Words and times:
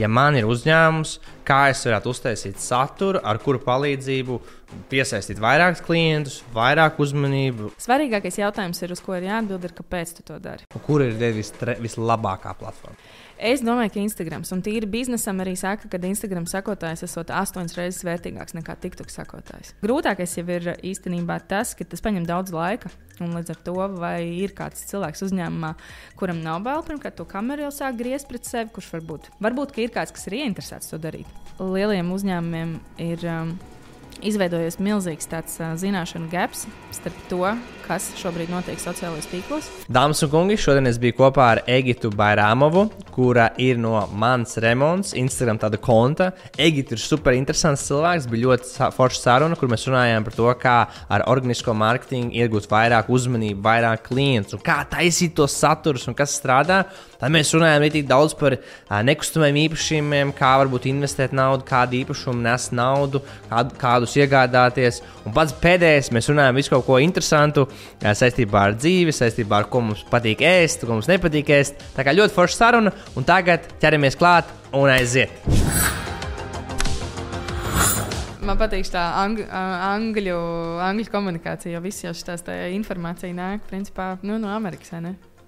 Ja 0.00 0.08
man 0.08 0.32
ir 0.38 0.46
uzņēmums, 0.48 1.10
kā 1.44 1.66
es 1.68 1.82
varētu 1.84 2.08
uztaisīt 2.14 2.60
saturu, 2.64 3.20
ar 3.28 3.36
kuru 3.44 3.58
palīdzību 3.60 4.38
piesaistīt 4.88 5.36
vairākus 5.36 5.82
klientus, 5.84 6.38
vairāk 6.54 6.96
uzmanību. 7.04 7.68
Svarīgākais 7.76 8.38
jautājums, 8.40 8.80
ir, 8.80 8.94
uz 8.96 9.02
ko 9.04 9.18
ir 9.18 9.26
jāatbild, 9.28 9.66
ir, 9.68 9.74
kāpēc 9.76 10.14
tu 10.16 10.24
to 10.30 10.38
dari. 10.40 10.64
Un 10.72 10.84
kur 10.86 11.04
ir 11.04 11.12
vis, 11.36 11.52
vislabākā 11.84 12.54
platforma? 12.56 12.96
Es 13.42 13.58
domāju, 13.58 13.90
ka 13.90 13.98
Instagrams 13.98 14.52
un 14.54 14.60
tīri 14.62 14.86
biznesam 14.86 15.40
arī 15.42 15.56
saka, 15.58 15.88
ka 15.90 15.98
Instagram 16.06 16.44
sekotājs 16.46 17.02
esot 17.08 17.32
astoņas 17.34 17.74
reizes 17.74 18.04
vērtīgāks 18.06 18.54
nekā 18.54 18.76
TikTok 18.84 19.10
sekotājs. 19.10 19.72
Grūtākais 19.82 20.36
jau 20.38 20.44
ir 20.46 20.68
īstenībā 20.78 21.40
tas, 21.50 21.72
ka 21.74 21.82
tas 21.82 22.04
prasa 22.04 22.22
daudz 22.28 22.54
laika. 22.54 22.92
Un 23.18 23.34
līdz 23.34 23.50
ar 23.56 23.58
to, 23.66 23.74
vai 23.98 24.20
ir 24.44 24.54
kāds 24.54 24.86
cilvēks 24.92 25.26
uzņēmumā, 25.26 25.72
kuram 26.18 26.38
nav 26.42 26.62
bail, 26.62 26.86
pirmkārt, 26.86 27.18
to 27.18 27.26
kameru 27.28 27.66
jau 27.66 27.74
sāk 27.74 27.98
griezt 27.98 28.30
pret 28.30 28.46
sevi, 28.46 28.70
kurš 28.74 28.94
varbūt, 28.94 29.28
varbūt 29.42 29.74
ir 29.82 29.92
kāds, 29.94 30.14
kas 30.14 30.30
ir 30.30 30.38
ieinteresēts 30.38 30.94
to 30.94 31.02
darīt. 31.02 31.42
Lieliem 31.58 32.14
uzņēmumiem 32.14 32.76
ir 33.02 33.26
um, 33.26 33.56
izveidojies 34.26 34.78
milzīgs 34.82 35.28
tāds 35.30 35.58
uh, 35.60 35.74
zināšanu 35.78 36.30
gaps 36.32 36.66
starp 36.94 37.18
to, 37.30 37.42
kas 37.86 38.10
šobrīd 38.20 38.50
notiek 38.52 38.78
sociālajos 38.80 39.28
tīklos. 39.30 39.68
Dāmas 39.92 40.22
un 40.24 40.30
kungi, 40.32 40.58
šodien 40.60 40.88
es 40.90 41.00
biju 41.02 41.16
kopā 41.18 41.48
ar 41.56 41.62
Egitu 41.70 42.12
Bairāmovu, 42.14 42.86
kura 43.12 43.50
ir 43.60 43.80
no 43.82 43.96
Mans 44.16 44.56
Remonds, 44.62 45.12
Instagram 45.18 45.60
tāda 45.62 45.80
konta. 45.82 46.30
Egita 46.56 46.96
ir 46.96 47.02
super 47.02 47.36
interesants 47.36 47.84
cilvēks, 47.88 48.28
bija 48.30 48.48
ļoti 48.48 48.90
forša 48.96 49.20
saruna, 49.20 49.58
kur 49.58 49.70
mēs 49.72 49.88
runājām 49.90 50.28
par 50.28 50.38
to, 50.38 50.48
kā 50.62 50.76
ar 51.12 51.26
organisko 51.32 51.74
mārketingu 51.76 52.36
iegūt 52.42 52.70
vairāk 52.70 53.10
uzmanību, 53.12 53.60
vairāk 53.64 54.06
klientus 54.08 54.56
un 54.56 54.64
kā 54.64 54.82
taisīt 54.92 55.36
tos 55.38 55.56
saturus 55.58 56.06
un 56.08 56.18
kas 56.18 56.38
strādā. 56.38 56.84
Tad 57.22 57.30
mēs 57.30 57.52
runājām 57.54 57.84
arī 57.86 58.00
daudz 58.02 58.32
par 58.34 58.56
nekustamiem 59.06 59.60
īpašumiem, 59.60 60.32
kā 60.34 60.56
varbūt 60.58 60.88
investēt 60.90 61.30
naudu, 61.38 61.62
kādu 61.68 62.00
īpašumu 62.00 62.42
nes 62.42 62.64
naudu, 62.74 63.20
kādu, 63.46 63.76
kādus 63.78 64.16
iegādāties. 64.18 64.98
Un 65.22 65.36
pats 65.36 65.54
pēdējais, 65.62 66.10
mēs 66.10 66.32
runājām 66.32 66.58
visu 66.58 66.74
kaut 66.74 66.82
ko 66.88 66.98
interesantu 66.98 67.68
saistībā 68.02 68.66
ar 68.66 68.74
dzīvi, 68.74 69.14
saistībā 69.14 69.62
ar 69.62 69.70
ko 69.70 69.84
mums 69.86 70.02
patīk 70.10 70.42
ēst, 70.42 70.82
ko 70.82 70.96
mums 70.96 71.10
nepatīk 71.12 71.54
ēst. 71.54 71.78
Tā 71.94 72.02
kā 72.02 72.16
ļoti 72.18 72.34
forša 72.34 72.58
saruna, 72.58 72.96
un 73.14 73.30
tagad 73.30 73.70
ķeramies 73.78 74.18
klāt 74.18 74.50
un 74.74 74.90
aiziet! 74.90 75.30
Man 78.42 78.58
patīk 78.58 78.88
tā 78.90 79.02
ang 79.22 79.38
angļu, 79.46 80.38
angļu 80.90 81.12
komunikācija, 81.14 81.76
jo 81.76 81.86
viss 81.86 82.02
jau 82.02 82.10
šīs 82.18 82.48
informācija 82.74 83.30
nāk 83.30 83.70
principā, 83.70 84.16
nu, 84.26 84.42
no 84.42 84.50
Amerikas. 84.50 84.90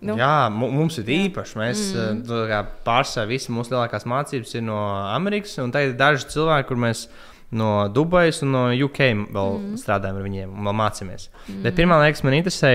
Nu. 0.05 0.17
Jā, 0.21 0.49
mums 0.53 0.99
ir 1.01 1.13
īpaši. 1.17 1.57
Mēs 1.61 1.85
mm. 1.97 2.73
pārsvarā 2.85 3.29
visi 3.31 3.55
mūsu 3.55 3.73
lielākās 3.73 4.05
mācības 4.11 4.57
ir 4.59 4.67
no 4.67 4.81
Amerikas, 5.15 5.57
un 5.63 5.73
tagad 5.75 5.95
ir 5.95 6.01
daži 6.01 6.29
cilvēki, 6.35 6.69
kur 6.69 6.83
mēs 6.85 7.07
no 7.55 7.71
Dubajas 7.93 8.43
un 8.45 8.53
no 8.53 8.65
UK 8.73 9.01
vēl 9.33 9.57
mm. 9.61 9.79
strādājam 9.81 10.19
ar 10.21 10.27
viņiem 10.27 10.53
un 10.59 10.71
mācāmies. 10.77 11.31
Mm. 11.47 11.63
Bet 11.65 11.79
pirmā 11.79 12.01
liekas, 12.03 12.25
man 12.27 12.37
interesē, 12.37 12.75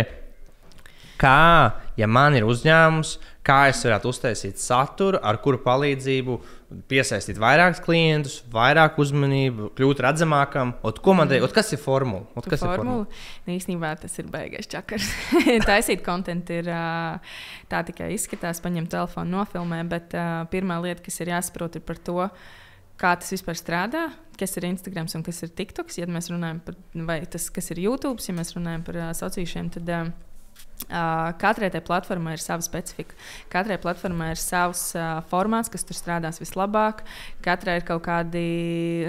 kā, 1.19 1.75
ja 1.99 2.07
man 2.07 2.37
ir 2.37 2.47
uzņēmums, 2.47 3.17
kā 3.45 3.59
es 3.71 3.81
varētu 3.85 4.11
uztaisīt 4.11 4.61
saturu, 4.61 5.19
ar 5.25 5.39
kuru 5.43 5.59
palīdzību 5.63 6.37
piesaistīt 6.89 7.39
vairākus 7.41 7.81
klientus, 7.81 8.35
vairāk 8.53 8.99
uzmanību, 9.01 9.71
kļūt 9.77 10.03
redzamākam. 10.05 10.75
Ot, 10.85 11.01
ko 11.03 11.15
man 11.17 11.31
te, 11.31 11.39
ot, 11.41 11.53
kas 11.55 11.73
ir 11.73 11.81
formula? 11.81 12.27
Ot, 12.37 12.45
kas 12.45 12.61
formula? 12.61 12.75
ir 12.75 12.83
formula? 12.83 13.43
Nu, 13.47 13.55
īstenībā 13.55 13.91
tas 14.03 14.15
ir 14.21 14.29
beigais 14.29 14.69
čakars. 14.69 15.09
Taisīt 15.69 16.05
kontentu 16.05 16.59
ir 16.61 16.69
tā 17.71 17.83
tikai 17.89 18.13
izskatās, 18.15 18.61
paņemt 18.63 18.93
telefonu, 18.93 19.39
nofilmē, 19.39 19.81
bet 19.89 20.15
pirmā 20.53 20.79
lieta, 20.85 21.03
kas 21.05 21.21
ir 21.23 21.33
jāsaprot, 21.33 21.79
ir 21.79 21.85
par 21.87 22.01
to. 22.05 22.21
Kā 22.99 23.13
tas 23.15 23.31
vispār 23.31 23.55
strādā, 23.55 24.09
kas 24.39 24.57
ir 24.59 24.65
Instagram 24.67 25.07
un 25.15 25.23
kas 25.23 25.37
ir 25.45 25.53
TikToks. 25.55 26.01
Ja 26.01 26.07
mēs 26.11 26.27
runājam 26.31 26.59
par 26.65 26.75
to, 26.75 27.39
kas 27.55 27.71
ir 27.71 27.79
YouTube, 27.85 28.19
ja 28.19 28.35
mēs 28.35 28.51
runājam 28.57 28.83
par 28.87 28.99
uh, 28.99 29.11
sociāliem, 29.15 29.69
tad 29.71 29.91
uh, 29.95 30.09
Uh, 30.89 31.35
katrai 31.37 31.67
tai 31.69 31.81
platformai 31.85 32.31
ir 32.33 32.41
sava 32.41 32.63
specifika. 32.65 33.13
Katrai 33.51 33.75
platformai 33.77 34.31
ir 34.33 34.39
savs 34.41 34.95
uh, 34.97 35.19
formāts, 35.29 35.69
kas 35.69 35.83
tur 35.85 35.97
strādās 35.97 36.39
vislabāk. 36.41 37.03
Katrai 37.45 37.75
ir 37.77 37.85
kaut 37.85 38.01
kāda 38.07 38.41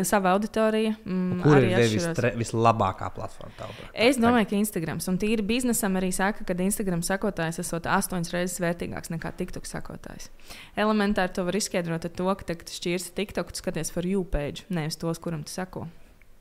sava 0.05 0.34
auditorija. 0.34 0.97
Mm, 1.06 1.39
kur 1.44 1.62
ir 1.62 1.87
vis, 1.94 2.09
tre, 2.19 2.34
vislabākā 2.37 3.09
platforma? 3.15 3.55
Tavuprāt? 3.62 3.94
Es 3.94 4.21
domāju, 4.21 4.50
ka 4.50 4.59
Instagrams 4.59 5.09
un 5.09 5.16
tīri 5.22 5.47
biznesam 5.47 5.97
arī 6.00 6.10
saka, 6.12 6.44
ka 6.44 6.59
Instagram 6.66 7.06
sekotājs 7.06 7.62
esot 7.62 7.89
astoņas 7.89 8.34
reizes 8.34 8.60
vērtīgāks 8.60 9.15
nekā 9.15 9.33
TikTok 9.41 9.71
sekotājs. 9.71 10.28
Elementāri 10.77 11.33
to 11.39 11.47
var 11.49 11.56
izskaidrot 11.56 12.10
ar 12.10 12.12
to, 12.12 12.28
ka 12.34 12.50
tagad 12.53 12.75
šķirsi 12.77 13.16
TikTok, 13.16 13.55
tu 13.55 13.65
skaties 13.65 13.94
par 13.94 14.10
jūpēģi, 14.10 14.69
nevis 14.75 15.00
tos, 15.00 15.22
kuram 15.22 15.47
tu 15.47 15.55
seko. 15.55 15.87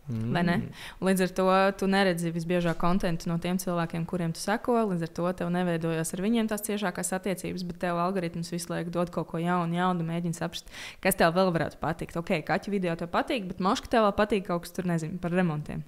Mm. 0.09 0.70
Līdz 1.06 1.25
ar 1.28 1.34
to 1.38 1.47
tu 1.78 1.90
neredzi 1.92 2.31
visbiežāk 2.34 2.80
kontekstu 2.81 3.30
no 3.30 3.38
tiem 3.42 3.59
cilvēkiem, 3.62 4.08
kuriem 4.09 4.34
tu 4.34 4.42
seko. 4.42 4.80
Līdz 4.90 5.06
ar 5.06 5.14
to 5.20 5.34
tev 5.42 5.52
neveidojas 5.53 6.16
ar 6.16 6.24
viņiem 6.25 6.50
tās 6.50 6.66
ciešākās 6.66 7.14
attiecības, 7.20 7.66
bet 7.70 7.81
tev 7.84 8.02
algoritms 8.02 8.50
visu 8.53 8.74
laiku 8.74 8.94
dod 8.96 9.14
kaut 9.14 9.30
ko 9.30 9.42
jaunu, 9.42 9.78
jaunu, 9.78 10.08
mēģina 10.08 10.42
saprast, 10.42 10.74
kas 11.03 11.19
tev 11.19 11.36
vēl 11.38 11.53
varētu 11.53 11.78
patikt. 11.84 12.18
Ok, 12.18 12.40
kaķu 12.48 12.74
video 12.74 12.98
tev 12.98 13.12
patīk, 13.14 13.46
bet 13.52 13.62
moška 13.62 13.92
tev 13.94 14.08
vēl 14.08 14.18
patīk 14.18 14.50
kaut 14.50 14.66
kas 14.66 14.74
tur, 14.74 14.90
nezinu, 14.90 15.22
par 15.22 15.36
remontiem. 15.36 15.86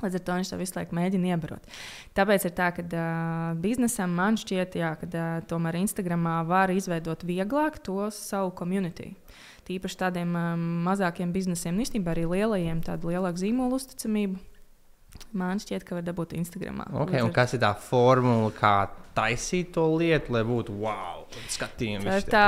Līdz 0.00 0.16
ar 0.16 0.22
to 0.24 0.36
viņš 0.38 0.50
to 0.52 0.58
visu 0.60 0.76
laiku 0.78 0.96
mēģina 0.96 1.34
iebarot. 1.34 1.78
Tāpēc 2.16 2.46
ir 2.48 2.54
tā, 2.56 2.70
ka 2.76 2.84
uh, 2.86 3.58
biznesam 3.60 4.14
man 4.16 4.38
šķiet, 4.40 4.78
jā, 4.80 4.94
ka 5.00 5.08
uh, 5.10 5.28
tomēr 5.50 5.82
Instagramā 5.82 6.40
var 6.48 6.72
izveidot 6.72 7.26
vieglāk 7.28 7.82
to 7.84 8.08
savu 8.14 8.54
komunitī. 8.56 9.12
Tīpaši 9.70 9.98
tādiem 10.00 10.34
um, 10.34 10.62
mazākiem 10.88 11.30
biznesiem, 11.34 11.76
un 11.76 11.84
īstenībā 11.84 12.10
arī 12.14 12.26
lielajiem, 12.26 12.80
tādu 12.82 13.12
lielāku 13.12 13.38
zīmolu 13.38 13.78
uzticamību. 13.78 14.40
Man 15.36 15.60
šķiet, 15.62 15.84
ka 15.86 15.98
var 15.98 16.06
dabūt 16.06 16.34
Instagram. 16.38 16.80
Okay, 17.04 17.22
un 17.22 17.30
kas 17.34 17.54
ir 17.54 17.62
tā 17.62 17.70
formula, 17.78 18.50
kā 18.54 18.74
taisīt 19.14 19.72
to 19.74 19.84
lietu, 20.00 20.34
lai 20.34 20.42
būtu 20.46 20.74
wow, 20.82 21.26
skatījums? 21.50 22.06
Tā 22.06 22.34
tā, 22.34 22.46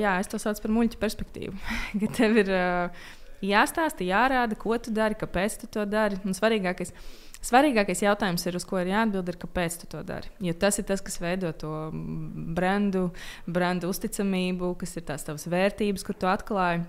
jā, 0.00 0.18
es 0.20 0.28
to 0.28 0.40
saucu 0.40 0.66
par 0.66 0.74
muļķu 0.76 1.00
perspektīvu. 1.00 1.54
ka 2.02 2.10
tev 2.18 2.40
ir 2.42 2.52
uh, 2.52 3.06
jāstāsta, 3.44 4.06
jārāda, 4.08 4.58
ko 4.60 4.76
tu 4.82 4.92
dari, 4.94 5.16
kāpēc 5.18 5.62
tu 5.62 5.70
to 5.78 5.86
dari. 5.88 6.20
Un 6.24 6.36
svarīgākais 6.36 6.92
ir 6.92 7.08
Svarīgākais 7.44 8.02
jautājums, 8.02 8.42
ir, 8.50 8.56
uz 8.58 8.64
ko 8.66 8.80
ir 8.82 8.90
jāatbild, 8.90 9.28
ir, 9.30 9.38
kāpēc 9.38 9.76
tu 9.80 9.86
to 9.92 10.02
dari. 10.06 10.30
Jo 10.42 10.56
tas 10.58 10.80
ir 10.80 10.86
tas, 10.88 11.02
kas 11.04 11.20
veido 11.22 11.52
to 11.54 11.72
brendu, 11.92 13.08
brendu 13.46 13.90
uzticamību, 13.92 14.72
kas 14.80 14.96
ir 14.98 15.06
tās 15.06 15.26
tavas 15.26 15.46
vērtības, 15.50 16.06
kur 16.06 16.18
tu 16.18 16.30
atklāji. 16.30 16.82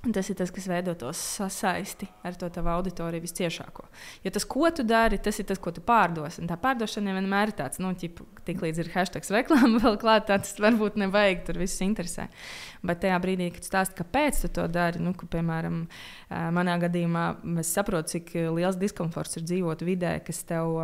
Tas 0.00 0.30
ir 0.32 0.36
tas, 0.38 0.48
kas 0.48 0.64
veido 0.64 0.94
to 0.96 1.10
sasaisti 1.12 2.06
ar 2.24 2.36
to 2.40 2.48
tavu 2.48 2.70
auditoriju 2.72 3.20
visciešāko. 3.20 3.84
Jo 4.24 4.32
tas, 4.32 4.46
ko 4.48 4.70
tu 4.72 4.84
dari, 4.88 5.18
tas 5.20 5.36
ir 5.42 5.44
tas, 5.50 5.60
ko 5.60 5.74
tu 5.76 5.82
pārdos. 5.84 6.38
Un 6.40 6.48
tā 6.48 6.56
pārdošana 6.56 7.18
vienmēr 7.18 7.52
ir 7.52 7.58
tāds, 7.58 7.82
nu, 7.84 7.92
tik 7.98 8.64
līdz 8.64 8.80
ir 8.80 8.90
hashtag 8.94 9.28
reklāma 9.36 9.76
vēl 9.84 10.00
klāt, 10.00 10.30
tas 10.30 10.56
varbūt 10.56 10.96
nevajag, 11.04 11.44
tur 11.44 11.60
viss 11.60 11.84
interesē. 11.84 12.30
Bet 12.80 13.04
tajā 13.04 13.20
brīdī, 13.20 13.50
kad 13.52 13.60
tu 13.60 13.72
stāsti, 13.74 13.98
kāpēc 14.00 14.40
tu 14.46 14.52
to 14.56 14.66
dari, 14.72 15.04
nu, 15.04 15.12
ka, 15.12 15.28
piemēram, 15.36 15.82
manā 16.56 16.80
gadījumā 16.80 17.26
es 17.60 17.76
saprotu, 17.76 18.16
cik 18.16 18.38
liels 18.56 18.80
diskomforts 18.80 19.36
ir 19.36 19.44
dzīvot 19.52 19.84
vidē, 19.84 20.16
kas 20.24 20.46
tev 20.48 20.80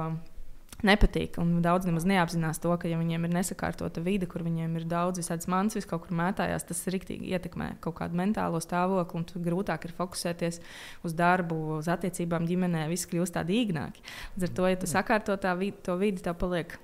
nepatīk. 0.86 1.36
Un 1.42 1.58
daudz 1.64 1.88
nemaz 1.88 2.06
neapzinās 2.08 2.60
to, 2.62 2.72
ka, 2.80 2.88
ja 2.90 2.98
viņiem 3.00 3.26
ir 3.28 3.34
nesakārtota 3.36 4.02
vide, 4.04 4.28
kur 4.30 4.44
viņiem 4.46 4.78
ir 4.80 4.86
daudz 4.90 5.20
visādas 5.22 5.50
mans, 5.50 5.76
vis 5.76 5.88
kaut 5.88 6.06
kur 6.06 6.16
mētājās, 6.18 6.66
tas 6.68 6.84
rīktīgi 6.92 7.32
ietekmē 7.36 7.72
kaut 7.84 7.98
kādu 8.00 8.18
mentālo 8.18 8.62
stāvokli, 8.62 9.44
grūtāk 9.46 9.88
ir 9.88 9.96
fokusēties 9.98 10.62
uz 11.06 11.16
darbu, 11.18 11.60
uz 11.80 11.90
attiecībām 11.92 12.48
ģimenē. 12.48 12.86
Viss 12.92 13.10
kļūst 13.10 13.36
tādi 13.38 13.60
īgnāki. 13.64 14.04
Līdz 14.36 14.48
ar 14.48 14.56
to, 14.58 14.68
ja 14.72 14.80
tu 14.80 14.90
sakārto 14.90 15.38
tā 15.40 15.54
vidi, 15.58 15.78
to 15.86 15.98
vidi, 16.00 16.24
tev 16.24 16.38
paliek 16.40 16.78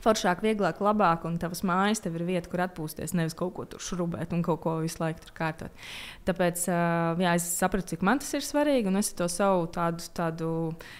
foršāk, 0.00 0.42
vieglāk, 0.44 0.80
labāk, 0.84 1.24
un 1.28 1.36
tavas 1.40 1.62
mājas 1.66 2.00
tev 2.04 2.16
ir 2.18 2.24
vieta, 2.28 2.48
kur 2.50 2.62
atpūsties, 2.64 3.14
nevis 3.18 3.36
kaut 3.36 3.52
ko 3.56 3.66
tur 3.68 3.82
šurubēt 3.84 4.32
un 4.36 4.44
kaut 4.46 4.62
ko 4.64 4.76
visu 4.80 5.02
laiku 5.02 5.24
tur 5.24 5.34
kārtot. 5.36 5.84
Tāpēc 6.28 6.62
jā, 6.68 7.34
es 7.34 7.48
sapratu, 7.58 7.90
cik 7.92 8.04
man 8.06 8.22
tas 8.22 8.32
ir 8.38 8.46
svarīgi, 8.46 8.88
un 8.90 9.00
es 9.00 9.12
to 9.18 9.28
savu 9.32 9.66
tādu, 9.74 10.06
tādu 10.16 10.52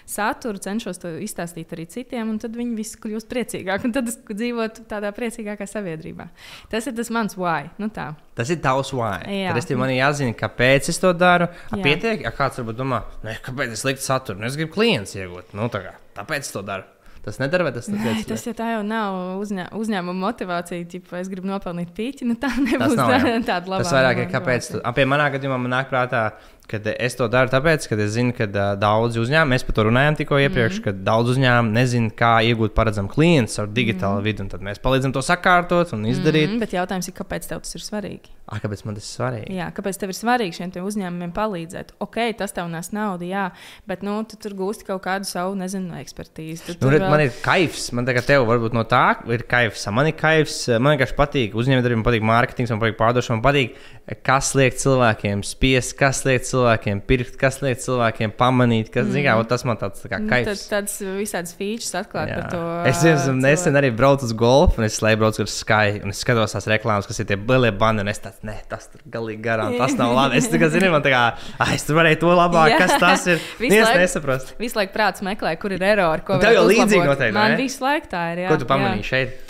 saturu 0.09 0.61
cenšos 0.61 1.01
izstāstīt 1.25 1.73
arī 1.77 1.87
citiem, 1.91 2.35
un 2.35 2.41
tad 2.43 2.59
viņi 2.59 2.77
visi 2.79 3.01
kļūst 3.01 3.31
priecīgāki, 3.31 3.89
un 3.89 3.97
tad 3.97 4.11
es 4.11 4.21
dzīvotu 4.29 4.87
tādā 4.91 5.15
priecīgākā 5.17 5.69
sabiedrībā. 5.71 6.29
Tas 6.73 6.91
ir 6.91 6.97
tas 6.99 7.13
mans 7.15 7.39
why. 7.41 7.71
Nu 7.81 7.89
tā. 7.95 8.11
Tas 8.37 8.53
ir 8.53 8.61
tavs 8.65 8.93
why. 8.97 9.23
Jā. 9.25 9.51
Tad 9.53 9.63
es 9.63 9.69
tev 9.71 9.81
man 9.81 9.93
jāzina, 9.95 10.37
kāpēc 10.37 10.93
es 10.93 11.01
to 11.01 11.13
daru. 11.17 11.51
Pietiek, 11.73 12.25
ja 12.27 12.33
kāds 12.35 12.61
varbūt 12.61 12.79
domā, 12.79 13.03
ne, 13.25 13.37
kāpēc 13.45 13.75
es 13.77 13.85
liktu 13.89 14.05
saturu, 14.05 14.41
nu, 14.41 14.49
es 14.51 14.59
gribu 14.61 14.75
klients 14.77 15.17
iegūt. 15.19 15.55
Nu, 15.57 15.69
tā 15.73 15.85
kā, 15.85 15.99
tāpēc 16.17 16.49
es 16.49 16.55
to 16.55 16.65
daru. 16.67 16.89
Tas 17.25 17.37
nedara, 17.37 17.67
vai 17.67 17.73
tas 17.75 17.89
ir 17.91 17.99
tāds? 18.01 18.23
Tas 18.31 18.47
ja 18.49 18.55
tā 18.57 18.71
jau 18.71 18.85
nav 18.87 19.41
uzņē, 19.43 19.67
uzņēmuma 19.77 20.25
motivācija. 20.25 20.87
Ķipa, 20.89 21.19
es 21.21 21.29
gribu 21.33 21.51
nopelnīt 21.51 21.91
pīķi, 21.97 22.29
nu 22.31 22.39
tā 22.41 22.49
nebūs 22.57 22.97
nav, 22.97 23.13
tā, 23.13 23.35
tāda 23.51 23.75
laba. 23.75 23.85
Tas 23.85 23.93
vairāk 23.93 24.25
ir 24.25 24.33
kāpēc. 24.33 24.71
Tu, 24.73 24.81
pie 24.97 25.07
manā 25.09 25.29
gadījumā 25.35 25.61
man 25.61 25.79
nāk 25.79 25.93
prātā, 25.93 26.31
Kad 26.71 26.87
es 26.87 27.17
to 27.19 27.27
daru, 27.27 27.51
tāpēc, 27.51 27.83
ka 27.91 27.97
es 27.99 28.13
zinu, 28.15 28.31
ka 28.37 28.47
uh, 28.47 28.59
daudzi 28.79 29.19
uzņēmumi, 29.19 29.57
mēs 29.57 29.65
par 29.67 29.75
to 29.75 29.85
runājām 29.89 30.19
tikko 30.21 30.39
iepriekš, 30.45 30.77
mm. 30.79 30.85
ka 30.85 30.93
daudz 31.09 31.33
uzņēmumu 31.33 31.75
nezina, 31.75 32.13
kā 32.15 32.29
iegūt 32.47 32.77
paredzamu 32.77 33.11
klientu 33.11 33.65
ar 33.65 33.73
digitālu 33.75 34.21
mm. 34.21 34.27
vidi. 34.29 34.47
Tad 34.53 34.63
mēs 34.69 34.79
palīdzam 34.85 35.15
to 35.17 35.23
sakārtot 35.27 35.97
un 35.97 36.07
izdarīt. 36.13 36.53
Mm, 36.53 36.63
bet 36.63 36.77
jautājums 36.77 37.11
ir, 37.11 37.17
kāpēc 37.19 37.51
tev 37.51 37.65
tas 37.65 37.75
ir 37.75 37.83
svarīgi? 37.83 38.31
Ah, 38.51 38.59
kāpēc 38.59 38.81
man 38.83 38.97
tas 38.99 39.07
ir 39.07 39.15
svarīgi? 39.15 39.55
Jā, 39.55 39.69
kāpēc 39.71 39.99
tev 40.01 40.11
ir 40.11 40.17
svarīgi 40.19 40.57
šiem 40.57 40.73
uzņēmumiem 40.83 41.31
palīdzēt? 41.37 41.93
Ok, 42.03 42.19
tas 42.41 42.51
tev 42.57 42.67
nes 42.73 42.89
naudu, 42.91 43.29
jā, 43.29 43.45
bet 43.87 44.03
nu, 44.03 44.17
tu 44.27 44.35
tur 44.43 44.57
gūsti 44.59 44.89
kaut 44.89 45.05
kādu 45.05 45.29
savu, 45.29 45.55
nezinu, 45.59 45.93
ekspertīzi. 46.01 46.65
Tu 46.67 46.75
nu, 46.75 46.81
tur, 46.83 46.97
man 47.05 47.23
ir 47.23 47.31
kaifs, 47.45 47.93
man 47.95 48.09
tagad 48.09 48.27
tev 48.27 48.49
varbūt 48.49 48.75
no 48.75 48.83
tā 48.91 49.05
ir 49.31 49.45
kaifs. 49.51 49.87
Man 49.95 50.11
ir 50.11 50.17
kaifs, 50.19 50.65
man 50.83 50.97
vienkārši 50.97 51.17
patīk 51.19 51.55
uzņēmējiem, 51.63 52.03
patīk 52.07 52.27
mārketings, 52.27 52.75
man 52.75 52.83
patīk 52.83 52.99
pārdošana, 52.99 53.39
man 53.39 53.47
patīk, 53.47 53.79
kas 54.27 54.51
liek 54.59 54.75
cilvēkiem 54.83 55.45
spiest, 55.47 55.95
kas 56.01 56.25
liek 56.27 56.43
cilvēkiem 56.51 57.05
pirkt, 57.07 57.39
kas 57.39 57.61
liek 57.63 57.79
cilvēkiem 57.79 58.35
pamanīt, 58.35 58.91
kas, 58.91 59.07
mm. 59.07 59.15
zin, 59.15 59.27
kā, 59.29 59.37
tas 59.55 59.67
man 59.69 59.79
tāds 59.79 60.03
tā 60.03 60.11
kā 60.11 60.19
nu, 60.25 60.31
kaifs. 60.33 60.67
Tad, 60.67 60.75
tāds 60.75 60.99
visādas 61.21 61.55
features 61.55 61.95
atklāt 62.03 62.35
jā. 62.35 62.43
par 62.43 62.51
to. 62.51 62.67
Es 62.91 63.07
esmu 63.07 63.39
nesen 63.39 63.79
arī 63.79 63.93
braucu 63.95 64.27
uz 64.27 64.35
golfu, 64.35 64.83
un 64.83 64.91
es 64.91 64.99
slēdzu 64.99 65.23
braucu 65.23 65.47
ar 65.47 65.55
Sky, 65.55 66.01
un 66.03 66.11
es 66.11 66.23
skatos 66.25 66.59
tās 66.59 66.67
reklāmas, 66.71 67.07
kas 67.07 67.23
ir 67.23 67.31
tie 67.31 67.39
lielie 67.39 67.71
bani, 67.79 68.03
un 68.03 68.11
es 68.11 68.23
tāds 68.23 68.40
nē, 68.47 68.57
tas 68.71 68.89
tur 68.93 69.03
galīgi 69.11 69.43
garām. 69.45 69.77
Tas 69.81 69.95
nav 69.99 70.15
labi. 70.19 70.39
Es 70.41 70.49
tikai 70.53 70.71
zinu, 70.73 70.91
man 70.95 71.05
tā 71.05 71.13
kā, 71.13 71.23
ah, 71.61 71.75
es 71.77 71.85
varēju 71.89 72.21
to 72.23 72.33
labāk, 72.39 72.77
kas 72.81 72.97
tas 73.03 73.27
ir. 73.35 73.45
Viens 73.63 73.93
nesaprast. 74.01 74.55
Visu 74.61 74.81
laiku 74.81 74.95
prāts 74.97 75.25
meklē, 75.27 75.55
kur 75.61 75.75
ir 75.77 75.85
erori. 75.93 76.25
Tev 76.31 76.57
jau 76.57 76.67
līdzīgi 76.69 77.07
noteikti. 77.07 77.37
Man 77.37 77.57
visu 77.61 77.85
laiku 77.85 78.11
tā 78.13 78.25
ir. 78.35 78.45
Jā, 78.47 78.53
Ko 78.53 78.61
tu 78.63 78.69
pamanīji 78.71 79.05
jā. 79.05 79.11
šeit? 79.13 79.50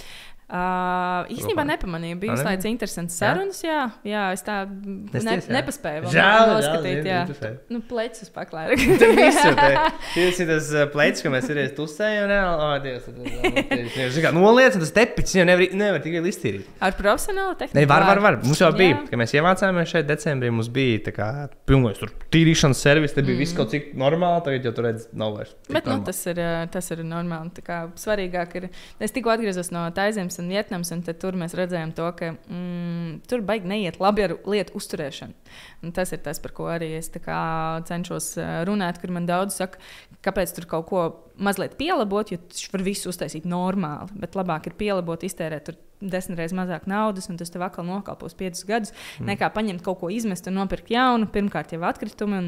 Uh, 0.51 1.29
īstenībā 1.31 1.63
nepamanīju. 1.69 2.17
Bija 2.25 2.35
uzstājas 2.35 2.65
interesants 2.67 3.15
sarunas. 3.21 3.61
Jā, 3.63 3.85
jā 4.03 4.25
es 4.35 4.43
tā 4.43 4.65
ne, 4.67 5.37
nepaspēju. 5.55 6.11
Žēl, 6.11 6.51
noskatīt. 6.51 7.07
Jā, 7.07 7.21
jā. 7.31 7.51
Nu, 7.71 7.79
plecus 7.87 8.33
paklāja. 8.35 8.75
Tas 10.17 10.41
ir 10.43 10.51
tas 10.51 10.71
plecs, 10.91 11.23
ko 11.23 11.31
mēs 11.31 11.47
arī 11.55 11.69
tusējam. 11.77 12.33
Oh, 12.51 12.75
Dievs, 12.83 13.07
tas 13.07 14.19
ir 14.19 14.27
noliec, 14.35 14.75
un 14.75 14.83
tas 14.83 14.93
tepiņš 14.97 15.37
jau 15.39 15.47
nevar, 15.47 15.77
nevar 15.79 16.03
tikai 16.03 16.23
iztīrīt. 16.33 16.67
Ar 16.83 16.97
profesionālu 16.99 17.55
tehniku? 17.61 17.79
Ne, 17.79 17.87
var, 17.91 18.07
var, 18.09 18.23
var. 18.25 18.39
Mums 18.43 18.63
jau 18.63 18.73
bija, 18.75 18.97
jā. 18.97 19.07
kad 19.13 19.23
mēs 19.23 19.35
iemācāmies 19.37 19.95
šeit 19.95 20.09
decembrī, 20.09 20.51
mums 20.55 20.71
bija 20.73 21.05
tā 21.07 21.15
kā 21.15 21.29
pilnīgs 21.71 22.03
tur 22.03 22.13
tīrīšanas 22.35 22.83
servis, 22.83 23.15
te 23.15 23.23
bija 23.23 23.37
mm. 23.37 23.43
viss 23.45 23.57
kaut 23.57 23.71
cik 23.75 23.93
normāli, 23.99 24.43
tagad 24.47 24.69
jau 24.69 24.75
tur 24.77 24.89
redz 24.89 25.07
nav 25.15 25.39
vairs. 25.39 25.55
Bet, 25.71 25.87
nu, 25.87 26.01
tas 26.07 26.21
ir, 26.31 26.43
tas 26.75 26.91
ir 26.95 27.05
normāli. 27.07 27.55
Tā 27.57 27.65
kā 27.67 27.81
svarīgāk 28.01 28.59
ir, 28.61 28.69
es 29.03 29.15
tikko 29.15 29.35
atgriezos 29.35 29.73
no 29.75 29.87
Taizemes 29.95 30.40
un 30.41 30.51
Vietnams, 30.51 30.91
un 30.95 31.03
tur 31.07 31.37
mēs 31.39 31.55
redzējām, 31.59 31.93
to, 31.97 32.07
ka 32.19 32.33
mm, 32.35 33.21
tur 33.31 33.45
baigi 33.47 33.69
neiet 33.71 34.01
labi 34.03 34.27
ar 34.27 34.37
lietu 34.49 34.77
uzturēšanu. 34.81 35.53
Un 35.85 35.95
tas 35.97 36.13
ir 36.17 36.23
tas, 36.25 36.41
par 36.43 36.55
ko 36.57 36.71
arī 36.73 36.93
es 36.99 37.11
cenšos 37.11 38.33
runāt, 38.69 39.01
kur 39.03 39.13
man 39.15 39.29
daudz 39.29 39.61
saka, 39.61 39.81
kāpēc 40.25 40.57
tur 40.57 40.67
kaut 40.71 40.89
ko 40.91 41.05
mazliet 41.41 41.77
pielabot, 41.81 42.33
jo 42.33 42.41
tas 42.51 42.67
var 42.73 42.85
visu 42.85 43.13
uztaisīt 43.13 43.47
normāli. 43.49 44.17
Bet 44.21 44.37
labāk 44.37 44.69
ir 44.69 44.77
pielabot, 44.81 45.23
iztērēt 45.25 45.73
desmit 46.01 46.41
reizes 46.41 46.57
mazāk 46.57 46.87
naudas, 46.89 47.29
un 47.29 47.39
tas 47.41 47.53
tev 47.53 47.65
atkal 47.67 47.87
nokalpos 47.89 48.37
piecus 48.37 48.65
gadus, 48.69 48.93
mm. 49.19 49.29
nekā 49.33 49.51
paņemt 49.55 49.85
kaut 49.85 50.01
ko 50.01 50.11
izmest 50.13 50.49
un 50.49 50.57
nopirkt 50.61 50.93
jaunu, 50.93 51.29
pirmkārt 51.33 51.75
jau 51.77 51.83
atkritumi 51.89 52.41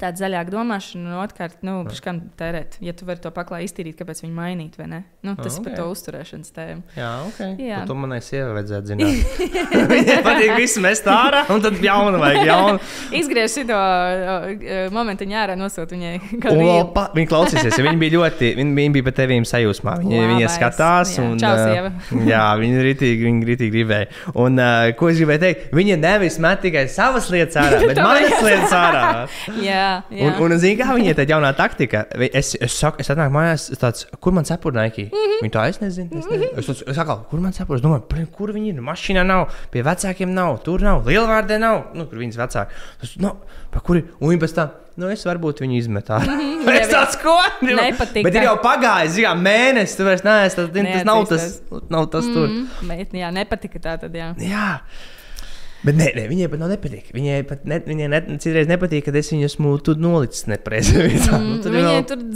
tāda 0.00 0.24
zaļāka 0.24 0.54
domāšana, 0.54 1.14
un 1.14 1.22
otrkārt, 1.24 1.60
nu, 1.66 1.78
kam 2.04 2.22
tērēt, 2.40 2.78
ja 2.84 2.94
tu 2.96 3.08
vari 3.08 3.22
to 3.22 3.32
paklāji 3.34 3.68
iztīrīt, 3.68 3.98
kāpēc 4.00 4.22
viņu 4.24 4.34
mainīt, 4.36 4.78
vai 4.80 4.88
ne? 4.90 5.02
Nu, 5.26 5.34
tas 5.36 5.52
okay. 5.52 5.60
ir 5.60 5.66
par 5.66 5.76
to 5.76 5.88
uzturēšanas 5.92 6.54
tēmu. 6.56 6.84
Jā, 6.96 7.10
ok. 7.28 7.40
Jā. 7.60 7.82
Tu, 7.88 7.96
manai 8.00 8.20
sievai 8.24 8.54
vajadzētu 8.58 8.92
zināt. 8.92 9.34
Viņai 9.94 10.18
patīk 10.24 10.54
visu 10.56 10.82
mest 10.84 11.08
ārā, 11.10 11.44
un 11.52 11.64
tad 11.64 11.76
jaunu 11.84 12.20
vajag 12.22 12.48
jaunu. 12.48 12.80
Izgriež 13.20 13.58
šo 13.60 13.80
momentu 14.94 15.28
ārā, 15.36 15.56
nosūt 15.58 15.94
viņai 15.94 16.12
kādu 16.42 16.56
rītu. 16.56 16.86
Pa, 16.94 17.06
viņa 17.16 17.30
klausīsies, 17.30 17.76
ja 17.76 17.84
viņa 17.86 18.00
bija 18.00 18.14
ļoti, 18.16 18.52
viņa, 18.58 18.74
viņa 18.78 18.94
bija 18.96 19.06
pat 19.06 19.18
tevīm 19.20 19.46
sajūsmā. 19.48 19.96
Viņa, 20.02 20.16
Labais. 20.16 20.32
viņa 20.34 20.50
skatās, 20.56 21.14
jā. 21.16 21.26
un 21.26 21.40
Čau, 21.42 21.52
uh, 21.56 22.24
jā, 22.32 22.44
viņa 22.60 22.84
ritīgi, 22.86 23.26
viņa 23.28 23.50
ritīgi 23.50 23.74
gribēja. 23.76 24.10
Un, 24.34 24.60
uh, 24.60 24.90
ko 24.98 25.10
es 25.12 25.20
gribēju 25.20 25.44
teikt? 25.44 25.66
Viņa 25.76 25.98
nevis 26.00 26.38
met 26.42 26.62
tikai 26.64 26.86
savas 26.92 27.30
lietas 27.32 27.60
ārā, 27.60 27.82
bet 27.90 28.00
manas 28.00 28.46
lietas 28.46 28.76
ārā. 28.76 29.04
jā. 29.64 29.89
Jā, 30.10 30.26
Un, 30.26 30.36
un 30.44 30.56
zini, 30.62 30.76
kā 30.80 30.94
viņai 30.96 31.14
tā 31.18 31.26
jaunā 31.28 31.52
taktika. 31.58 32.04
Es, 32.30 32.52
es 32.54 32.76
saku, 32.76 33.02
es 33.02 33.10
atnāku 33.12 33.34
mājās, 33.34 33.68
tāds, 33.80 34.06
kur 34.20 34.34
man 34.36 34.48
cepura 34.48 34.84
Nike? 34.84 35.08
Mm 35.08 35.24
-hmm. 35.24 35.42
Viņa 35.44 35.54
tā 35.56 35.68
es 35.68 35.80
nezinu. 35.80 36.18
Es, 36.18 36.28
nezinu. 36.30 36.50
es, 36.58 36.68
es, 36.68 36.82
es 36.86 36.96
saku, 36.96 37.16
kur 37.30 37.40
man 37.40 37.52
cepura? 37.52 37.78
Es 37.78 37.84
domāju, 37.84 38.26
kur 38.36 38.52
viņi 38.52 38.74
ir? 38.74 38.80
Mašīnā 38.80 39.26
nav, 39.26 39.48
pie 39.70 39.82
vecākiem 39.82 40.34
nav, 40.34 40.62
tur 40.64 40.82
nav, 40.82 41.06
lielvārdē 41.06 41.58
nav. 41.58 41.84
Nu, 41.94 42.06
kur 42.06 42.18
viņas 42.18 42.36
vecāki? 42.36 42.72
Tas, 43.00 43.16
no, 43.16 43.36
nu, 43.74 43.80
kur 43.80 43.96
ir? 43.96 44.04
Un 44.20 44.30
viņi 44.30 44.40
pēc 44.40 44.54
tam. 44.54 44.70
Nu, 45.00 45.08
es 45.08 45.22
varbūt 45.24 45.62
viņu 45.62 45.76
izmetu. 45.78 46.12
Mm 46.12 46.40
-hmm, 46.40 46.74
es 46.80 46.88
tādu 46.88 47.12
skoku 47.12 47.66
nepatīk. 47.66 48.24
Bet 48.26 48.34
ir 48.34 48.42
jau 48.48 48.56
pagājis, 48.62 49.20
jā, 49.22 49.32
mēnesis. 49.34 49.96
Tu 49.96 50.04
vairs 50.04 50.24
neesi 50.26 50.56
tas, 50.56 50.68
tas 50.74 51.04
nav 51.04 51.26
tas, 51.30 51.62
nav 51.88 52.10
tas 52.10 52.24
mm 52.24 52.34
-hmm. 52.34 52.66
tur. 52.80 52.88
Bet, 52.88 53.14
jā, 53.14 53.30
nepatika 53.32 53.78
tā 53.78 53.98
tad, 54.00 54.14
jā. 54.14 54.34
Jā. 54.36 54.80
Bet 55.80 55.96
nē, 55.96 56.10
nē, 56.16 56.26
viņai 56.28 56.48
pat 56.52 56.60
nav 56.60 56.72
nepatīk. 56.74 57.06
Viņai 57.16 57.38
pat 57.48 57.62
ne, 57.68 57.78
viņai 57.86 58.08
ne, 58.12 58.20
citreiz 58.42 58.68
nepatīk, 58.68 59.06
kad 59.06 59.16
es 59.16 59.30
viņu 59.32 59.46
esmu 59.48 59.72
nolicis 60.00 60.44
nepareizā 60.50 61.04
vietā. 61.08 61.38
Mm, 61.38 61.54
nu, 61.56 61.72
viņai 61.76 61.94
vēl... 61.94 62.04
tur, 62.10 62.26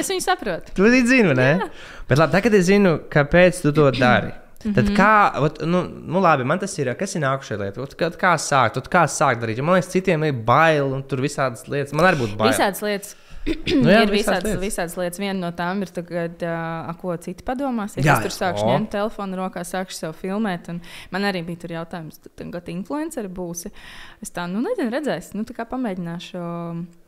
es 0.00 0.12
viņu 0.12 0.24
saprotu. 0.26 0.74
Tu 0.76 0.84
arī 0.84 1.00
zini, 1.08 1.32
ne? 1.38 1.48
Jā. 1.62 1.70
Bet 2.10 2.20
labi, 2.20 2.36
tagad 2.36 2.58
es 2.60 2.68
zinu, 2.68 2.98
kāpēc 3.12 3.62
tu 3.64 3.72
to 3.76 3.88
dari. 3.96 4.34
Tad 4.60 4.76
mm 4.76 4.88
-hmm. 4.90 4.96
kā, 4.96 5.40
ot, 5.40 5.62
nu, 5.64 5.86
nu 5.88 6.20
labi, 6.20 6.44
man 6.44 6.58
tas 6.58 6.78
ir, 6.78 6.92
kas 6.94 7.14
ir 7.16 7.22
nākušā 7.22 7.56
lieta, 7.56 7.80
ot, 7.80 7.94
kā, 7.96 8.10
kā 8.12 8.34
sākt, 8.36 8.76
ot, 8.76 8.88
kā 8.92 9.06
sākt 9.08 9.40
darīt. 9.40 9.56
Jo 9.56 9.64
man 9.64 9.78
liekas, 9.78 9.88
citiem 9.92 10.24
ir 10.24 10.32
bail 10.34 10.92
un 10.92 11.02
tur 11.02 11.20
visādas 11.24 11.64
lietas. 11.68 11.92
Man 11.96 12.04
arī 12.04 12.20
būtu 12.20 12.36
bail. 12.36 12.52
Visādas 12.52 12.82
lietas 12.82 13.16
nu, 13.46 13.88
jā, 13.92 14.02
ir 14.04 14.12
visādas 14.12 14.46
lietas. 14.46 14.62
visādas 14.62 14.96
lietas. 15.00 15.20
Viena 15.22 15.38
no 15.40 15.50
tām 15.56 15.82
ir, 15.84 15.92
tagad, 15.94 16.44
uh, 16.46 16.90
ko 17.00 17.16
citi 17.22 17.46
padomās. 17.46 17.96
Ja 17.98 18.04
jā, 18.04 18.16
es 18.18 18.28
tur 18.28 18.36
sākšu 18.36 18.66
o. 18.66 18.70
ņemt 18.72 18.92
telefonu 18.94 19.40
rokā, 19.40 19.64
sākšu 19.66 19.96
sev 19.96 20.16
filmēt. 20.20 20.70
Man 21.14 21.28
arī 21.28 21.44
bija 21.46 21.64
tur 21.64 21.76
jautājums, 21.78 22.20
kad 22.36 22.72
influenceri 22.72 23.32
būsi. 23.32 23.72
Es 24.24 24.34
tā, 24.34 24.46
nu, 24.50 24.62
nezinu, 24.64 24.92
redzēšu, 24.94 25.38
nu, 25.40 25.46
tā 25.48 25.56
kā 25.56 25.68
pamēģināšu. 25.70 26.40
Uh, 26.40 26.99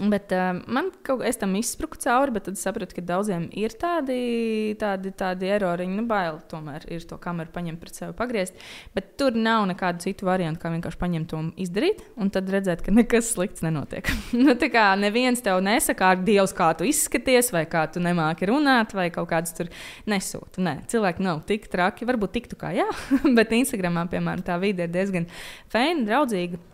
Bet 0.00 0.32
uh, 0.32 0.54
man 0.72 0.88
kaut 1.04 1.20
kā 1.20 1.30
tam 1.36 1.52
izspruka 1.58 1.98
cauri, 2.00 2.32
bet 2.32 2.46
tad 2.48 2.56
sapratu, 2.56 2.96
ka 2.96 3.02
daudziem 3.04 3.44
ir 3.60 3.74
tādi, 3.76 4.72
tādi, 4.80 5.10
tādi 5.12 5.50
eroriņi, 5.52 5.98
nu, 5.98 6.06
bail 6.08 6.38
tomēr 6.48 6.86
ir 6.88 7.04
to 7.08 7.18
kameru 7.20 7.52
paņemt 7.52 7.80
pret 7.82 7.98
sevi, 8.00 8.14
pagriezt. 8.16 8.56
Bet 8.96 9.10
tur 9.20 9.36
nav 9.36 9.66
nekādu 9.68 10.00
citu 10.06 10.24
variantu, 10.30 10.62
kā 10.62 10.72
vienkārši 10.72 11.00
paņemt 11.02 11.28
to 11.28 11.42
izdarīt, 11.60 12.00
un 12.16 12.32
tad 12.32 12.48
redzēt, 12.54 12.80
ka 12.86 12.94
nekas 12.96 13.34
slikts 13.34 13.66
nenotiek. 13.66 14.08
nu, 14.40 14.56
tā 14.56 14.72
kā 14.72 14.86
neviens 14.96 15.44
tev 15.44 15.60
nesaka, 15.64 16.14
ar 16.14 16.24
Dievs, 16.24 16.56
kā 16.56 16.72
tu 16.78 16.88
izskaties, 16.88 17.52
vai 17.52 17.66
kā 17.68 17.84
tu 17.92 18.00
nemāki 18.00 18.48
runāt, 18.48 18.96
vai 18.96 19.10
kaut 19.12 19.28
kādas 19.34 19.52
tur 19.60 19.68
nesūta. 20.08 20.64
Nē, 20.64 20.78
cilvēki 20.88 21.28
nav 21.28 21.44
tik 21.52 21.68
traki, 21.68 22.08
varbūt 22.08 22.38
tiktu 22.40 22.62
kā 22.64 22.72
jā, 22.80 22.88
bet 23.36 23.52
Instagramā, 23.60 24.08
piemēram, 24.08 24.40
tā 24.48 24.56
vide 24.62 24.88
ir 24.88 24.96
diezgan 24.96 25.28
feina, 25.68 26.08
draudzīga. 26.08 26.71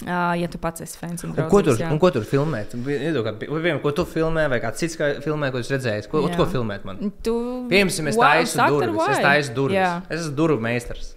Uh, 0.00 0.32
ja 0.40 0.48
tu 0.48 0.56
pats 0.60 0.80
esi 0.80 0.96
fans 0.96 1.26
un, 1.26 1.34
un, 1.34 1.48
ko 1.52 1.60
tur, 1.64 1.76
jā. 1.76 1.90
un 1.92 1.98
ko 2.00 2.08
tur 2.14 2.24
filmēt? 2.24 2.72
Piemēram, 2.72 3.82
ko 3.84 3.92
tu 3.92 4.06
filmē, 4.08 4.46
vai 4.48 4.60
kāds 4.62 4.80
cits 4.80 4.96
kā 4.96 5.10
filmē, 5.20 5.50
ko 5.52 5.60
es 5.60 5.68
redzēju? 5.72 6.08
Ko, 6.08 6.24
ko 6.38 6.48
filmēt 6.48 6.86
man? 6.88 7.10
Tu... 7.20 7.36
Piemēram, 7.68 8.08
es 8.08 8.20
taisu 8.20 8.68
durvis. 8.72 9.06
Es 9.12 9.24
taisu 9.26 9.56
durvis. 9.58 10.06
Es 10.08 10.22
esmu 10.22 10.36
durvju 10.40 10.62
meistars. 10.64 11.16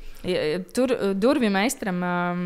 Tur 0.72 0.92
durvju 1.20 1.50
meistaram, 1.52 1.98
um, 2.00 2.44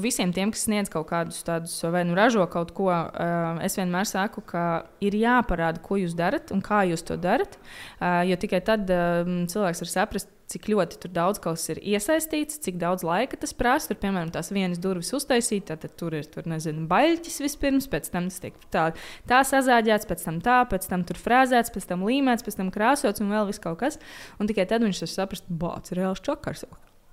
visiem 0.00 0.30
tiem, 0.32 0.48
kas 0.52 0.62
sniedz 0.64 0.88
kaut 0.92 1.04
kādus 1.10 1.42
tādus, 1.44 1.74
vai 1.92 2.06
nu 2.08 2.16
ražo 2.16 2.46
kaut 2.48 2.72
ko, 2.76 2.88
uh, 2.88 3.60
es 3.64 3.76
vienmēr 3.76 4.08
saku, 4.08 4.40
ka 4.48 4.86
ir 5.04 5.18
jāparāda, 5.20 5.82
ko 5.84 5.98
jūs 6.00 6.16
darat 6.16 6.54
un 6.56 6.64
kā 6.64 6.86
jūs 6.88 7.04
to 7.04 7.18
darat. 7.20 7.58
Uh, 8.00 8.22
jo 8.30 8.40
tikai 8.40 8.62
tad 8.64 8.88
um, 8.88 9.42
cilvēks 9.52 9.84
var 9.84 9.92
saprast, 9.92 10.32
cik 10.50 10.68
ļoti 10.70 11.10
daudz 11.14 11.40
kas 11.42 11.66
ir 11.72 11.80
iesaistīts, 11.82 12.60
cik 12.62 12.78
daudz 12.80 13.04
laika 13.06 13.38
tas 13.40 13.54
prasa. 13.56 13.90
Tur, 13.90 14.00
piemēram, 14.02 14.32
tās 14.34 14.52
vienas 14.54 14.80
durvis 14.82 15.12
uztaisīt, 15.16 15.68
tad 15.70 15.86
tur 15.98 16.16
ir 16.18 16.28
tur, 16.30 16.46
nezinu, 16.50 16.86
baļķis 16.90 17.40
vispirms, 17.44 17.90
pēc 17.92 18.10
tam 18.14 18.30
tas 18.30 18.42
tiek 18.42 18.58
tā, 18.74 18.88
tā 19.30 19.42
sazāģēts, 19.46 20.08
pēc 20.10 20.26
tam 20.28 20.42
tā, 20.44 20.60
pēc 20.70 20.88
tam 20.90 21.06
tur 21.08 21.20
frāzēts, 21.20 21.74
pēc 21.74 21.88
tam 21.92 22.06
līmēts, 22.06 22.46
pēc 22.46 22.60
tam 22.60 22.72
krāsots 22.74 23.22
un 23.24 23.32
vēl 23.34 23.50
viss 23.50 23.62
kaut 23.62 23.80
kas. 23.82 24.00
Un 24.40 24.50
tikai 24.50 24.68
tad 24.70 24.86
viņš 24.86 25.06
var 25.06 25.14
saprast, 25.16 25.50
bācis 25.50 25.98
reāls 25.98 26.22
čakars. 26.24 26.66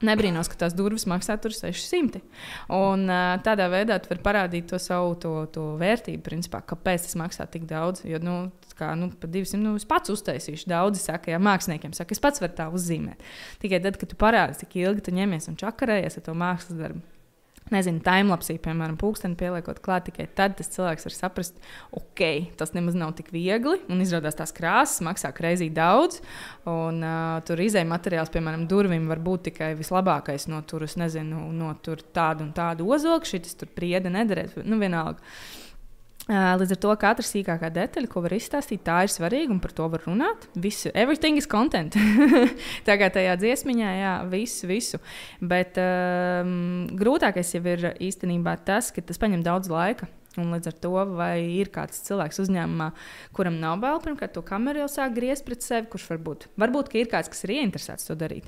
Nebrīnos, 0.04 0.50
ka 0.52 0.58
tās 0.66 0.76
durvis 0.76 1.06
maksā 1.10 1.38
600. 1.40 2.22
Un, 2.76 3.06
uh, 3.08 3.38
tādā 3.46 3.70
veidā 3.72 4.00
tu 4.02 4.12
vari 4.12 4.24
parādīt 4.26 4.68
to 4.72 4.80
savu 4.82 5.16
to, 5.16 5.34
to 5.54 5.66
vērtību, 5.80 6.24
principā, 6.26 6.64
kāpēc 6.68 7.08
tas 7.08 7.16
maksā 7.20 7.48
tik 7.52 7.68
daudz. 7.70 8.04
Jo, 8.08 8.20
nu, 8.24 8.36
kā, 8.78 8.94
nu, 9.00 9.10
par 9.20 9.32
200 9.32 9.62
nu, 9.62 9.76
es 9.80 9.88
pats 9.88 10.12
uztaisīšu. 10.14 10.68
Daudzi 10.72 11.04
saka, 11.04 11.32
ja 11.34 11.42
māksliniekiem 11.44 11.96
saka, 11.96 12.16
es 12.16 12.24
pats 12.24 12.44
varu 12.44 12.58
tā 12.58 12.68
uzzīmēt. 12.74 13.24
Tikai 13.64 13.82
tad, 13.84 14.00
kad 14.02 14.12
tu 14.12 14.20
parādi, 14.20 14.60
cik 14.64 14.78
ilgi 14.84 15.08
tu 15.08 15.16
ņemies 15.16 15.50
un 15.52 15.60
čakarējies 15.62 16.20
ar 16.20 16.28
to 16.28 16.38
mākslas 16.38 16.80
darbu. 16.80 17.13
Nezinu, 17.74 18.02
timelapsī, 18.06 18.56
piemēram, 18.64 18.98
pūksteni 19.02 19.38
pieliekot 19.40 19.82
klāt, 19.84 20.08
tikai 20.10 20.28
tad 20.38 20.56
tas 20.60 20.72
cilvēks 20.74 21.08
var 21.08 21.16
saprast, 21.16 21.58
ok, 21.96 22.24
tas 22.60 22.76
nemaz 22.78 22.98
nav 23.00 23.16
tik 23.18 23.32
viegli. 23.34 23.80
Un 23.92 24.04
izrādās 24.04 24.38
tās 24.40 24.54
krāsas 24.56 25.04
maksā 25.06 25.34
kreizī 25.36 25.70
daudz. 25.74 26.22
Un, 26.70 27.02
uh, 27.04 27.42
tur 27.48 27.64
izējai 27.64 27.90
materiāls, 27.90 28.32
piemēram, 28.34 28.68
durvīm 28.70 29.10
var 29.12 29.22
būt 29.24 29.50
tikai 29.50 29.74
vislabākais 29.80 30.48
no 30.52 30.62
tur, 30.68 30.86
nezinu, 31.00 31.50
no 31.56 31.74
tur 31.84 32.02
tādu 32.16 32.48
un 32.48 32.54
tādu 32.56 32.88
ozogu, 32.94 33.28
šis 33.30 33.60
tur 33.60 33.72
priede 33.74 34.14
nederēt. 34.14 34.62
Nu, 34.64 34.80
vienalga. 34.82 35.22
Līdz 36.24 36.72
ar 36.72 36.80
to 36.80 36.94
katra 37.02 37.26
sīkākā 37.28 37.68
detaļa, 37.76 38.08
ko 38.08 38.22
var 38.24 38.32
izstāstīt, 38.38 38.86
tā 38.88 39.02
ir 39.04 39.12
svarīga 39.12 39.52
un 39.52 39.60
par 39.60 39.74
to 39.76 39.90
var 39.92 40.06
runāt. 40.06 40.46
Visu, 40.56 40.88
everything 40.96 41.36
is 41.36 41.50
content. 41.52 41.98
tā 42.88 42.96
kā 43.00 43.10
tajā 43.12 43.34
dziesmiņā, 43.42 43.90
jā, 44.00 44.14
visu, 44.32 44.70
visu. 44.70 45.02
Bet 45.44 45.76
um, 45.84 46.86
grūtākais 46.96 47.52
jau 47.58 47.64
ir 47.68 47.90
īstenībā 48.00 48.56
tas, 48.64 48.94
ka 48.96 49.04
tas 49.04 49.20
prasa 49.20 49.42
daudz 49.44 49.72
laika. 49.74 50.08
Un 50.40 50.56
līdz 50.56 50.72
ar 50.72 50.78
to, 50.82 50.94
vai 51.14 51.36
ir 51.60 51.70
kāds 51.76 52.00
cilvēks 52.08 52.40
uzņēmumā, 52.42 52.88
kuram 53.36 53.60
nav 53.62 53.76
bail, 53.84 54.00
pirmkārt, 54.02 54.34
to 54.34 54.42
kameru 54.48 54.82
jau 54.82 54.88
sāk 54.96 55.14
griezt 55.20 55.46
pret 55.46 55.62
sevi, 55.62 55.86
kurš 55.92 56.08
varbūt, 56.10 56.48
varbūt 56.58 56.96
ir 56.98 57.12
kāds, 57.12 57.30
kas 57.30 57.46
ir 57.46 57.54
ieinteresēts 57.60 58.10
to 58.10 58.18
darīt. 58.18 58.48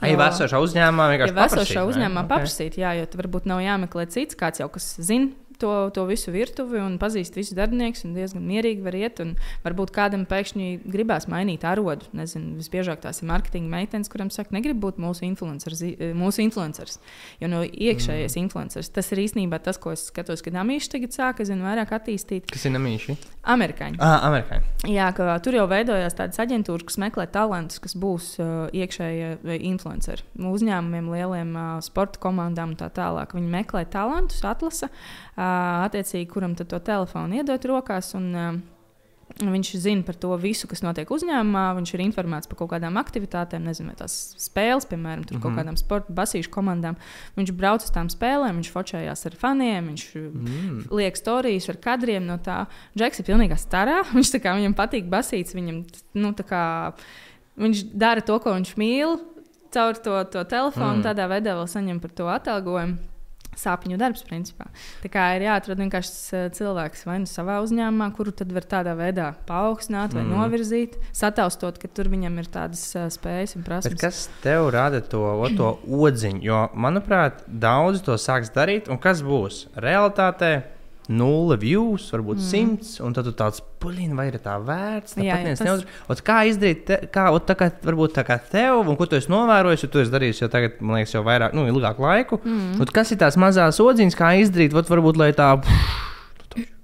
Ai, 0.00 0.10
jau 0.14 0.24
esošā 0.24 0.58
uzņēmumā 0.64 1.06
vienkārši 1.12 1.36
ja 1.36 1.46
esošā 1.46 1.84
uzņēmumā 1.86 2.24
okay. 2.24 2.32
paprasīt, 2.32 2.80
jā, 2.80 2.96
jo 2.98 3.06
varbūt 3.20 3.46
nav 3.50 3.62
jāmeklē 3.62 4.08
cits, 4.10 4.38
kāds 4.38 4.62
jau 4.62 4.66
kas 4.74 4.96
zina 4.98 5.30
to, 5.60 5.72
to 5.94 6.06
visu 6.08 6.34
virtuvi 6.34 6.80
un 6.82 6.98
pazīst 7.02 7.38
visus 7.38 7.56
darbiniekus. 7.58 8.06
Diezgan 8.16 8.46
mierīgi 8.48 8.84
var 8.84 8.96
iet. 8.98 9.20
Varbūt 9.64 9.92
kādam 9.94 10.24
pēkšņi 10.30 10.70
gribās 10.88 11.28
mainīt 11.30 11.66
arodu. 11.68 12.08
Nezinu, 12.16 12.56
visbiežāk 12.60 13.02
tās 13.04 13.20
ir 13.20 13.30
mārketinga 13.30 13.70
meitenes, 13.70 14.10
kurām 14.12 14.30
saka, 14.32 14.54
negribu 14.56 14.88
būt 14.88 15.00
mūsu 15.02 15.26
influenceris. 15.28 15.84
Mūsu 16.16 16.44
influenceris 16.46 17.00
jo 17.40 17.48
no 17.50 17.62
iekšējais 17.64 18.36
mm. 18.36 18.42
influenceris. 18.44 18.90
Tas 18.94 19.10
ir 19.12 19.22
īstenībā 19.24 19.60
tas, 19.64 19.78
ko 19.80 19.94
es 19.94 20.06
skatos, 20.10 20.42
kad 20.44 20.56
amīši 20.60 20.92
tagad 20.94 21.16
sāka 21.16 21.46
zinu, 21.48 21.64
vairāk 21.66 21.94
attīstīt. 21.96 22.48
Kas 22.50 22.66
ir 22.68 22.76
amīši? 22.78 23.16
Amerikāņi. 23.54 24.00
Ah, 24.02 24.26
amerikāņi. 24.28 24.92
Jā, 24.92 25.08
ka 25.16 25.36
tur 25.44 25.56
jau 25.56 25.66
veidojās 25.70 26.16
tādas 26.18 26.40
aģentūras, 26.42 26.86
kas 26.88 27.00
meklē 27.00 27.26
talantus, 27.32 27.80
kas 27.82 27.96
būs 28.00 28.32
uh, 28.42 28.66
iekšējie 28.76 29.58
influenceri. 29.70 30.26
Uzņēmumiem, 30.50 31.10
lieliem 31.14 31.54
uh, 31.56 31.70
sporta 31.84 32.20
komandām 32.22 32.74
un 32.74 32.80
tā 32.80 32.90
tālāk. 32.94 33.34
Viņi 33.36 33.52
meklē 33.54 33.86
talantus, 33.90 34.44
atlasa. 34.46 34.90
Uh, 34.90 35.29
attiecīgi, 35.40 36.28
kuram 36.30 36.58
to 36.58 36.78
telefonu 36.84 37.40
iedot 37.40 37.64
rokās. 37.70 38.14
Un, 38.18 38.62
Viņš 39.38 39.68
zina 39.78 40.02
par 40.04 40.16
to 40.18 40.34
visu, 40.40 40.66
kas 40.68 40.82
notiek 40.82 41.08
uzņēmumā. 41.10 41.62
Viņš 41.78 41.92
ir 41.94 42.02
informēts 42.04 42.50
par 42.50 42.58
kaut 42.60 42.72
kādām 42.72 42.98
aktivitātēm, 43.00 43.62
nezinu, 43.68 43.94
tās 43.96 44.34
spēles, 44.40 44.88
piemēram, 44.90 45.22
mm 45.22 45.28
-hmm. 45.28 45.42
kaut 45.42 45.52
mhm. 45.52 45.60
kādām 45.60 45.76
sporta 45.78 46.12
basīšu 46.12 46.50
komandām. 46.50 46.98
Viņš 47.38 47.52
brauc 47.56 47.84
uz 47.84 47.92
tām 47.94 48.10
spēlēm, 48.10 48.58
viņš 48.58 48.72
focējās 48.74 49.26
ar 49.26 49.36
faniem, 49.38 49.86
viņš 49.86 50.04
mm. 50.14 50.80
liek 50.90 51.16
stāstus 51.16 51.70
ar 51.70 51.76
kadriem 51.76 52.26
no 52.26 52.36
tā. 52.38 52.66
Džeks 52.98 53.20
ir 53.20 53.26
pilnībā 53.30 53.56
starā. 53.56 54.02
Viņš 54.16 54.34
kā, 54.42 54.54
viņam 54.56 54.74
patīk 54.74 55.06
basīts, 55.08 55.54
viņam 55.54 55.84
nu, 56.14 56.34
kā, 56.34 56.92
viņš 57.56 57.84
dara 57.94 58.20
to, 58.20 58.38
ko 58.38 58.52
viņš 58.52 58.76
mīl. 58.76 59.20
Caur 59.70 59.94
to, 59.94 60.24
to 60.24 60.44
telefonu 60.44 60.98
mm. 60.98 61.02
tādā 61.02 61.28
veidā 61.30 61.54
vēl 61.54 61.68
saņem 61.70 62.00
par 62.00 62.10
to 62.10 62.26
atalgojumu 62.26 63.09
sāpņu 63.60 63.98
darbs, 64.00 64.24
principā. 64.26 64.68
Tā 65.04 65.10
kā 65.12 65.26
ir 65.36 65.46
jāatrod 65.46 65.80
vienkārši 65.84 66.14
eh, 66.36 66.48
cilvēks 66.56 67.06
vai 67.08 67.18
nu 67.22 67.30
savā 67.30 67.60
uzņēmumā, 67.64 68.10
kuru 68.16 68.34
tad 68.36 68.52
var 68.56 68.66
tādā 68.70 68.96
veidā 68.98 69.30
paaugstināt 69.48 70.16
vai 70.16 70.24
mm. 70.24 70.34
novirzīt, 70.34 70.98
sataustot, 71.16 71.78
ka 71.80 71.90
tur 71.92 72.10
viņam 72.12 72.40
ir 72.42 72.50
tādas 72.52 72.82
uh, 72.96 73.06
spējas 73.12 73.56
un 73.58 73.66
prasības. 73.66 73.96
Bet 73.96 74.04
kas 74.06 74.24
tev 74.44 74.70
rada 74.74 75.02
to, 75.04 75.22
o, 75.22 75.52
to 75.56 75.72
odziņu? 76.08 76.44
Jo, 76.46 76.66
manuprāt, 76.74 77.44
daudz 77.46 78.04
to 78.06 78.18
sāks 78.20 78.52
darīt, 78.54 78.90
un 78.90 79.00
kas 79.02 79.24
būs 79.26 79.66
realitātē? 79.78 80.54
Nulle 81.10 81.56
views, 81.60 82.06
varbūt 82.14 82.38
mm. 82.38 82.46
simts, 82.46 82.92
un 83.02 83.16
tad 83.16 83.26
tu 83.26 83.32
tāds 83.36 83.62
puliņš, 83.82 84.14
vai 84.18 84.26
ir 84.30 84.38
tā 84.44 84.54
vērts. 84.62 85.16
Jā, 85.18 85.40
jā, 85.42 85.56
tas... 85.58 85.64
neuz... 85.66 86.22
Kā 86.26 86.42
izdarīt, 86.50 86.84
te, 86.86 87.00
kā, 87.12 87.28
ot, 87.34 87.48
tā 87.48 87.56
kā, 87.58 87.70
varbūt 87.86 88.14
tā 88.20 88.24
kā 88.28 88.38
tev, 88.52 88.84
un 88.84 88.98
ko 88.98 89.08
tu 89.10 89.18
esi 89.18 89.32
novērojis, 89.32 89.84
jo 89.86 89.90
tu 89.90 90.04
esi 90.04 90.14
darījis 90.14 90.44
jau 90.44 90.50
tagad, 90.52 90.78
man 90.78 91.00
liekas, 91.00 91.16
jau 91.16 91.24
vairāk, 91.26 91.56
nu, 91.58 91.66
ilgāku 91.72 92.06
laiku. 92.06 92.40
Mm. 92.44 92.78
Ot, 92.84 92.94
kas 92.94 93.10
ir 93.10 93.20
tās 93.24 93.40
mazās 93.40 93.82
odziņas, 93.82 94.18
kā 94.18 94.32
izdarīt, 94.44 94.76
ot, 94.76 94.90
varbūt, 94.92 95.20
lai 95.20 95.32
tā. 95.36 95.52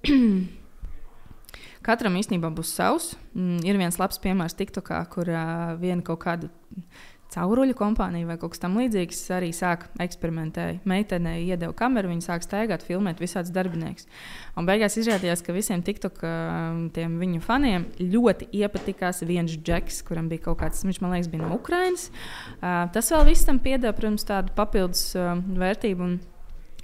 Katram 1.87 2.17
īstenībā 2.19 2.51
būs 2.55 2.73
savs. 2.75 3.13
Mm, 3.37 3.61
ir 3.67 3.79
viens 3.79 3.99
labs 4.01 4.19
piemērs 4.23 4.57
TikTokā, 4.59 4.99
kur 5.13 5.31
uh, 5.31 5.77
viena 5.79 6.03
kaut 6.07 6.25
kāda 6.25 6.51
cauruļu 7.35 7.75
kompānija 7.77 8.29
vai 8.29 8.37
kaut 8.41 8.55
kas 8.55 8.63
tamlīdzīgs 8.63 9.23
arī 9.37 9.51
sāk 9.57 9.89
eksperimentēt. 10.03 10.85
Meitenei 10.89 11.43
iedeva 11.49 11.75
kameru, 11.77 12.11
viņa 12.13 12.27
sāk 12.29 12.47
staigāt, 12.47 12.85
filmēt 12.87 13.21
visādus 13.23 13.53
darbiniekus. 13.55 14.07
Un 14.57 14.69
beigās 14.69 14.97
izrādījās, 15.01 15.43
ka 15.45 15.57
visiem 15.57 15.83
TikTok 15.87 16.23
viņu 16.95 17.43
faniem 17.45 17.89
ļoti 18.01 18.49
iepatikās 18.61 19.25
viens 19.27 19.59
džeks, 19.59 20.01
kuram 20.07 20.31
bija 20.33 20.47
kaut 20.47 20.63
kāds, 20.63 20.85
viņš 20.87 21.03
man 21.03 21.17
liekas, 21.17 21.33
bija 21.33 21.45
no 21.45 21.59
Ukrainas. 21.59 22.09
Tas 22.61 23.13
vēl 23.13 23.29
viss 23.33 23.49
tam 23.49 23.61
piedāvā, 23.65 23.97
protams, 23.99 24.25
tādu 24.29 24.55
papildus 24.57 25.11
vērtību. 25.17 26.07
Un, 26.07 26.19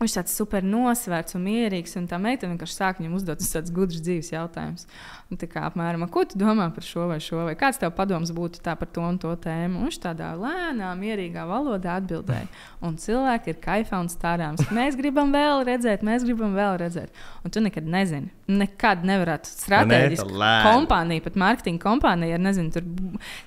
Viņš 0.02 0.16
tāds 0.18 0.32
super 0.34 0.64
nosvērts 0.66 1.36
un 1.38 1.44
mierīgs, 1.46 1.94
un 2.00 2.08
tā 2.10 2.18
meitene 2.18 2.56
vienkārši 2.56 2.74
sāk 2.74 2.98
viņam 2.98 3.12
uzdot 3.20 3.42
tādus 3.42 3.70
gudrus 3.74 4.02
dzīves 4.02 4.32
jautājumus. 4.32 4.88
Un 5.30 5.38
tā 5.40 5.46
kā 5.48 5.62
apmēram, 5.68 6.02
ko 6.12 6.24
tu 6.28 6.36
domā 6.40 6.66
par 6.74 6.84
šo 6.84 7.06
vai 7.08 7.20
šo, 7.22 7.44
vai 7.46 7.54
kāds 7.56 7.78
tev 7.80 7.94
padoms 7.96 8.32
būtu 8.34 8.60
par 8.66 8.88
to 8.90 9.04
un 9.06 9.16
to 9.22 9.30
tēmu? 9.40 9.78
Un 9.78 9.88
viņš 9.88 9.98
tādā 10.02 10.32
lēnā, 10.36 10.90
mierīgā 10.98 11.46
valodā 11.48 11.94
atbildēja. 12.00 12.50
Un 12.84 12.98
cilvēki 13.00 13.54
ir 13.54 13.60
kaifā 13.62 14.02
un 14.02 14.10
stārāms. 14.12 14.66
Mēs 14.74 14.98
gribam 14.98 15.32
vēl 15.32 15.62
redzēt, 15.70 16.02
mēs 16.04 16.26
gribam 16.26 16.56
vēl 16.58 16.76
redzēt. 16.82 17.14
Un 17.46 17.54
tu 17.54 17.62
nekad 17.64 17.86
nezini. 17.88 18.28
Nekad 18.52 19.06
nevarētu 19.08 19.48
strateģiski 19.48 20.34
ne, 20.34 20.50
kompānija, 20.66 21.22
pat 21.24 21.38
mārketinga 21.40 21.80
kompānija 21.80 22.36
ar 22.36 22.42
nezinu, 22.42 22.74
tur 22.74 22.84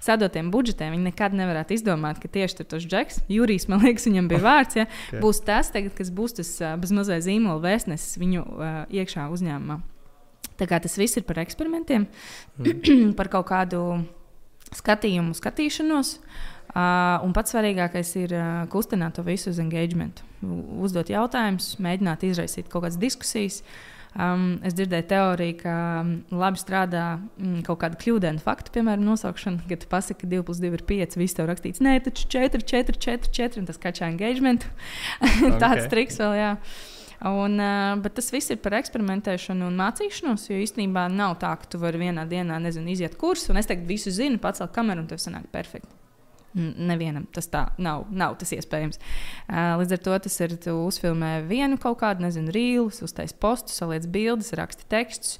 sadotiem 0.01 0.49
budžetiem. 0.53 0.95
Viņi 0.95 1.11
nekad 1.11 1.35
nevarētu 1.37 1.75
izdomāt, 1.75 2.17
ka 2.23 2.31
tieši 2.31 2.63
tas 2.63 2.87
Džeks, 2.87 3.21
Jurijs, 3.29 3.67
man 3.69 3.83
liekas, 3.85 4.07
viņam 4.09 4.31
bija 4.31 4.41
vārds, 4.49 4.79
ja, 4.79 4.87
okay. 4.87 5.21
būs 5.21 5.43
tas, 5.45 5.69
tagad, 5.75 5.93
kas 5.99 6.09
būs 6.15 6.39
tas 6.39 6.44
uh, 6.63 6.75
bezmazliet 6.81 7.25
zīmola 7.25 7.61
vēstnesis 7.63 8.19
viņu 8.21 8.45
uh, 8.45 8.79
iekšā 8.93 9.27
uzņēmumā. 9.33 9.79
Tā 10.55 10.67
kā 10.69 10.79
tas 10.79 10.95
viss 10.99 11.19
ir 11.19 11.25
par 11.27 11.41
eksperimentiem, 11.43 12.07
mm. 12.59 13.13
par 13.19 13.29
kaut 13.33 13.49
kādu 13.51 13.81
skatījumu, 14.75 15.35
skatīšanos. 15.37 16.17
Uh, 16.75 17.21
un 17.23 17.31
pats 17.35 17.53
svarīgākais 17.53 18.09
ir 18.19 18.33
uh, 18.35 18.63
kustināt 18.71 19.15
to 19.15 19.23
visu 19.23 19.51
uz 19.53 19.59
engagement. 19.63 20.19
Uzdot 20.83 21.11
jautājumus, 21.11 21.75
mēģināt 21.79 22.25
izraisīt 22.27 22.67
kaut 22.71 22.83
kādas 22.83 22.99
diskusijas. 22.99 23.61
Um, 24.15 24.61
es 24.63 24.71
dzirdēju 24.77 25.07
teoriju, 25.09 25.57
ka 25.59 25.75
labi 26.31 26.59
strādā 26.61 27.03
um, 27.19 27.57
kaut 27.67 27.81
kāda 27.81 27.99
kļūdaina 27.99 28.39
fakta, 28.39 28.71
piemēram, 28.77 29.03
nosaukšana, 29.03 29.65
kad 29.67 29.81
tu 29.83 29.89
pasaki, 29.91 30.21
ka 30.21 30.29
2 30.31 30.45
plus 30.47 30.61
2 30.63 30.71
ir 30.77 30.83
5, 30.87 31.17
viss 31.19 31.35
tev 31.35 31.49
rakstīts, 31.49 31.83
nē, 31.83 31.97
taču 32.05 32.29
4, 32.31 32.63
4, 32.63 32.95
4, 32.95 33.31
4, 33.35 33.59
un 33.59 33.67
tas 33.67 33.81
kačā 33.81 34.07
engagement. 34.07 34.63
Tāds 35.63 35.83
okay. 35.83 35.91
triks 35.91 36.21
vēl, 36.23 36.37
jā. 36.39 36.53
Un, 37.27 37.59
uh, 37.59 37.97
bet 38.05 38.15
tas 38.15 38.31
viss 38.31 38.55
ir 38.55 38.61
par 38.63 38.77
eksperimentēšanu 38.79 39.67
un 39.67 39.75
mācīšanos. 39.83 40.47
Jo 40.47 40.63
īstenībā 40.63 41.09
nav 41.11 41.35
tā, 41.43 41.51
ka 41.59 41.67
tu 41.71 41.83
vari 41.83 41.99
vienā 42.05 42.23
dienā 42.29 42.61
nezinu, 42.63 42.91
iziet 42.95 43.19
kursu, 43.19 43.51
un 43.51 43.59
es 43.59 43.67
teiktu, 43.67 43.87
visu 43.91 44.15
zinu, 44.15 44.39
pacelt 44.39 44.71
kameru 44.75 45.03
un 45.03 45.11
tev 45.11 45.19
sanāk 45.23 45.51
perfekti. 45.51 45.91
Nevienam 46.55 47.25
tas 47.35 47.49
tā 47.51 47.65
nav, 47.81 48.05
nav 48.15 48.37
tas 48.39 48.53
iespējams. 48.55 49.01
Līdz 49.51 49.97
ar 49.97 50.03
to 50.05 50.19
tas 50.27 50.39
ir, 50.45 50.55
tu 50.63 50.77
uzfilmē 50.85 51.33
vienu 51.49 51.79
kaut 51.81 51.99
kādu, 52.03 52.23
nezinu, 52.23 52.53
rīlus, 52.55 53.01
uztaisīji 53.03 53.41
postu, 53.43 53.75
saliec 53.75 54.07
bildes, 54.11 54.53
raksti 54.55 54.87
tekstus. 54.91 55.35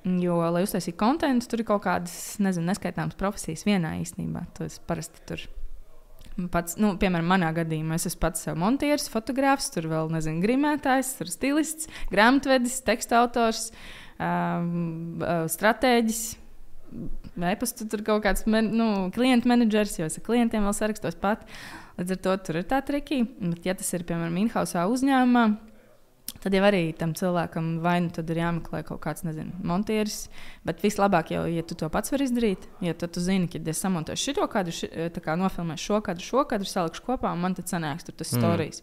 Jo, 0.00 0.38
lai 0.50 0.64
uztaisītu 0.64 0.96
kontekstu, 0.98 1.52
tur 1.52 1.62
ir 1.62 1.68
kaut 1.68 1.84
kādas, 1.84 2.18
nezinu, 2.42 2.70
neskaitāmas 2.72 3.18
profesijas 3.20 3.66
vienā 3.68 3.98
īstenībā. 4.00 4.46
Tas 4.56 4.80
parasti 4.88 5.22
tur 5.28 5.44
Pats, 6.48 6.76
nu, 6.80 6.94
piemēram, 7.00 7.26
manā 7.28 7.50
gadījumā 7.56 7.98
es 7.98 8.06
esmu 8.08 8.20
pats 8.22 8.46
montieris, 8.56 9.10
fotogrāfs, 9.12 9.68
tur 9.74 9.88
vēl 9.90 10.12
nezinu, 10.14 10.40
grimētājs, 10.44 11.12
tur 11.18 11.28
stilists, 11.28 11.90
grāmatvedis, 12.12 12.78
teksta 12.86 13.18
autors, 13.20 13.66
um, 14.16 15.20
stratēģis. 15.50 16.22
E-pastu 17.50 17.86
tur 17.90 18.04
kaut 18.06 18.24
kāds 18.26 18.46
men, 18.50 18.72
nu, 18.76 18.90
klientu 19.14 19.50
menedžers, 19.50 19.98
jo 20.00 20.08
es 20.10 20.18
ar 20.18 20.26
klientiem 20.26 20.66
vēl 20.66 20.76
sarakstos 20.76 21.18
pat. 21.20 21.46
Līdz 22.00 22.16
ar 22.16 22.22
to 22.24 22.36
tur 22.46 22.60
ir 22.60 22.68
tā 22.68 22.80
triki. 22.86 23.22
Bet, 23.38 23.64
ja 23.68 23.76
tas 23.78 23.90
ir 23.96 24.06
piemēram 24.08 24.38
in-house 24.42 24.86
uzņēmumā, 24.94 25.48
Tad 26.40 26.54
jau 26.56 26.62
arī 26.64 26.94
tam 26.96 27.10
cilvēkam 27.16 27.66
vai 27.84 27.98
nu 28.00 28.12
tad 28.16 28.30
ir 28.32 28.38
jāmeklē 28.40 28.80
kaut 28.88 29.02
kāds, 29.04 29.24
nezinu, 29.26 29.52
montieris. 29.66 30.22
Bet 30.64 30.80
vislabāk 30.80 31.34
jau, 31.34 31.42
ja 31.50 31.64
tu 31.66 31.76
to 31.76 31.88
pats 31.92 32.12
vari 32.14 32.24
izdarīt, 32.28 32.64
ja 32.84 32.94
tu, 32.96 33.08
tu 33.12 33.20
zini, 33.20 33.48
ka 33.50 33.60
es 33.68 33.82
samontēšu 33.84 34.36
šo 34.38 34.46
kadru, 34.52 34.72
ši, 34.72 34.88
kā 35.20 35.36
nofilmēšu 35.40 35.90
šo 35.90 36.00
kadru, 36.06 36.24
šo 36.24 36.46
kadru, 36.48 36.68
salikšu 36.70 37.04
kopā, 37.04 37.34
un 37.34 37.44
man 37.44 37.56
tad 37.58 37.68
sanāks 37.68 38.08
tur 38.08 38.16
tas 38.16 38.32
mm. 38.32 38.40
stāstījums. 38.40 38.80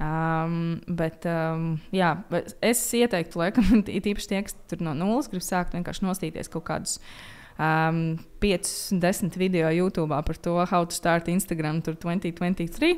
Um, 0.00 0.80
bet, 0.88 1.26
um, 1.28 1.74
jā, 1.92 2.14
bet 2.32 2.54
es 2.64 2.80
ieteiktu, 2.96 3.36
laikam, 3.42 3.82
tīpaši 3.84 4.30
tie, 4.30 4.38
kas 4.46 4.56
tur 4.70 4.80
no 4.86 4.94
nulles 4.96 5.28
grib 5.28 5.44
sākt 5.44 5.76
vienkārši 5.76 6.06
nostīties 6.06 6.48
kaut 6.52 6.64
kādus 6.70 6.96
um, 7.60 8.16
5, 8.40 8.70
10 8.96 9.36
video 9.36 9.68
YouTube 9.68 10.16
par 10.24 10.40
to, 10.40 10.56
how 10.64 10.84
to 10.84 10.96
start 10.96 11.28
Instagram 11.28 11.82
2023. 11.84 12.96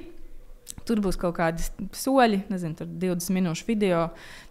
Tur 0.87 1.02
būs 1.02 1.18
kaut 1.18 1.35
kādi 1.40 1.66
soļi, 1.94 2.44
nezinu, 2.50 2.76
tur 2.78 2.87
20 2.87 3.35
minūšu 3.35 3.66
video, 3.66 4.04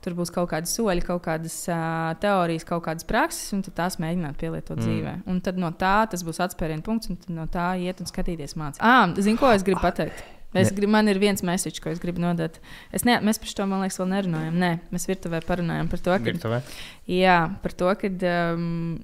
tur 0.03 0.15
būs 0.20 0.31
kaut 0.36 0.51
kādi 0.51 0.67
soļi, 0.67 1.05
kaut 1.08 1.24
kādas 1.24 1.55
uh, 1.72 2.12
teorijas, 2.20 2.67
kaut 2.67 2.84
kādas 2.89 3.08
prakses, 3.08 3.48
un 3.55 3.63
tās 3.63 3.96
mēģināt 4.00 4.36
pielietot 4.39 4.75
mm. 4.75 4.84
dzīvē. 4.84 5.15
Un 5.31 5.39
tad 5.43 5.60
no 5.60 5.72
tā 5.72 6.01
tas 6.12 6.27
būs 6.27 6.43
atspērienu 6.43 6.84
punkts, 6.84 7.12
un 7.12 7.39
no 7.39 7.48
tā 7.51 7.72
iet 7.79 8.03
un 8.03 8.12
skatīties 8.12 8.60
mācīt. 8.60 8.84
Ah, 8.84 9.08
zinu, 9.15 9.39
ko 9.39 9.55
es 9.55 9.63
gribu 9.63 9.84
pateikt. 9.88 10.40
Es 10.58 10.74
gribu, 10.75 10.91
man 10.91 11.08
ir 11.08 11.20
viens 11.22 11.43
mēsīčs, 11.48 11.79
ko 11.84 11.93
es 11.93 12.01
gribu 12.03 12.20
nodot. 12.24 12.58
Es 12.91 13.05
ne, 13.08 13.15
mēs 13.24 13.39
par 13.39 13.53
to, 13.55 13.67
man 13.72 13.86
liekas, 13.86 14.01
vēl 14.01 14.10
nerunājam. 14.12 14.58
Nē, 14.60 14.72
mēs 14.91 15.08
virtuvē 15.08 15.39
parunājam 15.48 15.88
par 15.91 16.03
to, 16.03 16.12
ka. 16.12 16.27
Virtuvē? 16.27 16.60
Jā, 17.08 17.38
par 17.63 17.75
to, 17.79 17.93
ka 18.01 18.12
um, 18.34 19.00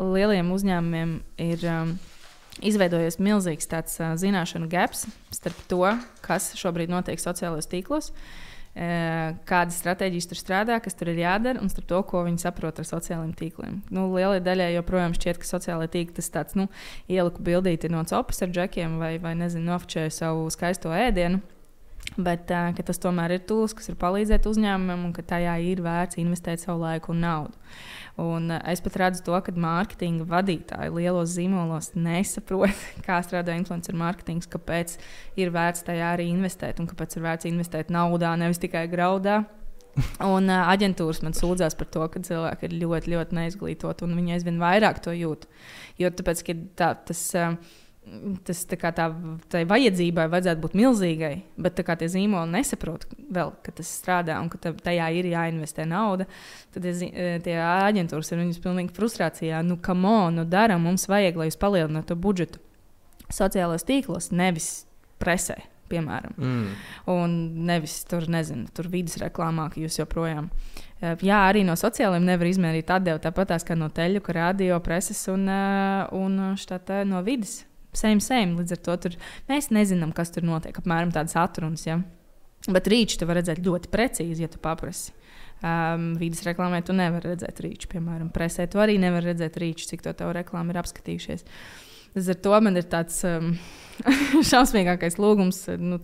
lieliem 0.00 0.52
uzņēmumiem 0.56 1.16
ir. 1.50 1.70
Um, 1.70 1.96
izveidojies 2.64 3.18
milzīgs 3.20 3.68
tāds 3.68 3.98
uh, 4.00 4.14
zināšanu 4.16 4.64
gaps 4.72 5.02
starp 5.36 5.58
to, 5.68 5.82
kas 6.24 6.54
šobrīd 6.56 6.88
notiek 6.88 7.20
sociālajos 7.20 7.68
tīklos, 7.68 8.06
uh, 8.08 8.45
kādas 8.76 9.78
stratēģijas 9.80 10.28
tur 10.28 10.40
strādā, 10.40 10.76
kas 10.84 10.96
tur 10.98 11.08
ir 11.08 11.22
jādara, 11.22 11.62
un 11.64 11.70
starp 11.72 11.88
to, 11.88 12.00
ko 12.10 12.24
viņi 12.26 12.42
saprot 12.42 12.76
ar 12.82 12.88
sociālajiem 12.88 13.32
tīkliem. 13.38 13.78
Nu, 13.88 14.10
lielai 14.12 14.42
daļai 14.44 14.74
joprojām 14.74 15.16
šķiet, 15.16 15.40
ka 15.40 15.48
sociālai 15.48 15.88
tīkli 15.88 16.18
tas 16.18 16.28
tāds 16.34 16.58
nu, 16.58 16.68
ieliku 17.08 17.44
bildīti 17.46 17.88
no 17.92 18.04
copas 18.04 18.44
ar 18.44 18.52
džekiem 18.52 18.98
vai, 19.00 19.14
vai 19.22 19.32
nezinu, 19.38 19.70
nofočēju 19.70 20.12
savu 20.12 20.48
skaisto 20.52 20.92
ēdienu. 20.92 21.40
Bet 22.14 22.48
uh, 22.54 22.70
tas 22.86 23.00
tomēr 23.02 23.34
ir 23.34 23.42
tools, 23.48 23.74
kas 23.76 23.90
var 23.90 23.98
palīdzēt 24.06 24.46
uzņēmumam, 24.48 25.02
un 25.08 25.12
ka 25.16 25.24
tajā 25.26 25.56
ir 25.66 25.82
vērts 25.84 26.20
investēt 26.22 26.62
savu 26.62 26.80
laiku 26.84 27.12
un 27.12 27.20
naudu. 27.24 27.58
Un 28.22 28.48
uh, 28.54 28.62
es 28.72 28.80
pat 28.80 28.96
redzu 29.02 29.24
to, 29.26 29.36
ka 29.44 29.52
mārketinga 29.52 30.24
vadītāji 30.30 30.94
lielos 30.94 31.34
zīmolos 31.34 31.92
nesaprot, 31.98 32.72
kā 33.06 33.18
strādā 33.26 33.58
influencer 33.58 33.98
mārketings, 33.98 34.48
kāpēc 34.52 34.96
ir 35.36 35.52
vērts 35.52 35.84
tajā 35.90 36.14
arī 36.14 36.30
investēt 36.32 36.80
un 36.80 36.88
kāpēc 36.88 37.18
ir 37.18 37.26
vērts 37.26 37.50
investēt 37.52 37.92
naudā, 37.92 38.32
nevis 38.40 38.62
tikai 38.62 38.86
graudā. 38.92 39.42
Un 40.24 40.48
uh, 40.48 40.68
aģentūras 40.72 41.20
man 41.24 41.36
sūdzās 41.36 41.76
par 41.76 41.88
to, 41.92 42.04
ka 42.12 42.22
cilvēki 42.24 42.68
ir 42.68 42.78
ļoti, 42.84 43.12
ļoti 43.12 43.42
neizglītoti 43.42 44.08
un 44.08 44.16
viņi 44.16 44.38
aizvien 44.38 44.60
vairāk 44.62 45.04
to 45.04 45.12
jūt. 45.16 45.44
Jo 46.00 46.12
tāpēc, 46.14 46.46
tā, 46.78 46.94
tas. 47.08 47.26
Uh, 47.36 47.82
tas 48.46 48.62
tā, 48.70 48.76
tā 48.94 49.06
tai 49.50 49.62
vajadzībai 49.68 50.26
vajadzētu 50.30 50.62
būt 50.62 50.76
milzīgai, 50.78 51.32
bet 51.58 51.76
tā 51.78 51.84
kā 51.86 51.96
tie 51.98 52.08
zīmoli 52.10 52.52
nesaprot 52.54 53.06
vēl, 53.34 53.52
ka 53.66 53.74
tas 53.74 53.90
strādā 53.98 54.38
un 54.42 54.50
ka 54.52 54.60
tajā 54.62 55.08
ir 55.18 55.30
jāinvestē 55.32 55.86
nauda, 55.90 56.28
tad 56.74 56.86
tie, 56.86 57.10
tie 57.42 57.56
aģentūras 57.58 58.32
ir 58.32 58.42
viņas 58.44 58.62
pilnīgi 58.62 58.94
frustrācijā. 58.96 59.62
Nu, 59.66 59.78
kam 59.82 60.06
on, 60.08 60.40
nu, 60.40 60.46
dara, 60.48 60.78
mums 60.82 61.08
vajag, 61.10 61.40
lai 61.40 61.50
jūs 61.50 61.60
palielinātu 61.60 62.12
to 62.12 62.18
budžetu 62.20 62.62
sociālajos 63.32 63.86
tīklos, 63.86 64.30
nevis 64.34 64.70
presē. 65.22 65.58
Piemēram, 65.86 66.32
mm. 66.34 66.70
un 67.12 67.34
nevis 67.68 68.00
tur, 68.10 68.24
nezinu, 68.26 68.64
tur 68.74 68.88
vidas 68.90 69.20
reklāmā, 69.22 69.68
ka 69.70 69.78
jūs 69.78 70.00
joprojām. 70.00 70.48
Jā, 70.98 71.44
arī 71.46 71.62
no 71.62 71.76
sociālajiem 71.78 72.26
nevar 72.26 72.50
izmērīt 72.50 72.90
atdevi 72.90 73.22
tāpat 73.22 73.54
kā 73.62 73.76
no 73.78 73.86
teļu, 73.94 74.24
radio, 74.34 74.80
preses 74.82 75.20
un, 75.30 75.46
un 75.46 76.42
štāta, 76.58 77.04
no 77.06 77.22
vidas 77.22 77.60
same, 77.98 78.22
same. 78.24 78.56
Līdz 78.60 78.76
ar 78.76 78.82
to 78.88 78.96
tur, 79.06 79.16
mēs 79.50 79.70
nezinām, 79.74 80.12
kas 80.16 80.32
tur 80.34 80.46
notiek. 80.46 80.76
Apmēram 80.80 81.12
tādas 81.14 81.36
atrunas. 81.40 81.86
Ja? 81.88 82.00
Bet 82.66 82.90
rīču 82.90 83.20
tu 83.20 83.28
vari 83.28 83.42
redzēt 83.42 83.62
ļoti 83.64 83.92
precīzi, 83.92 84.44
ja 84.44 84.50
tu 84.52 84.60
paprasti. 84.62 85.14
Um, 85.64 86.10
Vides 86.20 86.42
reklāmā 86.44 86.82
tu 86.84 86.92
nevari 86.96 87.32
redzēt 87.32 87.62
rīču, 87.64 87.88
piemēram, 87.94 88.28
presē. 88.34 88.66
Tu 88.68 88.80
arī 88.82 88.98
nevari 89.00 89.30
redzēt 89.30 89.56
rīču, 89.62 89.88
cik 89.88 90.04
to 90.04 90.12
tev 90.16 90.34
reklāmā 90.36 90.74
ir 90.74 90.80
apskatījušies. 90.82 91.46
Līdz 92.16 92.28
ar 92.32 92.38
to 92.44 92.60
man 92.64 92.80
ir 92.80 92.86
tāds 92.92 93.16
um, 93.28 93.54
šausmīgākais 94.50 95.18
lūgums 95.20 95.64
nu, 95.80 95.98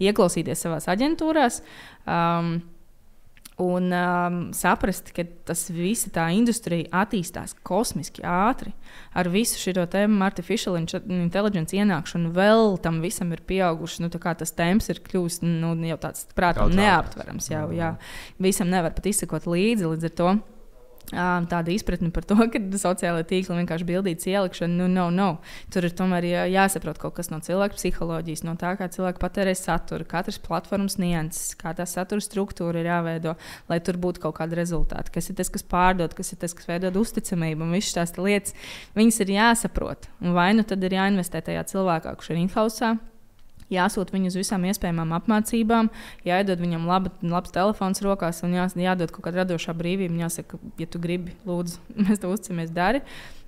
ieklausīties 0.00 0.64
savā 0.64 0.80
aģentūrās. 0.94 1.62
Um, 2.08 2.58
un 3.58 3.92
um, 3.92 4.36
saprast, 4.54 5.10
ka 5.16 5.24
tas 5.48 5.64
visa 5.74 6.12
tā 6.14 6.28
industrija 6.34 6.86
attīstās 7.02 7.56
kosmiski 7.66 8.22
ātri. 8.22 8.70
Ar 9.18 9.30
visu 9.32 9.58
šo 9.58 9.86
tēmu, 9.90 10.20
artificial 10.24 10.78
intelligence 10.78 11.74
ienākšanu, 11.76 12.30
vēl 12.36 12.78
tam 12.84 13.00
visam 13.02 13.32
ir 13.34 13.42
pieauguši. 13.48 14.04
Nu, 14.04 14.12
tas 14.12 14.54
temps 14.54 14.92
ir 14.92 15.02
kļuvis 15.02 15.40
nu, 15.42 15.74
jau 15.90 15.98
tāds, 16.06 16.28
prātām, 16.38 16.70
neaptverams. 16.78 17.50
Jau, 17.50 17.66
jā. 17.74 17.96
Visam 18.38 18.70
nevar 18.70 18.94
pat 18.94 19.10
izsekot 19.10 19.50
līdzi 19.50 19.90
līdz 19.90 20.08
ar 20.10 20.16
to 20.22 20.30
tāda 21.10 21.72
izpratne 21.72 22.10
par 22.12 22.26
to, 22.28 22.36
ka 22.52 22.60
sociālai 22.80 23.24
tīkli 23.28 23.56
vienkārši 23.60 23.86
bildītas 23.88 24.28
ielikšana, 24.28 24.74
nu, 24.82 24.88
no, 24.92 25.08
no. 25.14 25.28
Tur 25.72 25.88
ir 25.88 25.94
tomēr 25.96 26.26
jā, 26.28 26.44
jāsaprot 26.52 27.00
kaut 27.00 27.16
kas 27.18 27.32
no 27.32 27.40
cilvēka 27.44 27.78
psiholoģijas, 27.78 28.44
no 28.44 28.56
tā, 28.60 28.74
kā 28.78 28.90
cilvēki 28.92 29.22
patērē 29.22 29.54
saturu, 29.56 30.06
katras 30.08 30.40
platformas 30.42 30.98
nianses, 31.00 31.56
kā 31.58 31.72
tā 31.76 31.88
satura 31.88 32.24
struktūra 32.24 32.82
ir 32.82 32.90
jāveido, 32.90 33.36
lai 33.70 33.80
tur 33.84 34.00
būtu 34.00 34.26
kaut 34.26 34.38
kāda 34.40 34.60
rezultāta. 34.60 35.12
Kas 35.14 35.30
ir 35.32 35.38
tas, 35.40 35.52
kas 35.52 35.64
pārdod, 35.64 36.16
kas 36.16 36.34
ir 36.34 36.42
tas, 36.42 36.56
kas 36.56 36.68
veido 36.68 36.92
uzticamību, 37.00 37.64
un 37.64 37.76
visas 37.78 37.96
tās 37.96 38.16
lietas, 38.20 38.56
viņas 38.98 39.22
ir 39.24 39.36
jāsaprot. 39.38 40.10
Un 40.22 40.36
vai 40.36 40.50
nu 40.56 40.66
tad 40.68 40.84
ir 40.84 40.98
jāinvestē 40.98 41.44
tajā 41.46 41.64
cilvēkā, 41.72 42.18
kurš 42.18 42.34
ir 42.34 42.44
inhausā 42.44 42.98
jāsūta 43.72 44.14
viņu 44.14 44.30
uz 44.32 44.38
visām 44.38 44.64
iespējamām 44.68 45.14
apmācībām, 45.18 45.90
jāiedod 46.28 46.62
viņam 46.62 46.86
laba, 46.88 47.12
labs 47.22 47.52
telefons 47.54 48.02
rokās 48.04 48.42
un 48.46 48.56
jā, 48.56 48.68
jādod 48.88 49.12
kaut 49.14 49.28
kāda 49.28 49.42
radošā 49.42 49.74
brīvība. 49.76 50.22
Jāsaka, 50.24 50.60
ja 50.80 50.88
tu 50.90 51.00
gribi, 51.02 51.36
lūdzu, 51.48 51.82
mēs 52.06 52.22
to 52.22 52.32
uzticamies, 52.32 52.72
dari. 52.74 53.02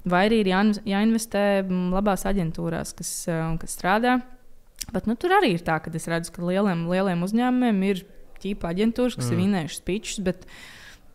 Vai 0.08 0.24
arī 0.30 0.40
ir 0.44 0.52
jā, 0.52 0.60
jāinvestē 0.94 1.44
labās 1.68 2.24
aģentūrās, 2.28 2.94
kas, 2.96 3.14
kas 3.60 3.76
strādā. 3.76 4.20
Bet 4.94 5.06
nu, 5.06 5.14
tur 5.20 5.34
arī 5.36 5.54
ir 5.54 5.64
tā, 5.64 5.76
ka 5.82 5.92
es 5.94 6.08
redzu, 6.08 6.32
ka 6.34 6.44
lieliem, 6.44 6.86
lieliem 6.90 7.22
uzņēmumiem 7.26 7.82
ir 7.90 8.04
ķīpa 8.40 8.72
aģentūras, 8.72 9.18
kas 9.18 9.28
mm. 9.28 9.34
ir 9.34 9.42
vinējušas 9.44 9.82
pičus. 9.86 10.36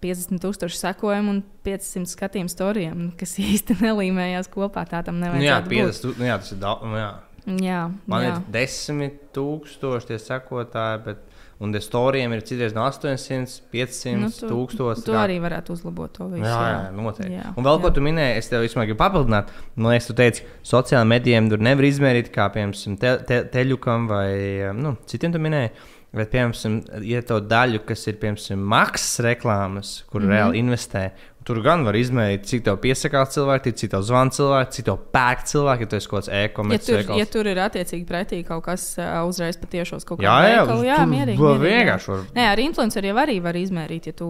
50,000 0.06 0.76
sekojumu 0.76 1.32
un 1.34 1.40
500 1.66 2.12
skatījumu 2.12 2.52
storijiem, 2.52 3.06
kas 3.18 3.38
īsti 3.42 3.80
nelīmējās 3.82 4.52
kopā. 4.54 4.86
Tā 4.90 5.02
tam 5.08 5.18
nevajag. 5.24 5.42
Nu 5.42 5.50
jā, 5.50 5.62
50, 5.72 6.20
nu 6.22 6.30
jā, 6.30 6.38
tas 6.44 6.54
ir 6.54 6.62
daudz. 6.62 6.86
Nu 6.86 7.00
jā. 7.00 7.10
Jā, 7.46 7.86
Man 8.10 8.24
jā. 8.24 8.34
ir 8.34 8.52
desmit 8.54 9.18
tūkstoši 9.36 10.18
sekotāji, 10.22 11.02
bet 11.06 11.24
un 11.62 11.72
de 11.72 11.80
storijiem 11.80 12.34
ir 12.36 12.42
citreiz 12.44 12.74
no 12.76 12.84
800, 12.84 13.60
500, 13.72 14.16
nu, 14.20 14.30
tu, 14.34 14.48
1000. 14.76 15.06
Tu 15.08 15.16
arī 15.16 15.38
varētu 15.44 15.76
uzlabot 15.76 16.12
to 16.12 16.28
visu. 16.34 16.44
Jā, 16.44 16.62
jā, 16.72 16.80
noteikti. 16.96 17.38
Jā, 17.38 17.52
un 17.54 17.68
vēl 17.68 17.78
jā. 17.78 17.84
ko 17.86 17.92
tu 17.96 18.04
minēji, 18.04 18.40
es 18.42 18.52
tev 18.52 18.66
vismaz 18.66 18.90
gribu 18.90 19.00
papildināt. 19.04 19.54
Man 19.78 19.94
liekas, 19.94 20.10
tu 20.10 20.18
teici, 20.18 20.48
sociālajiem 20.68 21.14
medijiem 21.16 21.52
tur 21.52 21.64
nevar 21.64 21.88
izmērīt 21.88 22.32
kā, 22.36 22.50
piemēram, 22.56 22.98
te, 23.02 23.14
te, 23.30 23.40
teļukam 23.54 24.10
vai 24.12 24.32
nu, 24.76 24.98
citiem 25.12 25.36
tu 25.36 25.44
minēji. 25.44 25.72
Bet, 26.16 26.30
piemēram, 26.32 26.78
ja 27.04 27.20
to 27.28 27.42
daļu, 27.44 27.82
kas 27.88 28.06
ir 28.08 28.20
piemēram 28.22 28.62
maksas 28.72 29.24
reklāmas, 29.26 29.98
kur 30.08 30.22
mm 30.22 30.28
-hmm. 30.28 30.36
reāli 30.36 30.62
investē, 30.64 31.10
Tur 31.46 31.60
gan 31.62 31.84
var 31.86 31.94
izmērīt, 31.94 32.48
cik 32.50 32.64
tev 32.66 32.80
piesakās 32.82 33.36
cilvēki, 33.36 33.76
cik 33.78 33.92
tev 33.92 34.02
zvana 34.08 34.34
cilvēki, 34.34 34.72
cik 34.80 34.86
tev 34.88 34.96
pērk 35.14 35.44
cilvēki, 35.46 35.86
ja 35.86 35.90
tu 35.92 35.98
esi 36.00 36.10
kaut 36.10 36.24
kāds 36.24 36.30
e-komercis. 36.34 36.88
Ja, 36.90 37.04
tur, 37.06 37.20
ja 37.20 37.28
tur 37.36 37.50
ir 37.52 37.60
attiecīgi 37.62 38.08
pretī 38.10 38.40
kaut 38.48 38.64
kas 38.66 38.86
uh, 38.98 39.20
uzreiz 39.30 39.60
patiešos 39.62 40.08
kaut 40.10 40.24
kādā 40.24 40.40
veidā, 40.42 40.78
jā, 40.82 40.88
jā, 40.90 41.04
mierīgi. 41.12 41.46
Jā, 41.46 41.60
vienkārši 41.62 42.12
var. 42.12 42.24
Nē, 42.40 42.48
ar 42.50 42.62
influenceriem 42.64 43.20
arī 43.22 43.36
var 43.46 43.60
izmērīt, 43.60 44.08
ja 44.10 44.16
tu 44.18 44.30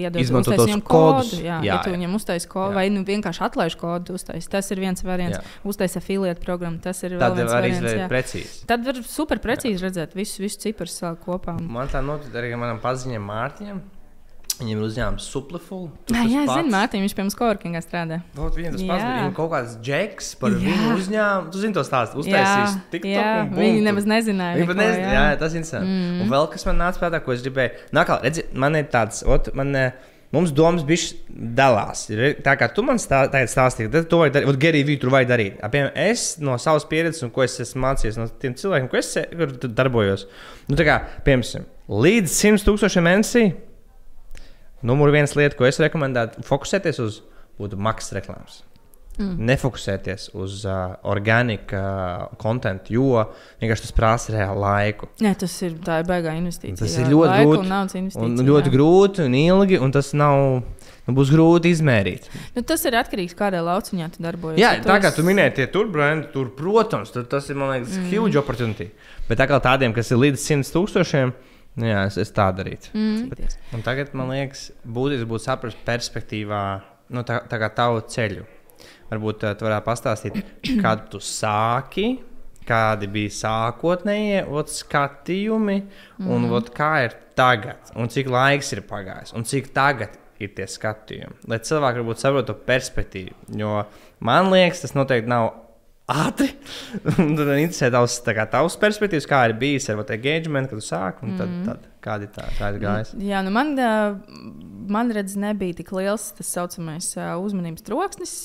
iedod 0.00 0.16
Izmanto 0.22 0.56
kodus. 0.56 0.80
kodu. 0.88 1.42
Jā, 1.42 1.58
jā, 1.58 1.68
ja 1.68 1.76
tu 1.84 1.92
viņam 1.92 2.16
uztaisi 2.16 2.48
kodu, 2.48 2.78
vai 2.80 2.86
nu 2.96 3.04
vienkārši 3.04 3.44
atlaiž 3.50 3.76
kodu, 3.84 4.16
uztaisi. 4.16 4.48
Tas 4.56 4.72
ir 4.72 4.80
viens 4.86 5.04
variants. 5.04 5.52
Uztaisi 5.68 6.00
afiliētu 6.00 6.46
programmu, 6.48 6.80
tas 6.80 7.04
ir 7.04 7.18
Tad 7.18 7.36
vēl 7.36 7.42
viens 7.42 7.52
var 7.52 7.60
variants. 7.68 8.08
Precīzi. 8.08 8.64
Tad 8.72 8.88
var 8.88 9.04
super 9.04 9.44
precīzi 9.44 9.84
redzēt 9.84 10.16
visus, 10.16 10.40
visus 10.40 10.64
ciprus 10.64 10.96
kopā. 11.28 11.58
Man 11.60 11.92
tā 11.92 12.00
notic 12.00 12.32
arī 12.40 12.56
manam 12.56 12.80
paziņam 12.80 13.32
Mārtiņam. 13.34 13.84
Viņam 14.58 14.80
ir 14.80 14.84
uzņēmums 14.88 15.26
Supliful. 15.30 15.84
Jā, 16.10 16.24
jā 16.26 16.40
es 16.42 16.50
zinu, 16.50 16.72
Mārtiņ, 16.72 17.04
viņš 17.04 17.14
pie 17.14 17.22
mums 17.22 17.36
korkingā 17.38 17.82
strādā. 17.84 18.18
Vot 18.34 18.56
viņam 18.58 18.74
tas 18.74 18.82
pats, 18.88 19.04
viņam 19.06 19.34
kaut 19.36 19.52
kāds 19.52 19.76
džeks 19.86 20.32
par 20.40 20.56
jā. 20.56 20.58
viņu 20.64 20.96
uzņēmumu. 20.96 21.52
Tu 21.54 21.62
zini 21.62 21.76
to 21.76 21.84
stāstu, 21.86 22.24
uztaisījis 22.24 22.74
TikTok. 22.90 23.54
Viņi 23.54 23.84
nemaz 23.86 24.08
nezināja. 24.10 24.58
Viņi 24.58 24.70
pat 24.72 24.80
nezināja, 24.80 25.14
jā. 25.14 25.24
jā, 25.30 25.38
tas 25.38 25.54
ir 25.54 25.62
interesanti. 25.62 25.94
Mm. 25.94 26.24
Un 26.24 26.32
vēl 26.34 26.50
kas 26.56 26.66
man 26.66 26.82
nāca 26.82 27.04
prātā, 27.04 27.22
ko 27.22 27.36
es 27.36 27.44
gribēju. 27.46 27.84
Nākā, 27.94 28.18
redzi, 28.26 28.48
man 28.58 28.80
ir 28.80 28.90
tāds, 28.90 29.22
ot, 29.30 29.52
man. 29.58 29.70
Eh, 29.78 30.14
mums 30.34 30.50
domas 30.52 30.82
bija 30.84 31.14
dalās. 31.30 32.02
Tā 32.44 32.56
kā 32.60 32.68
tu 32.74 32.82
man 32.84 32.98
stā, 33.00 33.22
stāstīji, 33.30 33.92
tad 33.94 34.10
to 34.10 34.18
vajag 34.20 34.34
darīt. 34.34 34.50
Vat 34.50 34.60
Gerija 34.60 34.88
Vītu 34.90 35.14
vajag 35.14 35.30
darīt. 35.30 35.62
Piemēram, 35.62 35.94
es 36.08 36.26
no 36.42 36.58
savas 36.60 36.84
pieredzes, 36.90 37.22
un 37.24 37.32
ko 37.32 37.46
es 37.46 37.54
esmu 37.64 37.86
mācījies 37.86 38.18
no 38.20 38.26
tiem 38.42 38.58
cilvēkiem, 38.58 38.90
ko 38.92 39.00
es 39.00 39.14
darbojos, 39.78 40.26
nu, 40.68 40.76
kā, 40.82 40.98
piemēram, 41.24 41.64
līdz 41.88 42.36
100 42.42 42.68
tūkstošiem 42.68 43.08
mēnesī 43.08 43.46
Numur 44.86 45.10
viens 45.10 45.34
lieta, 45.34 45.56
ko 45.58 45.66
es 45.66 45.80
rekomendētu, 45.82 46.44
fokusēties 46.46 47.02
uz 47.02 47.22
būtu 47.58 47.78
maksas 47.82 48.14
reklāmas. 48.20 48.62
Mm. 49.18 49.34
Nefokusēties 49.48 50.28
uz 50.38 50.60
uh, 50.62 50.92
organiku 51.10 51.74
uh, 51.74 52.28
kontekstu, 52.38 52.94
jo 52.94 53.24
vienkārši 53.58 53.88
tas 53.88 53.94
prasa 53.96 54.34
reāli 54.36 54.62
laiku. 54.62 55.08
Jā, 55.18 55.32
tas 55.40 55.56
ir 55.66 55.74
tā 55.82 55.98
ir 56.04 56.06
baigā 56.06 56.36
investīcija. 56.38 56.78
Tas 56.84 56.94
jā. 56.94 57.02
ir 57.02 57.10
ļoti 57.10 57.40
grūti. 57.42 58.04
Un, 58.20 58.36
un 58.38 58.46
ļoti 58.46 58.70
jā. 58.70 58.74
grūti 58.76 59.26
un 59.26 59.34
ilgi, 59.40 59.80
un 59.82 59.96
tas 59.96 60.12
nav 60.14 60.38
nu, 60.62 61.16
būs 61.18 61.34
grūti 61.34 61.74
izmērīt. 61.74 62.30
Nu, 62.54 62.62
tas 62.62 62.86
ir 62.86 62.94
atkarīgs 63.00 63.34
no 63.34 63.40
kādā 63.42 63.64
lauciņā 63.66 64.10
tu 64.14 64.22
darbojies. 64.22 64.62
Jā, 64.62 64.76
Ja 64.78 64.86
tā 64.86 65.00
kā 65.02 65.10
esi- 65.10 65.18
tu 65.18 65.26
minēji, 65.26 65.56
tie 65.58 65.66
tur 65.74 65.90
brendi, 65.90 66.30
tur, 66.36 66.54
protams, 66.54 67.10
tur, 67.10 67.26
tas 67.26 67.50
ir, 67.50 67.58
man 67.58 67.74
liekas, 67.74 67.98
mm. 67.98 68.08
huge 68.14 68.38
opportunity. 68.38 68.92
Bet 69.26 69.42
tā 69.42 69.50
kā 69.50 69.58
tādiem, 69.66 69.90
kas 69.98 70.14
ir 70.14 70.22
līdz 70.22 70.46
100 70.46 70.74
tūkstošiem, 70.78 71.34
nu 71.34 71.47
jā, 71.78 72.04
es, 72.08 72.16
es 72.18 72.30
tā 72.34 72.48
darītu. 72.56 72.90
Mm. 72.94 73.48
Un 73.76 73.82
tagad, 73.86 74.14
man 74.18 74.30
liekas, 74.34 74.68
būtiski 74.84 75.28
būtu 75.30 75.44
saprast 75.46 75.78
perspektīvā, 75.86 76.62
nu, 77.14 77.22
tā, 77.28 77.40
tā 77.50 77.58
kā 77.62 77.68
tavu 77.74 78.00
ceļu. 78.10 78.46
Varbūt 79.10 79.44
uh, 79.48 79.54
tu 79.58 79.66
varētu 79.68 79.86
pastāstīt, 79.86 80.40
kad 80.84 81.06
tu 81.12 81.20
sāki, 81.24 82.18
kādi 82.68 83.08
bija 83.08 83.32
sākotnējie 83.32 84.42
ot, 84.52 84.68
skatījumi, 84.74 85.78
un 86.26 86.42
Mhm. 86.44 86.52
ot, 86.58 86.72
kā 86.76 86.90
ir 87.06 87.14
tagad, 87.38 87.92
un 87.96 88.10
cik 88.12 88.28
laiks 88.28 88.72
ir 88.76 88.82
pagājis, 88.88 89.32
un 89.38 89.44
cik 89.48 89.70
tagad 89.72 90.18
ir 90.38 90.52
tie 90.54 90.66
skatījumi. 90.70 91.48
Lai 91.50 91.58
cilvēki 91.64 92.02
varbūt 92.02 92.20
saprotu 92.22 92.52
to 92.52 92.58
perspektīvu. 92.68 93.34
Jo 93.58 93.86
man 94.20 94.50
liekas, 94.52 94.82
tas 94.84 94.92
noteikti 94.94 95.30
nav 95.32 95.48
ātri. 96.08 96.48
Tad 97.04 97.18
man 97.20 97.60
interesē 97.60 97.90
tavs, 97.92 98.18
kā, 98.24 98.46
tavs 98.50 98.78
perspektīvas, 98.80 99.28
kā 99.28 99.42
ir 99.48 99.56
bijis 99.60 99.88
ar 99.92 100.00
engagement, 100.00 100.70
kad 100.70 100.80
tu 100.80 100.86
sāki, 100.86 101.26
un 101.26 101.36
tad, 101.40 101.52
tad 101.66 101.88
kādi 102.04 102.30
tā, 102.32 102.46
kā 102.56 102.72
ir 102.72 102.80
gājis. 102.82 103.12
Jā, 103.20 103.42
nu 103.44 103.52
man, 103.54 103.74
man 104.88 105.12
redz, 105.14 105.36
nebija 105.40 105.80
tik 105.82 105.92
liels 105.96 106.30
tas 106.38 106.54
saucamais 106.56 107.12
uzmanības 107.18 107.84
troksnis. 107.86 108.38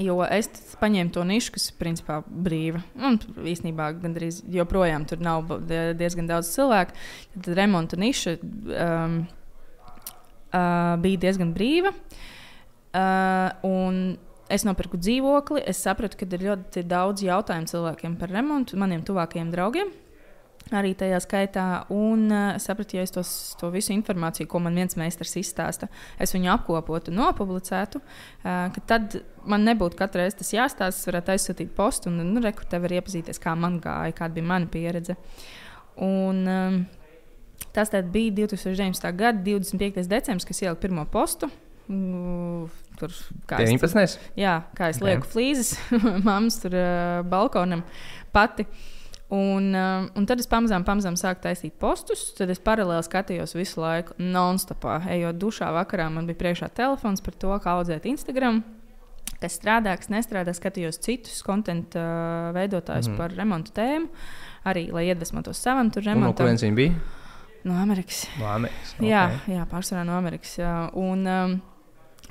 Jo 0.00 0.20
es 0.32 0.46
paņēmu 0.80 1.12
to 1.12 1.24
nišu, 1.26 1.52
kas 1.56 1.66
ir 1.70 1.76
principā 1.80 2.20
brīva. 2.24 2.80
Un 3.04 3.18
īsnībā 3.48 3.90
gandrīz 4.00 4.40
joprojām 4.48 5.04
tur 5.08 5.20
nav 5.24 5.50
diezgan 5.98 6.30
daudz 6.30 6.52
cilvēku. 6.54 6.96
Tad 7.34 7.50
remonta 7.58 7.98
niša 8.00 8.36
um, 8.40 9.18
uh, 10.54 10.94
bija 11.02 11.24
diezgan 11.26 11.52
brīva. 11.56 11.92
Uh, 12.90 13.50
un 13.66 14.00
es 14.50 14.66
nopirku 14.66 14.98
dzīvokli. 15.00 15.64
Es 15.70 15.82
sapratu, 15.84 16.18
ka 16.20 16.28
ir 16.28 16.46
ļoti 16.48 16.84
daudz 16.88 17.24
jautājumu 17.24 17.70
cilvēkiem 17.70 18.16
par 18.20 18.32
remontu, 18.34 18.78
maniem 18.80 19.04
tuvākajiem 19.06 19.52
draugiem. 19.54 19.92
Arī 20.76 20.92
tajā 20.94 21.18
skaitā, 21.24 21.64
un 21.90 22.28
uh, 22.30 22.58
sapratu, 22.62 22.98
ja 22.98 23.02
es 23.02 23.10
tos, 23.10 23.30
to 23.58 23.70
visu 23.74 23.90
informāciju, 23.94 24.46
ko 24.50 24.60
man 24.62 24.76
viens 24.78 24.94
meistars 25.00 25.32
izstāsta, 25.40 25.88
es 26.20 26.34
viņu 26.36 26.50
apkopotu 26.52 27.14
nopublicētu, 27.16 27.98
uh, 27.98 28.76
tad 28.86 29.16
man 29.50 29.64
nebūtu 29.66 29.98
katru 29.98 30.20
reizi 30.20 30.38
tas 30.42 30.52
jāstāsta. 30.54 31.00
Es 31.00 31.08
varētu 31.08 31.34
aizsūtīt 31.34 31.72
postu, 31.74 32.12
un 32.12 32.20
nu, 32.36 32.44
rekur 32.44 32.68
te 32.70 32.78
var 32.78 32.94
iepazīties, 33.00 33.40
kā 33.42 33.56
man 33.58 33.80
gāja, 33.82 34.14
kāda 34.20 34.36
bija 34.36 34.50
mana 34.52 34.70
pieredze. 34.70 35.16
Un, 36.06 36.44
um, 36.44 36.78
tas 37.74 37.90
bija 38.12 38.36
2019. 38.44 39.10
gada 39.16 39.42
25. 39.42 40.06
decembris, 40.12 40.46
kas 40.46 40.62
ielika 40.62 40.84
pirmo 40.84 41.08
postu. 41.10 41.50
Tur 43.00 43.12
kā 43.48 43.58
es- 43.64 43.70
19. 43.72 44.18
Jā, 44.36 44.58
kā 44.76 44.90
es 44.92 45.00
lieku 45.00 45.26
flīzes, 45.32 45.74
mammas 46.28 46.60
tur 46.62 46.74
uh, 46.76 47.20
balkonam 47.26 47.82
pati. 48.34 48.66
Un, 49.30 49.68
uh, 49.78 50.08
un 50.18 50.24
tad 50.26 50.40
es 50.42 50.48
pamazām, 50.50 50.82
pamazām 50.82 51.14
sāku 51.16 51.44
taisīt 51.44 51.76
postus. 51.78 52.32
Tad 52.34 52.50
es 52.50 52.58
paralēli 52.58 53.04
skatījos 53.06 53.54
visu 53.54 53.78
laiku, 53.80 54.16
non-stopā. 54.18 54.96
Ejot 55.14 55.38
dušā 55.38 55.68
vakarā, 55.76 56.08
man 56.10 56.26
bija 56.26 56.40
priekšā 56.40 56.68
telefons 56.74 57.22
par 57.22 57.36
to, 57.38 57.52
kā 57.62 57.76
audzēt 57.78 58.08
Instagram. 58.10 58.58
Kas 59.40 59.54
strādā, 59.56 59.94
kas 59.96 60.10
nestrādā, 60.12 60.52
skatījos 60.52 60.98
citus 61.00 61.38
konta 61.46 61.72
uh, 61.72 62.50
veidotājus 62.58 63.06
mm 63.08 63.16
par 63.22 63.32
remontu 63.38 63.72
tēmu. 63.78 64.10
Arī, 64.68 64.88
lai 64.92 65.06
iedvesmotos 65.08 65.62
savam 65.62 65.88
tur 65.94 66.02
Un 66.02 66.10
No 66.10 66.12
remontam. 66.18 66.42
kurienes 66.44 66.66
viņi 66.66 66.76
bija? 66.76 66.98
No 67.64 67.78
Amerikas. 67.80 68.26
No 68.40 68.50
Amerikas. 68.50 68.96
Jā, 69.00 69.22
ok. 69.30 69.46
jā, 69.54 69.62
pārsvarā 69.70 70.02
no 70.08 70.18
Amerikas. 70.18 70.58
Jā. 70.58 70.74
Un, 70.96 71.22
um, 71.28 71.54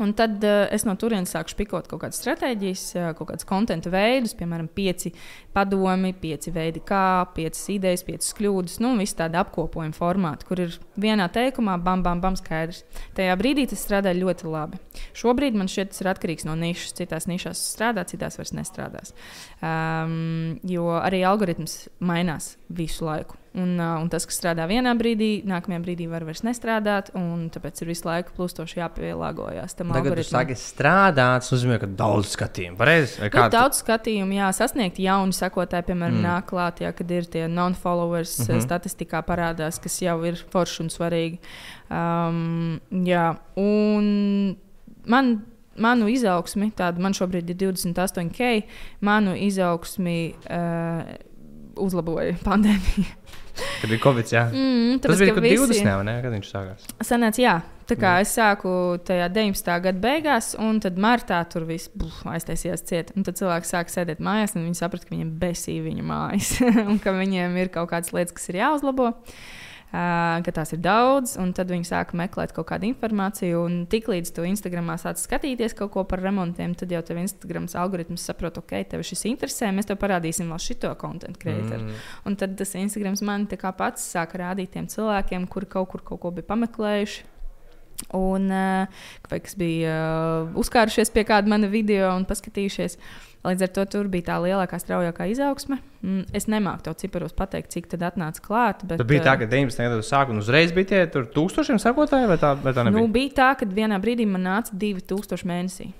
un 0.03 0.13
tad 0.17 0.43
uh, 0.45 0.65
es 0.73 0.85
no 0.87 0.95
turienes 0.99 1.33
sāku 1.35 1.53
spikot 1.53 1.89
kaut 1.89 2.03
kādas 2.03 2.19
stratēģijas, 2.21 2.83
uh, 2.97 3.07
kaut 3.17 3.31
kādas 3.31 3.47
konta 3.49 3.77
veidus, 3.89 4.35
piemēram, 4.37 4.69
pieci 4.75 5.11
padomi, 5.55 6.13
pieci 6.19 6.53
veidi, 6.55 6.83
kā, 6.85 7.25
piecas 7.35 7.61
idejas, 7.73 8.05
piecas 8.07 8.33
kļūdas. 8.37 8.79
Nu, 8.83 8.93
viss 8.99 9.17
tāda 9.17 9.43
apkopojuma 9.43 9.95
formāta, 9.95 10.47
kur 10.49 10.63
ir 10.65 10.77
vienā 10.99 11.29
teikumā, 11.33 11.77
bam, 11.83 12.03
bam, 12.05 12.21
bam, 12.23 12.37
skaidrs. 12.39 12.83
Tajā 13.17 13.35
brīdī 13.39 13.67
tas 13.71 13.83
strādāja 13.85 14.19
ļoti 14.19 14.49
labi. 14.49 14.81
Šobrīd 15.17 15.57
man 15.59 15.71
šķiet, 15.71 15.93
tas 15.93 16.03
ir 16.03 16.11
atkarīgs 16.13 16.47
no 16.49 16.57
nišas. 16.59 16.95
Citās 16.99 17.29
nišās 17.29 17.61
strādā, 17.73 18.05
citās 18.09 18.39
vairs 18.39 18.55
nestrādās. 18.57 19.15
Um, 19.63 20.59
jo 20.67 20.91
arī 20.99 21.23
algoritms 21.27 21.85
mainās 22.03 22.55
visu 22.69 23.07
laiku. 23.07 23.38
Un, 23.57 23.79
uh, 23.79 23.97
un 23.97 24.09
tas, 24.13 24.27
kas 24.29 24.37
strādā 24.37 24.67
vienā 24.69 24.91
brīdī, 24.93 25.41
nākamajā 25.49 25.81
brīdī 25.81 26.05
var 26.09 26.21
vairs 26.27 26.43
nestrādāt. 26.45 27.09
un 27.17 27.47
Tāpēc 27.49 27.81
ir 27.81 27.89
visu 27.89 28.05
laiku 28.05 28.35
plūstoši 28.37 28.77
jāpielāgojas 28.77 29.73
tam 29.73 29.89
Tagad 29.89 30.11
algoritmam. 30.11 30.53
strādāt, 30.61 31.41
tas 31.41 31.51
nozīmē, 31.55 31.79
ka 31.81 31.87
daudz 31.87 32.35
skatījumu. 32.35 32.77
Pareizi? 32.77 33.17
Vai 33.23 33.29
Nu, 33.33 33.49
daudz 33.49 33.81
skatījumu, 33.81 34.37
jā, 34.37 34.49
sasniegt 34.53 34.99
jaunu 35.01 35.33
sekotāju, 35.33 35.87
piemēram, 35.89 36.19
Mm. 36.19 36.25
nāk 36.27 36.45
klāt, 36.45 36.79
jā, 36.85 36.93
kad 36.93 37.11
ir 37.11 37.25
tie 37.25 37.47
non-followers, 37.47 38.37
mm. 38.39 38.45
-hmm. 38.45 38.61
statistikā 38.67 39.23
parādās, 39.25 39.81
kas 39.81 40.01
jau 40.01 40.23
ir 40.25 40.35
forši 40.35 40.83
un 40.83 40.89
svarīgi. 40.89 41.39
Um, 41.89 42.79
jā, 42.91 43.37
un 43.57 44.57
man, 45.05 45.41
manu 45.75 46.07
izaugsmi, 46.07 46.71
tāda 46.75 46.99
man 46.99 47.13
šobrīd 47.13 47.49
ir 47.49 47.55
28K, 47.55 48.63
manu 49.01 49.33
izaugsmi 49.35 50.35
uh, 50.49 51.28
uzlaboja 51.79 52.35
pandēmija. 52.47 53.15
Kad 53.81 53.89
bija 53.91 53.99
Covid, 54.03 54.29
jā. 54.31 54.45
Mm, 54.53 54.99
Tas 55.03 55.09
tāpēc, 55.11 55.19
bija 55.19 55.33
ka 55.33 55.35
kaut 55.39 55.43
visi- 55.43 55.57
20, 55.65 55.83
ne, 55.89 55.95
vai 55.99 56.05
ne, 56.07 56.15
kad 56.23 56.31
viņš 56.37 56.49
sākās. 56.53 56.85
Sanāca, 57.03 57.41
jā. 57.43 57.55
Tā 57.89 57.95
kā 57.97 58.11
Mm. 58.15 58.21
es 58.21 58.33
sāku 58.37 58.71
tajā 59.03 59.27
19. 59.33 59.79
gada 59.83 59.99
beigās, 59.99 60.51
un 60.61 60.79
tad 60.79 60.95
martā 61.01 61.39
tur 61.49 61.65
viss 61.65 61.89
buf, 61.89 62.21
aiztaisījās 62.29 62.83
ciet. 62.85 63.11
Un 63.17 63.23
tad 63.27 63.35
cilvēki 63.41 63.65
sāka 63.67 63.89
sēdēt 63.89 64.21
mājās, 64.23 64.53
un 64.55 64.67
viņi 64.67 64.77
saprata, 64.77 65.07
ka 65.09 65.15
viņiem 65.15 65.31
besīja 65.41 65.83
viņa 65.87 66.05
mājas, 66.05 66.51
un 66.89 66.99
ka 67.03 67.11
viņiem 67.17 67.57
ir 67.63 67.71
kaut 67.73 67.89
kādas 67.89 68.13
lietas, 68.13 68.31
kas 68.37 68.47
ir 68.53 68.61
jāuzlabo. 68.61 69.09
Uh, 69.09 69.47
ka 69.89 70.51
tās 70.53 70.69
ir 70.75 70.81
daudz, 70.85 71.33
un 71.41 71.49
tad 71.57 71.71
viņi 71.73 71.87
sāka 71.87 72.17
meklēt 72.17 72.53
kaut 72.53 72.67
kādu 72.69 72.85
informāciju. 72.91 73.63
Un 73.65 73.79
tiklīdz 73.89 74.33
tu 74.35 74.45
Instagramā 74.45 74.99
sāc 75.01 75.21
skatīties 75.21 75.73
kaut 75.77 75.93
ko 75.95 76.03
par 76.09 76.21
remontiem, 76.21 76.75
tad 76.77 76.93
jau 76.93 77.01
tev 77.05 77.21
Instagrams 77.23 77.73
algoritms 77.79 78.27
saprot, 78.29 78.61
ok, 78.61 78.75
tev 78.91 79.05
šis 79.07 79.25
interesē, 79.31 79.71
mēs 79.73 79.89
tev 79.89 79.97
parādīsim 80.01 80.51
vēl 80.53 80.61
šito 80.61 80.93
kontekstu 81.01 81.41
kreatoru. 81.41 81.87
Mm. 81.87 82.05
Un 82.29 82.37
tad 82.39 82.53
tas 82.59 82.75
Instagrams 82.77 83.25
man 83.25 83.49
pats 83.49 84.05
sāka 84.13 84.43
rādīt 84.43 84.75
tiem 84.75 84.87
cilvēkiem, 84.89 85.49
kuri 85.49 85.69
kaut 85.69 85.89
kur 85.89 86.05
kaut 86.05 86.21
ko 86.21 86.33
bija 86.37 86.47
pameklējuši. 86.51 87.27
Un, 88.15 88.45
uh, 88.47 88.87
vai 89.29 89.39
kas 89.43 89.57
bija 89.59 89.91
uh, 89.91 90.53
uzkārušies 90.61 91.11
pie 91.11 91.25
kāda 91.27 91.51
mana 91.51 91.67
video 91.67 92.13
un 92.15 92.23
paskatījušies. 92.29 92.95
Līdz 93.39 93.63
ar 93.63 93.69
to 93.71 93.83
tur 93.87 94.07
bija 94.11 94.25
tā 94.33 94.37
lielākā, 94.43 94.75
straujākā 94.81 95.29
izaugsme. 95.31 95.77
Mm, 96.03 96.25
es 96.35 96.49
nemāku 96.51 96.83
to 96.89 96.93
ciparos 96.99 97.31
pateikt, 97.35 97.71
cik 97.71 97.87
tad 97.93 98.03
atnāca 98.09 98.43
klāt. 98.43 98.83
Bet, 98.83 98.99
Tad 98.99 99.07
bija 99.07 99.23
tā, 99.29 99.37
uh, 99.37 99.45
ka 99.45 99.47
19. 99.47 99.79
gadā 99.79 100.03
sākuma 100.03 100.35
un 100.35 100.43
uzreiz 100.43 100.73
bija 100.75 100.89
tie 100.91 100.99
tur 101.13 101.29
tūkstošiem 101.31 101.79
sakotāji, 101.79 102.27
vai 102.27 102.35
tā, 102.41 102.51
vai 102.59 102.75
tā 102.75 102.83
nebija? 102.83 102.99
nu, 102.99 103.07
bija 103.15 103.31
tā, 103.39 103.49
ka 103.61 103.69
vienā 103.71 104.01
brīdī 104.03 104.27
man 104.27 104.43
nāca 104.43 104.75
2000 104.75 105.47
mēnesī. 105.47 105.91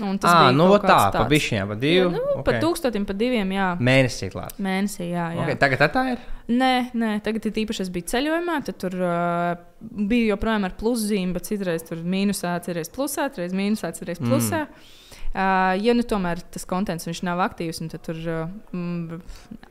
Nu, 0.00 0.08
un 0.10 0.18
tas 0.18 0.32
Ah, 0.32 0.42
bija 0.48 0.56
nu 0.56 0.66
tā, 0.80 0.98
pa 1.12 1.24
bišķiņām, 1.28 1.70
pa 1.70 1.76
divu. 1.78 2.10
nu, 2.14 2.20
okay. 2.40 2.44
Pa 2.46 2.52
tūkstotim, 2.62 3.04
pa 3.06 3.14
diviem, 3.14 3.50
jā. 3.52 3.66
Mēnesī 3.78 4.30
klāt. 4.32 4.56
Mēnesī, 4.62 5.10
jā. 5.12 5.26
jā. 5.36 5.42
Okay, 5.44 5.58
tagad 5.60 5.82
tā 5.92 6.04
ir. 6.14 6.22
Nē, 6.48 6.74
nē, 6.96 7.10
tagad 7.22 7.46
ir 7.46 7.60
īpaši 7.64 7.84
es 7.84 7.90
biju 7.92 8.08
ceļojumā, 8.10 8.56
tad 8.66 8.78
tur 8.80 8.96
uh, 8.96 9.50
bija 9.80 10.32
joprojām 10.32 10.64
ar 10.66 10.74
pluszīm, 10.80 11.34
bet 11.36 11.50
citreiz 11.50 11.84
tur 11.86 12.00
mīnusā, 12.00 12.56
citreiz 12.64 12.90
plusā, 12.90 13.28
citreiz 13.28 13.54
mīnusā, 13.54 13.92
citreiz 13.98 14.22
plusā. 14.22 14.64
Mm. 14.64 14.96
Uh, 15.30 15.76
ja 15.78 15.92
nu 15.94 16.02
tomēr 16.02 16.40
tas 16.50 16.64
konteksts 16.66 17.06
viņš 17.06 17.20
nav 17.28 17.38
aktīvs, 17.44 17.78
un 17.84 17.90
tad 17.92 18.02
tur 18.02 18.18
mm, 18.18 19.20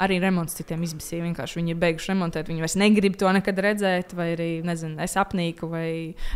arī 0.05 0.19
remonts 0.23 0.55
citiem 0.55 0.85
izbisīja. 0.87 1.25
Vienkārši 1.25 1.59
viņi 1.59 1.73
ir 1.73 1.81
beiguši 1.81 2.13
remontēt, 2.13 2.47
viņi 2.47 2.63
vairs 2.63 2.77
negrib 2.79 3.17
to 3.19 3.31
nekad 3.35 3.59
redzēt, 3.65 4.15
vai 4.15 4.29
arī, 4.37 4.51
nezinu, 4.63 4.95
es 5.03 5.17
apnīku, 5.19 5.67
vai 5.71 5.89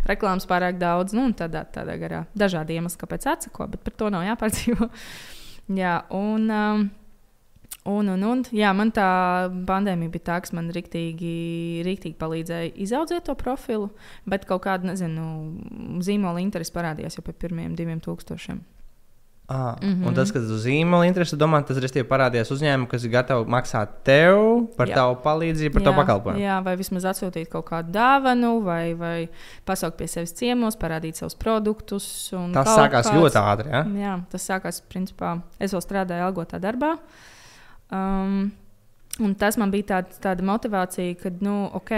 reklāmas 0.09 0.49
pārāk 0.49 0.75
daudz. 0.81 1.15
Nu, 1.15 1.29
tādā, 1.39 1.63
tādā 1.71 1.95
garā 2.01 2.25
dažādi 2.35 2.75
iemesli, 2.75 2.99
kāpēc 3.05 3.29
atsako, 3.31 3.69
bet 3.71 3.85
par 3.87 3.95
to 4.01 4.11
nav 4.11 4.27
jāpārdzīvo. 4.27 4.89
Jā, 5.83 6.01
un. 6.11 6.51
Um, 6.51 6.91
Un, 7.83 8.07
un, 8.07 8.21
un 8.23 8.41
jā, 8.55 8.69
man 8.71 8.93
tā 8.95 9.05
pandēmija 9.67 10.11
bija 10.13 10.23
tā, 10.29 10.37
kas 10.45 10.53
man 10.55 10.69
rīktīgi, 10.71 11.33
rīktīgi 11.83 12.15
palīdzēja 12.15 12.69
izaudzēt 12.79 13.25
to 13.27 13.35
profilu, 13.35 13.89
bet 14.23 14.45
kaut 14.47 14.63
kāda, 14.63 14.87
nezinu, 14.93 15.25
zīmola 16.05 16.39
interese 16.39 16.71
parādījās 16.71 17.19
jau 17.19 17.25
pie 17.27 17.35
pirmiem 17.43 17.75
diviem 17.75 17.99
tūkstošiem. 18.03 18.61
Ah, 19.53 19.75
mm 19.79 19.85
Mhm. 19.85 20.01
-hmm. 20.03 20.07
Un 20.07 20.13
tas, 20.17 20.31
kas 20.31 20.43
uz 20.49 20.65
zīmola 20.65 21.05
interesi, 21.05 21.35
domā, 21.37 21.59
tas 21.65 21.77
ir 21.77 22.03
parādījās 22.09 22.49
uzņēmumam, 22.55 22.87
kas 22.89 23.03
ir 23.03 23.11
gatavi 23.11 23.45
maksāt 23.45 23.87
tev 24.03 24.67
par 24.77 24.87
Jā. 24.87 24.95
tavu 24.95 25.15
palīdzību, 25.23 25.73
par 25.73 25.81
jā, 25.81 25.85
tavu 25.85 25.95
pakalpojumu. 26.01 26.39
Jā, 26.41 26.63
vai 26.63 26.75
vismaz 26.75 27.03
atsūtīt 27.05 27.49
kaut 27.49 27.65
kādu 27.69 27.91
dāvanu, 27.91 28.63
vai, 28.63 28.93
vai 28.95 29.29
pasaukt 29.65 29.97
pie 29.97 30.07
sevis 30.07 30.33
ciemos, 30.33 30.75
parādīt 30.75 31.13
savus 31.15 31.35
produktus. 31.35 32.33
un 32.33 32.51
Tas 32.51 32.67
sākās 32.67 33.05
kāds- 33.05 33.13
ļoti 33.13 33.37
ātri. 33.37 33.69
Ja? 33.69 33.83
Jā, 33.83 34.21
tas 34.31 34.49
sākās, 34.49 34.81
principā, 34.89 35.41
es 35.59 35.71
vēl 35.73 35.81
strādāju 35.81 36.23
algotā 36.33 36.59
darbā. 36.59 36.97
Um, 37.91 38.51
Un 39.21 39.35
tas 39.37 39.59
man 39.61 39.69
bija 39.69 39.85
tād, 39.91 40.15
tāda 40.23 40.41
motivācija, 40.41 41.13
ka, 41.21 41.29
nu, 41.45 41.67
ok, 41.77 41.91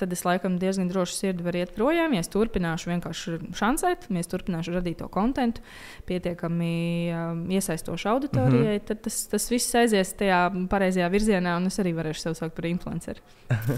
tad 0.00 0.12
es 0.16 0.22
laikam 0.24 0.54
diezgan 0.56 0.86
droši 0.88 1.18
sirdi 1.18 1.44
varu 1.44 1.60
iet 1.60 1.74
projām. 1.76 2.14
Ja 2.16 2.22
es 2.24 2.32
turpināšu 2.32 2.88
vienkārši 2.88 3.34
šansēt, 3.58 4.06
ja 4.08 4.22
es 4.22 4.30
turpināšu 4.32 4.72
radīt 4.78 5.02
to 5.02 5.08
kontentu, 5.12 5.60
pietiekami 6.08 6.70
um, 7.12 7.42
iesaistošu 7.52 8.08
auditorijai, 8.14 8.78
mm 8.78 8.78
-hmm. 8.78 8.86
tad 8.88 9.02
tas, 9.04 9.18
tas 9.34 9.50
viss 9.50 9.74
aizies 9.82 10.14
tajā 10.16 10.40
pareizajā 10.72 11.10
virzienā, 11.12 11.58
un 11.60 11.68
es 11.68 11.76
arī 11.78 11.92
varēšu 11.98 12.24
sevi 12.24 12.40
saukt 12.40 12.56
par 12.56 12.70
influenceru. 12.70 13.20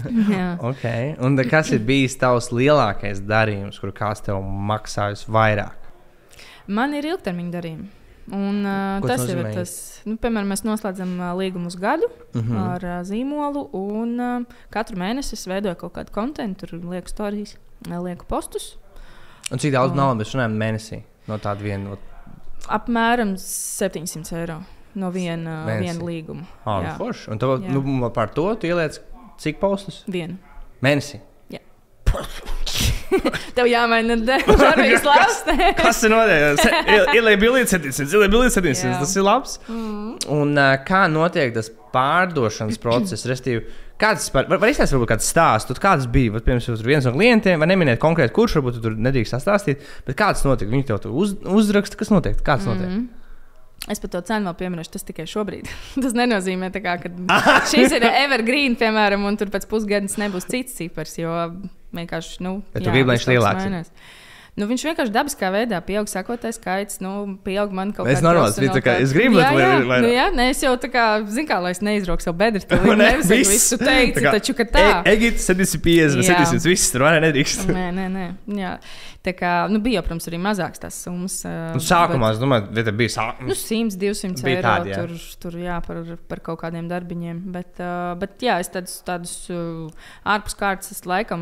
okay. 0.71 1.15
Un 1.19 1.35
kas 1.49 1.71
ir 1.71 1.79
bijis 1.79 2.15
tavs 2.17 2.51
lielākais 2.51 3.19
darījums, 3.19 3.79
kur 3.79 3.91
kāds 3.91 4.23
tev 4.23 4.39
maksājis 4.41 5.27
vairāk? 5.27 5.75
Man 6.67 6.93
ir 6.93 7.11
ilgtermiņa 7.11 7.51
darījumi. 7.51 8.04
Un, 8.33 8.63
uh, 8.65 9.01
tas 9.05 9.19
tas 9.21 9.29
jau 9.29 9.37
ir 9.37 9.51
tas, 9.53 9.71
nu, 10.09 10.15
piemēram, 10.17 10.47
mēs 10.49 10.63
noslēdzam 10.65 11.11
uh, 11.19 11.33
līgumu 11.37 11.67
uz 11.69 11.75
gadu 11.77 12.07
mm 12.09 12.39
Mhm. 12.41 12.51
-hmm. 12.55 12.73
ar 12.73 12.83
uh, 12.85 13.03
zīmolu, 13.05 13.69
un 13.73 14.19
uh, 14.19 14.43
katru 14.73 14.97
mēnesi 14.97 15.33
es 15.33 15.45
veidoju 15.47 15.75
kaut 15.75 15.93
kādu 15.93 16.11
kontekstu, 16.11 16.65
tur 16.65 16.79
lieku 16.89 17.07
stāstus, 17.09 17.55
lieku 17.87 18.25
postus. 18.25 18.77
Un 19.51 19.57
cik 19.59 19.71
daudz 19.73 19.91
Un- 19.91 19.97
naudas 19.97 20.27
mēs 20.27 20.33
runājam 20.35 20.57
mēnesī 20.57 21.01
no 21.27 21.37
tāda 21.37 21.61
viena? 21.61 21.89
No... 21.89 21.97
Apmēram 22.67 23.35
700 23.37 24.33
eiro 24.41 24.63
no 24.95 25.11
viena, 25.11 25.65
Mēnesī. 25.67 25.79
viena 25.81 26.05
līguma. 26.05 26.43
Ah, 26.65 26.81
Jā. 26.83 26.97
forši. 26.97 27.29
Un 27.31 27.37
tev, 27.39 27.49
Jā. 27.61 27.69
nu, 27.69 28.09
par 28.09 28.29
to 28.33 28.55
tu 28.55 28.67
ieliec 28.67 28.99
cik 29.37 29.59
postus? 29.59 30.03
Vienu. 30.07 30.37
Mēnesī. 30.81 31.19
Tev 33.57 33.69
jāmaina 33.69 34.17
darbības 34.25 35.07
lāste. 35.07 35.55
Kas 35.79 36.03
ir 36.05 36.13
notiek? 36.13 36.61
Ielēja 37.15 37.41
bilīti 37.41 37.75
700, 37.75 38.11
ielēja 38.11 38.33
bilīti 38.33 38.57
700. 38.57 38.91
Jā. 38.91 38.99
Tas 39.01 39.15
ir 39.15 39.25
labs. 39.25 39.57
Mm. 39.69 40.13
Un 40.35 40.53
uh, 40.59 40.75
kā 40.87 41.05
notiek 41.11 41.55
tas 41.55 41.71
pārdošanas 41.95 42.79
process? 42.83 43.25
Restīvi, 43.31 43.65
kāds 44.01 44.29
var, 44.35 44.49
var 44.51 44.71
izstāstīt, 44.71 44.97
varbūt 44.97 45.13
kāds 45.15 45.29
stāsts, 45.31 45.83
kāds 45.83 46.09
bija, 46.11 46.35
vat, 46.35 46.47
piemēram, 46.47 46.81
viens 46.87 47.07
no 47.07 47.13
klientiem, 47.15 47.61
vai 47.61 47.69
neminēt 47.71 48.01
konkrēti, 48.03 48.35
kurš 48.35 48.59
varbūt 48.59 48.79
tu 48.79 48.87
tur 48.87 48.97
nedrīkst 49.07 49.37
stāstīt, 49.43 49.85
bet 50.07 50.19
kāds 50.19 50.45
notika? 50.47 50.71
Viņi 50.73 50.89
tev 50.91 51.03
tur 51.05 51.15
uz, 51.15 51.37
uzraksta, 51.45 51.99
kas 51.99 52.13
notiek? 52.13 52.41
Kāds 52.45 52.67
notiek? 52.69 53.05
Es 53.91 54.01
par 54.01 54.09
to 54.15 54.21
cenu 54.25 54.49
vēl 54.49 54.57
pieminēšu, 54.57 54.91
tas 54.95 55.05
tikai 55.05 55.27
šobrīd. 55.29 55.69
tas 56.03 56.15
nenozīmē, 56.17 56.71
kā, 56.73 56.97
ka 57.03 57.11
šis 57.71 57.93
ir 57.97 58.07
evergreen, 58.09 58.77
piemēram, 58.79 59.27
un 59.29 59.37
tur 59.39 59.51
pēc 59.53 59.67
pusgadus 59.69 60.17
nebūs 60.21 60.49
cits 60.49 60.77
cipars, 60.79 61.17
jo 61.21 61.33
vienkārši. 61.95 62.39
Nu, 62.45 62.59
Bet 62.73 62.87
tu 62.87 62.93
gribi, 62.93 63.11
lai 63.11 63.19
viņš 63.19 63.27
lielāks 63.29 63.67
mainās. 63.67 63.91
Nu, 64.55 64.69
viņš 64.69 64.83
vienkārši 64.87 65.11
dabiskā 65.11 65.49
veidā 65.51 65.81
pieaug, 65.83 66.07
sakotais 66.07 66.55
skaits, 66.55 67.01
nu, 67.03 67.09
pieaug 67.43 67.73
man 67.75 67.89
kaut 67.91 68.07
Es 68.07 68.21
kāda 68.21 68.29
normāls, 68.29 68.55
bija 68.61 68.71
tā 68.77 68.83
kā, 68.85 68.93
es 69.03 69.11
gribu, 69.11 69.35
bet 69.35 69.49
vai- 69.51 69.63
jā, 69.65 69.71
vai- 69.89 69.97
nu, 70.05 70.11
jā, 70.13 70.27
nē, 70.31 70.45
es 70.53 70.61
jau 70.63 70.71
tā 70.79 70.87
kā, 70.93 71.03
zinu, 71.27 71.47
kā, 71.49 71.57
lai 71.61 71.71
es 71.75 71.81
neizraugu 71.83 72.23
savu 72.23 72.37
bedri, 72.39 72.61
tad 72.63 72.85
Ne, 72.87 72.95
nevis 72.95 73.27
visu 73.51 73.75
teicu, 73.81 74.15
Tā 74.15 74.23
kā, 74.23 74.31
taču, 74.37 74.55
ka 74.55 74.63
tā. 74.63 74.85
E, 75.03 75.11
Egipte 75.17 75.43
750, 75.43 76.23
Jā. 76.23 76.39
700, 76.39 76.69
viss 76.71 76.87
tur 76.93 77.03
vairāk 77.03 77.25
nedrīkst. 77.27 77.67
Nē, 77.67 77.89
nē, 77.99 78.07
nē. 78.15 78.25
Jā. 78.61 78.77
Tā 79.25 79.33
kā, 79.33 79.51
nu, 79.73 79.79
bija, 79.81 80.03
protams, 80.05 80.27
arī 80.29 80.37
mazāks 80.37 80.79
tās 80.83 80.99
summas. 81.01 81.39
Nu, 81.73 81.81
sākumā, 81.81 82.29
es 82.35 82.37
domāju, 82.37 82.67
tas 82.77 82.93
bija 82.93 83.09
Nu, 83.09 83.15
sākums. 83.15 83.63
100, 83.65 83.97
200 83.97 84.43
Bija 84.45 84.59
eiro 84.59 84.67
tādi, 84.69 84.91
jā. 84.93 84.99
tur, 85.01 85.23
tur 85.41 85.57
jā, 85.57 85.79
par, 85.81 86.01
par 86.29 86.41
kaut 86.45 86.59
kādiem 86.61 86.85
darbiņiem. 86.91 87.39
Bet, 87.55 87.81
uh, 87.81 88.13
bet 88.21 88.37
jā, 88.45 88.59
es 88.61 88.69
tādus, 88.69 88.99
tādus 89.07 89.33
uh, 89.49 89.89
ārpus 90.29 90.53
kārtas 90.59 90.93
es 90.93 91.01
laikam 91.09 91.41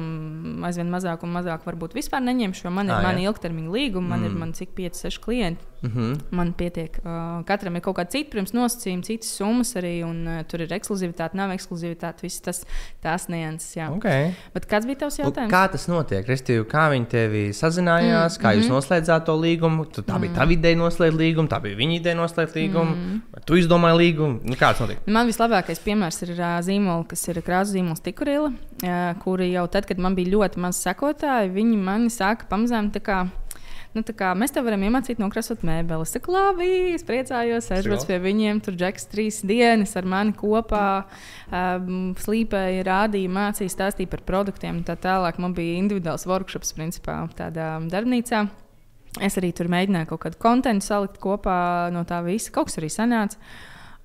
aizvien 0.64 0.88
mazāk 0.96 1.28
un 1.28 1.36
mazāk 1.36 1.68
varbūt 1.68 1.98
vispār 2.00 2.24
neņemšu, 2.24 2.64
jo 2.70 2.72
man 2.72 2.88
ir 2.88 3.03
Jā. 3.04 3.12
mani 3.12 3.28
ilgtermiņa 3.28 3.76
līgumi, 3.76 4.10
man 4.10 4.24
mm. 4.24 4.32
ir 4.32 4.42
man 4.46 4.56
cik 4.58 4.74
5, 4.80 5.04
6 5.06 5.22
klienti. 5.24 5.73
Mm 5.84 5.92
-hmm. 5.96 6.20
Man 6.32 6.54
pietiek. 6.54 6.98
Uh, 7.04 7.44
katram 7.46 7.76
ir 7.76 7.82
kaut 7.82 7.98
kāda 7.98 8.10
cita 8.10 8.30
pirms 8.32 8.54
nosacījuma, 8.56 9.04
citas 9.04 9.36
summas 9.36 9.76
arī, 9.76 10.04
un 10.08 10.28
uh, 10.28 10.44
tur 10.48 10.62
ir 10.62 10.72
ekskluzivitāte, 10.72 11.36
nav 11.36 11.52
ekskluzivitāte, 11.52 12.22
viss 12.24 12.40
tas, 12.42 12.66
tās 13.04 13.28
nianses. 13.28 13.76
Jā. 13.76 13.90
okay. 13.92 14.32
Bet 14.54 14.66
kāds 14.66 14.86
bija 14.86 14.96
tavs 14.96 15.20
jautājums? 15.20 15.52
Kā 15.52 15.68
tas 15.72 15.88
notiek? 15.88 16.28
Restīvi, 16.28 16.64
kā 16.64 16.88
viņi 16.94 17.06
tevi 17.06 17.44
sazinājās, 17.54 18.38
mm, 18.38 18.42
kā 18.44 18.56
jūs 18.56 18.66
mhm. 18.66 18.74
noslēdzāt 18.74 19.26
to 19.26 19.36
līgumu? 19.36 19.86
Tu, 19.92 20.02
tā 20.02 20.20
bija 20.20 20.34
tava 20.34 20.52
ideja 20.52 20.78
noslēgt 20.78 21.18
līgumu, 21.20 21.48
tā 21.52 21.60
bija 21.60 21.76
viņa 21.76 21.96
ideja 22.00 22.16
noslēgt 22.16 22.56
līgumu. 22.56 22.96
Mm. 22.96 23.22
Tu 23.46 23.54
izdomāji 23.56 23.98
līgumu? 23.98 24.40
Nu, 24.44 24.56
kā 24.56 24.72
tas 24.72 24.80
notiek? 24.80 25.04
Man 25.08 25.28
vislabākais 25.28 25.84
piemērs 25.84 26.22
ir 26.24 26.36
uh, 26.38 26.60
zīmols, 26.64 27.08
kas 27.08 27.28
ir 27.28 27.42
krāsa 27.42 27.72
zīmols 27.76 28.00
Tikurila, 28.00 28.54
uh, 28.54 29.14
kuri 29.24 29.52
jau 29.52 29.68
tad, 29.68 29.86
kad 29.86 29.98
man 30.00 30.16
bija 30.16 30.32
ļoti 30.38 30.60
maz 30.64 30.80
sekotāji, 30.80 31.52
viņi 31.52 31.78
mani 31.78 32.08
sāka 32.08 32.48
pamazām 32.48 32.92
tā 32.96 33.04
kā. 33.04 33.28
Nu, 33.94 34.02
kā 34.18 34.32
mēs 34.34 34.50
tev 34.54 34.66
varam 34.66 34.82
iemācīt 34.88 35.20
nokrāsot 35.22 35.62
mēbeles. 35.68 36.10
Es 36.10 36.18
saku, 36.18 36.34
labi, 36.34 36.70
es 36.96 37.06
priecājos, 37.06 37.68
aizbraucu 37.76 38.08
pie 38.10 38.18
viņiem. 38.24 38.62
Tur 38.66 38.78
džeks 38.80 39.06
trīs 39.12 39.38
dienas 39.46 39.94
ar 40.00 40.08
mani 40.10 40.34
kopā 40.38 40.86
um, 41.54 42.16
slīpēja, 42.18 42.88
rādīja, 42.88 43.30
mācīja, 43.36 43.74
stāstīja 43.76 44.10
par 44.10 44.24
produktiem. 44.26 44.82
Tā 44.88 44.98
tālāk 44.98 45.38
man 45.44 45.54
bija 45.58 45.78
individuāls 45.78 46.26
workshops, 46.30 46.74
principā, 46.74 47.20
tādā 47.38 47.76
darbnīcā. 47.94 48.48
Es 49.22 49.38
arī 49.38 49.52
tur 49.54 49.70
mēģināju 49.70 50.10
kaut 50.10 50.24
kādu 50.26 50.42
kontekstu 50.42 50.90
salikt 50.90 51.22
kopā 51.22 51.60
no 51.94 52.02
tā 52.10 52.24
visa. 52.26 52.50
Kaut 52.56 52.72
kas 52.72 52.82
arī 52.82 52.90
sanāca. 52.90 53.38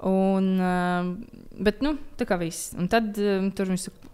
Un, 0.05 0.53
uh, 0.61 1.09
bet, 1.57 1.81
nu, 1.81 1.97
tā 2.21 2.29
kā 2.29 2.37
viss. 2.45 2.75
Un 2.77 2.93
tad 2.93 3.17
um, 3.17 3.49
tur 3.57 3.73
viņš 3.73 3.89
saka, 3.89 4.13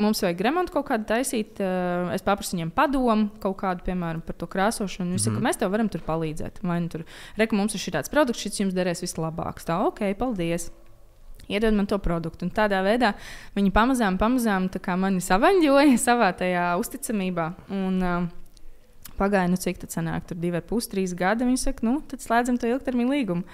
mums 0.00 0.22
vajag 0.24 0.40
remontu 0.46 0.74
kaut 0.76 0.86
kādu 0.88 1.06
taisīt. 1.08 1.60
Uh, 1.62 2.12
es 2.14 2.24
paprasu 2.24 2.56
viņiem 2.56 2.72
padomu 2.74 3.30
kaut 3.42 3.56
kādu, 3.62 3.84
piemēram, 3.86 4.22
par 4.24 4.36
to 4.38 4.48
krāsošanu. 4.50 5.10
Viņi 5.10 5.18
mm 5.18 5.24
saka, 5.26 5.44
mēs 5.44 5.60
tev 5.60 5.72
varam 5.74 5.90
tur 5.92 6.04
palīdzēt. 6.06 6.62
Vai 6.66 6.78
nu 6.84 6.92
tur, 6.92 7.06
reku, 7.40 7.58
mums 7.58 7.76
ir 7.76 7.82
šis 7.82 8.12
produkts, 8.12 8.44
šis 8.44 8.62
jums 8.64 8.76
derēs 8.76 9.04
vislabāk. 9.04 9.62
Tā, 9.66 9.80
ok, 9.88 10.04
paldies. 10.18 10.70
Iedod 11.50 11.74
man 11.74 11.88
to 11.90 11.98
produktu. 12.00 12.46
Un 12.46 12.52
tādā 12.54 12.80
veidā 12.86 13.12
viņi 13.56 13.72
pamazām, 13.74 14.18
pamazām 14.20 14.70
tā 14.72 14.96
mani 14.96 15.20
savaņģoja 15.24 15.98
savā 16.08 16.30
tajā 16.38 16.72
uzticamībā. 16.80 17.50
Un, 17.74 17.98
uh, 18.00 18.30
Pagāja, 19.18 19.46
nu 19.50 19.58
cik 19.60 19.76
tas 19.82 19.92
sanāk, 19.94 20.24
tur 20.26 20.38
divi 20.40 20.56
ar 20.58 20.64
pus, 20.66 20.88
trīs 20.90 21.12
gadi. 21.14 21.44
Viņi 21.46 21.60
saka, 21.60 21.84
nu, 21.86 21.98
tad 22.08 22.22
slēdzam 22.24 22.56
to 22.58 22.70
ilgtermiņa 22.70 23.12
līgumu. 23.12 23.44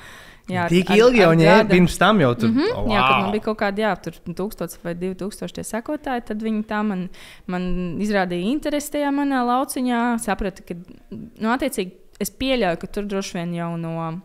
Jā, 0.48 0.64
Tik 0.72 0.90
ilgi 0.96 1.20
jau 1.20 1.32
ņēma, 1.36 1.66
pirms 1.68 1.98
tam 2.00 2.20
jau 2.22 2.30
tur 2.34 2.48
Mm 2.48 2.56
-hmm, 2.56 2.70
oh, 2.72 2.84
wow. 2.86 2.92
Jā, 2.94 3.00
kad 3.04 3.22
man 3.22 3.32
bija 3.32 3.44
kaut 3.44 3.58
kādi, 3.60 3.82
jā, 3.84 3.92
tur 4.00 4.14
1000 4.24 4.78
vai 4.84 4.94
2000 4.94 5.52
tie 5.52 5.64
sekotāji, 5.64 6.24
tad 6.24 6.42
viņi 6.42 6.62
tā 6.64 6.82
man, 6.82 7.08
man 7.46 7.62
izrādīja 8.00 8.48
interesi 8.52 8.92
tajā 8.92 9.10
manā 9.12 9.44
lauciņā. 9.44 10.18
Sapratu, 10.18 10.62
ka, 10.68 10.74
nu, 11.12 11.50
attiecīgi, 11.52 11.92
es 12.20 12.30
pieļauju, 12.30 12.80
ka 12.80 12.86
tur 12.86 13.04
droši 13.04 13.38
vien 13.38 13.54
jau 13.54 13.76
no. 13.76 14.20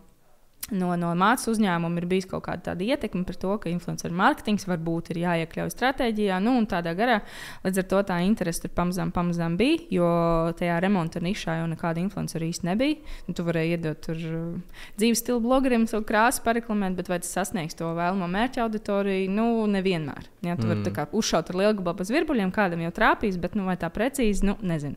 No, 0.71 0.93
no 0.95 1.10
mācību 1.19 1.52
uzņēmuma 1.58 1.99
ir 1.99 2.06
bijis 2.08 2.28
kaut 2.32 2.45
kāda 2.45 2.71
ietekme 2.80 3.26
par 3.28 3.36
to, 3.36 3.52
ka 3.60 3.67
influenceru 3.67 4.15
mārketings 4.15 4.63
varbūt 4.69 5.10
ir 5.12 5.19
jāiekļauj 5.26 5.73
stratēģijā. 5.73 6.38
Nu, 6.43 6.54
un 6.62 6.67
tādā 6.71 6.93
garā 6.95 7.17
līdz 7.65 7.82
ar 7.82 7.88
to 7.91 7.99
tā 8.08 8.21
interese 8.23 8.63
tur 8.63 8.71
pamazām, 8.78 9.12
pamazām 9.12 9.58
bija. 9.60 9.82
Jo 9.91 10.12
tajā 10.56 10.78
remonta 10.86 11.19
nišā 11.23 11.58
jau 11.60 11.65
nekāda 11.67 11.99
influenceru 11.99 12.47
īsti 12.47 12.69
nebija. 12.69 13.02
Nu, 13.28 13.36
tu 13.36 13.43
varēji 13.43 13.76
iedot 13.76 13.99
tur 14.08 14.23
uh, 14.30 14.80
dzīves 15.02 15.26
stilu 15.26 15.43
blogeriem 15.43 15.84
savu 15.91 16.08
krāsu, 16.08 16.45
pareklamēt, 16.47 16.95
bet 16.95 17.12
vai 17.12 17.19
tas 17.26 17.36
sasniegs 17.36 17.76
to 17.76 17.91
vēlamo 17.99 18.32
mērķa 18.32 18.63
auditoriju? 18.63 19.28
Nu, 19.36 19.49
nevienmēr. 19.67 20.32
Jā, 20.47 20.56
tu 20.56 20.69
mm. 20.69 20.88
vari 20.88 21.19
uzšaut 21.19 21.52
ar 21.52 21.60
lielu 21.60 21.76
gabalu 21.82 21.99
pa 21.99 22.08
zvirbuļiem, 22.08 22.56
kādam 22.56 22.88
jau 22.88 22.95
trāpīs, 22.95 23.36
bet 23.41 23.60
nu, 23.60 23.67
vai 23.67 23.76
tā 23.84 23.91
precīzi, 23.91 24.47
nu, 24.47 24.56
nezinu. 24.63 24.95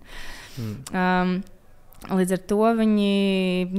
Mm. 0.57 0.79
Um, 0.94 1.37
Līdz 2.07 2.37
ar 2.37 2.41
to 2.53 2.59
viņi 2.79 3.11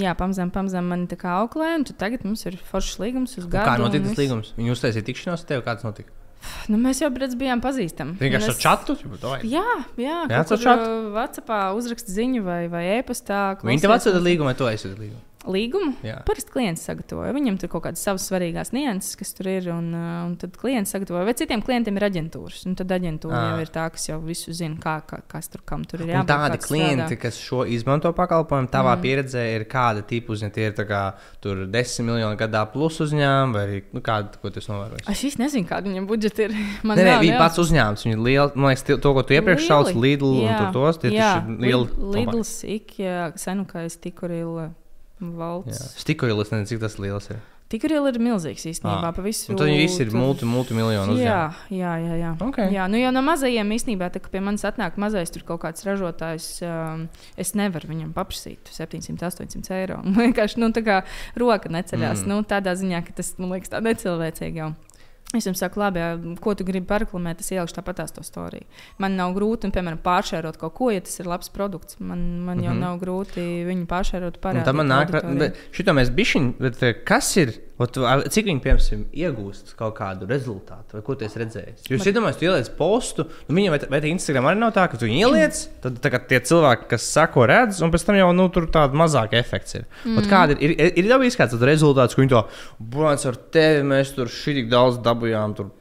jā, 0.03 0.13
pamazām, 0.17 0.49
pamazām 0.51 0.89
mani 0.91 1.07
auklē, 1.07 1.75
un 1.77 1.85
tagad 1.87 2.25
mums 2.27 2.43
ir 2.49 2.57
foršs 2.71 2.97
līgums 2.99 3.37
uz 3.37 3.45
Un 3.45 3.51
gadu. 3.53 3.69
Kā 3.69 3.77
notika 3.79 4.09
tas 4.09 4.19
līgums? 4.19 4.53
Viņi 4.57 4.73
uztaisīja 4.73 5.05
tikšanos 5.07 5.45
ar 5.45 5.51
tevi, 5.51 5.65
kāds 5.67 5.85
notika? 5.87 6.15
Nu, 6.71 6.77
mēs 6.81 6.99
jau 7.01 7.09
brīdī 7.13 7.37
bijām 7.39 7.61
pazīstami. 7.63 8.17
Vienkārši 8.19 8.49
Un 8.49 8.53
ar 8.53 8.59
čatu? 8.61 8.95
Jā, 9.47 9.63
jā, 9.99 10.17
Jā, 10.31 10.43
kur, 10.47 10.59
čatu? 10.61 10.85
uh, 10.89 11.07
WhatsAppā 11.15 11.61
uzrakst 11.77 12.11
ziņu 12.13 12.43
vai, 12.45 12.59
vai 12.71 12.83
e-pastā. 12.97 13.41
Viņi 13.63 13.83
tev 13.83 13.95
atsūta 13.95 14.21
līgumu, 14.23 14.51
vai 14.51 14.57
tu 14.59 14.67
aizsūti 14.69 14.99
līgumu? 15.01 15.23
Līgumu? 15.51 15.93
Jā. 16.05 16.19
Parasti 16.27 16.51
klients 16.53 16.83
sagatavoja. 16.87 17.33
Viņam 17.35 17.57
tur 17.61 17.71
kaut 17.71 17.85
kādas 17.87 18.03
savas 18.03 18.25
svarīgās 18.27 18.73
nianses, 18.75 19.15
kas 19.19 19.33
tur 19.37 19.49
ir. 19.51 19.69
Un, 19.73 19.89
uh, 19.95 20.09
un 20.27 20.35
tad 20.39 20.55
klients 20.59 20.91
sagatavoja. 20.93 21.25
Vai 21.27 21.35
citiem 21.37 21.63
klientiem 21.65 21.99
ir 21.99 22.07
aģentūras. 22.07 22.63
Un 22.69 22.77
tad 22.79 22.91
aģentūra 22.95 23.37
Ā. 23.37 23.43
jau 23.51 23.65
ir 23.65 23.71
tā, 23.73 23.85
kas 23.93 24.07
jau 24.09 24.19
visu 24.23 24.53
zina, 24.55 24.77
kā, 24.81 24.97
kā, 25.07 25.21
kas 25.31 25.51
tur 25.53 25.63
kam 25.67 25.85
tur 25.87 26.03
ir 26.05 26.13
jābūt. 26.13 26.29
tādi 26.31 26.61
klienti, 26.63 27.03
strādā. 27.03 27.19
kas 27.23 27.39
šo 27.41 27.63
izmanto 27.77 28.11
pakalpojumu, 28.17 28.71
tavā 28.73 28.95
mm. 28.95 29.05
pieredzē 29.05 29.45
ir 29.55 29.67
kāda 29.71 30.03
tipa 30.07 30.33
uzņēmuma, 30.35 30.55
tie 30.57 30.67
ir 30.69 30.87
kā 30.87 31.03
tur 31.43 31.63
10 31.73 32.07
miljoni 32.07 32.39
gadā 32.39 32.63
plus 32.71 32.99
uzņēmumi, 33.03 33.55
vai 33.55 33.65
arī 33.67 33.81
nu, 33.95 34.03
kāda, 34.05 34.41
ko 34.41 34.51
tas 34.53 34.69
novērojis? 34.71 35.07
Es 35.11 35.23
īsti 35.29 35.43
nezinu, 35.43 35.69
kāda 35.69 35.91
viņam 35.91 36.09
budžeta 36.09 36.47
ir. 36.47 36.55
Man 36.87 36.99
Nē, 36.99 37.05
nē, 37.07 37.15
viņi 37.23 37.33
jā. 37.33 37.39
pats 37.41 37.61
uzņēmums. 37.61 38.07
Viņi 38.07 38.17
ir 38.17 38.23
lieli, 38.23 38.51
man 38.55 38.71
liekas, 38.71 38.85
to, 38.87 39.13
ko 39.17 39.23
tu 39.27 39.37
iepriekš 39.37 39.69
sauc, 39.69 39.93
Lidl 39.97 40.33
un 40.43 40.51
tur 40.53 40.69
tos, 40.75 40.99
tie 41.01 41.11
jā, 41.13 41.37
taču 41.37 41.55
ir 41.55 41.63
lieli. 41.65 42.11
Lidl, 42.15 42.43
Ikea, 42.77 43.31
Senukais, 43.39 43.97
Tikurila, 44.01 44.57
Jā. 44.57 44.67
Valts. 44.67 44.86
Stikoļi, 46.03 46.41
es 46.41 46.51
nezinu, 46.53 46.71
cik 46.73 46.83
tas 46.83 46.97
liels 47.01 47.31
ir. 47.33 47.39
Tikurila 47.67 48.13
ir 48.13 48.17
milzīgs 48.23 48.63
īstenībā. 48.69 49.09
Pa 49.11 49.23
visu, 49.25 49.51
tad 49.51 49.67
viņi 49.67 49.79
visi 49.81 49.99
ir 50.05 50.07
tur- 50.07 50.21
multi, 50.21 50.47
multimiljonu 50.47 51.17
Jā, 51.19 51.51
uzņēmumi. 51.51 51.79
jā, 51.81 51.93
jā. 51.99 52.13
jā. 52.21 52.29
Okay. 52.47 52.69
jā 52.71 52.85
nu 52.87 52.95
jau 53.01 53.11
no 53.11 53.23
mazajiem 53.27 53.73
īstenībā, 53.75 54.07
tā, 54.07 54.21
kad 54.23 54.31
pie 54.31 54.39
manis 54.39 54.63
atnāk 54.63 54.95
mazais 54.95 55.33
tur 55.35 55.43
kaut 55.43 55.65
kāds 55.65 55.83
ražotājs, 55.83 56.47
um, 56.63 57.09
es 57.35 57.51
nevaru 57.59 57.89
viņam 57.91 58.13
paprasīt 58.15 58.71
700, 58.71 59.19
800 59.19 59.75
eiro. 59.81 59.99
Man 60.05 60.15
Vienkārši 60.29 60.63
nu, 60.63 60.71
tā 60.71 60.85
kā 60.87 61.01
roka 61.35 61.67
neceļās. 61.67 62.23
Mm. 62.23 62.31
Nu, 62.31 62.39
tādā 62.47 62.71
ziņā, 62.79 63.03
ka 63.03 63.17
tas 63.19 63.33
man 63.37 63.51
liekas 63.57 63.75
tā 63.75 63.83
necilvēcīgi 63.83 64.63
jau. 64.63 64.71
Es 65.35 65.43
jums 65.43 65.59
saku, 65.59 65.81
labi, 65.81 65.99
jā, 65.99 66.11
ko 66.39 66.53
tu 66.55 66.63
gribi 66.63 66.87
paraklamēt, 66.87 67.41
es 67.43 67.51
ielikšu 67.51 67.75
tāpat 67.75 68.05
to 68.15 68.21
storiju. 68.23 68.63
Man 69.03 69.17
nav 69.19 69.33
grūti, 69.35 69.67
un, 69.67 69.73
piemēram, 69.75 69.99
pāršērot 70.05 70.55
kaut 70.61 70.75
ko, 70.77 70.87
ja 70.93 71.03
tas 71.03 71.19
ir 71.19 71.27
labs 71.27 71.51
produkts. 71.51 71.99
Man, 71.99 72.21
man 72.47 72.61
jau 72.63 72.71
mm 72.71 72.77
-hmm. 72.77 72.85
nav 72.85 73.01
grūti 73.01 73.43
viņu 73.67 73.85
pāršērot 73.91 74.39
parādīt. 74.39 74.63
Tā 74.69 74.73
man 74.73 74.87
nāk, 74.87 75.11
bet 75.11 75.59
šito 75.75 75.91
mēs 75.91 76.13
bišķiņ, 76.15 76.53
bet 76.59 76.83
eh, 76.83 76.93
kas 77.03 77.35
ir, 77.37 77.51
ot, 77.83 77.97
cik 78.33 78.47
viņi, 78.49 78.61
piemēram, 78.63 79.03
iegūst 79.23 79.73
kaut 79.79 79.95
kādu 79.99 80.27
rezultātu, 80.29 80.97
vai 80.97 81.03
ko 81.05 81.15
tu 81.17 81.27
esi 81.27 81.41
redzējis? 81.41 81.87
Jūs 81.91 82.07
iedomājaties, 82.09 82.39
tu 82.39 82.47
ieliec 82.47 82.71
postu, 82.79 83.27
nu 83.47 83.57
viņam 83.57 83.75
vai, 83.75 83.81
vai 83.93 84.01
Instagram 84.11 84.49
arī 84.51 84.61
nav 84.61 84.73
tā, 84.75 84.87
ka 84.91 84.99
tu 85.01 85.09
ieliec, 85.09 85.63
tad 85.83 85.99
tā, 86.03 86.21
tie 86.31 86.41
cilvēki, 86.49 86.89
kas 86.93 87.07
sako, 87.13 87.47
redz, 87.51 87.81
un 87.85 87.93
pēc 87.93 88.07
tam 88.07 88.19
jau, 88.19 88.29
nu, 88.37 88.47
tur 88.53 88.69
tāda 88.73 88.97
mazāka 88.97 89.39
efekts 89.39 89.79
ir. 89.79 89.87
Mm. 90.03 90.17
-hmm. 90.17 90.29
Kāda 90.31 90.57
ir, 90.57 90.75
ir, 90.75 90.93
ir, 90.97 91.09
dabūjis 91.11 91.37
kāds 91.39 91.57
rezultāts, 91.71 92.15
ko 92.15 92.25
viņi 92.25 92.33
to, 92.35 92.45
būs 92.81 93.27
ar 93.29 93.41
tevi, 93.51 93.83
mēs 93.93 94.15
tur 94.15 94.31
šī 94.31 94.67
daudz 94.69 94.97
dabūjām. 95.05 95.55
Tur. 95.57 95.73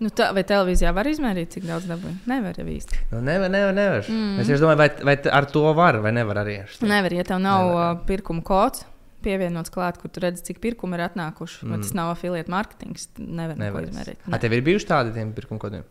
Nu, 0.00 0.08
tā, 0.08 0.30
vai 0.32 0.40
televīzijā 0.48 0.94
var 0.96 1.08
izmērīt, 1.10 1.50
cik 1.52 1.66
daudz 1.68 1.84
dabūja? 1.84 2.14
Nevar 2.30 2.56
jau 2.56 2.64
īsti. 2.64 3.02
Nu, 3.10 3.18
nevar, 3.20 3.50
nevar. 3.52 3.74
nevar. 3.76 4.06
Mm. 4.08 4.38
Es 4.40 4.62
domāju, 4.62 4.78
vai, 4.80 4.88
vai 5.04 5.16
ar 5.28 5.44
to 5.52 5.66
var 5.76 5.98
vai 6.00 6.12
nevar 6.16 6.40
arī. 6.40 6.62
Nevar, 6.80 7.12
ja 7.12 7.26
tev 7.28 7.42
nav 7.44 7.66
nevar. 7.66 7.90
Uh, 7.98 8.06
pirkuma 8.08 8.40
kods. 8.40 8.86
Pievienots 9.24 9.72
klāt, 9.74 10.00
kur 10.00 10.12
tu 10.12 10.22
redzi, 10.24 10.44
cik 10.48 10.60
pirkumi 10.62 10.98
ir 10.98 11.06
atnākuši. 11.08 11.64
Mm. 11.66 11.84
Tas 11.84 11.94
nav 11.96 12.12
afiliēta 12.14 12.52
mārketings. 12.52 13.08
Nevar, 13.18 13.56
nevar. 13.60 13.88
izmērīt. 13.88 14.20
Ne. 14.26 14.36
A, 14.36 14.42
tev 14.42 14.56
ir 14.56 14.64
bijuši 14.66 14.88
tādi 14.90 15.26
pirkuma 15.36 15.62
kodiem? 15.62 15.86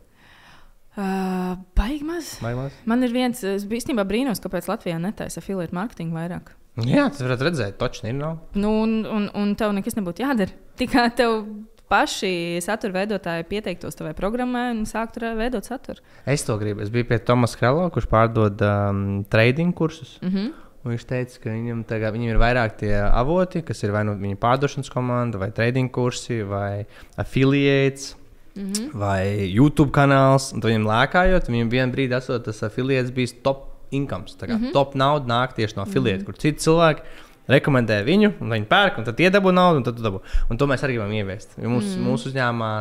Uh, 1.00 1.56
baigi 1.78 2.04
maz. 2.04 2.34
Baigi 2.44 2.58
maz. 2.60 2.78
Man 2.90 3.06
ir 3.06 3.14
viens, 3.14 3.44
es 3.46 3.64
īstenībā 3.64 4.04
brīnos, 4.10 4.42
kāpēc 4.44 4.68
Latvijā 4.68 4.98
netaisa 5.00 5.40
afiliēta 5.40 5.76
mārketingu 5.78 6.18
vairāk. 6.18 6.56
Jā, 6.88 7.10
tas 7.12 7.24
varētu 7.24 7.48
redzēt, 7.48 7.76
točni 7.80 8.12
ir. 8.12 8.18
Nav. 8.20 8.40
Nu, 8.58 8.72
un, 8.84 9.02
un, 9.08 9.28
un 9.36 9.52
tev 9.60 9.74
nekas 9.76 9.98
nebūtu 10.00 10.24
jādara. 10.24 10.56
Tikai 10.80 11.10
tev 11.16 11.42
paši 11.90 12.60
satura 12.64 13.00
veidotāji 13.00 13.48
pieteiktos 13.50 13.98
tavai 13.98 14.14
programmai 14.18 14.70
un 14.76 14.84
sāktu 14.90 15.34
veidot 15.40 15.68
saturu. 15.68 16.04
Es 16.30 16.46
to 16.48 16.58
gribu. 16.62 16.84
Es 16.86 16.92
biju 16.94 17.08
pie 17.10 17.20
Tomas 17.26 17.56
Krelo, 17.60 17.88
kurš 17.94 18.10
pārdod 18.12 18.62
um, 18.66 19.24
trading 19.32 19.74
kursus. 19.76 20.18
Mm 20.22 20.30
-hmm. 20.30 20.52
Viņš 20.90 21.06
teica, 21.06 21.40
ka 21.44 21.54
viņam, 21.54 21.84
tagad, 21.88 22.16
viņam 22.16 22.34
ir 22.34 22.42
vairāk 22.42 22.78
tie 22.82 22.94
avoti, 22.98 23.62
kas 23.66 23.84
ir 23.84 23.94
vai 23.96 24.04
nu 24.08 24.16
viņa 24.20 24.40
pārdošanas 24.42 24.92
komanda, 24.94 25.42
vai 25.42 25.52
trading 25.56 25.92
kursi, 25.94 26.42
vai 26.44 26.86
affiliates. 27.18 28.16
Mm 28.56 28.72
-hmm. 28.72 28.90
Vai 28.94 29.54
YouTube 29.54 29.92
kanāls, 29.92 30.52
un 30.54 30.62
viņam 30.62 30.88
lēkājot, 30.90 31.50
viņam 31.50 31.70
vienā 31.70 31.92
brīdī 31.94 32.18
esot 32.18 32.44
tas 32.44 32.64
affiliates 32.64 33.12
bijis 33.12 33.36
top 33.44 33.70
income. 33.92 34.26
Mm 34.42 34.48
-hmm. 34.48 34.74
Top 34.74 34.96
nauda 34.96 35.26
nāk 35.26 35.54
tieši 35.56 35.76
no 35.76 35.82
affiliate, 35.82 36.18
mm 36.18 36.22
-hmm. 36.22 36.26
kur 36.26 36.38
citi 36.38 36.60
cilvēki 36.60 37.02
rekomendē 37.48 38.04
viņu, 38.06 38.34
un 38.40 38.50
viņi 38.50 38.66
pērk, 38.66 38.98
un 38.98 39.04
tad 39.04 39.18
iedabū 39.18 39.52
naudu, 39.52 39.78
un 39.78 39.84
tad 39.84 40.00
dabū. 40.00 40.22
Un 40.50 40.58
to 40.58 40.68
mēs 40.68 40.84
arī 40.86 40.98
gribam 40.98 41.12
ieviest. 41.12 41.58
Jo 41.58 41.70
mums, 41.70 41.96
mm. 41.96 42.06
mūsu 42.06 42.30
uzņēmumā 42.30 42.74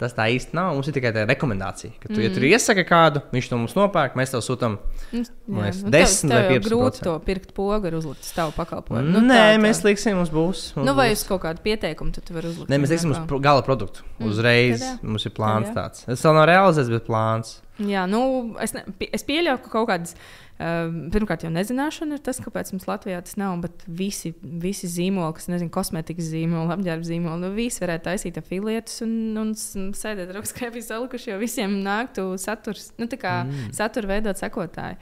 tas 0.00 0.14
tā 0.16 0.26
īsti 0.32 0.56
nav. 0.56 0.74
Mums 0.76 0.90
ir 0.90 0.96
tikai 0.96 1.12
tā 1.14 1.24
rekomendācija, 1.28 1.94
ka, 1.96 2.08
tu, 2.08 2.18
mm. 2.18 2.22
ja 2.24 2.32
tu 2.34 2.44
iesaki 2.48 2.84
kādu, 2.88 3.22
viņš 3.32 3.50
to 3.50 3.58
mums 3.60 3.76
nopērk, 3.78 4.16
mēs 4.18 4.34
tev 4.34 4.42
sūtām 4.44 4.78
nu, 5.12 5.22
nu, 5.22 5.62
10 5.62 5.90
tev, 5.90 5.98
tev 5.98 6.32
vai 6.32 6.56
15. 6.56 6.68
Grūti 6.68 7.04
to 7.06 7.16
pirkt 7.26 7.52
pogu 7.56 7.90
ar 7.90 7.98
uzlikt 7.98 8.30
tavu 8.36 8.54
pakalpojumu. 8.56 9.12
Nu, 9.16 9.24
Nē, 9.24 9.36
tā, 9.40 9.50
tā. 9.54 9.60
mēs 9.64 9.82
liksim, 9.86 10.18
mums 10.20 10.32
būs. 10.34 10.64
Mums 10.76 10.90
nu, 10.90 10.96
vai 10.98 11.10
uz 11.14 11.26
kaut 11.28 11.44
kādu 11.44 11.64
pieteikumu 11.64 12.16
tu 12.16 12.36
vari 12.36 12.52
uzlikt? 12.52 12.72
Nē, 12.72 12.80
mēs 12.82 12.96
liksim 12.96 13.14
uz 13.16 13.22
gala 13.44 13.64
produktu. 13.66 14.04
Mm. 14.16 14.32
Uzreiz 14.32 14.82
mm. 14.82 15.04
mums 15.12 15.28
ir 15.28 15.36
plāns 15.36 15.70
jā. 15.70 15.76
tāds. 15.78 16.04
Tas 16.08 16.26
vēl 16.28 16.36
nav 16.40 16.50
realizēts, 16.52 16.92
bet 16.92 17.08
plāns. 17.08 17.56
Jā, 17.76 18.06
nu, 18.08 18.20
es, 18.64 18.72
ne, 18.72 18.86
es 19.12 19.24
pieļauju, 19.28 19.60
ka 19.66 19.72
kaut 19.74 19.90
kādas 19.90 20.14
Uh, 20.56 20.88
pirmkārt, 21.12 21.42
jau 21.44 21.50
nezināšana 21.52 22.16
ir 22.16 22.22
tas, 22.24 22.38
kāpēc 22.40 22.70
mums 22.72 22.86
Latvijā 22.88 23.18
tas 23.24 23.36
nav. 23.36 23.58
Bet 23.64 23.82
visi, 23.84 24.32
visi 24.40 24.88
zīmoli, 24.88 25.34
kas 25.36 25.50
nezinu, 25.52 25.72
kosmetikas 25.74 26.30
zīmoli, 26.32 26.72
apģērba 26.72 27.08
zīmoli, 27.08 27.42
nu 27.44 27.50
visi 27.56 27.82
varētu 27.84 28.08
taisīt 28.08 28.40
afilietus 28.40 29.02
un, 29.04 29.16
un 29.42 29.52
sēdēt 29.56 30.32
ar 30.32 30.48
skrēpju 30.48 30.86
salikuši, 30.86 31.32
jo 31.34 31.40
visiem 31.42 31.76
nāktu 31.84 32.30
saturs, 32.40 32.88
nu 33.00 33.10
tā 33.12 33.20
kā 33.20 33.42
mm. 33.44 33.74
satura 33.76 34.14
veidot 34.14 34.40
sekotāji. 34.40 34.96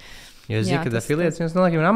Jo 0.50 0.58
es 0.58 0.66
zinu, 0.68 0.82
ka 0.82 0.98
afilietus 0.98 1.40
viens 1.40 1.54
no 1.54 1.62
laikiem 1.64 1.84
ir 1.84 1.92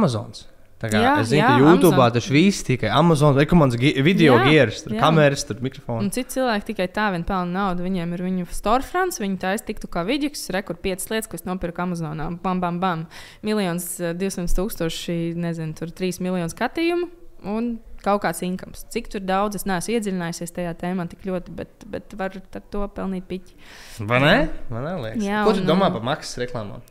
Amazons. 0.78 1.02
Jā, 1.02 1.14
es 1.18 1.30
zinu, 1.32 1.40
jā, 1.40 1.48
ka 1.50 1.72
YouTube 1.72 2.04
tas 2.14 2.28
viss 2.30 2.66
tikai 2.66 2.90
Amazon 2.94 3.34
rekomendācijas 3.34 4.04
video 4.06 4.36
gieras, 4.44 4.84
tur 4.84 4.94
jā. 4.94 5.00
kameras, 5.02 5.42
tur 5.48 5.58
mikrofons. 5.64 6.04
Un 6.06 6.12
citi 6.14 6.36
cilvēki 6.36 6.68
tikai 6.70 6.86
tā 6.94 7.08
vien 7.14 7.24
pelna 7.26 7.64
naudu. 7.64 7.82
Viņiem 7.86 8.14
ir 8.14 8.22
viņu 8.22 8.46
storefronts, 8.54 9.18
viņi 9.18 9.40
taisa 9.42 9.66
tiktu 9.66 9.90
kā 9.90 10.04
vidus, 10.06 10.44
rekur 10.54 10.78
piecas 10.78 11.10
lietas, 11.10 11.26
ko 11.30 11.40
es 11.40 11.42
nopirku 11.48 11.82
Amazonā. 11.82 12.30
Bam, 12.44 12.62
bam, 12.62 12.78
bam. 12.82 13.04
Miljons, 13.42 13.90
200 13.98 14.46
eh, 14.46 14.54
tūkstoši, 14.60 15.18
nezinu, 15.42 15.74
tur 15.78 15.90
3 15.90 16.22
miljonu 16.22 16.54
skatījumu. 16.54 17.10
Un 17.48 17.74
kaut 18.02 18.22
kāds 18.22 18.42
inkoms. 18.46 18.84
Cik 18.92 19.10
daudz 19.26 19.58
es 19.58 19.66
neesmu 19.68 19.96
iedziļinājies 19.96 20.54
tajā 20.54 20.74
tēmā 20.78 21.08
tik 21.10 21.26
ļoti, 21.26 21.54
bet, 21.58 21.86
bet 21.90 22.14
var 22.18 22.38
ar 22.38 22.62
to 22.70 22.84
pelnīt 22.94 23.26
piķi. 23.30 23.58
Vai 24.06 24.22
ne? 24.22 24.36
Man 24.70 24.86
liekas. 25.02 25.26
Jā, 25.26 25.42
Ko 25.46 25.54
tu 25.56 25.64
un, 25.64 25.68
domā 25.70 25.90
par 25.94 26.06
maksas 26.06 26.38
reklāmām? 26.42 26.84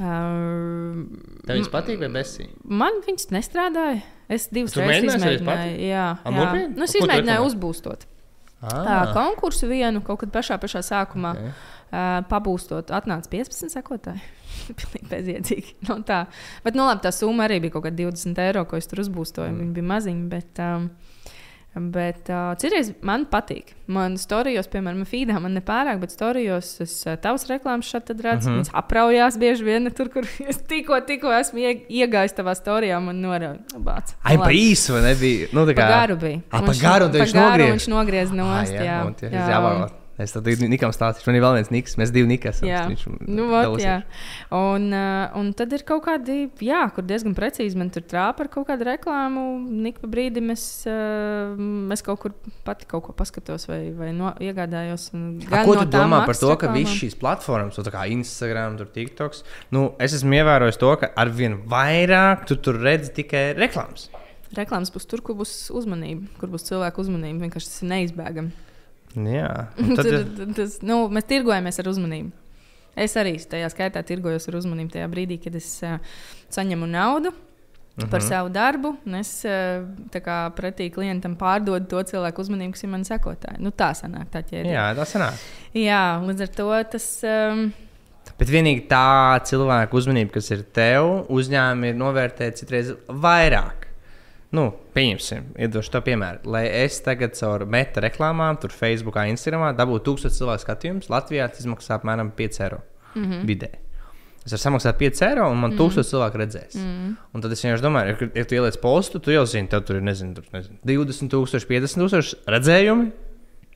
Uh, 0.00 1.02
Tev 1.44 1.58
viņas 1.58 1.72
patīk, 1.72 1.98
vai 2.00 2.08
besī? 2.14 2.46
Man 2.64 3.02
viņas 3.04 3.28
nestrādāja. 3.34 4.00
Es 4.32 4.48
divas 4.48 4.76
reizes 4.78 5.18
izmēģināju. 5.18 5.74
Jā, 5.84 6.06
jā. 6.24 6.46
Nu, 6.72 6.86
es 6.86 6.96
izmēģināju 6.96 7.50
uzbūstot. 7.50 8.06
Ah. 8.62 9.10
Konkursu 9.12 9.66
vienu 9.66 10.00
kaut 10.06 10.22
kad 10.22 10.32
pašā, 10.32 10.56
pašā 10.62 10.84
sākumā. 10.86 11.34
Okay. 11.34 11.54
Uh, 11.92 12.22
pabūstot, 12.24 12.88
atnāca 12.94 13.28
15 13.28 13.74
sekotāji. 13.74 14.22
Pilnīgi 14.78 15.08
bezjēdzīgi. 15.10 15.74
No 15.90 15.98
tā. 16.08 16.22
Bet, 16.64 16.78
nu, 16.78 16.86
labi, 16.88 17.02
tā 17.04 17.12
summa 17.12 17.44
arī 17.44 17.58
bija 17.60 17.74
kaut 17.74 17.84
kāda 17.84 18.06
20 18.06 18.40
eiro, 18.46 18.62
ko 18.70 18.80
es 18.80 18.88
tur 18.88 19.02
uzbūstoju. 19.02 19.50
Mm. 19.50 19.58
Viņa 19.60 19.76
bija 19.76 19.88
maziņa. 19.90 20.24
Bet, 20.32 20.62
um, 20.64 20.86
Bet 21.74 22.28
uh, 22.28 22.50
citreiz 22.60 22.90
man 23.00 23.22
patīk. 23.32 23.70
Man 23.92 24.18
storijos, 24.20 24.66
piemēram, 24.68 25.06
feedā 25.08 25.38
man 25.40 25.54
nepārāk, 25.56 26.02
bet 26.02 26.12
storijos 26.12 26.74
es 26.84 26.98
uh, 27.06 27.14
tavas 27.16 27.46
reklāmas 27.48 27.88
šeit 27.88 28.10
redzu. 28.12 28.26
Mm 28.26 28.36
-hmm. 28.36 28.58
Viņas 28.58 28.74
apraujās 28.82 29.38
bieži 29.40 29.64
vien 29.64 29.90
tur, 29.90 30.10
kur 30.12 30.28
es 30.50 30.60
tikko, 30.68 31.00
tikko 31.00 31.32
esmu 31.32 31.64
iegājis 31.88 32.36
tavā 32.36 32.54
storijā. 32.54 33.00
Man 33.00 33.24
norādīja, 33.24 33.64
Ai, 34.22 34.36
pa 34.36 34.50
īsu 34.52 35.00
nebija. 35.00 35.48
Nu, 35.52 35.64
kā... 35.64 35.74
Pa 35.74 35.88
garu 35.88 36.16
bija. 36.16 36.40
Ah, 36.50 36.60
pa 36.60 36.72
garu, 36.82 37.08
viņš 37.08 37.34
nogriez. 37.34 37.72
Viņš 37.72 37.88
nogriez 37.88 38.30
nost, 38.30 38.72
ah, 38.72 38.84
jā. 38.84 38.84
jā. 38.84 39.32
jā. 39.32 39.48
jā. 39.48 39.88
Es 40.20 40.34
tad 40.34 40.44
Nikam 40.44 40.92
stāstīšu, 40.92 41.24
man 41.30 41.36
ir 41.38 41.42
vēl 41.42 41.54
viens 41.56 41.70
Niks, 41.72 41.94
mēs 41.96 42.10
divi 42.12 42.28
Nikas. 42.28 42.58
Jā, 42.66 42.82
viņš, 42.90 43.04
nu, 43.32 43.46
ot, 43.56 43.78
jā. 43.80 43.94
Un, 44.52 44.90
uh, 44.92 45.32
un 45.40 45.52
tad 45.56 45.72
ir 45.72 45.84
kaut 45.88 46.02
kādi, 46.04 46.50
jā, 46.60 46.82
kur 46.92 47.06
diezgan 47.08 47.32
precīzi 47.36 47.78
man 47.80 47.88
tur 47.94 48.04
trāpa 48.04 48.44
ar 48.44 48.50
kaut 48.52 48.66
kādu 48.68 48.84
reklāmu. 48.90 49.44
Nik 49.72 50.02
pa 50.02 50.10
brīdim 50.12 50.52
es, 50.52 50.66
uh, 50.90 51.56
es 51.94 52.04
kaut 52.04 52.20
kur 52.20 52.34
pati 52.66 52.88
kaut 52.90 53.06
ko 53.06 53.14
paskatos 53.16 53.64
vai, 53.70 53.80
vai 53.96 54.10
no, 54.16 54.34
iegādājos. 54.36 55.08
A, 55.48 55.62
ko 55.64 55.78
no 55.78 55.86
tu 55.86 55.94
domā 55.94 56.20
par 56.28 56.36
to, 56.36 56.50
ka 56.60 56.74
visas 56.76 56.98
šīs 57.00 57.16
platformas, 57.20 57.80
kā 57.92 58.04
Instagram, 58.12 58.76
tur 58.80 58.90
TikToks, 58.92 59.46
nu, 59.72 59.86
es 60.02 60.18
esmu 60.18 60.36
ievērojis 60.42 60.80
to, 60.82 60.92
ka 61.00 61.12
arvien 61.24 61.56
vairāk 61.72 62.44
tu 62.50 62.58
tur 62.60 62.82
redzi 62.84 63.14
tikai 63.22 63.46
reklāmas. 63.56 64.10
Reklāmas 64.52 64.92
būs 64.92 65.08
tur, 65.08 65.24
kur 65.24 65.38
būs 65.40 65.70
uzmanība, 65.72 66.28
kur 66.36 66.52
būs 66.52 66.68
cilvēku 66.68 67.00
uzmanība. 67.00 67.46
Vienkārši 67.46 67.70
tas 67.70 67.80
ir 67.80 67.90
neizbēgami. 67.94 68.71
Jā, 69.16 69.50
tad... 69.98 70.08
Tur, 70.08 70.52
tas, 70.56 70.78
nu, 70.86 71.04
mēs 71.12 71.28
tirgojamies 71.28 71.80
ar 71.82 71.90
uzmanību. 71.92 72.32
Es 73.02 73.14
arī 73.16 73.38
tajā 73.38 73.70
skaitā 73.72 74.02
tirgojos 74.04 74.48
ar 74.50 74.58
uzmanību 74.60 74.92
tajā 74.92 75.08
brīdī, 75.12 75.38
kad 75.40 75.56
es 75.56 75.68
uh, 75.86 75.96
saņemu 76.52 76.88
naudu. 76.92 77.32
Uh 77.32 78.04
-huh. 78.04 78.10
Par 78.10 78.20
mhm. 78.20 78.28
savu 78.28 78.48
darbu, 78.48 78.96
un 79.06 79.14
es 79.14 79.44
kā, 80.12 80.50
pretī 80.56 80.90
klientam 80.90 81.36
pārdodu 81.36 81.86
to 81.86 82.02
cilvēku 82.02 82.40
uzmanību, 82.40 82.72
kas 82.72 82.82
ir 82.82 82.88
mani 82.88 83.04
sekotāji. 83.04 83.58
Nu, 83.58 83.70
tā 83.70 83.92
sanāk, 83.92 84.30
tā 84.32 84.40
ķēde. 84.40 84.72
Jā, 84.72 84.94
tā 84.96 85.04
sanāk. 85.04 85.34
Jā, 85.74 86.20
līdz 86.24 86.40
ar 86.40 86.48
to 86.48 86.84
tas. 86.90 87.22
Um, 87.22 87.72
Bet 88.38 88.48
vienīgi 88.48 88.88
tā 88.88 89.40
cilvēka 89.44 89.96
uzmanība, 89.96 90.32
kas 90.32 90.50
ir 90.50 90.62
tev, 90.62 91.26
uzņēmumi 91.28 91.88
ir 91.88 91.94
novērtēti 91.94 92.56
citreiz 92.56 92.94
vairāk 93.08 93.81
nu, 94.56 94.66
pieņemsim, 94.96 95.52
iedošu 95.64 95.94
to 95.94 96.02
piemēru. 96.06 96.42
Lai 96.54 96.64
es 96.82 96.98
tagad 97.04 97.36
caur 97.38 97.64
meta 97.68 98.02
reklāmām, 98.04 98.58
tur 98.60 98.74
Facebook, 98.74 99.16
Instagram 99.32 99.70
dabūtu 99.76 100.16
1000 100.16 100.36
cilvēku 100.38 100.66
skatījumus, 100.66 101.12
Latvijā 101.12 101.48
tas 101.52 101.68
maksā 101.70 101.98
apmēram 101.98 102.34
5 102.36 102.60
eiro 102.66 102.82
mm 103.14 103.24
-hmm. 103.24 103.46
vidē. 103.48 103.72
Es 104.42 104.50
varu 104.50 104.62
samaksāt 104.62 104.98
5 104.98 105.22
eiro, 105.28 105.50
un 105.50 105.60
man 105.60 105.70
mm. 105.70 105.78
1000 105.78 106.08
cilvēku 106.08 106.38
redzēs. 106.40 106.74
Mm. 106.74 107.10
Un 107.32 107.44
tad 107.44 107.52
es 107.52 107.60
vienkārši 107.62 107.84
domāju, 107.84 108.14
ja, 108.14 108.28
ja 108.34 108.44
tu 108.44 108.54
ieliec 108.54 108.76
postu, 108.82 109.20
tu 109.22 109.30
jau 109.30 109.44
zini, 109.46 109.68
tev 109.70 109.84
tur 109.86 110.00
ir 110.00 110.02
nezinu, 110.02 110.34
tur, 110.34 110.48
nezinu, 110.52 110.78
20, 110.82 111.28
000, 111.30 111.68
50 111.68 112.02
tūkstoši 112.02 112.40
redzējumi. 112.50 113.10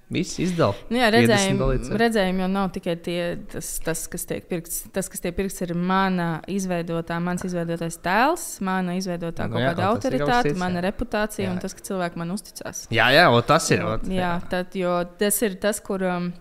Viss 0.06 0.38
izdala. 0.38 0.76
Nu, 0.86 1.00
jā, 1.00 1.08
redzējumi, 1.10 1.96
redzējumi 1.98 2.44
jau 2.44 2.48
nav 2.52 2.68
tikai 2.76 2.94
tie, 3.02 3.18
tas, 3.50 3.72
tas, 3.82 4.04
kas 4.10 4.22
tiek 4.28 4.44
pirkts. 4.46 4.84
Tas, 4.94 5.10
kas 5.10 5.24
tiek 5.24 5.34
pirkts, 5.34 5.58
ir 5.66 5.72
mana 5.74 6.28
izveidotā, 6.46 7.18
mans 7.22 7.42
izveidotais 7.48 7.98
tēls, 8.04 8.46
mana 8.66 8.94
izveidotā 9.00 9.48
nu, 9.48 9.56
kaut 9.56 9.64
jā, 9.64 9.74
kāda 9.74 9.90
autoritāte, 9.90 10.52
cits, 10.52 10.60
mana 10.62 10.78
jā. 10.78 10.86
reputācija 10.86 11.48
jā. 11.48 11.50
un 11.56 11.58
tas, 11.64 11.74
ka 11.74 11.82
cilvēki 11.90 12.22
man 12.22 12.30
uzticās. 12.36 12.86
Jā, 12.94 13.10
jā, 13.16 13.26
o, 13.34 13.42
tas 13.50 13.66
ir. 13.74 13.82
O, 13.82 13.98
jā, 14.06 14.20
jā 14.20 14.32
tad, 14.52 14.78
jo 14.78 15.00
tas 15.18 15.42
ir 15.42 15.58
tas, 15.66 15.82
kur. 15.82 16.06
Um, 16.06 16.34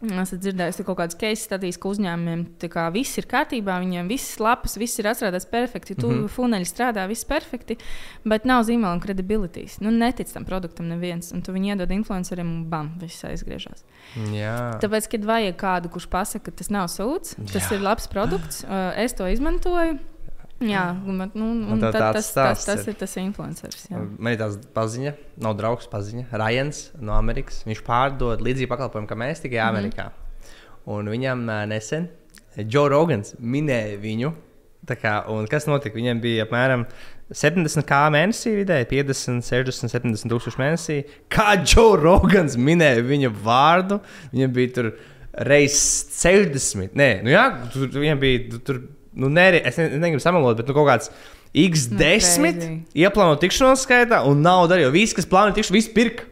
Esat 0.00 0.40
dzirdējuši 0.40 0.84
kaut 0.88 0.96
kādas 0.96 1.16
case 1.20 1.44
studijas, 1.44 1.76
ka 1.80 1.90
uzņēmumiem 1.90 2.44
kā, 2.72 2.86
viss 2.94 3.18
ir 3.20 3.26
kārtībā, 3.28 3.74
viņiem 3.82 4.08
viss 4.08 4.38
lapas, 4.40 4.78
viss 4.80 4.96
ir 5.02 5.10
atstrādāts 5.10 5.48
perfekti, 5.50 5.94
tu 5.94 6.08
mm 6.08 6.14
-hmm. 6.14 6.30
funeļi 6.36 6.68
strādā, 6.68 7.04
viss 7.08 7.28
perfekti, 7.28 7.76
bet 8.24 8.46
nav 8.48 8.64
zīmola 8.64 8.94
un 8.96 9.02
kredibilitātes. 9.04 9.80
Nu, 9.80 9.90
netic 9.90 10.32
tam 10.32 10.44
produktam 10.44 10.88
neviens, 10.88 11.32
un 11.32 11.42
tu 11.42 11.52
viņu 11.52 11.74
iedod 11.74 11.90
influenceriem, 11.90 12.46
un 12.46 12.64
bam, 12.70 12.94
viss 13.00 13.24
aizgriežas. 13.24 13.84
Jā. 14.32 14.78
Tāpēc, 14.80 15.10
kad 15.10 15.24
vajag 15.24 15.56
kādu, 15.56 15.88
kurš 15.88 16.08
pasakā, 16.08 16.44
ka 16.44 16.50
tas 16.50 16.70
nav 16.70 16.88
sūds, 16.88 17.36
tas 17.52 17.70
Jā. 17.70 17.76
ir 17.76 17.80
labs 17.80 18.08
produkts, 18.08 18.64
es 18.96 19.12
to 19.12 19.28
izmantoju. 19.28 19.98
Jā, 20.60 20.82
bet, 21.18 21.34
nu, 21.40 21.46
un, 21.72 21.80
tā 21.80 21.88
tad, 21.94 22.14
tas, 22.18 22.26
tas, 22.36 22.64
tas 22.68 22.82
ir. 22.86 22.94
tas 23.00 23.14
influenceris. 23.16 23.86
Jā. 23.88 24.00
Man 24.18 24.34
ir 24.34 24.40
tāds 24.42 24.58
paziņa, 24.76 25.14
nav 25.40 25.54
draugs 25.56 25.88
paziņa. 25.88 26.26
Rajans 26.36 26.82
no 27.00 27.14
Amerikas. 27.16 27.62
Viņš 27.64 27.80
pārdod 27.86 28.42
līdzīgu 28.44 28.68
pakalpojumu, 28.68 29.08
kā 29.08 29.16
mēs 29.16 29.40
tikai 29.40 29.56
Mhm. 29.62 29.70
Amerikā. 29.70 30.10
Un 30.86 31.08
viņam 31.08 31.46
nesen 31.68 32.08
Joe 32.56 32.88
Rogans 32.92 33.34
minēja 33.40 33.96
viņu. 34.00 34.34
Kā, 34.90 35.24
kas 35.48 35.66
notika? 35.66 35.94
Viņam 35.96 36.20
bija 36.20 36.44
apmēram 36.46 36.86
70 37.32 37.84
kā 37.86 38.08
mēnesī, 38.10 38.56
vidēji 38.64 38.88
50, 38.90 39.44
60, 39.44 39.88
70 39.92 40.28
tūkstoši 40.32 40.58
mēnesī. 40.58 40.96
Kā 41.30 41.52
Joe 41.64 41.96
Rogans 42.00 42.56
minēja 42.56 43.04
viņa 43.06 43.30
vārdu, 43.44 44.00
viņam 44.32 44.52
bija 44.56 44.72
tur 44.74 44.92
reizes 45.32 46.08
60. 46.20 46.96
Nē, 46.98 47.22
nu 47.22 47.30
jā, 47.30 47.44
tur, 47.72 47.86
viņam 47.88 48.18
bija 48.20 48.58
tur, 48.66 48.80
nu, 49.14 49.30
nē, 49.32 49.46
es 49.64 49.78
ne, 49.80 49.88
negribu 49.98 50.22
samalot, 50.22 50.58
bet 50.60 50.68
nu, 50.70 50.76
kaut 50.76 50.88
kāds 50.90 51.10
X10 51.50 51.98
crazy. 51.98 52.74
ieplāno 53.02 53.38
tikšanos 53.40 53.82
skaitā, 53.86 54.22
un 54.28 54.42
nauda 54.44 54.76
arī. 54.76 54.86
jo 54.86 54.92
Visi, 54.94 55.16
kas 55.18 55.26
plāno 55.30 55.54
tikšanos, 55.56 55.76
visi 55.80 55.94
pirka. 55.96 56.26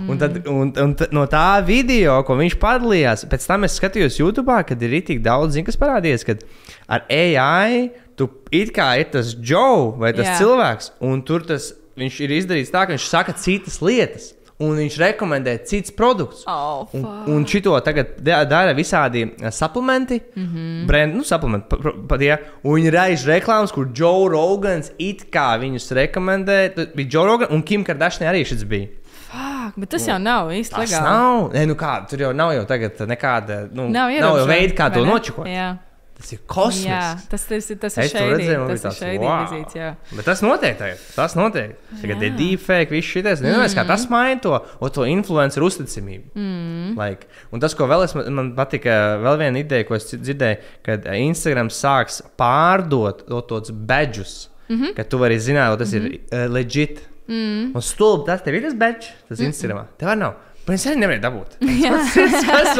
Un, 0.00 0.16
tad, 0.18 0.38
un, 0.48 0.70
un 0.72 0.94
t- 0.96 1.08
no 1.12 1.26
tā 1.30 1.60
video, 1.66 2.14
ko 2.26 2.34
viņš 2.38 2.56
padalījās, 2.58 3.26
pēc 3.28 3.44
tam 3.46 3.66
es 3.68 3.76
skatījos 3.76 4.16
YouTube, 4.18 4.54
kad 4.66 4.80
ir 4.82 4.94
tik 5.04 5.20
daudz, 5.22 5.52
zin, 5.54 5.66
kas 5.66 5.76
parādījies, 5.78 6.24
kad 6.26 6.40
ar 6.88 7.04
AI 7.12 7.90
tu 8.16 8.26
it 8.50 8.72
kā 8.74 8.88
ir 9.00 9.10
tas 9.12 9.34
Joe 9.36 9.92
vai 10.00 10.14
tas. 10.16 10.26
Jā. 10.26 10.38
cilvēks, 10.40 10.94
un 11.04 11.20
tur 11.28 11.44
tas 11.46 11.74
viņš 12.00 12.18
ir 12.24 12.34
izdarīts 12.40 12.72
tā, 12.72 12.86
ka 12.86 12.96
viņš 12.96 13.08
saka 13.12 13.36
citas 13.36 13.78
lietas, 13.84 14.32
un 14.60 14.76
viņš 14.76 14.96
rekomendē 14.98 15.56
citus 15.66 15.90
produktus. 15.90 16.44
Oh, 16.46 16.86
Un, 16.94 17.02
fuck. 17.02 17.28
un 17.28 17.44
šito 17.46 17.80
tagad 17.84 18.06
da- 18.18 18.44
dara 18.44 18.74
visādi 18.74 19.22
eh, 19.42 19.50
supplementi, 19.50 20.20
mm 20.36 20.42
-hmm. 20.46 20.86
brand, 20.86 21.14
nu, 21.14 21.22
supplementi, 21.22 21.66
pa, 21.68 21.76
pa, 21.76 21.90
pa, 22.08 22.18
tie, 22.18 22.36
un 22.62 22.74
viņi 22.74 22.90
raiž 22.90 23.26
reklāmas, 23.26 23.72
kur 23.72 23.88
Joe 23.94 24.28
Rogans 24.28 24.92
it 24.98 25.30
kā 25.30 25.58
viņus 25.58 25.90
rekomendē. 25.92 26.74
Tad 26.74 26.94
Bija 26.94 27.08
Joe 27.10 27.26
Rogans 27.26 27.50
un 27.50 27.62
Kim 27.62 27.84
Kardashian 27.84 28.28
arī 28.34 28.44
šis 28.44 28.64
bija. 28.64 28.88
Fuck, 29.32 29.76
bet 29.78 29.88
tas 29.88 30.06
jau 30.06 30.18
nav 30.18 30.48
īsti 30.50 30.70
Tas 30.76 30.90
legāli. 30.90 31.02
nav, 31.04 31.50
Nē, 31.52 31.66
nu 31.66 31.74
kā, 31.74 32.06
tur 32.08 32.18
jau 32.20 32.32
nav 32.32 32.52
jau 32.52 32.64
tagad 32.66 32.98
nekāda, 33.08 33.68
nu, 33.72 33.88
Nav, 33.88 34.10
nav 34.20 34.36
jau 34.38 34.46
veida, 34.46 34.74
kā 34.74 34.92
to 34.92 35.04
nočukot. 35.04 35.46
Jā. 35.46 35.76
Tas 36.22 36.32
ir 36.36 36.40
kosmos. 36.46 36.84
Jā, 36.86 37.00
tas, 37.26 37.44
tas, 37.50 37.66
tas 37.82 37.96
ir 37.98 38.04
Es 38.04 38.12
to 38.12 38.20
šeit 38.20 38.52
tas 38.70 38.84
ir 38.84 38.94
šeit 38.94 39.22
wow. 39.24 39.40
vizīts. 39.42 39.74
Jā. 39.74 39.88
Bet 40.14 40.28
tas 40.28 40.42
notiek 40.44 40.76
tagad. 40.78 41.00
Tas 41.16 41.34
notiek. 41.34 41.72
Tagad 41.96 42.22
Jā. 42.22 42.28
ir 42.28 42.36
deepfake, 42.38 42.94
viss 42.94 43.10
šis 43.10 43.24
tāds. 43.26 43.42
Nezinu, 43.42 43.66
kā 43.74 43.84
tas 43.88 44.04
maina 44.12 44.38
to, 44.44 44.54
to 44.94 45.06
influenceru 45.10 45.66
uzticamību. 45.66 46.30
Mm. 46.38 46.92
Like. 47.00 47.26
Un 47.50 47.64
tas, 47.64 47.74
ko 47.74 47.88
vēl 47.90 48.06
es, 48.06 48.14
man, 48.14 48.52
patika, 48.58 49.00
vēl 49.24 49.40
viena 49.42 49.64
ideja, 49.64 49.88
ko 49.88 49.98
es 49.98 50.06
dzi- 50.12 50.20
dzirdēju, 50.28 50.60
kad 50.86 51.10
eh, 51.10 51.18
Instagram 51.26 51.72
sāks 51.74 52.22
pārdot 52.38 53.26
to- 53.26 53.42
tos 53.50 53.74
badžus, 53.74 54.36
mm. 54.68 54.76
-hmm. 54.76 54.94
ka 55.00 55.08
tu 55.10 55.18
vari 55.18 55.40
zināt, 55.42 55.74
tas 55.78 55.90
mm 55.90 55.98
-hmm. 55.98 56.12
ir 56.12 56.46
uh, 56.46 56.52
legit. 56.54 57.02
Mm. 57.26 57.74
Un 57.74 57.82
stulbi 57.82 58.26
tas 58.26 58.42
tev 58.42 58.54
ir 58.54 58.62
tas 58.62 58.74
badge, 58.74 59.10
tas 59.28 59.38
mm 59.38 59.44
-hmm. 59.44 59.48
Instagramā. 59.48 59.84
Tev 59.98 60.14
nav. 60.18 60.34
Bet 60.66 60.76
es 60.78 60.86
arī 60.86 61.02
nevarēju 61.02 61.22
dabūt. 61.24 61.56
Tas 61.58 62.76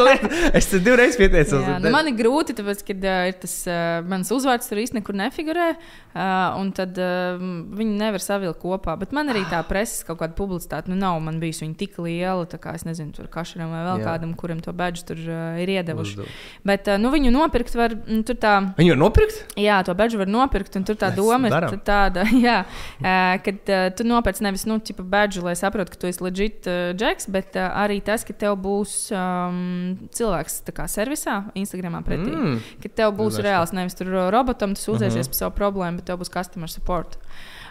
es 0.59 0.69
tur 0.71 0.83
divreiz 0.85 1.17
pieteicos. 1.19 1.65
Jā, 1.67 1.79
nu 1.83 1.91
man 1.93 2.07
ir 2.09 2.15
grūti, 2.17 2.55
tāpēc, 2.55 2.83
ka 2.87 2.95
uh, 2.95 3.25
ir 3.29 3.37
tas 3.43 3.55
uh, 3.67 3.99
mans 4.07 4.31
uzvārds 4.33 4.69
tur 4.69 4.79
īstenībā 4.79 5.01
nekur 5.03 5.17
nefigurē. 5.19 5.73
Uh, 6.13 6.53
un 6.61 6.69
tad 6.75 6.97
uh, 7.01 7.41
viņi 7.73 7.97
nevar 7.97 8.21
savilkt 8.23 8.61
kopā. 8.61 8.95
Bet 9.01 9.11
man 9.15 9.31
arī 9.33 9.41
tā 9.49 9.59
preses 9.67 10.05
kaut 10.07 10.21
kāda 10.21 10.37
publicitāte 10.37 10.91
nu, 10.91 10.97
nav. 10.99 11.17
Man 11.25 11.39
bijusi 11.41 11.65
viņa 11.65 11.77
tik 11.79 11.97
liela, 12.03 12.45
tā 12.49 12.59
kā 12.61 12.75
es 12.77 12.85
nezinu, 12.87 13.11
tur 13.15 13.27
kašaram 13.33 13.73
vai 13.73 13.81
vēl 13.87 14.03
Jā. 14.03 14.07
Kādam, 14.07 14.35
kuram 14.37 14.61
to 14.63 14.71
badžu 14.77 15.07
tur 15.09 15.19
uh, 15.25 15.59
ir 15.61 15.73
iedevuši. 15.73 16.15
Uzdevu. 16.19 16.37
Bet 16.69 16.87
uh, 16.91 16.99
nu, 17.01 17.11
viņu 17.13 17.33
nopirkt 17.33 17.75
var 17.79 17.97
mm, 17.97 18.21
tur 18.29 18.39
tā. 18.39 18.53
Viņu 18.77 18.93
var 18.93 19.01
nopirkt? 19.01 19.41
Jā, 19.59 19.81
to 19.87 19.97
bedžu 19.97 20.21
var 20.21 20.31
nopirkt, 20.31 20.77
un 20.79 20.87
tur 20.87 20.99
tā 21.01 21.09
Mēs 21.11 21.19
doma 21.19 21.49
ir 21.49 21.57
darām. 21.57 21.73
t- 21.73 21.81
tāda, 21.89 22.27
jā, 22.47 22.59
uh, 23.01 23.35
ka 23.43 23.55
uh, 23.57 23.89
tu 23.97 24.07
nopērci 24.07 24.45
nevis 24.45 24.67
nu, 24.69 24.79
bedžu, 25.17 25.43
lai 25.47 25.57
saprotu, 25.59 25.95
ka 25.95 26.03
tu 26.03 26.11
esi 26.11 26.23
legit 26.23 26.69
uh, 26.69 26.93
džeks, 26.93 27.27
bet 27.33 27.57
uh, 27.57 27.72
arī 27.75 27.99
tas, 28.05 28.23
ka 28.27 28.35
tev 28.37 28.57
būs 28.63 28.93
um, 29.15 29.95
cilvēks 30.13 30.61
kā 30.75 30.85
servisā, 30.91 31.39
Instagramā 31.59 32.03
pretī. 32.05 32.31
Mm. 32.31 32.53
Mm. 32.53 32.77
Ka 32.83 32.93
tev 33.01 33.15
būs 33.17 33.37
Zināšu. 33.37 33.47
reāls, 33.47 33.73
nevis 33.75 33.97
tur 33.99 34.11
uh, 34.13 34.29
robotam, 34.33 34.77
tas 34.77 34.87
uzēsies 34.87 35.25
uh 35.25 35.25
-huh. 35.25 35.33
par 35.33 35.41
savu 35.41 35.55
problēmu, 35.57 36.01
bet 36.01 36.05
tev 36.11 36.21
būs 36.21 36.33
customer 36.33 36.69
support. 36.69 37.17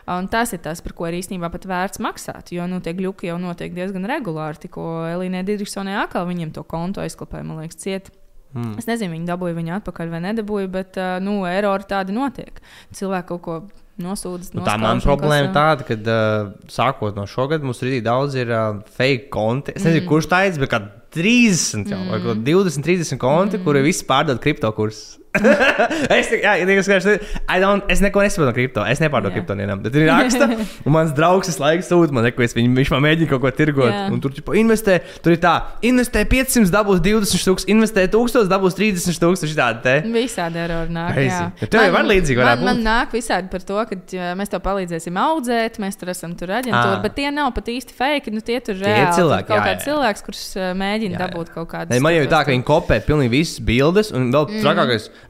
Un 0.06 0.26
tas 0.28 0.52
ir 0.52 0.58
tas, 0.58 0.80
par 0.80 0.92
ko 0.92 1.06
ir 1.06 1.14
īstenībā 1.14 1.50
pat 1.50 1.64
vērts 1.64 2.00
maksāt. 2.02 2.50
Jo 2.50 2.66
nu, 2.66 2.80
tie 2.80 2.92
gluži 2.92 3.28
jau 3.28 3.38
notiek 3.38 3.74
diezgan 3.74 4.04
regulāri. 4.04 4.58
Tikko 4.58 5.06
Elīnai 5.12 5.44
Digitsonai 5.46 5.94
atkal 5.94 6.26
viņiem 6.26 6.50
to 6.52 6.62
kontu 6.62 7.00
aizklāpēja, 7.00 7.46
man 7.46 7.62
liekas, 7.62 7.78
ciet. 7.78 8.10
Mm. 8.52 8.74
Es 8.78 8.88
nezinu, 8.88 9.14
viņi 9.14 9.26
dabūja 9.30 9.56
viņu 9.56 9.76
atpakaļ 9.78 10.10
vai 10.12 10.20
nedabūja, 10.26 10.68
bet 10.68 10.98
uh, 11.00 11.16
nu, 11.24 11.46
erori 11.48 11.86
tādi 11.88 12.12
notiek. 12.12 12.60
Cilvēki 12.92 13.28
kaut 13.28 13.42
ko 13.42 13.60
nosūdz. 14.02 14.52
Nu, 14.56 14.64
tā 14.66 14.76
man 14.80 15.00
problēma 15.04 15.48
ir 15.48 15.54
tāda, 15.54 15.86
ka 15.86 15.96
uh, 15.98 16.50
sākot 16.72 17.16
no 17.18 17.26
šogad 17.30 17.64
mums 17.64 17.82
ir 17.86 18.00
daudz 18.04 18.36
ir, 18.38 18.52
uh, 18.52 18.82
fake 18.98 19.30
konti. 19.32 19.76
Es 19.76 19.86
nezinu, 19.86 20.04
mm. 20.04 20.10
kurš 20.10 20.28
tā 20.32 20.44
ir, 20.48 20.60
bet 20.62 20.72
kā 20.72 20.82
30 21.12 21.92
jau, 21.92 22.00
mm. 22.00 22.12
vai 22.12 22.20
kaut 22.24 22.44
20, 22.46 22.86
30 22.86 23.20
konti, 23.22 23.58
mm. 23.58 23.66
kuri 23.66 23.84
visi 23.86 24.06
pārdod 24.08 24.42
kripto 24.42 24.70
kursus. 24.76 25.21
es, 26.16 26.28
jā, 26.28 26.52
skaidrs, 26.84 27.06
I 27.48 27.60
don't, 27.62 27.86
es 27.92 28.02
neko 28.04 28.20
nesaprotu 28.20 28.50
no 28.50 28.54
kripto. 28.56 28.82
Es 28.84 29.00
nepārdodu 29.00 29.32
kripto 29.38 29.56
nevienam. 29.56 29.80
Bet 29.80 29.94
viņi 29.96 30.08
raksta, 30.10 30.48
un 30.86 30.94
mans 30.94 31.14
draugs 31.16 31.48
visu 31.48 31.62
laiku 31.62 31.86
sūta 31.86 32.12
man, 32.12 32.28
ko 32.36 32.44
es 32.44 32.52
viņam, 32.56 32.74
viņš 32.76 32.92
man 32.92 33.04
mēģina 33.06 33.30
kaut 33.30 33.42
ko 33.44 33.52
tirgot. 33.56 33.88
Jā. 33.88 34.04
Un 34.12 34.20
tur 34.22 34.34
ķipa, 34.36 34.56
investē, 34.60 34.98
tur 35.24 35.36
ir 35.36 35.40
tā, 35.42 35.54
investē 35.88 36.24
500, 36.28 36.72
dabūs 36.74 37.00
20 37.04 37.32
tūkstoši, 37.48 37.70
investē 37.72 38.04
1000, 38.12 38.50
dabūs 38.52 38.76
30 38.76 39.22
tūkstoši. 39.24 39.56
Tāda 39.56 39.80
te. 39.84 39.96
Visādi 40.12 40.60
erori 40.60 40.92
nāk. 40.92 41.16
Jā. 41.22 41.40
Tev 41.62 41.86
jau 41.86 41.94
var 41.94 42.06
līdzīgi 42.08 42.42
man, 42.42 42.64
man 42.66 42.84
nāk 42.84 43.16
visādi 43.16 43.48
par 43.52 43.64
to, 43.66 43.78
ka 43.88 43.98
mēs 44.36 44.52
tev 44.52 44.62
palīdzēsim 44.64 45.16
audzēt, 45.22 45.80
mēs 45.82 45.98
tur 46.00 46.12
esam 46.12 46.34
tur 46.38 46.52
aģentūra, 46.58 46.98
Ā. 46.98 47.02
bet 47.04 47.16
tie 47.16 47.30
nav 47.34 47.52
pat 47.56 47.70
īsti 47.72 47.96
fake. 47.96 48.32
Nu, 48.34 48.42
tie 48.44 48.58
tur 48.64 48.76
Tie 48.78 48.84
ir 48.84 48.98
reāli, 48.98 49.16
cilvēki, 49.16 49.46
tur 49.46 49.52
kaut 49.52 49.58
jā, 49.58 49.66
kāds 49.68 49.82
jā. 49.82 49.88
cilvēks, 49.90 50.24
kurš 50.26 50.42
uh, 50.58 50.70
mēģina 50.78 51.16
Jā, 51.16 51.18
jā. 51.18 51.26
dabūt 51.26 51.52
kaut 51.54 51.68
kādu. 51.72 52.00
Man 52.02 52.16
jau 52.16 52.24
ir 52.24 52.30
tā, 52.32 52.42
ka 52.46 52.54
viņi 52.54 52.66
kopē 52.68 52.98
pilnīgi 53.06 53.32
visas 53.32 53.62
bildes, 53.66 54.12
un 54.16 54.30
vēl 54.34 54.48
mm. 54.48 54.62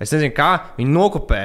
Es 0.01 0.13
nezinu, 0.15 0.33
kā 0.37 0.53
viņi 0.79 0.93
nokopē. 0.95 1.43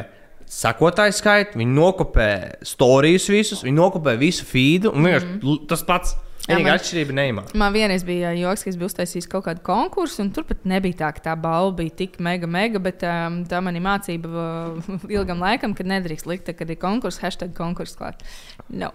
Sakotāju 0.48 1.12
skaitu, 1.12 1.60
viņi 1.60 1.74
nokopē 1.76 2.28
stāstus 2.64 3.28
visus, 3.34 3.64
viņi 3.66 3.76
nokopē 3.76 4.14
visu 4.18 4.46
feedu. 4.48 4.94
un 4.96 5.04
vienkārši 5.04 5.44
l- 5.44 5.66
Tas 5.68 5.84
pats. 5.84 6.16
Vienīgā 6.48 6.78
atšķirība 6.80 7.12
neimā. 7.12 7.42
Man 7.60 7.74
vienreiz 7.76 8.06
bija 8.08 8.30
joks, 8.32 8.64
ka 8.64 8.70
es 8.70 8.78
biju 8.80 8.88
uztaisījis 8.88 9.28
kaut 9.28 9.44
kādu 9.50 9.60
konkursu, 9.68 10.22
un 10.24 10.30
tur 10.32 10.46
pat 10.48 10.64
nebija 10.64 10.96
tā, 11.02 11.10
ka 11.18 11.20
tā 11.26 11.34
balva 11.36 11.76
bija 11.76 11.90
tik 12.00 12.20
mega, 12.24 12.48
mega, 12.48 12.80
bet 12.80 13.04
um, 13.04 13.42
tā 13.44 13.60
man 13.62 13.76
ir 13.76 13.84
mācība 13.84 14.32
uh, 14.32 14.88
ilgam 15.18 15.44
laikam, 15.44 15.74
kad 15.76 15.86
nedrīkst 15.92 16.26
likt, 16.26 16.48
kad 16.56 16.70
ir 16.72 16.80
konkurss, 16.80 17.20
hashtag 17.20 17.52
konkurss 17.58 17.98
klāt. 18.00 18.24
No. 18.70 18.94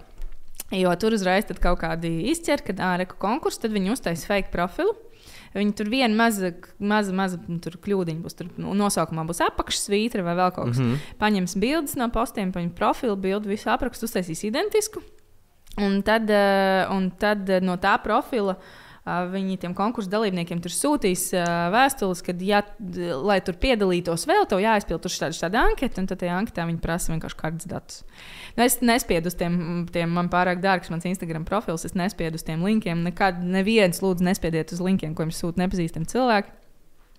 Jo 0.72 0.94
tur 0.96 1.12
uzreiz 1.12 1.44
kaut 1.60 1.82
kādi 1.82 2.30
izķer, 2.32 2.64
kad 2.64 2.80
ārēku 2.80 3.18
konkursu, 3.20 3.60
tad 3.66 3.76
viņi 3.76 3.92
uztaisīs 3.92 4.24
fake 4.30 4.48
profilu. 4.54 4.94
Viņi 5.52 5.74
tur 5.76 5.90
viena 5.92 6.14
maza, 6.16 6.52
maza, 6.80 7.12
maza 7.16 7.38
nu, 7.46 7.58
kļūdiņa 7.60 8.24
būs. 8.24 8.36
Tur 8.38 8.48
nu, 8.56 8.72
nosaukumā 8.78 9.24
būs 9.28 9.42
apakšsvītra 9.44 10.24
vai 10.24 10.36
vēl 10.38 10.52
kaut 10.56 10.72
kas. 10.72 10.80
Mm. 10.80 10.92
-hmm. 10.92 11.16
Paņems 11.20 11.56
bildes 11.60 11.96
no 12.00 12.08
postiem, 12.14 12.52
paņems 12.52 12.76
profilu, 12.78 13.16
bildi, 13.16 13.52
visu 13.52 13.70
aprakstu, 13.72 14.08
uztaisīs 14.08 14.44
identisku. 14.48 15.02
Un 15.80 16.02
tad, 16.04 16.30
eh, 16.30 16.86
un 16.92 17.10
tad 17.10 17.48
eh, 17.48 17.60
no 17.60 17.76
tā 17.80 17.96
profila 18.02 18.56
viņi 19.02 19.56
tiem 19.58 19.72
konkursu 19.74 20.10
dalībniekiem 20.12 20.60
tur 20.62 20.70
sūtīs 20.70 21.24
vēstules, 21.74 22.22
ka, 22.22 22.34
ja, 22.46 22.60
lai 23.18 23.40
tur 23.42 23.56
piedalītos 23.58 24.28
vēl, 24.30 24.46
tev 24.46 24.62
jāizpild 24.62 25.02
tur 25.02 25.10
šāda, 25.10 25.34
šāda 25.34 25.64
anketa, 25.72 25.98
un 25.98 26.06
tad 26.10 26.20
tajā 26.22 26.36
anketā 26.38 26.66
viņi 26.68 26.78
prasa 26.84 27.10
vienkārši 27.10 27.38
kādus 27.40 27.68
datus. 27.70 28.04
Nu, 28.54 28.62
es 28.62 28.78
nespiedu 28.84 29.32
uz 29.32 29.38
tiem, 29.38 29.58
tiem 29.90 30.14
man 30.14 30.30
pārāk 30.30 30.62
dārgs, 30.62 30.92
mans 30.94 31.08
Instagram 31.10 31.48
profils, 31.48 31.86
es 31.88 31.98
nespiedu 31.98 32.38
uz 32.38 32.46
tiem 32.46 32.62
linkiem. 32.62 33.02
Nekad 33.08 33.42
neviens 33.42 33.98
lūdzu 34.04 34.28
nespiediet 34.28 34.74
uz 34.76 34.82
linkiem, 34.84 35.16
ko 35.18 35.26
jums 35.26 35.42
sūta 35.42 35.64
nepazīstami 35.64 36.06
cilvēki. 36.12 36.58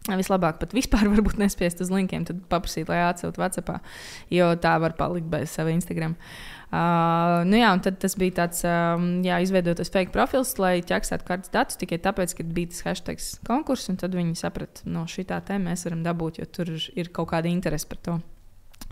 Vislabāk 0.04 0.58
pat 0.60 0.74
vispār 0.76 1.08
nespiest 1.44 1.84
uz 1.84 1.92
linkiem, 1.92 2.24
tad 2.28 2.40
paprasīt, 2.52 2.88
lai 2.92 3.04
atsūtu 3.10 3.40
WhatsApp, 3.44 3.84
jo 4.32 4.50
tā 4.60 4.78
var 4.84 4.96
palikt 5.00 5.28
bez 5.32 5.52
sava 5.52 5.72
Instagram. 5.76 6.16
Uh, 6.16 6.63
nu 6.74 7.60
jā, 7.60 7.70
tad 7.86 8.00
tas 8.02 8.16
bija 8.18 8.34
tāds, 8.42 8.64
um, 8.66 9.08
jā, 9.26 9.38
izveidotas 9.46 9.92
fake 9.94 10.14
profils, 10.16 10.56
lai 10.58 10.80
ķeksētu 10.82 11.28
kādus 11.28 11.54
datus 11.54 11.78
tikai 11.78 12.00
tāpēc, 12.02 12.34
ka 12.40 12.46
bija 12.50 12.72
tas 12.72 12.82
hashtag 12.88 13.22
konkurss, 13.46 13.92
tad 14.02 14.18
viņi 14.18 14.34
saprata, 14.40 14.82
no 14.90 15.06
šī 15.10 15.28
tā 15.30 15.38
te 15.46 15.60
mēs 15.62 15.86
varam 15.86 16.02
dabūt, 16.06 16.42
jo 16.42 16.50
tur 16.50 16.74
ir 16.74 17.12
kaut 17.14 17.30
kāda 17.36 17.52
interese 17.52 17.90
par 17.90 18.02
to. 18.08 18.18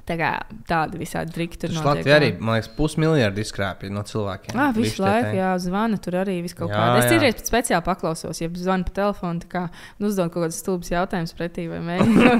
Tā 0.07 0.15
kā 0.17 0.29
tādi 0.67 0.97
visādi 0.97 1.31
triki 1.35 1.59
tur. 1.61 1.73
Latvijā 1.85 2.15
arī, 2.17 2.29
man 2.41 2.57
liekas, 2.57 2.71
pusmiljardu 2.73 3.43
izkrāpja 3.43 3.91
no 3.93 4.01
cilvēkiem. 4.07 4.57
Ah, 4.57 4.71
Visu 4.75 5.03
laiku, 5.03 5.35
jā, 5.37 5.51
zvana 5.61 5.99
tur 6.01 6.17
arī 6.23 6.39
viss 6.41 6.57
kaut 6.57 6.71
Jā, 6.73 6.79
kādā. 6.79 7.03
Es 7.05 7.11
jā. 7.13 7.19
pat 7.37 7.51
speciāli 7.51 7.85
paklausos, 7.85 8.41
ja 8.41 8.49
zvanu 8.49 8.87
pa 8.87 8.95
telefonu, 8.97 9.43
tā 9.45 9.49
kā 9.51 9.61
nu, 10.01 10.09
uzdod 10.09 10.31
kaut 10.33 10.47
kādus 10.47 10.57
stulbus 10.63 10.89
jautājumus 10.91 11.35
pretī 11.37 11.67
vai 11.69 11.79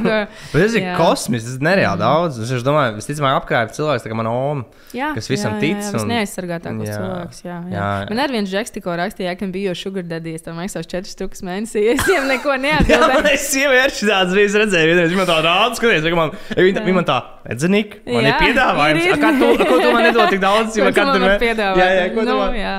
Bet 0.51 0.57
tas 0.57 0.74
ir 0.76 0.82
Jā. 0.88 0.95
kosmisks, 0.97 1.51
tas 1.51 1.59
ir 1.59 1.66
nereāli 1.70 2.01
daudz. 2.01 2.39
Es 2.41 2.66
domāju, 2.66 2.97
visticamāk, 2.97 3.38
apkrāpja 3.43 3.78
cilvēks, 3.78 4.05
tā 4.05 4.12
kā 4.12 4.18
mana 4.18 4.34
oma. 4.34 4.66
Jā, 4.95 5.12
Kas 5.16 5.30
visam 5.32 5.55
jā, 5.55 5.62
tic 5.62 5.78
Jā, 5.78 5.86
jā, 5.91 6.01
un- 6.01 6.12
neaizsargātākos 6.12 6.89
Jā. 6.89 6.97
cilvēkus. 6.97 7.43
Jā, 7.45 7.57
jā. 7.70 7.76
Jā, 7.78 7.86
jā. 8.01 8.09
Man 8.12 8.24
arī 8.26 8.38
viens 8.39 8.51
žeks 8.51 8.74
tikko 8.76 8.97
rakstīja, 8.99 9.38
ka 9.39 9.49
bija 9.53 9.76
sugar 9.78 10.03
daddy, 10.09 10.34
es 10.36 10.45
tam 10.45 10.57
maksāšu 10.59 10.91
4 10.97 11.14
stūkus 11.14 11.45
mēnesī. 11.47 11.86
Es 11.95 12.03
viņam 12.07 12.28
neko 12.32 12.53
Jā, 12.55 12.59
neatbildēju. 12.66 13.22
man 13.22 13.38
sievietes 13.45 14.01
tādas 14.01 14.36
reizes 14.38 14.57
redzēju, 14.64 14.91
vienreiz 14.91 15.12
viņa 15.14 15.26
tā 15.30 15.38
rāda, 15.45 15.76
skaties, 15.78 16.05
ka 16.07 16.18
man, 16.20 16.32
viņa, 16.57 16.84
viņa 16.88 16.95
man 16.97 17.07
tā, 17.07 17.18
redzenik, 17.52 17.97
man 18.08 18.24
ir 18.26 18.30
Jā, 18.32 18.38
piedāvājums. 18.41 19.02
ir, 19.02 19.12
ir. 19.12 19.14
A, 19.14 19.20
Kā 19.22 19.32
tu, 19.39 19.49
ko 19.70 19.78
tu 19.82 19.91
man 19.93 20.04
nedod 20.08 20.30
tik 20.34 20.41
daudz, 20.41 20.74
tu 20.74 20.88
katru 20.95 21.20
mē- 21.22 21.38
piedāvāt? 21.41 21.78
Jā, 21.82 21.89
jā, 21.99 22.06
ko 22.16 22.24
nu, 22.26 22.38
man. 22.39 22.56
jā. 22.58 22.74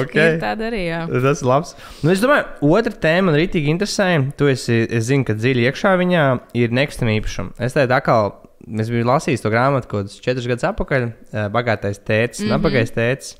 Okay. 0.00 0.34
Ir 0.34 0.40
tāda 0.42 0.68
arī, 0.68 0.82
jā. 0.90 1.00
Tas 1.22 1.42
ir 1.42 1.48
labs. 1.48 1.74
Nu, 2.02 2.10
es 2.12 2.20
domāju, 2.20 2.44
otra 2.60 2.92
tēma 2.92 3.30
man 3.30 3.38
rītīgi 3.40 3.72
interesē. 3.72 4.10
Tu 4.36 4.50
esi, 4.52 4.82
es 4.90 5.08
zinu, 5.08 5.24
ka 5.24 5.32
dziļi 5.38 5.64
iekšā 5.70 5.94
viņā 6.02 6.26
ir 6.60 6.68
nekustamā 6.76 7.16
īpašuma. 7.20 7.54
Es 7.64 7.72
tādu 7.78 7.96
atkal, 7.96 8.32
es 8.78 8.90
biju 8.92 9.06
lasījis 9.08 9.40
to 9.44 9.50
grāmatu 9.54 9.88
kaut 9.88 10.04
kādus 10.06 10.20
četrus 10.20 10.46
gadus 10.50 10.66
atpakaļ. 10.68 11.12
eh, 11.32 11.48
Bagātais 11.48 11.98
tēcis, 12.04 12.42
mm 12.42 12.44
-hmm. 12.44 12.52
nabagais 12.56 12.90
tēcis. 12.92 13.36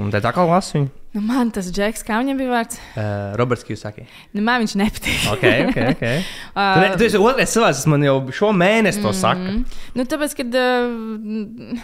Un 0.00 0.08
tad 0.12 0.24
atkal 0.24 0.48
lasu 0.48 0.78
viņu. 0.78 0.88
Nu, 1.12 1.20
man 1.20 1.50
tas 1.52 1.66
džeks, 1.68 2.00
kā 2.08 2.16
viņam 2.22 2.38
bija 2.40 2.48
vārds, 2.54 2.78
Uh, 2.96 3.34
Roberts 3.36 3.66
Kjusaki. 3.68 4.06
nu, 4.32 4.40
man 4.40 4.62
viņš 4.62 4.74
nepatīk. 4.80 5.26
Ok, 5.34 5.42
ok, 5.68 5.76
ok. 5.90 6.04
Uh, 6.08 6.22
Tu, 6.56 6.80
ne, 6.80 6.86
tu 6.96 7.04
esi 7.04 7.20
otrais 7.20 7.52
cilvēks, 7.52 7.82
kas 7.82 7.90
man 7.92 8.06
jau 8.06 8.14
šo 8.32 8.54
mēnesi 8.56 9.02
to 9.04 9.12
saka. 9.12 9.44
Mm. 9.52 9.66
Nu, 9.98 10.06
tāpēc, 10.08 10.36
kad, 10.40 10.56
uh, 10.56 10.88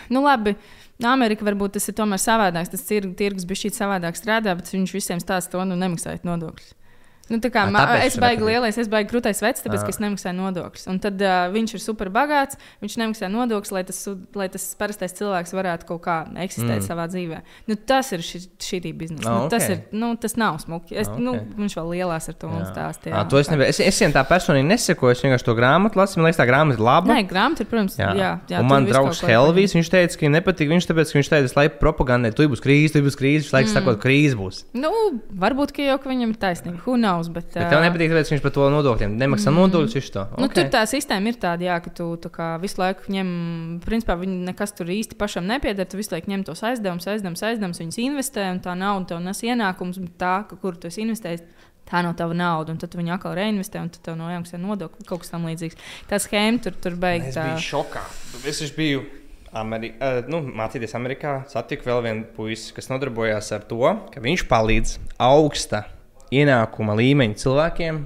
nu, 0.09 0.23
labi. 0.25 0.57
Amerika 1.05 1.45
varbūt 1.47 1.77
tas 1.77 1.85
ir 1.93 1.95
tomēr 1.95 2.19
savādāks. 2.19 2.73
Tas 2.73 2.83
tir, 2.89 3.05
tirgus 3.15 3.45
bija 3.47 3.61
šī 3.67 3.75
savādāk 3.77 4.17
strādā, 4.19 4.57
bet 4.59 4.73
viņš 4.73 4.97
visiem 4.97 5.21
stāsta 5.23 5.53
to, 5.59 5.67
nu, 5.69 5.77
nemaksājot 5.79 6.25
nodokļus. 6.27 6.73
Nu, 7.29 7.39
kā, 7.45 7.66
Ā, 7.66 7.72
ma, 7.72 7.83
tāpēc 7.85 8.07
es 8.09 8.18
baigi 8.22 8.47
lielais, 8.47 8.79
es 8.81 8.89
baigi 8.89 9.11
krūtais 9.11 9.43
vecs, 9.45 9.64
tāpēc, 9.64 9.83
ka 9.85 9.93
es 9.93 10.01
nemaksāju 10.01 10.37
nodokļus. 10.39 10.87
Un 10.89 11.01
tad 11.05 11.20
uh, 11.20 11.49
viņš 11.53 11.74
ir 11.76 11.83
super 11.85 12.09
bagāts, 12.14 12.57
viņš 12.81 12.97
nemaksā 13.03 13.29
nodokļus, 13.33 13.72
lai 13.76 13.83
tas, 13.89 14.01
lai 14.39 14.49
tas 14.53 14.64
parastais 14.81 15.12
cilvēks 15.18 15.53
varētu 15.57 15.89
kaut 15.89 16.03
kā 16.07 16.18
eksistēt 16.45 16.79
Mm. 16.79 16.87
savā 16.87 17.05
dzīvē. 17.11 17.41
Nu, 17.68 17.74
tas 17.76 18.12
ir 18.14 18.22
šī, 18.24 18.41
šī 18.62 18.93
biznesa. 18.97 19.29
Ā, 19.29 19.35
Nu, 19.39 19.49
tas, 19.53 19.64
ok. 19.64 19.70
ir, 19.74 19.99
nu, 19.99 20.11
tas 20.16 20.37
nav 20.41 20.59
smuki. 20.62 20.97
Es, 20.97 21.09
Ā, 21.09 21.18
nu, 21.18 21.35
ok. 21.37 21.57
viņš 21.59 21.76
vēl 21.79 21.89
lielās 21.97 22.29
ar 22.31 22.37
to 22.39 22.49
mums 22.49 22.70
stāstīja. 22.70 23.12
Jā, 23.16 23.24
to 23.29 23.41
es 23.41 23.51
nevaru. 23.51 23.68
Es, 23.68 23.81
es 23.81 24.01
viņam 24.01 24.14
tā 24.16 24.24
personīgi 24.29 24.68
nesekoju. 24.68 25.16
Es 25.16 25.24
vienkārši 25.24 25.49
to 25.49 25.55
grāmatu 25.59 25.99
lasu. 26.01 26.18
Man 26.20 26.29
liekas, 26.29 26.39
tā 26.41 26.47
grāmata 26.49 26.79
ir 26.79 26.85
laba. 26.87 27.12
Nē, 27.12 27.26
grāmatā 27.29 27.64
ir, 27.64 27.70
protams, 27.72 27.99
jā. 27.99 28.12
jā, 28.16 28.31
jā 28.53 28.62
un 28.62 28.70
man 28.70 28.87
draugs 28.89 29.20
Helvijs, 29.26 29.74
viņš 29.74 29.91
teica, 29.91 30.14
ka 30.14 30.24
viņam 30.24 30.37
nepatīk. 30.39 30.70
Viņš 30.72 30.89
tāpēc, 30.93 31.12
ka 31.12 31.18
viņš 31.18 31.31
teica, 31.35 31.55
laikam 31.59 31.79
propagandē, 31.83 32.33
tu 32.37 32.47
būs 32.49 32.62
krīze, 32.62 32.95
tu 32.95 33.03
būs 33.03 33.18
krīze. 33.18 33.45
Viņš 33.49 33.55
laikam 33.57 33.72
mm. 33.72 33.76
sakot, 33.81 34.01
krīze 34.03 34.39
būs. 34.39 34.62
Nu, 34.79 34.93
varbūt, 35.43 35.74
ka 35.74 35.83
jau 35.83 35.99
ka 35.99 36.12
viņam 36.12 36.31
ir 36.31 36.39
taisnība. 36.39 36.79
Who 36.87 36.95
knows? 36.97 37.18
Bet, 37.35 37.51
Bet 37.55 37.71
tev 37.73 37.83
nepatīk, 37.83 38.12
tāpēc 38.12 38.31
ka 38.31 38.35
viņš 38.35 38.45
par 38.45 38.55
to 38.55 38.69
nodokļiem 38.73 39.16
nemaksā 39.21 39.51
mm. 39.51 39.59
nodokļus. 39.62 39.97
Viņš 39.99 40.11
to. 40.14 40.25
Nu, 40.37 40.49
Ok. 40.49 40.57
Tur 40.57 40.71
tā 40.73 40.83
sistēma 40.89 41.33
ir 41.33 41.39
tāda, 41.43 41.66
jā, 41.69 41.79
ka 41.85 41.93
tu 41.99 42.07
tā 42.23 42.31
kā 42.33 42.49
visu 42.62 42.81
laiku 42.81 43.12
ņem, 43.12 43.31
principā 43.85 44.16
viņi 44.21 44.39
nekas 44.49 44.75
tur 44.79 44.91
īsti 44.95 45.19
pašam 45.21 45.49
nepieder. 45.51 45.89
Tu 45.89 46.01
visu 46.01 46.14
laiku 46.14 46.33
ņem 46.33 46.47
tos 46.49 46.64
aizdevumus, 46.66 47.09
aizdevumus, 47.11 47.45
aizdevumus, 47.51 47.83
viņus 47.83 48.01
investē, 48.07 48.49
un 48.55 48.62
tā 48.64 48.79
nauda 48.79 49.12
tev 49.12 49.23
nes 49.27 49.45
ienākums, 49.45 50.01
bet 50.05 50.16
tā, 50.23 50.35
kur 50.62 50.79
tu 50.79 50.93
esi 50.93 51.05
investējis. 51.07 51.45
Tā 51.89 52.03
nav 52.05 52.19
tava 52.19 52.35
nauda, 52.37 52.75
un 52.75 52.81
tad 52.81 52.93
tu 52.93 52.99
viņu 53.01 53.14
atkal 53.14 53.33
reinvestē, 53.39 53.81
un 53.81 53.89
tad 53.89 54.03
tev 54.05 54.19
no 54.21 54.27
jāmaksā 54.29 54.61
nodokļi. 54.61 55.07
Kaut 55.09 55.23
kas 55.23 55.33
tam 55.33 55.47
līdzīgs. 55.49 55.79
Tā 56.11 56.19
schēma 56.21 56.61
tur, 56.66 56.77
tur 56.77 56.99
beigas. 57.01 57.33
Es 57.33 57.41
biju 57.41 57.62
šokā. 57.64 58.03
Es 58.45 58.61
biju 58.77 59.07
Ameri 59.57 59.95
uh, 59.97 60.21
nu, 60.29 60.43
mācīties 60.59 60.95
Amerikā. 60.99 61.39
Satiku 61.49 61.89
vēl 61.89 62.03
vienu 62.05 62.27
puisi, 62.37 62.75
kas 62.77 62.91
nodarbojās 62.93 63.53
ar 63.57 63.64
to, 63.69 63.81
ka 64.12 64.23
viņš 64.25 64.45
palīdz 64.51 64.99
augsta 65.25 65.87
ienākuma 66.35 66.97
līmeņa 66.99 67.35
cilvēkiem 67.43 68.05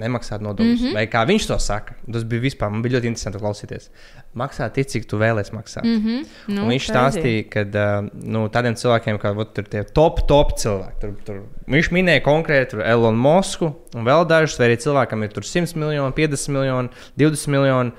nemaksāt 0.00 0.42
nodokļus. 0.42 0.80
Mm 0.80 0.86
-hmm. 0.88 0.94
Vai 0.96 1.06
kā 1.06 1.22
viņš 1.26 1.46
to 1.46 1.58
saka? 1.62 1.94
Tas 2.12 2.24
bija 2.26 2.42
vispār. 2.42 2.70
Man 2.70 2.82
bija 2.82 2.96
ļoti 2.96 3.10
interesanti 3.10 3.38
klausīties. 3.38 3.90
Maksā 4.34 4.66
tik, 4.74 4.88
cik 4.90 5.06
tu 5.10 5.18
vēlēsies 5.18 5.54
maksāt. 5.54 5.84
Mm 5.84 6.00
-hmm. 6.00 6.24
Nu, 6.48 6.62
Un 6.62 6.70
viņš 6.70 6.88
stāstīja, 6.90 7.44
ka 7.50 7.64
nu, 8.12 8.48
tādiem 8.48 8.74
cilvēkiem, 8.74 9.18
kā 9.18 9.34
vot, 9.34 9.54
tur 9.54 9.64
tie 9.64 9.84
top, 9.84 10.26
top 10.26 10.56
cilvēki, 10.58 11.00
tur, 11.00 11.14
tur, 11.24 11.42
viņš 11.68 11.90
minēja 11.90 12.24
konkrēti 12.24 12.82
Elonu 12.82 13.18
Mosku 13.18 13.74
un 13.94 14.04
vēl 14.04 14.26
dažus, 14.26 14.58
vai 14.58 14.68
arī 14.68 14.76
cilvēkam 14.76 15.22
ir 15.22 15.28
tur 15.28 15.42
100 15.42 15.76
miljoni, 15.76 16.12
50 16.12 16.48
miljoni, 16.48 16.88
20 17.16 17.48
miljoni. 17.48 17.92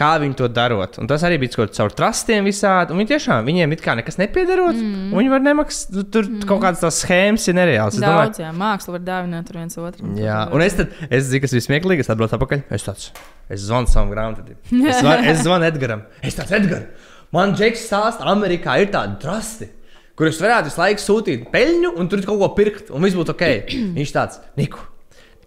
Kā 0.00 0.14
viņi 0.16 0.36
to 0.38 0.46
darot? 0.48 0.96
Un 1.02 1.08
tas 1.10 1.20
arī 1.28 1.36
bija 1.42 1.58
kaut 1.58 1.74
caur 1.76 1.92
trustiem 1.92 2.46
visādi. 2.48 2.94
Un 2.94 3.02
viņi 3.02 3.10
tiešām 3.10 3.44
viņiem 3.44 3.74
it 3.76 3.82
kā 3.84 3.92
nekas 3.98 4.16
nepiedarot. 4.16 4.78
Mm. 4.78 5.10
Viņi 5.12 5.32
var 5.32 5.42
nemaksāt. 5.44 5.90
Tu- 5.92 6.04
Tur 6.14 6.24
mm. 6.24 6.46
kaut 6.48 6.62
kādas 6.62 6.80
tās 6.80 7.02
schēmas 7.02 7.44
ir 7.52 7.58
nereālas. 7.58 7.98
Es 7.98 8.00
domāju, 8.00 8.30
Daudz, 8.30 8.40
jā, 8.40 8.52
māksla 8.56 8.94
var 8.96 9.02
dāvināt 9.04 9.50
viens 9.52 9.76
otru. 9.76 10.08
Jā, 10.16 10.38
un 10.56 10.64
es, 10.64 10.78
tad, 10.78 10.96
es 11.10 11.28
zinu, 11.28 11.42
kas 11.44 11.52
ir 11.52 11.64
smieklīgi. 11.66 12.06
Es 12.06 12.08
atbraucu 12.14 12.38
atpakaļ. 12.38 12.64
Es 12.72 12.88
tāds, 12.88 13.10
es 13.52 13.66
zvanu 13.66 13.92
savam 13.92 14.14
grāmatvedim. 14.14 14.56
Es, 14.88 15.02
var, 15.04 15.20
es 15.28 15.44
zvanu 15.44 15.68
Edgaram. 15.68 16.06
Es 16.24 16.38
tāds, 16.38 16.56
Edgars, 16.56 17.12
man 17.36 17.52
Džeks 17.58 17.84
stāsta, 17.90 18.24
Amerikā 18.32 18.80
ir 18.80 18.88
tādi 18.94 19.20
trusti, 19.20 19.68
kurus 20.16 20.40
varētu 20.40 20.72
visu 20.72 20.80
laiku 20.80 21.04
sūtīt 21.04 21.50
peļņu 21.52 21.92
un 22.00 22.08
tur 22.08 22.24
kaut 22.24 22.40
ko 22.40 22.54
pirkt, 22.56 22.88
un 22.88 23.04
viss 23.04 23.20
būtu 23.20 23.36
ok. 23.36 23.44
Viņš 24.00 24.16
tāds, 24.16 24.40
Niku, 24.56 24.80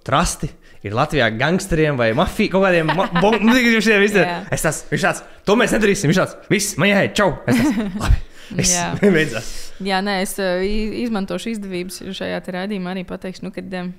trusti. 0.05 0.53
Ir 0.83 0.95
Latvijā 0.97 1.29
gangsteriem 1.39 1.95
vai 1.99 2.09
mafijai 2.17 2.51
kaut 2.51 2.65
kādiem. 2.65 2.91
Jā. 4.27 4.39
Es 4.51 4.65
tāds, 4.65 4.83
viņš 4.91 5.07
tāds, 5.07 5.25
to 5.47 5.55
mēs 5.59 5.75
nedarīsim. 5.77 6.11
Viņš 6.11 6.19
tāds, 6.19 6.37
viss, 6.51 6.77
man 6.81 6.91
jāiet, 6.91 7.15
čau. 7.15 7.29
Es 7.47 7.61
tāds, 7.61 7.83
labi. 8.03 8.23
Es 8.59 8.73
Jā. 8.73 8.89
Jā, 9.89 9.99
nē, 10.05 10.19
es 10.23 10.35
uh, 10.41 10.63
izmantošu 11.03 11.53
izdevības 11.55 12.01
šajā 12.15 12.41
raidījumā 12.55 12.93
arī 12.93 13.05
pateikšu, 13.07 13.45
nu, 13.47 13.51
ka 13.55 13.63
um, 13.63 13.93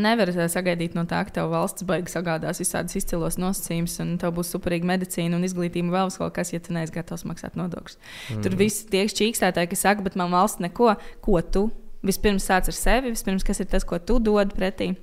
nevar 0.00 0.30
uh, 0.32 0.46
sagaidīt 0.50 0.96
no 0.96 1.04
tā, 1.10 1.20
ka 1.26 1.34
tev 1.36 1.50
valsts 1.52 1.84
beigas 1.86 2.16
sagādās 2.16 2.62
visādus 2.62 2.96
izcilos 3.02 3.36
nosacījumus, 3.42 3.98
un 4.04 4.14
tev 4.22 4.32
būs 4.38 4.54
superīga 4.54 4.88
medicīna 4.88 5.36
un 5.36 5.44
izglītība, 5.46 5.92
vēl 5.98 6.14
kaut 6.16 6.34
kas, 6.38 6.54
ja 6.54 6.62
tu 6.64 6.74
neesi 6.76 6.94
gatavs 6.96 7.26
maksāt 7.28 7.58
nodokļus. 7.60 7.98
Mm. 7.98 8.42
Tur 8.46 8.56
viss 8.62 8.88
tiek 8.90 9.12
čīkstētāji, 9.20 9.74
kas 9.74 9.84
saka, 9.86 10.06
bet 10.06 10.16
man 10.18 10.32
valsts 10.32 10.62
neko, 10.64 10.94
ko 11.26 11.44
tu 11.44 11.68
vispirms 12.06 12.48
sāc 12.48 12.70
ar 12.70 12.76
sevi, 12.76 13.12
vispirms 13.12 13.44
kas 13.46 13.60
ir 13.60 13.68
tas, 13.70 13.84
ko 13.86 14.00
tu 14.00 14.18
dod 14.22 14.56
pretī. 14.56 14.94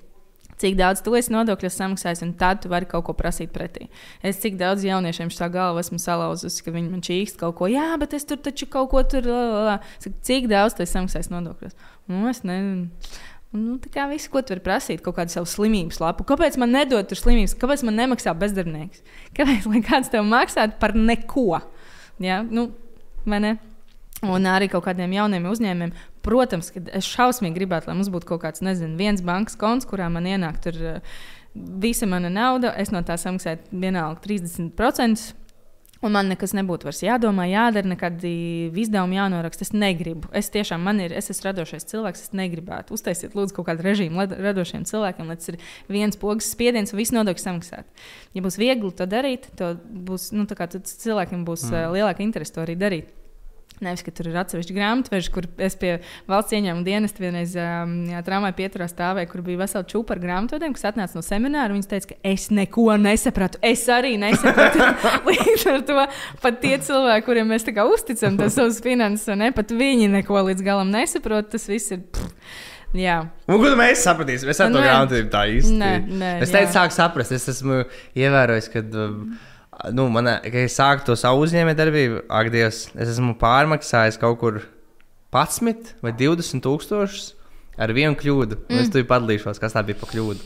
Cik 0.57 0.73
daudz 0.79 1.03
tu 1.05 1.13
esi 1.13 1.29
nodokļus 1.33 1.75
samaksājis, 1.77 2.23
un 2.25 2.31
tad 2.39 2.63
tu 2.63 2.71
vari 2.71 2.87
kaut 2.89 3.05
ko 3.05 3.13
prasīt 3.17 3.51
pretī. 3.53 3.91
Es 4.25 4.39
cik 4.41 4.57
daudz 4.57 4.81
jauniešiem 4.87 5.29
šā 5.33 5.51
galvā 5.53 5.83
esmu 5.83 5.99
salauzusi, 6.01 6.63
ka 6.65 6.73
viņi 6.73 6.89
man 6.89 7.03
čīkst 7.05 7.37
kaut 7.37 7.59
ko, 7.59 7.69
jā, 7.69 7.91
bet 8.01 8.15
es 8.17 8.25
tur 8.25 8.41
taču 8.41 8.65
kaut 8.73 8.89
ko 8.89 9.03
tur. 9.05 9.29
la, 9.29 9.43
la, 9.53 9.63
la." 9.67 9.75
Saku, 10.01 10.17
cik 10.25 10.49
daudz 10.49 10.73
tu 10.73 10.85
esi 10.85 10.95
samaksājis 10.97 11.29
nodokļus? 11.33 11.77
Nu, 12.09 12.23
es 12.31 12.41
nezinu. 12.41 12.89
Nu, 13.53 13.77
tā 13.79 13.93
kā 13.93 14.07
viss, 14.09 14.27
ko 14.27 14.41
tu 14.41 14.55
vari 14.55 14.65
prasīt, 14.65 15.01
kaut 15.05 15.15
kādu 15.19 15.31
savu 15.31 15.47
slimības 15.47 16.01
lapu. 16.03 16.25
Kāpēc 16.27 16.57
man 16.59 16.73
nedod 16.75 17.07
tur 17.07 17.21
slimības? 17.21 17.55
Kāpēc 17.61 17.85
man 17.87 17.95
nemaksā 18.01 18.33
bezdarbnieks? 18.37 19.05
Kāpēc 19.37 19.69
lai 19.71 19.81
kāds 19.85 20.11
tev 20.11 20.25
maksātu 20.27 20.75
par 20.81 20.97
neko? 20.97 21.61
Ja? 22.23 22.41
Nu, 22.43 22.71
vai 23.25 23.39
ne? 23.45 23.57
Un 24.25 24.49
arī 24.49 24.67
kaut 24.71 24.87
kādiem 24.87 25.13
jauniem 25.13 25.45
uzņēmumiem. 25.47 25.93
Protams, 26.27 26.73
ka 26.75 26.83
es 26.97 27.07
šausmīgi 27.07 27.55
gribētu, 27.61 27.87
lai 27.87 27.95
mums 27.95 28.11
būtu 28.11 28.27
kaut 28.33 28.43
kāds, 28.43 28.63
nezinu, 28.65 28.97
viens 28.99 29.23
bankas 29.23 29.55
konts, 29.59 29.87
kurā 29.87 30.09
man 30.11 30.27
ienāk 30.27 30.59
tur 30.63 30.79
uh, 30.83 31.17
visa 31.55 32.07
mana 32.09 32.31
nauda. 32.33 32.73
Es 32.77 32.91
no 32.91 33.01
tā 33.05 33.15
samaksāju 33.21 33.63
vienalga 33.71 34.19
30%. 34.27 35.35
Un 36.05 36.13
man 36.13 36.27
nekas 36.29 36.51
nebūtu 36.53 36.85
vairs 36.85 36.99
jādomā, 37.01 37.47
jādara, 37.49 37.89
nekādi 37.89 38.29
izdevumi 38.83 39.17
jānoraksta. 39.17 39.65
Es 39.65 39.73
negribu. 39.73 40.29
Es 40.35 40.51
tiešām, 40.53 40.83
man 40.85 41.01
ir, 41.01 41.15
es 41.17 41.31
esmu 41.33 41.47
radošais 41.47 41.87
cilvēks, 41.89 42.27
es 42.27 42.35
negribētu. 42.37 42.93
Uztaisiet, 42.93 43.33
lūdzu, 43.37 43.55
kaut 43.57 43.69
kādu 43.71 43.85
režīmu 43.87 44.27
radošiem 44.29 44.85
cilvēkiem, 44.85 45.31
lai 45.31 45.39
tas 45.39 45.49
ir 45.49 45.57
viens 45.89 46.19
pogas 46.21 46.51
spiediens 46.53 46.93
un 46.93 47.01
viss 47.01 47.15
nodokļi 47.17 47.45
samaksāt. 47.47 48.05
Ja 48.37 48.45
būs 48.45 48.59
viegli 48.61 48.93
to 48.93 49.09
darīt, 49.09 49.49
to 49.57 49.73
būs, 49.89 50.29
nu, 50.37 50.45
tā 50.45 50.59
kā 50.59 50.69
tad 50.69 50.85
cilvēkiem 50.85 51.47
būs 51.47 51.65
mm. 51.71 51.97
lielāka 51.97 52.21
interese 52.25 52.53
to 52.53 52.61
arī 52.67 52.77
darīt. 52.77 53.09
Nevis, 53.77 54.01
ka 54.01 54.09
tur 54.09 54.25
ir 54.31 54.37
atsevišķi 54.41 54.73
grāmatveži, 54.73 55.29
kur 55.33 55.45
es 55.61 55.75
pie 55.77 55.91
valsts 56.29 56.55
ieņēmuma 56.57 56.85
dienesta 56.85 57.21
vienreiz 57.21 57.51
um, 57.61 57.91
tramvajā 58.25 58.55
pieturā 58.57 58.87
stāvēju, 58.89 59.29
kur 59.29 59.43
bija 59.45 59.59
vesela 59.59 59.85
čūpa 59.85 60.15
ar 60.15 60.21
grāmatvediem, 60.23 60.73
kas 60.73 60.87
atnāca 60.89 61.19
no 61.19 61.21
semināra. 61.21 61.75
Viņas 61.75 61.91
teica, 61.91 62.07
ka 62.09 62.17
es 62.25 62.47
neko 62.49 62.95
nesapratu. 63.03 63.61
Es 63.61 63.83
arī 63.93 64.15
nesapratu. 64.17 64.81
līdz 65.29 65.65
ar 65.69 65.83
to 65.85 66.05
pat 66.41 66.57
tie 66.63 66.79
cilvēki, 66.87 67.25
kuriem 67.27 67.53
mēs 67.53 67.67
uzticam 67.69 68.39
savus 68.49 68.79
finanses, 68.81 69.29
ne 69.37 69.51
pat 69.53 69.69
viņi 69.69 70.09
neko 70.15 70.41
līdz 70.49 70.65
galam 70.65 70.89
nesaprot. 70.93 71.51
Tas 71.53 71.69
viss 71.69 71.93
ir. 71.93 72.01
Pff, 72.01 72.55
jā. 72.97 73.19
Un, 73.45 73.59
ko 73.61 73.75
mēs 73.77 74.01
sapratīsim? 74.07 74.49
Es 74.49 74.63
ar 74.63 74.73
to 74.73 74.81
grāmatu 74.81 75.21
tā 75.29 75.43
īsti. 75.53 75.75
Nē, 75.77 75.91
nē, 76.07 76.33
es 76.41 76.49
jā. 76.49 76.63
teicu, 76.63 76.73
sāku 76.79 76.97
saprast. 76.97 77.37
Es 77.37 77.45
esmu 77.53 77.83
ievērojis, 78.17 78.71
ka. 78.73 78.81
Um, 79.05 79.37
Nu, 79.93 80.07
manā, 80.09 80.39
kad 80.41 80.57
es 80.63 80.75
sāku 80.79 81.05
to 81.05 81.15
savu 81.19 81.43
uzņēmējdarbību, 81.45 82.23
ak, 82.33 82.49
Dievs, 82.53 82.87
es 82.97 83.11
esmu 83.13 83.35
pārmaksājis 83.37 84.17
kaut 84.21 84.39
kur 84.41 84.61
11 85.35 85.93
vai 86.01 86.13
20 86.17 86.63
tūkstošus 86.65 87.27
ar 87.77 87.93
vienu 87.93 88.17
kļūdu. 88.17 88.57
Mm. 88.65 88.81
Es 88.81 88.89
tur 88.93 89.05
padalīšos, 89.05 89.61
kas 89.61 89.75
tā 89.77 89.83
bija 89.85 89.99
pa 90.01 90.09
kļūdu. 90.09 90.41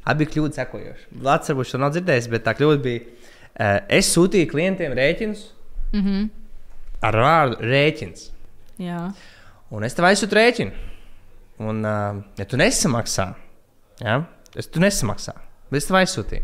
Tā 0.00 0.16
bija 0.16 0.32
kļūda 0.32 0.62
sekojoša. 0.62 1.08
Latvijas 1.20 1.52
varbūt 1.52 1.72
to 1.74 1.80
nav 1.82 1.92
dzirdējis, 1.92 2.30
bet 2.32 2.46
tā 2.46 2.56
kļūda 2.56 2.82
bija. 2.86 3.02
Uh, 3.50 3.76
es 4.00 4.08
sūtīju 4.14 4.48
klientiem 4.48 4.94
rēķinus 4.96 5.48
Mm 5.92 6.00
-hmm. 6.04 6.28
ar 7.02 7.14
vārdu 7.16 7.56
rēķins. 7.66 8.30
Jā. 8.78 9.12
Un 9.70 9.84
es 9.84 9.94
tev 9.94 10.04
aizsūtu 10.04 10.36
rēķinu. 10.38 10.72
Un, 11.58 11.84
uh, 11.84 12.22
ja 12.38 12.44
tu 12.44 12.56
nesamaksā, 12.56 13.34
ja, 14.00 14.22
es 14.56 14.66
tu 14.66 14.80
nesamaksā, 14.80 15.34
bet 15.70 15.82
es 15.82 15.86
tev 15.86 15.96
aizsūtīju. 15.96 16.42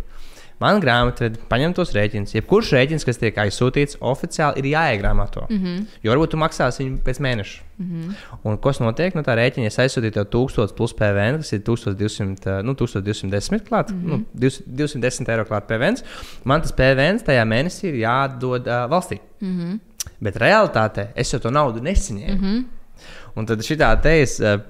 Man 0.63 0.79
grāmatvedi 0.81 1.43
paņem 1.51 1.75
tos 1.77 1.91
rēķinus. 1.93 2.33
Jebkurš 2.33 2.71
rēķins, 2.73 3.05
kas 3.05 3.19
tiek 3.21 3.37
aizsūtīts, 3.43 3.99
oficiāli 4.01 4.63
ir 4.63 4.71
jāiegrāmato. 4.71 5.45
Mm 5.51 5.59
-hmm. 5.59 5.83
Jo 6.03 6.15
varbūt 6.15 6.33
tu 6.33 6.41
maksāsi 6.41 6.83
viņu 6.83 7.01
pēc 7.05 7.21
mēneša. 7.27 7.59
Mm 7.79 7.87
-hmm. 7.91 8.15
Un 8.45 8.57
kas 8.59 8.81
notiek? 8.81 9.15
Nu, 9.15 9.21
tā 9.21 9.37
rēķina, 9.37 9.69
ja 9.69 9.85
aizsūtīja 9.85 10.13
tev 10.13 10.25
1000 10.33 10.73
plus 10.77 10.95
PVN, 10.95 11.37
kas 11.37 11.53
ir 11.53 11.61
1200, 11.61 12.63
nu, 12.63 12.75
1210 12.75 13.69
klāt, 13.69 13.91
mm 13.91 14.03
-hmm. 14.03 14.09
nu, 14.09 14.25
210 14.35 15.29
eiro 15.29 15.45
klāt 15.45 15.67
PVN. 15.69 15.97
Man 16.45 16.63
tas 16.63 16.73
PVN 16.73 17.21
tajā 17.27 17.45
mēnesī 17.45 17.85
ir 17.85 17.95
jādod 17.95 18.67
uh, 18.67 18.91
valstī. 18.91 19.19
Mm 19.41 19.59
-hmm. 19.61 19.79
Bet 20.21 20.37
realitātē 20.37 21.07
es 21.15 21.33
jau 21.33 21.41
to 21.41 21.51
naudu 21.51 21.81
nesaņēmu. 21.81 22.41
Mm 22.41 22.45
-hmm. 22.45 22.65
Un 23.35 23.47
tad 23.47 23.59
šī 23.59 23.77
tā 23.77 24.01
te 24.01 24.23
es 24.23 24.41
uh, 24.41 24.61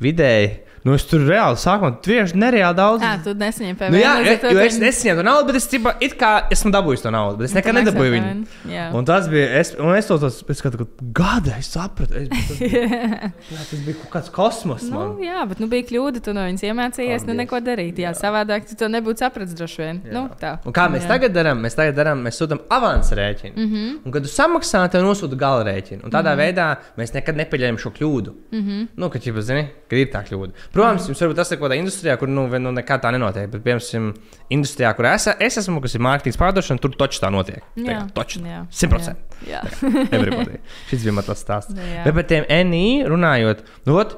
vidēji. 0.00 0.60
Nu, 0.84 0.92
es 0.98 1.06
tur 1.08 1.22
reāli 1.24 1.56
sākumā 1.56 1.94
tieši 2.04 2.36
nereāli 2.36 2.76
daudz. 2.76 3.00
Jā, 3.00 3.14
tu 3.24 3.32
nesaņēmi 3.40 3.78
PVN. 3.80 3.94
Nu, 3.94 4.00
jā, 4.02 4.34
to 4.42 4.50
jo 4.52 4.64
es 4.66 4.74
nesaņēmu 4.82 5.16
to 5.16 5.22
naudu, 5.24 5.46
bet 5.48 5.56
es 5.56 5.66
tipa, 5.72 5.94
it 6.04 6.16
kā 6.20 6.32
esmu 6.52 6.72
dabūjis 6.74 7.04
to 7.06 7.12
naudu. 7.14 7.38
Bet 7.40 7.48
es 7.48 7.54
nekad 7.56 7.78
nedabūju 7.78 8.12
viņu. 8.12 8.32
Jā. 8.68 8.82
Un 8.98 9.08
tas 9.08 9.30
bija. 9.32 9.46
Es, 9.62 9.70
un 9.80 9.94
es 9.96 10.10
to 10.10 10.18
tas, 10.20 10.36
pēc 10.44 10.60
kāda 10.66 10.84
gada 11.16 11.54
es 11.56 11.70
sapratu. 11.72 12.20
Es, 12.20 12.28
tas, 12.28 12.60
bija, 12.60 12.82
jā, 13.54 13.64
tas 13.70 13.80
bija 13.86 13.96
kaut 14.02 14.10
kāds 14.12 14.28
kosmos. 14.34 14.84
Nu, 14.90 14.98
Man. 14.98 15.14
jā, 15.24 15.46
bet 15.48 15.62
nu, 15.64 15.70
bija 15.72 15.86
kļūda. 15.88 16.20
Tu 16.28 16.36
no 16.36 16.44
viņas 16.50 16.66
iemācījies, 16.68 17.14
Paldies. 17.14 17.26
nu 17.30 17.38
neko 17.40 17.62
darīt. 17.64 18.04
Jā, 18.04 18.12
savādāk 18.20 18.68
tu 18.68 18.76
to 18.84 18.90
nebūtu 18.92 19.24
sapratis 19.24 19.56
droši 19.56 19.80
vien. 19.80 20.02
Jā. 20.04 20.12
Nu, 20.18 20.26
tā. 20.36 20.52
Un 20.68 20.76
kā 20.76 20.84
mēs 20.92 21.08
Jā. 21.08 21.14
tagad 21.14 21.32
darām? 21.32 21.64
Mēs 21.64 21.80
tagad 21.80 21.96
darām, 21.96 22.20
mēs 22.28 22.42
sūtām 22.42 22.60
avansu 22.76 23.16
rēķinu. 23.16 23.56
Mm. 23.56 23.72
-hmm. 23.72 23.96
Un, 24.04 24.16
kad 24.18 24.28
tu 24.28 24.34
samaksā, 24.36 24.84
tev 24.92 25.08
nosūta 25.08 25.40
gala 25.40 25.64
rēķinu. 25.64 26.04
Un 26.04 26.12
tādā 26.12 26.36
mm 26.36 26.38
-hmm. 26.38 26.44
veidā 26.44 26.68
mēs 27.00 27.16
nekad 27.16 27.40
nepieļaujam 27.40 27.80
šo 27.80 27.96
kļūdu. 27.96 28.36
Mm. 28.52 28.62
-hmm. 28.68 28.86
Nu, 29.00 29.08
ka, 29.08 29.18
ķipa, 29.18 29.40
zini, 29.40 29.66
ka 29.88 29.96
ir 29.96 30.12
tā 30.12 30.20
kļūda. 30.28 30.52
Protams, 30.74 31.06
jums 31.08 31.22
varbūt 31.22 31.38
tas 31.38 31.52
ir 31.52 31.58
kaut 31.60 31.68
kādā 31.68 31.78
industrijā, 31.78 32.16
kur 32.18 32.30
nu, 32.30 32.46
nu, 32.60 32.72
nekā 32.74 32.98
tā 33.02 33.12
nenotiek. 33.14 33.46
Bet, 33.52 33.62
piemēram, 33.64 34.10
industrijā, 34.56 34.90
kur 34.98 35.08
es, 35.12 35.28
es 35.46 35.58
esmu, 35.62 35.78
kas 35.84 35.94
ir 35.94 36.02
mārketings 36.04 36.38
pārdošana, 36.40 36.82
tur 36.82 36.96
taču 36.98 37.22
tā 37.22 37.30
notiek. 37.32 37.62
Jā, 37.78 38.02
Taču. 38.16 38.42
jā, 38.44 38.64
100%. 38.74 39.40
Jā. 39.48 39.62
Everybody. 40.16 40.58
Šis 40.90 41.06
bija 41.06 41.14
mans 41.14 41.30
stāsts. 41.38 41.78
Jā. 41.78 42.02
Bet 42.08 42.18
par 42.18 42.28
tiem 42.30 42.48
NI 42.70 42.86
runājot, 43.10 43.62
nu, 43.86 44.00
ot, 44.02 44.16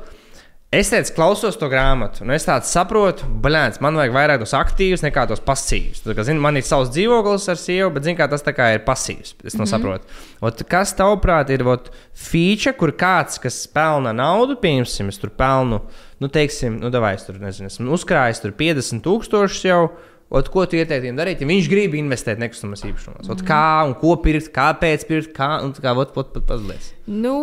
es 0.76 0.90
teicu, 0.92 1.12
klausos 1.16 1.56
to 1.60 1.68
grāmatu, 1.72 2.22
un 2.24 2.32
es 2.34 2.44
tādu 2.46 2.68
saprotu, 2.68 3.26
baļķis, 3.42 3.80
man 3.84 3.98
vajag 3.98 4.14
vairāk 4.16 4.42
tos 4.42 4.54
aktīvus 4.58 5.04
nekā 5.04 5.26
tos 5.30 5.42
pasīvus. 5.44 6.02
Tā 6.04 6.16
kā, 6.16 6.24
zini, 6.26 6.42
man 6.42 6.58
ir 6.58 6.66
savs 6.66 6.90
dzīvoklis 6.94 7.46
ar 7.52 7.60
sievu, 7.60 7.92
bet 7.94 8.06
zini, 8.06 8.16
kā 8.18 8.26
tas 8.30 8.44
kā 8.46 8.72
ir 8.74 8.82
pasīvs. 8.86 9.34
Es 9.44 9.54
to 9.54 9.58
mm 9.58 9.64
-hmm. 9.64 9.70
saprotu. 9.70 10.04
Ot, 10.40 10.62
kas 10.68 10.94
tavuprāt 10.98 11.50
ir 11.50 11.66
ot, 11.66 11.90
feature, 12.12 12.74
kur 12.76 12.92
kāds, 12.92 13.40
kas 13.42 13.66
pelna 13.66 14.12
naudu, 14.12 14.56
piemēram, 14.56 15.08
es 15.08 15.18
tur 15.18 15.30
pelnu, 15.30 15.80
nu, 16.20 16.28
teiksim, 16.28 16.80
nu, 16.80 16.90
davai, 16.90 17.14
es 17.14 17.24
tur 17.24 17.38
nezinu, 17.38 17.66
esmu 17.66 17.92
uzkrājis 17.92 18.42
tur 18.42 18.52
50 18.52 19.02
tūkstošus 19.02 19.64
jau. 19.64 19.90
Ot, 20.26 20.48
ko 20.50 20.64
tu 20.66 20.74
ieteiktu 20.74 21.04
viņam 21.04 21.18
darīt, 21.20 21.42
ja 21.42 21.46
viņš 21.46 21.66
grib 21.70 21.92
investēt 21.94 22.40
nekustamās 22.42 22.80
īpašumos? 22.82 23.28
Ot, 23.30 23.44
kā 23.46 23.84
un 23.86 23.92
ko 23.94 24.16
pirkt, 24.18 24.48
kāpēc 24.54 25.04
pirkt, 25.06 25.30
kā 25.36 25.60
un 25.62 25.70
kā 25.70 25.92
ot, 25.94 26.16
ot, 26.18 26.32
ot, 26.34 26.46
pazlies. 26.48 26.88
Nu, 27.06 27.34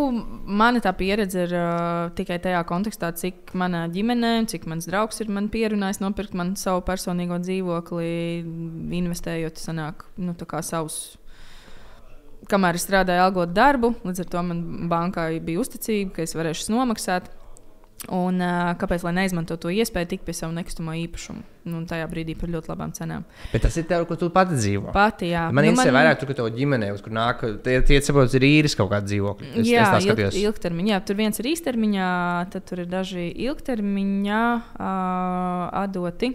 mana 0.43 0.81
tā 0.83 0.91
pieredze 0.99 1.45
ir 1.45 1.53
uh, 1.55 2.09
tikai 2.17 2.41
tajā 2.43 2.59
kontekstā, 2.67 3.13
cik 3.15 3.53
manā 3.55 3.85
ģimenē, 3.93 4.33
cik 4.51 4.67
mans 4.67 4.89
draugs 4.89 5.23
ir 5.23 5.31
man 5.31 5.47
pierunājis 5.53 6.01
nopirkt 6.03 6.35
man 6.35 6.57
savu 6.59 6.83
personīgo 6.83 7.39
dzīvokli, 7.45 8.11
investējot 8.99 9.63
sanāk, 9.63 10.03
nu, 10.19 10.35
savus. 10.59 11.15
Kamēr 12.51 12.75
es 12.75 12.83
strādāju, 12.83 13.29
algot 13.29 13.55
darbu, 13.55 13.93
līdz 14.03 14.25
ar 14.25 14.27
to 14.33 14.43
man 14.43 14.59
bankā 14.91 15.29
bija 15.39 15.63
uzticība, 15.63 16.17
ka 16.17 16.27
es 16.27 16.35
varēšu 16.35 16.75
nomaksāt. 16.75 17.31
Un, 18.11 18.41
uh, 18.43 18.73
kāpēc 18.75 19.03
gan 19.05 19.15
neizmantot 19.15 19.61
to 19.63 19.69
iespēju 19.71 20.09
tikt 20.11 20.25
pie 20.27 20.33
sava 20.35 20.51
nekustamo 20.51 20.91
īpašumu? 21.05 21.43
Nu, 21.71 21.79
tajā 21.87 22.03
brīdī 22.11 22.33
par 22.35 22.49
ļoti 22.51 22.67
labām 22.73 22.91
cenām. 22.91 23.23
Bet 23.53 23.63
tas 23.63 23.77
ir 23.79 23.85
tev, 23.87 24.03
ko 24.09 24.17
tu 24.19 24.27
pati 24.33 24.57
dzīvo. 24.57 24.91
Pati, 24.91 25.29
jā. 25.31 25.45
Man 25.55 25.63
Nu, 25.63 25.71
interesē 25.71 25.93
vairāk, 25.95 26.19
tur, 26.19 26.27
ka 26.27 26.35
tev 26.41 26.49
ģimenē, 26.57 26.89
uz 26.91 26.99
kur 27.05 27.15
nāk, 27.15 27.45
tie, 27.63 27.77
tie 27.87 28.01
saprot, 28.03 28.35
ir 28.35 28.43
īris 28.43 28.75
kaut 28.75 28.91
kāda 28.91 29.07
dzīvokļa. 29.07 29.51
Es, 29.61 29.69
jā, 29.71 29.85
es 29.95 30.07
ilg, 30.09 30.19
ilgtermiņā. 30.41 30.91
Jā, 30.91 30.99
tur 31.07 31.19
viens 31.21 31.39
ir 31.39 31.49
īstermiņā, 31.53 32.09
tad 32.51 32.67
tur 32.67 32.83
ir 32.83 32.91
daži 32.91 33.29
ilgtermiņā 33.47 34.43
uh, 34.59 35.63
atdoti. 35.85 36.33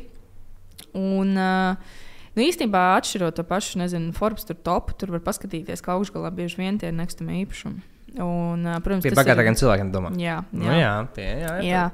Un, 0.96 1.36
uh, 1.36 2.00
nu, 2.32 2.46
īstenībā, 2.46 2.86
atšķirot 3.02 3.36
to 3.36 3.44
pašu, 3.44 3.82
nezinu, 3.84 4.16
Forbes 4.16 4.48
tur 4.48 4.56
topu, 4.56 4.96
tur 4.96 5.12
var 5.18 5.26
paskatīties, 5.28 5.84
ka 5.84 5.98
augšgalā 5.98 6.32
bieži 6.32 6.62
vien 6.62 6.80
tie 6.80 6.88
ir 6.88 6.96
nekustamie 6.96 7.42
īpašumi. 7.44 7.84
Un, 8.18 8.64
protams, 8.82 9.04
Pie 9.04 9.10
tas 9.12 9.18
ir- 9.18 9.22
bagātākiem 9.22 9.54
cilvēkiem 9.60 9.90
domā. 9.94 10.10
Jā, 10.18 10.40
Nu, 10.52 10.64
jā. 10.66 10.78
jā, 10.80 10.92
tie, 11.14 11.26
jā, 11.38 11.52
jā. 11.62 11.62
Jā, 11.68 11.84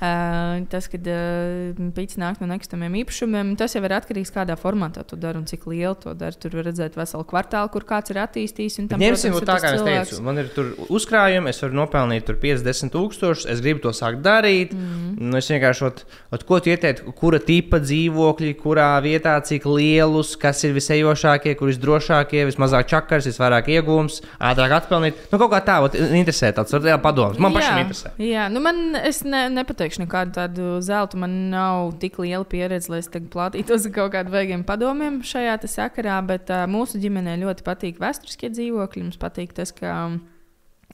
uh, 0.00 0.66
tas, 0.70 0.86
kad 0.92 1.06
uh, 1.10 1.80
pīcis 1.96 2.18
nāk 2.22 2.40
no 2.42 2.46
nekustamiem 2.50 2.94
īpašumiem, 3.02 3.54
tas 3.58 3.74
jau 3.74 3.82
ir 3.84 3.94
atkarīgs 3.96 4.30
no 4.32 4.36
kādā 4.40 4.56
formātā 4.60 5.04
to 5.06 5.16
dara 5.16 5.40
un 5.40 5.46
cik 5.48 5.66
lielu 5.70 5.94
to 5.98 6.14
dara. 6.14 6.32
Tur 6.38 6.54
var 6.58 6.68
redzēt 6.70 6.94
veselu 6.98 7.24
kvartālu, 7.28 7.70
kur 7.74 7.86
kāds 7.88 8.12
ir 8.14 8.20
attīstījis. 8.22 8.78
un 8.82 8.88
tam, 8.92 9.00
Ņemsim 9.02 9.34
protams, 9.34 9.48
tā, 9.48 9.56
kā 9.62 9.72
es 9.74 9.80
cilvēks. 9.80 10.10
teicu, 10.12 10.22
man 10.28 10.38
ir 10.42 10.48
tur 10.54 10.70
uzkrājumi, 10.88 11.48
es 11.52 11.60
varu 11.62 11.78
nopelnīt 11.80 12.26
tur 12.28 12.36
50 12.42 12.92
tūkstošus, 12.94 13.48
es 13.50 13.60
gribu 13.64 13.80
to 13.86 13.90
sākt 13.96 14.22
darīt. 14.22 14.72
Mm. 14.72 15.18
Nu, 15.32 15.36
es 15.38 15.48
vienkārši, 15.50 15.86
ot, 15.88 16.04
ot, 16.32 16.44
ko 16.48 16.60
tu 16.60 16.70
ieteiktu, 16.70 17.12
kura 17.18 17.38
tipa 17.42 17.78
dzīvokļi, 17.82 18.54
kurā 18.60 18.88
vietā, 19.04 19.36
cik 19.44 19.66
lielus, 19.66 20.36
kas 20.40 20.62
ir 20.64 20.74
visejošākie, 20.76 21.56
kur 21.58 21.70
visdrošākie, 21.72 22.44
vismazāk 22.50 22.86
čakars, 22.90 23.26
visvairāk 23.30 23.68
iegūms, 23.76 24.20
ātrāk 24.40 24.76
atpelnīt. 24.80 25.14
Nu, 25.32 25.38
kaut 25.38 25.50
kā 25.52 25.60
tā, 25.64 25.71
ot, 25.84 25.94
interesē 25.96 26.50
tāds 26.56 26.74
varbūt 26.74 27.02
padoms. 27.04 27.38
Man 27.42 27.54
pašam 27.56 27.78
Jā, 27.78 27.84
interesē. 27.84 28.12
Jā, 28.22 28.46
nu 28.52 28.62
man, 28.64 28.80
es 28.98 29.22
ne, 29.24 29.44
nepateikšu 29.54 30.04
nekādu 30.04 30.36
tādu 30.36 30.74
zeltu. 30.84 31.20
Man 31.22 31.36
nav 31.52 31.94
tik 32.02 32.18
liela 32.22 32.44
pieredze, 32.48 32.90
lai 32.92 33.00
es 33.02 33.10
tagad 33.12 33.30
plātītos 33.32 33.88
ar 33.88 33.94
kaut 33.96 34.12
kādiem 34.16 34.34
veigiem 34.34 34.66
padomiem 34.68 35.20
šajā 35.26 35.56
sakarā, 35.70 36.18
bet 36.26 36.52
uh, 36.52 36.66
mūsu 36.70 37.00
ģimenē 37.02 37.38
ļoti 37.44 37.66
patīk 37.66 38.02
vēsturiskie 38.02 38.52
dzīvokļi. 38.52 39.06
Mums 39.08 39.22
patīk 39.22 39.56
tas, 39.56 39.74
ka. 39.76 39.96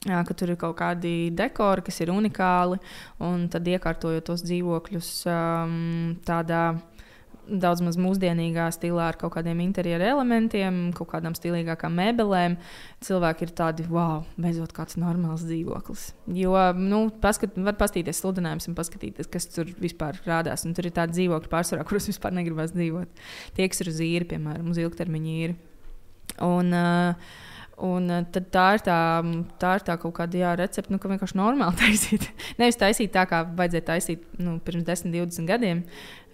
Jā, 0.07 0.21
ka 0.23 0.31
tur 0.31 0.53
ir 0.53 0.55
kaut 0.55 0.77
kādi 0.79 1.27
dekori, 1.35 1.83
kas 1.83 1.97
ir 1.99 2.13
unikāli, 2.13 2.77
un 3.19 3.49
tad 3.51 3.65
iekārtojot 3.67 4.29
tos 4.29 4.45
dzīvokļus 4.47 5.09
um, 5.27 5.73
tādā 6.23 6.61
daudz 7.49 7.81
maz 7.83 7.97
mūsdienīgā 7.99 8.67
stilā 8.75 9.09
ar 9.09 9.17
kaut 9.19 9.33
kādiem 9.35 9.61
interjeru 9.63 10.05
elementiem, 10.05 10.77
kaut 10.97 11.09
kādām 11.13 11.35
stilīgākām 11.37 11.95
mēbelēm. 11.99 12.57
Cilvēki 13.05 13.47
ir 13.47 13.53
tādi, 13.57 13.87
wow, 13.89 14.23
beidzot 14.39 14.73
kāds 14.75 14.99
normāls 15.01 15.45
dzīvoklis. 15.47 16.05
Jo, 16.37 16.55
nu, 16.77 17.05
paskat, 17.23 17.57
var 17.57 17.77
paskatīties 17.79 18.21
sludinājumus 18.23 18.69
un 18.71 18.77
paskatīties, 18.77 19.29
kas 19.33 19.49
tur 19.53 19.73
vispār 19.81 20.19
rādās. 20.27 20.65
Un 20.67 20.77
tur 20.77 20.89
ir 20.89 20.95
tādi 20.95 21.17
dzīvokļi 21.17 21.51
pārsvarā, 21.51 21.85
kuros 21.89 22.09
vispār 22.11 22.35
negribas 22.37 22.75
dzīvot. 22.75 23.27
Tie, 23.57 23.69
kas 23.69 23.85
ir 23.85 23.93
uz 23.93 24.01
īri, 24.05 24.29
piemēram, 24.33 24.71
uz 24.73 24.81
ilgtermiņa 24.81 25.37
īri. 25.43 25.59
Un, 26.45 26.75
uh, 26.75 27.31
Un 27.79 28.11
uh, 28.11 28.25
tad 28.27 28.49
tā 28.51 28.65
ir 28.75 28.81
tā, 28.83 28.97
tā, 29.61 29.73
ir 29.79 29.83
tā 29.87 29.95
kaut 30.01 30.11
kāda 30.17 30.39
jā, 30.41 30.51
recepte, 30.59 30.91
nu, 30.91 30.99
ka 30.99 31.11
vienkārši 31.11 31.37
normāli 31.39 31.79
taisīt. 31.83 32.27
Nevis 32.59 32.79
taisīt 32.79 33.13
tā, 33.15 33.23
kā 33.29 33.45
vajadzēja 33.47 33.85
taisīt 33.93 34.25
nu, 34.43 34.57
pirms 34.65 34.83
10, 34.87 35.13
20 35.15 35.47
gadiem. 35.47 35.83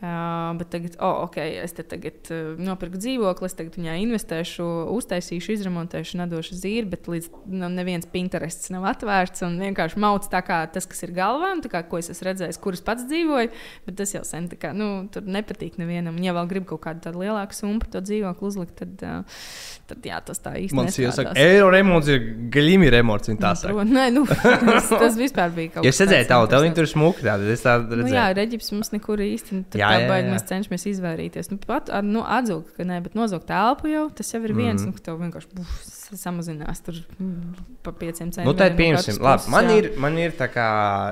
Uh, 0.06 0.52
bet 0.60 0.70
tagad, 0.70 0.96
oh, 1.02 1.24
ok, 1.26 1.38
es 1.64 1.74
te 1.74 1.84
tagad 1.88 2.30
uh, 2.30 2.54
nopirku 2.62 3.00
dzīvokli, 3.02 3.48
es 3.50 3.56
tagad 3.58 3.78
viņā 3.80 3.96
investēšu, 4.04 4.66
uztaisīšu, 4.94 5.56
izremontēšu, 5.56 6.20
nedošu 6.20 6.58
zīri, 6.60 6.86
bet 6.92 7.10
līdz 7.10 7.32
nu, 7.50 7.70
neviens 7.74 8.06
Pinterests 8.12 8.70
nav 8.74 8.86
atvērts 8.92 9.46
un 9.48 9.56
vienkārši 9.64 10.02
mauc 10.04 10.28
tā 10.30 10.44
kā 10.46 10.60
tas, 10.70 10.86
kas 10.92 11.02
ir 11.08 11.16
galvā, 11.16 11.54
un 11.56 11.64
tā 11.66 11.72
kā, 11.74 11.82
ko 11.90 11.98
es 12.02 12.12
esmu 12.14 12.30
redzējis, 12.30 12.60
kur 12.62 12.78
es 12.78 12.84
pats 12.86 13.08
dzīvoju. 13.10 13.50
Bet 13.88 13.98
tas 14.02 14.14
jau 14.14 14.22
sen 14.28 14.50
tā 14.52 14.60
kā, 14.62 14.74
nu, 14.78 15.08
tur 15.14 15.26
nepatīk 15.26 15.80
nevienam. 15.82 16.20
Un, 16.20 16.28
ja 16.28 16.36
vēl 16.38 16.52
grib 16.52 16.68
kaut 16.70 16.84
kādu 16.86 17.02
tādu 17.08 17.24
lielāku 17.24 17.58
summu 17.58 17.82
par 17.82 17.92
to 17.96 18.04
dzīvokli 18.06 18.50
uzlikt, 18.52 18.76
tad, 18.84 19.02
uh, 19.02 19.42
tad 19.90 20.06
jā, 20.06 20.22
tas 20.30 20.42
tā 20.44 20.56
īsti 20.62 20.78
Man 20.78 20.92
sieva 20.94 21.14
saka, 21.16 21.34
nestrādās. 21.34 21.56
eiro 21.58 21.72
remonts 21.74 22.12
ir 22.14 22.30
gaļīgi 22.54 22.94
remonts. 22.94 23.32
Tā 23.42 23.54
Nu, 23.66 23.84
Nē, 23.96 24.06
nu, 24.14 24.26
tas, 24.30 24.90
tas 24.92 25.18
vispār 25.18 25.54
bija 25.56 25.76
kaut 25.76 25.88
Ja 25.88 25.94
es 25.94 26.00
redzēju 26.02 26.26
tāds 26.28 26.32
tavu, 26.32 26.48
tev 26.52 26.66
interesants. 26.68 27.18
tur 27.18 27.28
tāda. 27.30 27.50
Es 27.54 27.64
tādu 27.64 28.00
Nu, 28.02 28.08
jā, 28.12 28.26
reģips 28.36 28.72
mums 28.76 28.92
nekur 28.94 29.22
īsti 29.24 29.62
tur 29.72 29.82
Jā, 29.82 29.92
tā 29.94 29.95
jā, 30.04 30.10
baigi 30.10 30.28
jā. 30.28 30.34
mēs 30.36 30.46
cenšamies 30.50 30.86
izvairīties. 30.92 31.52
Nu, 31.52 31.60
pat 31.62 31.92
nu, 32.06 32.24
atzūgt, 32.38 32.74
ka 32.78 32.88
nē, 32.88 33.00
bet 33.06 33.16
nozogt 33.18 33.48
telpu 33.50 33.92
jau 33.92 34.08
tas 34.16 34.34
jau 34.34 34.42
ir 34.44 34.56
viens, 34.56 34.82
mm. 34.82 34.90
nu, 34.90 34.96
ka 34.98 35.06
tev 35.08 35.22
vienkārši 35.22 35.52
buf, 35.56 35.78
samazinās 36.20 36.84
tur 36.86 37.00
mm, 37.18 37.64
pa 37.86 37.94
pieciem 37.96 38.32
centiem. 38.32 38.50
Nu, 38.50 38.56
tā 38.58 38.70
ir 38.72 38.78
pieņemsim. 38.80 39.22
Labi, 39.26 39.52
man 39.54 39.72
ir, 39.74 39.92
man 40.02 40.20
ir 40.22 40.36
tā 40.38 40.50
kā 40.54 40.68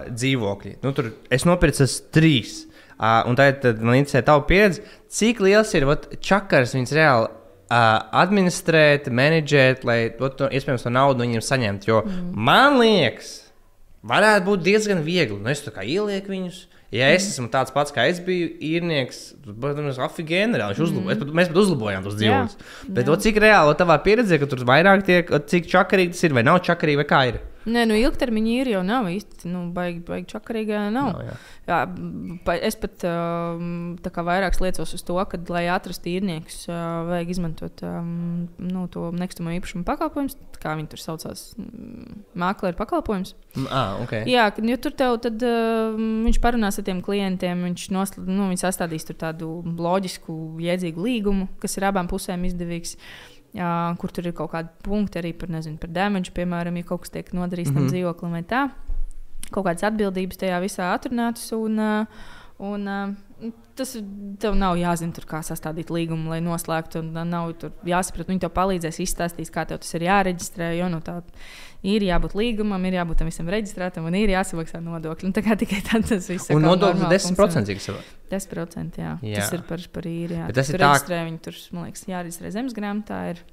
dzīvokļi. 0.09 0.77
Nu, 0.84 0.93
tur 0.97 1.13
es 1.34 1.47
nopirku 1.49 1.88
trīs. 2.15 2.63
Uh, 2.93 3.23
un 3.27 3.36
tā 3.36 3.49
ir 3.49 3.79
man 3.81 3.97
interesē 3.97 4.21
tava 4.25 4.43
pieredze. 4.47 4.84
Cik 5.11 5.41
liels 5.43 5.71
ir 5.75 5.88
vat, 5.89 6.05
čakars 6.23 6.75
viņas 6.77 6.93
reāli 6.95 7.31
administrēt, 7.73 9.07
menedžēt, 9.09 9.86
lai 9.88 9.97
vat, 10.19 10.36
to, 10.38 10.49
iespējams 10.53 10.86
to 10.86 10.91
naudu 10.93 11.25
viņiem 11.25 11.43
saņemtu? 11.43 11.89
Jo 11.89 12.03
mm. 12.05 12.29
man 12.49 12.77
liekas, 12.81 13.31
varētu 14.05 14.45
būt 14.51 14.65
diezgan 14.67 15.01
viegli. 15.05 15.39
Nu, 15.39 15.49
es 15.53 15.63
tā 15.65 15.73
kā 15.73 15.86
ielieku 15.88 16.34
viņus. 16.34 16.67
Ja 16.93 17.07
es 17.09 17.25
esmu 17.25 17.47
tāds 17.53 17.73
pats, 17.73 17.93
kā 17.93 18.05
es 18.05 18.19
biju 18.21 18.51
īrnieks, 18.61 19.21
tad, 19.41 19.55
protams, 19.63 19.97
reāli. 20.59 20.75
viņš 20.75 20.83
Uzlabo, 20.85 21.07
mm. 21.07 21.31
Mēs 21.39 21.49
pat 21.49 21.61
uzlabojām 21.63 22.05
tos 22.05 22.19
dzīvības. 22.19 22.59
Bet 22.93 23.07
to, 23.09 23.15
cik 23.23 23.39
reāli 23.41 23.73
tavā 23.79 23.97
pieredzē, 24.05 24.37
ka 24.41 24.49
tur 24.51 24.61
vairāk 24.69 25.01
tiek, 25.07 25.33
cik 25.49 25.71
čakarīgi 25.71 26.13
tas 26.13 26.27
ir, 26.27 26.35
vai 26.37 26.45
nav 26.45 26.61
čakarīgi, 26.67 27.01
vai 27.01 27.07
kā 27.09 27.23
ir? 27.31 27.41
Nē, 27.64 27.86
nu 27.88 27.95
ilgtermiņā 27.95 28.55
ir 28.59 28.70
jau 28.74 28.82
nav 28.84 29.07
īsti. 29.07 29.47
Nu, 29.51 29.66
baigi, 29.76 30.01
baigi 30.03 30.28
čakarīgā 30.34 30.82
nav. 30.91 31.14
Nav, 31.16 31.22
jā. 31.28 31.36
jā, 31.70 31.78
pa- 32.43 32.57
es 32.59 32.76
pat 32.80 33.05
um, 33.07 33.93
tā 34.03 34.11
kā 34.14 34.24
vairāk 34.28 34.57
liecos 34.64 34.91
uz 34.97 35.03
to, 35.07 35.16
ka, 35.32 35.39
lai 35.53 35.66
atrastu 35.72 36.11
īrniekus, 36.11 36.64
uh, 36.68 37.03
vajag 37.07 37.32
izmantot 37.36 37.84
um, 37.88 38.49
nu, 38.59 38.86
to 38.91 39.09
nekustamo 39.16 39.53
īpašumu 39.55 39.88
pakalpojumus, 39.88 40.36
kā 40.59 40.76
viņi 40.80 40.91
tur 40.91 41.03
saucās, 41.03 41.45
mm, 41.59 42.24
mākslinieks 42.43 42.80
pakalpojums. 42.80 43.34
Ah, 43.70 43.95
okay. 44.03 44.24
Jā, 44.28 44.49
jo 44.57 44.78
tur 44.84 44.95
tev 44.99 45.18
tad, 45.24 45.43
uh, 45.47 45.95
viņš 46.28 46.41
parunās 46.43 46.80
ar 46.82 46.88
tiem 46.88 46.99
klientiem, 47.05 47.64
viņš, 47.70 47.88
nosl, 47.95 48.24
nu, 48.28 48.49
viņš 48.51 48.66
sastādīs 48.68 49.07
tur 49.07 49.20
tādu 49.24 49.53
loģisku, 49.64 50.36
jēdzīgu 50.64 51.07
līgumu, 51.07 51.47
kas 51.64 51.80
ir 51.80 51.88
abām 51.91 52.11
pusēm 52.11 52.43
izdevīgs. 52.49 52.97
Jā, 53.53 53.71
kur 54.01 54.09
tur 54.09 54.25
ir 54.25 54.33
kaut 54.33 54.49
kādi 54.55 54.71
punkti 54.81 55.19
arī 55.21 55.29
par, 55.37 55.51
nezinu, 55.53 55.77
par 55.81 55.91
damage, 55.93 56.33
piemēram, 56.33 56.79
ja 56.79 56.87
kaut 56.89 57.03
kas 57.03 57.13
tiek 57.13 57.27
nodarīts 57.37 57.69
mm 57.69 57.75
-hmm. 57.75 57.89
tam 57.89 57.91
dzīvoklim 57.91 58.31
vai 58.31 58.43
tā. 58.49 58.69
Kaut 59.51 59.65
kādas 59.67 59.85
atbildības 59.85 60.39
tajā 60.41 60.61
visā 60.63 60.89
atrunātas. 60.93 61.51
Un, 61.53 61.79
uh, 61.79 62.05
un, 62.57 62.87
uh, 62.87 63.51
tas 63.75 63.97
tev 64.39 64.55
nav 64.55 64.77
jāzina, 64.77 65.13
tur, 65.13 65.25
kā 65.25 65.43
sastādīt 65.45 65.89
līgumu, 65.89 66.29
lai 66.29 66.41
noslēgtu. 66.41 66.99
un, 66.99 67.17
uh, 67.17 67.23
Nav 67.23 67.53
jāsaprot, 67.85 68.27
viņi 68.27 68.39
tev 68.39 68.49
palīdzēs 68.49 68.99
izstāstīt, 68.99 69.51
kā 69.51 69.65
tev 69.65 69.77
tas 69.77 69.93
ir 69.93 70.01
jāreģistrē. 70.01 70.77
Jo, 70.77 70.89
nu, 70.89 70.99
tā, 70.99 71.21
ir 71.84 72.05
jābūt 72.07 72.34
līgumam, 72.39 72.84
ir 72.88 72.97
jābūt 72.99 73.19
tam 73.21 73.27
visam 73.29 73.49
reģistrētam 73.51 74.05
un 74.07 74.15
ir 74.15 74.31
jāsamaksā 74.34 74.79
nodokļi. 74.84 75.27
Un 75.29 75.34
tā 75.36 75.43
kā 75.45 75.57
tikai 75.59 75.81
tad 75.84 76.07
tas 76.09 76.29
viss 76.31 76.49
Un 76.49 76.63
atkal 76.63 76.69
nodoklis 76.69 77.01
normāli 77.03 77.63
10% 77.63 77.69
cik 77.71 77.84
savā. 77.84 78.03
10%. 78.31 79.01
Jā. 79.03 79.17
Jā. 79.21 79.41
Tas 79.41 79.51
ir 79.57 79.65
par, 79.67 79.84
par 79.93 80.07
īri. 80.09 80.38
Jā. 80.39 80.47
Bet 80.47 80.55
tas 80.61 80.71
tur 80.71 80.79
ir 80.79 80.86
tā- 80.86 80.93
reģistrē, 80.93 81.19
viņi 81.27 81.41
tur, 81.43 81.59
man 81.75 81.89
liekas, 81.89 82.05
jāreģistrē 82.07 82.53
zemes 82.55 82.73
grāmatā. 82.77 83.19
Ir. 83.36 83.43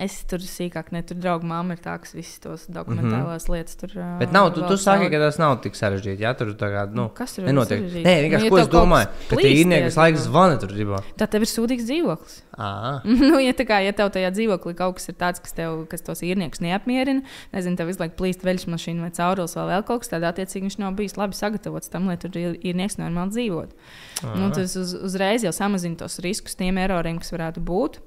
Es 0.00 0.14
tur 0.24 0.40
sīkāk, 0.40 0.86
ne 0.94 1.02
tur 1.04 1.18
draugu 1.20 1.44
māma 1.44 1.74
ir 1.76 1.80
tā, 1.84 1.98
kas 2.00 2.14
visas 2.16 2.38
tos 2.40 2.62
dokumentālās 2.72 3.44
mm 3.44 3.48
-hmm. 3.48 3.52
lietas 3.52 3.76
tur. 3.76 3.90
Bet 4.18 4.30
nav, 4.32 4.48
tu, 4.54 4.62
tu 4.64 4.76
saki, 4.80 5.10
ka 5.12 5.18
tas 5.20 5.36
nav 5.38 5.58
tik 5.60 5.76
sarežģīti. 5.76 6.24
Jā, 6.24 6.32
tur 6.36 6.54
tā 6.56 6.70
kā, 6.72 6.86
nu, 6.96 7.10
Kas 7.12 7.34
tur 7.36 7.44
nenotiek. 7.44 7.82
sarežģīti? 7.82 8.04
Nē, 8.06 8.14
vienkārši 8.24 8.40
Nu, 8.40 8.48
ja 8.48 8.50
ko 8.50 8.58
es 8.58 8.70
domāju, 8.72 9.08
ka 9.28 9.36
tie 9.36 9.50
īrnieki 9.52 9.92
laiku 9.96 10.18
zvana 10.18 10.56
tur 10.56 10.72
dzīvo. 10.72 11.02
Tā 11.20 11.26
tev 11.28 11.44
ir 11.44 11.50
sūdīgs 11.52 11.84
dzīvoklis. 11.84 12.42
Nu, 13.32 13.38
ja, 13.40 13.52
tā 13.52 13.64
kā, 13.68 13.80
ja 13.84 13.92
tev 13.92 14.08
tajā 14.12 14.30
dzīvoklī 14.32 14.74
kaut 14.76 14.96
kas 14.96 15.08
ir 15.08 15.14
tāds, 15.14 15.40
kas, 15.40 15.52
tev, 15.52 15.84
kas 15.88 16.00
tos 16.00 16.22
īrniekus 16.24 16.60
neapmierina, 16.60 17.22
nezinu, 17.52 17.76
tev 17.76 17.86
visu 17.86 18.00
laiku 18.00 18.16
plīst 18.16 18.44
veļas 18.44 18.66
mašīna 18.68 19.00
vai 19.02 19.10
caurulis 19.10 19.56
vai 19.56 19.66
vēl 19.74 19.84
kaut 19.84 20.04
kas 20.04 20.12
tāds, 20.12 20.24
attiecīgi 20.24 20.68
viņš 20.68 20.78
nav 20.78 20.96
bijis 20.96 21.16
labi 21.16 21.36
sagatavots 21.36 21.92
tam, 21.92 22.08
lai 22.08 22.16
tur 22.16 22.36
ir 22.36 22.56
īrnieks 22.60 22.96
normāli 23.00 23.36
dzīvot. 23.36 23.76
Nu, 24.36 24.50
tas 24.52 24.76
uz, 24.76 24.94
uzreiz 24.94 25.44
jau 25.44 25.52
samazina 25.52 25.96
tos 25.96 26.18
riskus 26.18 26.56
tiem 26.56 26.78
eroriem, 26.78 27.18
kas 27.18 27.32
varētu 27.32 27.60
būt. 27.60 28.00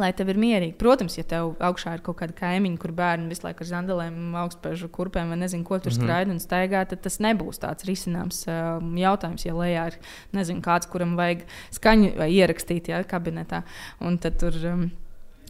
Lai 0.00 0.08
tev 0.16 0.30
ir 0.32 0.38
mierīgi. 0.40 0.72
Protams, 0.80 1.18
ja 1.18 1.24
tev 1.28 1.50
augšā 1.60 1.98
ir 1.98 2.02
kaut 2.04 2.16
kāda 2.22 2.32
kaimiņa, 2.38 2.78
kur 2.80 2.94
bērni 2.96 3.28
visu 3.28 3.44
laiku 3.44 3.60
ar 3.60 3.68
zandelēm, 3.68 4.16
augstspēju 4.40 4.88
kurpēm 4.94 5.34
vai 5.34 5.36
nezinu, 5.42 5.66
ko 5.68 5.76
tur 5.76 5.92
mm 5.92 5.98
-hmm. 5.98 6.06
skraida 6.08 6.32
un 6.32 6.40
staigā, 6.40 6.84
tad 6.88 7.02
tas 7.04 7.18
nebūs 7.20 7.60
tāds 7.60 7.84
risināms 7.84 8.46
um, 8.48 8.96
jautājums. 8.96 9.44
Ja 9.44 9.54
lejā 9.54 9.86
ir 9.92 9.98
nezinu, 10.32 10.64
kāds, 10.64 10.88
kuram 10.88 11.16
vajag 11.16 11.44
skaņu 11.70 12.16
vai 12.16 12.30
ierakstīt 12.32 12.88
ja, 12.88 13.04
kabinetā, 13.04 13.62
un 14.00 14.18
tad 14.18 14.38
tur. 14.38 14.52
Um, 14.64 14.90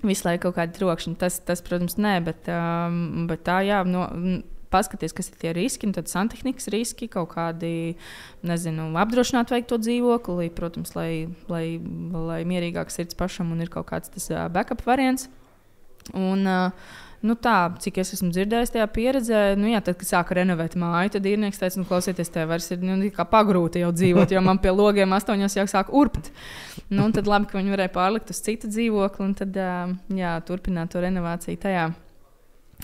Visu 0.02 0.26
laiku 0.26 0.50
kaut 0.50 0.56
kāda 0.56 0.72
trokšņa. 0.74 1.14
Tas, 1.14 1.38
tas, 1.46 1.60
protams, 1.62 1.94
nē, 1.94 2.24
bet, 2.24 2.48
um, 2.50 3.28
bet 3.28 3.44
tā, 3.46 3.60
jā, 3.62 3.84
no, 3.86 4.08
paskaties, 4.72 5.14
kas 5.16 5.30
ir 5.30 5.38
tie 5.42 5.52
riski. 5.56 5.88
un 5.88 5.94
Tad 5.96 6.10
santehnikas 6.10 6.70
riski, 6.72 7.10
kaut 7.12 7.34
kādi, 7.36 7.94
nezinu, 8.46 8.90
apdrošināt 9.02 9.52
vajag 9.52 9.70
to 9.70 9.78
dzīvokli, 9.84 10.50
protams, 10.56 10.96
lai, 10.98 11.28
lai, 11.52 11.66
lai 12.32 12.42
mierīgāk 12.48 12.92
sirds 12.92 13.18
pašam 13.18 13.54
un 13.54 13.62
ir 13.64 13.72
kaut 13.72 13.90
kāds 13.92 14.12
tas 14.12 14.28
uh, 14.32 14.48
backup 14.52 14.84
variants. 14.88 15.28
Un, 16.18 16.46
uh, 16.48 17.00
Nu 17.22 17.36
tā, 17.38 17.70
cik 17.78 18.00
es 18.02 18.10
esmu 18.16 18.32
dzirdējis 18.34 18.72
tajā 18.74 18.84
pieredzē, 18.90 19.40
nu 19.54 19.68
jā, 19.70 19.78
tad, 19.86 19.94
kad 20.00 20.08
sāka 20.08 20.34
renovēt 20.40 20.74
māju, 20.78 21.12
tad 21.14 21.26
īrnieks 21.30 21.60
teica, 21.60 21.78
nu, 21.78 21.86
klausieties, 21.86 22.32
te 22.34 22.42
vairs 22.50 22.66
ir 22.74 22.82
nu, 22.82 22.96
pagrūti 23.30 23.84
jau 23.84 23.92
dzīvot, 23.94 24.34
jo 24.34 24.42
man 24.42 24.58
pie 24.62 24.72
logiem 24.74 25.14
astoņos 25.14 25.54
jau 25.60 25.66
sāk 25.70 25.92
urbt. 25.94 26.32
Nu, 26.90 27.06
tad 27.14 27.30
labi, 27.30 27.46
ka 27.46 27.60
viņi 27.60 27.74
varēja 27.76 27.92
pārlikt 27.94 28.34
uz 28.34 28.42
citu 28.42 28.70
dzīvokli 28.72 29.26
un 29.28 29.36
tad, 29.38 29.60
jā, 30.18 30.34
turpināt 30.48 30.90
to 30.90 31.04
renovāciju 31.04 31.62
tajā. 31.62 31.86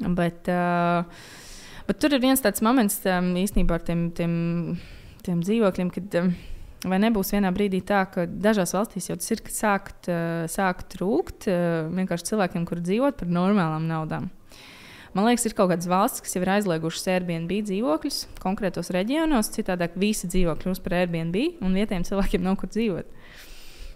Bet, 0.07 0.47
ā, 0.47 1.03
bet 1.89 2.01
tur 2.03 2.14
ir 2.14 2.22
viens 2.22 2.43
tāds 2.45 2.62
moments 2.64 3.01
ā, 3.09 3.18
īstenībā 3.43 3.78
ar 3.78 3.84
tiem, 3.86 4.09
tiem, 4.16 4.32
tiem 5.26 5.43
dzīvokļiem, 5.45 5.93
kad 5.95 6.16
ā, 6.20 6.24
vai 6.89 7.01
nebūs 7.03 7.34
vienā 7.34 7.53
brīdī 7.55 7.82
tā, 7.86 8.05
ka 8.12 8.28
dažās 8.28 8.76
valstīs 8.76 9.11
jau 9.11 9.18
tas 9.18 9.34
ir, 9.34 9.45
sākt, 9.53 10.11
ā, 10.12 10.49
sāk 10.53 10.86
trūkt 10.95 11.49
ā, 11.51 11.61
vienkārši 11.93 12.32
cilvēkiem, 12.32 12.68
kur 12.68 12.82
dzīvot 12.84 13.22
par 13.22 13.32
normālām 13.41 13.89
naudām. 13.91 14.28
Man 15.16 15.24
liekas, 15.24 15.47
ir 15.49 15.55
kaut 15.57 15.72
kādas 15.72 15.89
valstis, 15.89 16.22
kas 16.22 16.36
jau 16.36 16.43
ir 16.45 16.51
aizliegušas 16.53 17.09
Airbnb 17.11 17.51
dzīvokļus 17.64 18.18
konkrētos 18.43 18.93
reģionos. 18.95 19.49
Citādi 19.55 19.89
visi 19.99 20.28
dzīvokļi 20.28 20.66
kļūst 20.66 20.84
par 20.84 20.99
Airbnb, 21.01 21.39
un 21.64 21.78
vietējiem 21.78 22.05
cilvēkiem 22.07 22.45
nav 22.45 22.59
kur 22.61 22.70
dzīvot. 22.70 23.09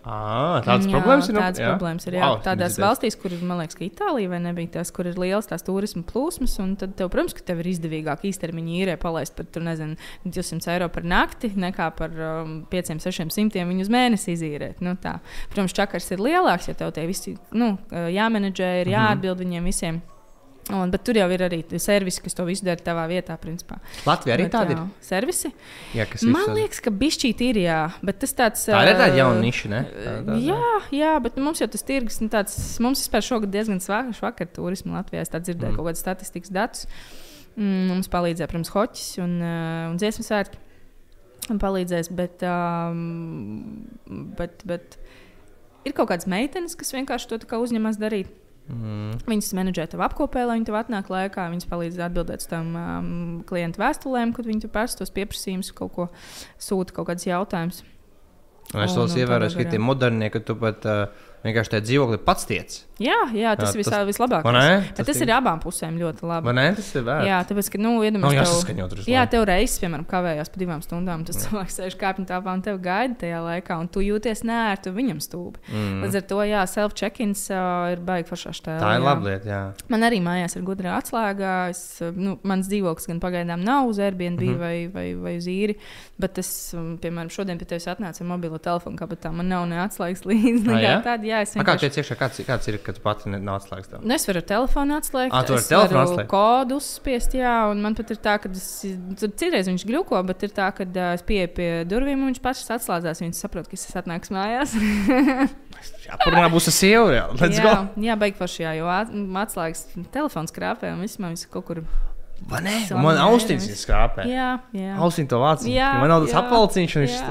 Ā, 0.03 0.63
tādas 0.67 0.89
Jā, 0.89 0.97
problēmas 0.99 1.29
ir. 1.31 1.35
nu, 1.37 1.41
Tādas 1.45 1.61
jā? 1.63 1.67
problēmas 1.71 2.07
ir. 2.09 2.15
Jā, 2.19 2.23
Wow, 2.27 2.39
tādās 2.43 2.73
dzirdēju. 2.75 2.87
valstīs, 2.89 3.17
kur 3.23 3.31
ir, 3.37 3.43
man 3.47 3.61
liekas, 3.63 3.77
ka 3.79 3.85
Itālija 3.87 4.33
vai 4.33 4.41
nebija 4.43 4.73
tās, 4.81 4.91
kur 4.91 5.07
ir 5.07 5.15
liels 5.23 5.47
tās 5.47 5.63
turisma 5.63 6.03
plūsmas, 6.09 6.57
un 6.59 6.73
tad, 6.81 6.97
tev, 6.99 7.09
protams, 7.15 7.37
ka 7.39 7.45
tev 7.47 7.61
ir 7.63 7.69
izdevīgāk 7.71 8.25
īstermiņā 8.27 8.75
īrē 8.83 8.97
palaist 8.99 9.37
par, 9.39 9.47
tur, 9.47 9.63
nezinu, 9.63 9.95
200 10.27 10.73
eiro 10.75 10.89
par 10.91 11.07
nakti, 11.07 11.53
nekā 11.55 11.87
par 11.95 12.11
um, 12.19 12.67
500-600 12.73 13.63
viņu 13.71 13.87
uz 13.87 13.93
mēnesi 13.95 14.35
izīrēt. 14.35 14.83
Nu, 14.83 14.97
tā. 14.99 15.21
protams, 15.55 15.73
čakars 15.79 16.11
ir 16.11 16.19
lielāks, 16.19 16.67
ja 16.67 16.75
tev 16.75 16.91
tie 16.99 17.07
visi 17.07 17.37
nu, 17.55 17.77
jāmenedžē, 17.93 18.73
ir 18.83 18.91
jāatbild 18.97 19.39
viņiem 19.47 19.71
visiem. 19.71 20.03
Un, 20.71 20.93
bet 20.93 21.03
tur 21.03 21.17
jau 21.19 21.27
ir 21.35 21.43
arī 21.43 21.57
servisi, 21.83 22.21
kas 22.23 22.37
to 22.39 22.45
visu 22.47 22.63
dara 22.65 22.79
tavā 22.79 23.09
vietā. 23.11 23.35
Principā. 23.43 23.81
Latvija 24.07 24.37
arī 24.37 24.45
tāda 24.49 24.71
ir. 24.77 24.83
Servisi? 25.03 25.51
Jā, 25.93 26.07
kas 26.07 26.23
Man 26.23 26.39
visu- 26.45 26.55
liekas, 26.55 26.81
ka 26.85 26.91
bišķīt 26.91 27.41
ir 27.49 27.57
jā, 27.65 27.79
bet 28.01 28.21
tas 28.23 28.33
tāds. 28.33 28.63
Tā 28.71 28.79
ir 28.87 28.95
tāda 28.95 29.17
jauna 29.19 29.41
niša, 29.43 29.69
ne? 29.69 29.81
Tā- 29.91 30.25
tā- 30.29 30.39
Jā, 30.47 30.61
jā, 30.95 31.23
bet 31.23 31.37
nu, 31.37 31.43
mums 31.49 31.59
jau 31.59 31.67
tas 31.67 31.83
tirgus 31.83 32.21
ir 32.23 32.29
tāds. 32.29 32.55
Mums 32.81 33.03
vispār 33.03 33.27
šogad 33.27 33.51
diezgan 33.51 33.83
svāks 33.83 34.21
vakar 34.23 34.47
turismu 34.47 34.95
Latvijā. 34.95 35.21
Es 35.27 35.29
tā 35.35 35.41
dzirdēju 35.43 35.73
Mm. 35.73 35.77
kaut 35.77 35.87
kādas 35.91 36.05
statistikas 36.07 36.51
datus. 36.55 36.87
Mm, 37.59 37.89
mums 37.89 38.09
palīdzēja, 38.09 38.47
protams, 38.49 38.71
hoķis 38.71 39.19
un, 39.19 39.43
uh, 39.43 39.91
un 39.91 39.99
dziesmu 39.99 40.23
svētki. 40.25 40.57
Un 41.51 41.59
palīdzēs, 41.59 42.09
bet, 42.15 42.41
um, 42.47 43.89
bet, 44.39 44.63
bet 44.65 44.97
ir 45.85 45.93
kaut 45.93 46.09
kādas 46.09 46.29
meitenes, 46.31 46.77
kas 46.79 46.93
vienkārši 46.93 47.27
to 47.29 47.39
uzņemas 47.59 47.99
darīt. 47.99 48.29
Mm. 48.71 49.17
Viņas 49.27 49.51
menedžē 49.59 49.89
tev 49.91 50.05
apkopē, 50.07 50.45
lai 50.47 50.57
viņi 50.59 50.69
tev 50.69 50.79
atnāk 50.79 51.11
laikā. 51.13 51.49
Viņas 51.51 51.69
palīdz 51.71 51.99
atbildēt 52.07 52.45
uz 52.45 52.51
tām 52.51 52.71
um, 52.79 53.09
klientu 53.49 53.83
vēstulēm, 53.83 54.35
kad 54.37 54.49
viņi 54.49 54.65
tur 54.65 54.73
pērst 54.75 55.01
tos 55.03 55.13
pieprasījumus, 55.15 55.73
kaut 55.77 55.93
ko 55.97 56.07
sūta, 56.63 56.95
kaut 56.97 57.11
kādus 57.11 57.27
jautājumus. 57.29 57.83
Un 58.73 58.85
es 58.87 58.95
vēl 58.97 59.25
ievēroju, 59.25 59.59
ka 59.59 59.69
tie 59.75 59.81
modernie, 59.83 60.31
ka 60.33 60.41
tu 60.47 60.55
pat 60.57 60.87
uh, 60.89 61.27
vienkārši 61.43 61.75
tajā 61.75 61.87
dzīvoklī 61.89 62.21
pats 62.25 62.47
tiec. 62.49 62.79
Jā, 63.03 63.19
jā, 63.35 63.53
tas 63.59 63.73
Jā, 63.73 63.73
tas- 63.73 63.77
visā. 63.81 64.01
Vai 64.45 64.53
ne? 64.55 64.93
Bet 64.97 65.07
tas 65.07 65.21
ir 65.21 65.33
abām 65.35 65.61
pusēm 65.63 65.99
ļoti 66.01 66.27
labi. 66.29 66.47
Vai 66.47 66.55
ne? 66.59 66.67
Tas 66.77 66.89
ir 66.95 67.05
vērts. 67.07 67.27
Jā, 67.29 67.39
tāpēc, 67.49 67.71
ka, 67.73 67.81
nu, 67.83 67.93
iedomājieties, 68.07 68.65
tur. 68.67 68.99
visu 69.01 69.11
Jā, 69.13 69.25
tev 69.31 69.47
reizes, 69.49 69.79
piemēram, 69.83 70.07
kavējās 70.09 70.53
pa 70.53 70.63
divām 70.63 70.83
stundām. 70.85 71.25
Tas 71.27 71.41
cilvēks 71.45 71.79
sēž 71.81 71.97
kāpņu 72.01 72.27
tāpā 72.31 72.55
un 72.55 72.63
tev 72.63 72.79
gaida 72.83 73.15
tajā 73.23 73.41
laikā, 73.47 73.79
un 73.83 73.89
tu 73.89 74.01
jūties 74.05 74.45
nērti 74.49 74.93
viņam 74.95 75.21
stūbi. 75.25 75.63
Mm. 75.73 76.03
Līdz 76.07 76.19
ar 76.21 76.27
to, 76.33 76.41
jā, 76.49 76.63
self-check-ins 76.75 77.45
uh, 77.51 77.93
ir 77.95 78.03
baigi 78.07 78.29
foršā 78.31 78.55
stēlē. 78.57 78.81
Tā 78.83 78.95
ir 78.99 79.05
laba 79.07 79.27
lieta. 79.29 79.49
Jā. 79.49 79.61
Man 79.93 80.07
arī 80.09 80.21
mājās 80.25 80.57
ir 80.57 80.63
gudra 80.67 80.97
atslēga. 81.01 81.53
Es, 81.73 81.83
nu, 82.17 82.37
mans 82.47 82.69
dzīvoklis 82.71 83.09
gan 83.11 83.21
pagaidām 83.23 83.63
nav 83.65 83.91
uz 83.91 83.99
Airbnb 84.03 84.41
mm. 84.41 84.53
-hmm. 84.53 84.59
vai, 84.59 84.87
vai, 84.93 85.07
vai 85.15 85.37
uz 85.39 85.47
īri, 85.51 85.77
bet 86.19 86.39
es, 86.39 86.51
piemēram, 86.75 87.31
šodien 87.33 87.59
pie 87.59 87.67
tevis 87.67 87.87
atnācu 87.91 88.23
ar 88.23 88.29
mobilo 88.29 88.59
telefonu, 88.59 88.97
kāpēc 88.99 89.31
man 89.33 89.49
nav 89.49 89.67
ne 89.69 89.81
atslēgas 89.83 90.25
līdzi. 90.29 90.69
Ā, 90.69 90.81
jā? 90.83 90.95
Tāda, 91.05 91.25
jā, 91.27 91.43
es 91.43 91.57
A, 91.57 91.63
Kā 91.63 91.75
vienkārši. 91.75 91.89
tiec 91.89 91.99
iekšā, 92.03 92.17
kāds, 92.21 92.43
kāds 92.47 92.69
ir, 92.69 92.79
kad 92.93 92.99
tu 93.01 93.05
pati 93.05 93.33
ne- 93.33 93.41
nav 93.43 93.59
atslēgts? 93.63 93.91
tev? 93.91 94.05
Nu, 94.05 94.15
es 94.15 94.29
varu 94.29 94.43
ar 94.43 94.47
telefonu 94.53 94.97
atslēgt. 95.01 95.33
Ā, 95.35 95.41
tu 95.49 95.57
vari 95.57 95.67
telefonu 95.73 96.03
atslēgt? 96.05 96.29
Kodu 96.31 96.79
uzspiest, 96.79 97.35
jā, 97.41 97.55
un 97.73 97.81
man 97.83 97.97
pat 97.99 98.13
ir 98.15 98.21
tā, 98.23 98.37
ka 98.45 98.53
es, 98.53 98.69
citreiz 99.25 99.71
viņš 99.73 99.87
gļuko, 99.89 100.21
bet 100.29 100.45
ir 100.47 100.53
tā, 100.55 100.69
ka 100.77 100.85
uh, 100.87 101.01
es 101.17 101.25
pieeju 101.27 101.51
pie 101.57 101.71
durvīm 101.89 102.21
un 102.23 102.31
viņš 102.31 102.43
pats 102.45 102.69
atslēdzās. 102.77 103.25
Viņš 103.25 103.41
saprot, 103.43 103.67
ka 103.71 103.79
es 103.81 103.89
esmu 103.89 104.03
atnācis 104.05 104.35
mājās. 104.37 104.77
Jā, 106.07 106.15
parunā 106.23 106.47
būs 106.53 106.69
ar 106.71 106.75
sievu. 106.77 107.11
jā. 107.11 107.25
Let's 107.41 107.59
jā, 107.59 107.65
go. 107.67 108.03
jā 108.07 108.15
beig 108.21 108.37
forši, 108.39 108.63
jā, 108.63 108.73
jo 108.79 108.87
at- 108.93 109.11
atslēgas 109.47 109.87
telefons 110.15 110.55
krāpē 110.55 110.93
un 110.95 111.01
viss 111.03 111.19
man 111.23 111.35
viss 111.35 111.49
kaut 111.51 111.67
kur. 111.67 111.83
Man 112.51 113.19
austiņas 113.23 113.67
ir 113.71 113.79
skrāpē. 113.79 114.27
Jā, 114.31 114.49
jā. 114.75 114.95
Austiņa 114.99 115.31
to 115.31 115.39
vāciņu. 115.43 115.75
Jā, 115.75 115.93
Man 116.03 116.11
nav 116.11 116.25
tas 116.27 116.35
apvalciņš 116.43 116.97
un 116.99 117.05
viņš 117.07 117.15
jā. 117.15 117.29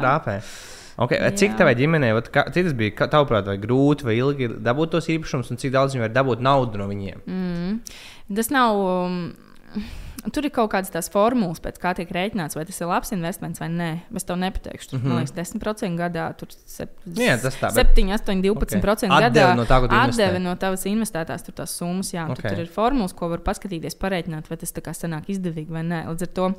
Okay, 1.01 1.17
cik 1.39 1.53
Jā. 1.55 1.57
tavai 1.61 1.75
ģimenei, 1.79 2.11
vat 2.13 2.27
kā- 2.33 2.45
cik 2.53 2.67
tas 2.69 2.73
bija, 2.77 2.91
kā- 2.97 3.07
tavuprāt, 3.09 3.47
vai 3.49 3.57
grūti 3.57 4.05
vai 4.05 4.17
ilgi 4.19 4.51
dabūt 4.61 4.91
tos 4.93 5.07
īpašumus, 5.09 5.49
un 5.51 5.57
cik 5.57 5.71
daudz 5.73 5.95
viņi 5.95 6.05
var 6.05 6.13
dabūt 6.13 6.43
naudu 6.45 6.77
no 6.77 6.87
viņiem? 6.91 7.23
Mm. 7.25 7.79
Tas 8.35 8.51
nav. 8.53 8.75
Um, 8.77 9.33
Tur 10.29 10.45
ir 10.45 10.51
kaut 10.53 10.69
kādas 10.69 10.91
tās 10.93 11.07
formulas, 11.09 11.57
pēc 11.63 11.79
kā 11.81 11.95
tiek 11.97 12.09
rēķināts, 12.13 12.53
vai 12.53 12.61
tas 12.69 12.77
ir 12.77 12.85
labs 12.85 13.09
investīcijas 13.15 13.57
vai 13.63 13.69
nē. 13.73 13.87
Es 14.13 14.23
tev 14.23 14.37
nepateikšu. 14.37 14.89
Tur, 14.91 14.99
mm 14.99 15.05
-hmm. 15.07 15.17
Liekas, 15.17 15.33
10% 15.33 15.97
gadā, 15.97 16.37
tur 16.37 16.47
sep, 16.65 16.91
Jā, 17.15 17.41
tas 17.41 17.55
tā, 17.55 17.73
bet- 17.73 17.95
7, 17.95 18.11
8, 18.13 18.41
12% 18.43 19.09
Ok. 19.11 19.21
gadā. 19.23 19.55
No 19.55 19.63
tā, 19.65 19.79
tu. 19.81 19.95
Atdeve 19.95 20.39
no 20.39 20.55
tavas 20.55 20.85
investētās 20.85 21.41
tur 21.43 21.53
tās 21.55 21.69
summas. 21.73 22.13
Jā, 22.13 22.25
okay. 22.29 22.31
Ok. 22.33 22.41
tur, 22.41 22.49
tur 22.49 22.59
ir 22.59 22.67
formulas, 22.67 23.13
ko 23.13 23.29
var 23.29 23.39
paskatīties, 23.39 23.97
parēķināt, 23.97 24.47
vai 24.49 24.57
tas 24.57 24.71
tā 24.71 24.81
kā 24.81 24.91
sanāk 24.93 25.25
izdevīgi 25.27 25.69
vai 25.69 25.81
nē. 25.81 26.05
Līdz 26.05 26.21
ar 26.21 26.27
to. 26.27 26.53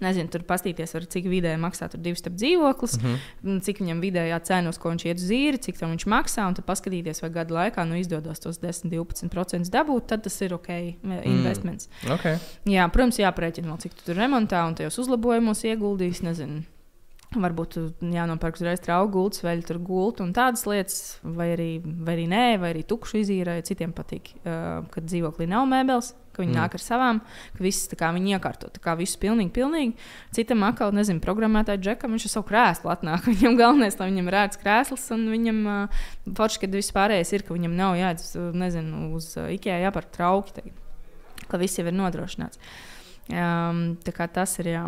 Nezinu, 0.00 0.30
tur 0.32 0.44
paskatīties, 0.48 0.94
var, 0.96 1.06
cik 1.12 1.28
vidēji 1.28 1.60
maksā 1.60 1.90
tur 1.92 2.00
divs 2.00 2.24
dzīvoklis, 2.24 2.96
mm 2.96 3.16
-hmm. 3.44 3.60
cik 3.66 3.82
viņam 3.82 4.00
vidējā 4.00 4.40
cena, 4.48 4.72
uz 4.72 4.78
ko 4.78 4.90
viņš 4.94 5.04
iet 5.06 5.20
uz 5.20 5.30
īri, 5.30 5.60
cik 5.60 5.78
tam 5.78 5.92
viņš 5.92 6.06
maksā. 6.08 6.46
Un 6.48 6.54
tad 6.56 6.64
paskatīties, 6.64 7.22
vai 7.22 7.30
gada 7.30 7.54
laikā 7.54 7.84
nu, 7.84 7.98
izdodas 8.00 8.40
tos 8.40 8.60
10-12% 8.60 9.70
dabūt, 9.70 10.06
tad 10.06 10.24
tas 10.24 10.40
ir 10.40 10.54
ok, 10.54 10.68
investments. 11.24 11.88
Mm. 12.02 12.12
Okay. 12.16 12.38
Jā, 12.64 12.88
protams, 12.88 13.20
jāprēķina 13.20 13.78
cik 13.80 13.94
tu 13.94 14.10
tur 14.10 14.16
remontā 14.16 14.66
un 14.66 14.74
tajos 14.74 14.98
uzlabojumos 14.98 15.64
ieguldīs. 15.64 16.22
Nezinu. 16.24 16.64
Varbūt 17.30 17.74
tu 17.76 17.82
jānopērk 18.10 18.56
uzreiz 18.58 18.80
trauku 18.82 19.12
gultas, 19.14 19.44
vai 19.46 19.52
tur 19.62 19.78
gultu 19.86 20.24
un 20.24 20.32
tādas 20.34 20.64
lietas, 20.66 20.96
vai 21.22 21.52
arī, 21.52 21.68
vai 21.78 22.16
arī 22.16 22.24
nē, 22.26 22.46
vai 22.58 22.72
arī 22.72 22.80
tukšu 22.82 23.20
izīrē. 23.20 23.60
Citiem 23.62 23.92
patīk, 23.94 24.32
uh, 24.40 24.80
kad 24.90 25.04
dzīvoklī 25.06 25.46
nav 25.46 25.68
mēbeles, 25.70 26.08
ka 26.34 26.42
viņi 26.42 26.50
mm. 26.50 26.58
nāk 26.58 26.72
ar 26.74 26.82
savām, 26.82 27.20
ka 27.54 27.62
viss 27.62 27.92
kā 28.00 28.08
viņi 28.16 28.34
iekārto, 28.34 28.72
tā 28.74 28.82
kā 28.82 28.96
viss 28.98 29.20
pilnīgi, 29.22 29.52
pilnīgi. 29.54 29.94
Citam 30.34 30.64
atkal, 30.66 30.90
nezinu, 30.96 31.22
programmētāji 31.22 31.84
džekam, 31.84 32.16
viņš 32.16 32.26
ar 32.26 32.32
savu 32.32 32.48
krēslu 32.48 32.90
atnāk. 32.96 33.28
Viņam 33.30 33.58
galvenais, 33.60 33.98
lai 34.00 34.08
viņam 34.10 34.30
ir 34.32 34.36
ērts 34.40 34.60
krēsls, 34.64 35.04
un 35.14 35.28
viņam 35.30 35.60
uh, 35.70 36.08
forši, 36.40 36.64
kad 36.64 36.74
viss 36.80 36.96
pārējais 36.96 37.30
ir, 37.36 37.44
ka 37.46 37.54
viņam 37.54 37.76
nav 37.78 37.94
jāiet, 38.00 38.24
nezinu, 38.58 39.04
uz 39.20 39.28
uh, 39.36 39.52
IKEA 39.54 39.78
jāpērk 39.84 40.10
trauki, 40.18 40.56
tagad, 40.58 41.46
ka 41.46 41.62
viss 41.62 41.78
jau 41.78 41.86
ir 41.86 41.94
nodrošināts. 41.94 42.58
Um, 43.30 43.84
tā 44.02 44.16
kā 44.18 44.26
tas 44.26 44.56
ir 44.58 44.72
jā. 44.72 44.82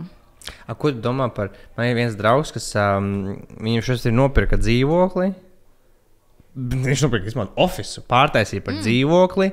A, 0.67 0.75
ko 0.75 0.93
tu 0.93 1.01
domā 1.03 1.29
par? 1.35 1.53
Man 1.77 1.91
ir 1.91 1.99
viens 1.99 2.17
draugs, 2.19 2.53
kas 2.55 2.71
um, 2.79 3.39
viņam 3.63 3.85
šis 3.89 4.07
ir 4.09 4.17
nopirka 4.17 4.59
dzīvokli. 4.61 5.33
Viņš 6.55 7.07
nopirka 7.07 7.31
izmantot 7.33 7.61
oficiālu, 7.65 8.05
pārtaisīja 8.11 8.65
par 8.65 8.75
mm. 8.77 8.85
dzīvokli, 8.85 9.49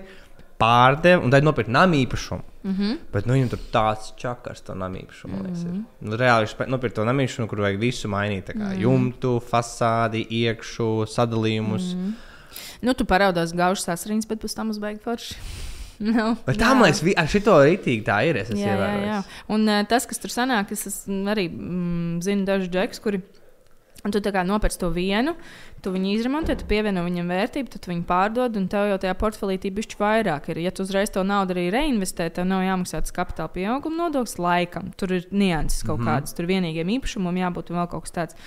pārdeva 0.59 1.23
un 1.23 1.31
tad 1.31 1.45
nopirka 1.47 1.71
nama 1.71 1.95
īpašumu. 2.01 2.43
Mm. 2.59 2.73
-hmm. 2.75 2.97
Bet 3.13 3.25
nu, 3.25 3.33
viņam 3.37 3.51
tur 3.53 3.61
tāds 3.71 4.11
čakars, 4.19 4.61
to 4.61 4.75
nama 4.75 4.97
īpašumu. 4.97 5.37
Mm 5.37 5.53
-hmm. 5.53 5.83
nu, 6.01 6.17
reāli 6.17 6.45
viņš 6.45 6.67
nopirka 6.67 6.95
to 6.95 7.05
nama 7.05 7.23
īpašumu, 7.23 7.47
kur 7.47 7.59
vajag 7.59 7.79
visu 7.79 8.07
mainīt. 8.07 8.49
Kā 8.49 8.75
mm. 8.75 8.81
jumtu, 8.81 9.39
fasādi, 9.51 10.25
iekšu, 10.29 11.05
sadalījumus. 11.07 11.95
Mm. 11.95 12.13
Nu, 12.81 12.93
tu 12.93 13.05
parādās 13.05 13.55
gaužas 13.55 13.89
asariņas, 13.89 14.27
bet 14.27 14.41
pēc 14.41 14.55
tam 14.55 14.69
uzbeig 14.69 15.01
forši. 15.01 15.35
no, 16.07 16.29
Bet 16.45 16.59
tā, 16.61 16.71
man 16.77 16.87
liekas, 16.87 17.03
ar 17.19 17.27
šito 17.31 17.57
rītīgi 17.59 18.05
tā 18.07 18.21
ir. 18.29 18.39
Es 18.39 18.53
Jā, 18.55 18.77
jā, 18.79 18.93
jā. 19.03 19.19
Un 19.51 19.67
uh, 19.67 19.81
tas, 19.89 20.07
kas 20.07 20.21
tur 20.21 20.31
sanāk, 20.31 20.71
es 20.71 21.03
arī 21.09 21.49
mm, 21.51 22.21
zinu 22.25 22.47
dažus 22.47 22.71
džekus, 22.71 23.03
kuri. 23.03 23.21
Un 23.99 24.13
tu 24.15 24.21
nopērci 24.23 24.79
to 24.79 24.87
vienu, 24.95 25.33
tu 25.83 25.91
viņu 25.91 26.13
izremontē, 26.13 26.53
tu 26.55 26.63
pievieno 26.69 27.01
viņam 27.03 27.33
vērtību, 27.33 27.67
tad 27.73 27.87
viņu 27.89 28.05
pārdod, 28.07 28.55
un 28.55 28.69
tev 28.71 28.87
jau 28.87 28.99
tajā 29.03 29.11
portfelī 29.19 29.57
bišķi 29.59 29.99
vairāk 29.99 30.47
ir. 30.53 30.61
Ja 30.63 30.71
tu 30.71 30.85
uzreiz 30.87 31.11
to 31.11 31.19
naudu 31.27 31.51
arī 31.51 31.65
reinvestē, 31.75 32.29
tev 32.31 32.47
nav 32.47 32.63
jāmaksā 32.63 33.01
tas 33.03 33.11
kapitāla 33.11 33.51
pieauguma 33.51 34.05
nodoklis 34.05 34.39
laikam. 34.39 34.93
Tur 34.95 35.17
ir 35.17 35.27
nianses 35.35 35.83
kaut 35.83 35.99
mm 35.99 36.05
-hmm. 36.05 36.15
kādas, 36.15 36.35
tur 36.37 36.47
vienīgiem 36.47 36.95
īpašumam 36.95 37.43
jābūt 37.43 37.73
un 37.73 37.81
vēl 37.81 37.89
kaut 37.91 38.07
kas 38.07 38.15
tāds. 38.15 38.39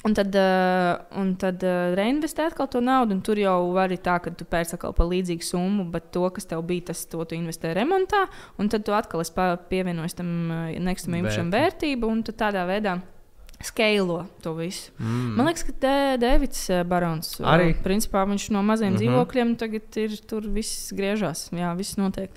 Un 0.00 0.14
tad, 0.16 0.32
uh, 0.32 0.94
un 1.20 1.34
tad 1.36 1.60
uh, 1.66 1.92
reinvestē 1.98 2.46
atkal 2.48 2.70
to 2.72 2.80
naudu, 2.80 3.12
un 3.12 3.20
tur 3.24 3.36
jau 3.36 3.56
var 3.74 3.90
arī 3.90 3.98
tā, 4.00 4.14
ka 4.24 4.32
tu 4.32 4.46
pērci 4.48 4.78
atkal 4.78 4.94
par 4.96 5.10
līdzīgu 5.10 5.44
summu, 5.44 5.84
bet 5.92 6.08
to, 6.14 6.24
kas 6.32 6.48
tev 6.48 6.62
bija, 6.64 6.86
tas 6.88 7.04
to 7.10 7.20
tu 7.28 7.36
investē 7.36 7.74
remontā, 7.76 8.24
un 8.56 8.72
tad 8.72 8.86
tu 8.86 8.96
atkal 8.96 9.20
pievienojis 9.68 10.16
tam 10.16 10.30
uh, 10.48 10.68
nekustamajam 10.72 11.26
īpašam 11.26 11.52
vērtību, 11.52 12.14
un 12.16 12.24
tādā 12.32 12.64
veidā 12.70 12.96
skailo 13.62 14.24
to 14.42 14.54
visu. 14.56 14.92
Mm. 14.98 15.36
Man 15.36 15.48
liekas, 15.50 15.64
ka 15.68 15.72
Dē- 15.82 16.18
Dēvids 16.20 16.62
Barons 16.88 17.34
Arī? 17.44 17.74
Principā 17.84 18.24
viņš 18.28 18.50
no 18.54 18.62
maziem 18.64 18.92
mm. 18.92 18.96
-hmm. 18.96 19.00
dzīvokļiem 19.02 19.56
tagad 19.60 19.96
ir 20.00 20.16
tur 20.26 20.48
viss 20.48 20.92
griežās. 20.96 21.50
Jā, 21.52 21.74
viss 21.76 21.98
notiek. 22.00 22.30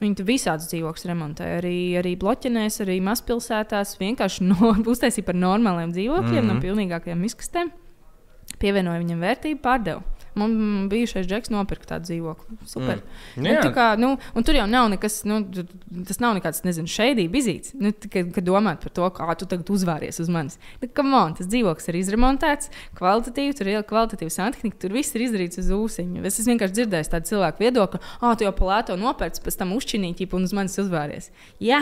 Viņi 0.00 0.18
tur 0.18 0.26
visādus 0.26 0.68
dzīvokļus 0.72 1.06
remontē. 1.06 1.46
Arī, 1.60 1.94
arī 2.00 2.16
bloķinēs, 2.18 2.80
arī 2.82 2.98
mazpilsētās. 3.00 3.96
Vienkārši 4.00 4.44
no, 4.50 4.74
uztaisīja 4.92 5.24
par 5.24 5.38
normāliem 5.38 5.94
dzīvokļiem, 5.94 6.44
mm. 6.44 6.50
-hmm. 6.50 6.54
no 6.54 6.66
pilnīgākajām 6.66 7.24
izkastēm. 7.24 7.70
Pievienoja 8.58 8.98
viņam 8.98 9.20
vērtību, 9.20 9.60
pārdeva. 9.62 10.02
Man 10.38 10.88
bijušais 10.90 11.28
džeks 11.30 11.52
nopirka 11.54 11.94
tādu 11.94 12.08
dzīvokli. 12.08 12.58
Super. 12.66 13.00
Mm. 13.36 13.44
Nu, 13.44 13.54
tā 13.62 13.70
kā, 13.74 13.86
nu, 14.00 14.14
un 14.34 14.46
tur 14.46 14.58
jau 14.58 14.66
nav 14.70 14.88
nekas, 14.92 15.20
nu, 15.28 15.40
tas 16.08 16.18
nav 16.22 16.34
nekāds, 16.38 16.64
nezinu, 16.66 16.90
šeidīgi 16.90 17.30
bizīts. 17.30 17.74
Nu, 17.78 17.92
kad, 17.94 18.32
kad 18.34 18.46
domāt 18.46 18.82
par 18.82 18.94
to, 18.94 19.10
kā 19.14 19.36
tu 19.38 19.48
tagad 19.50 19.70
uzvāries 19.74 20.18
uz 20.22 20.30
manis. 20.32 20.58
Nu, 20.82 20.90
come 20.94 21.14
on, 21.18 21.36
tas 21.38 21.48
dzīvoklis 21.50 21.90
ir 21.92 22.00
izremontēts, 22.00 22.72
kvalitatīvi, 22.98 23.56
tur 23.58 23.70
ir 23.70 23.86
kvalitatīva 23.86 24.34
santehnika, 24.34 24.80
tur 24.82 24.96
viss 24.96 25.14
ir 25.14 25.26
izdarīts 25.28 25.62
uz 25.62 25.70
ūsiņa. 25.74 26.24
Es 26.26 26.40
esmu 26.42 26.54
vienkārši 26.54 26.78
dzirdējis 26.80 27.12
tādu 27.14 27.30
cilvēku 27.30 27.64
viedokli, 27.64 28.02
ah, 28.20 28.34
tu 28.34 28.46
jau 28.46 28.54
palēto 28.58 28.98
nopērci, 28.98 29.42
pēc 29.44 29.58
tam 29.60 29.74
uzčinīti 29.76 30.28
un 30.34 30.48
uz 30.48 30.54
manis 30.56 30.74
uzvāries. 30.82 31.30
Jā, 31.62 31.80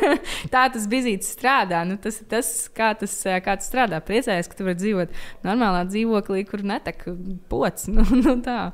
tā 0.54 0.66
tas 0.74 0.86
bizīts 0.90 1.32
strādā. 1.32 1.82
Nu, 1.88 1.96
tas 2.02 2.20
ir 2.20 2.28
tas, 2.30 2.50
kā 2.76 2.92
tas, 2.98 3.14
kā 3.24 3.56
tas 3.56 3.68
strādā. 3.70 4.00
Priecājos, 4.04 4.50
ka 4.50 4.58
tu 4.58 4.66
vari 4.68 4.78
dzīvot 4.80 5.16
normālā 5.46 5.84
dzīvoklī, 5.88 6.44
kur 6.48 6.64
netek 6.66 7.06
pots. 7.50 7.85
Nu, 7.96 8.04
nu, 8.22 8.36
tā. 8.44 8.70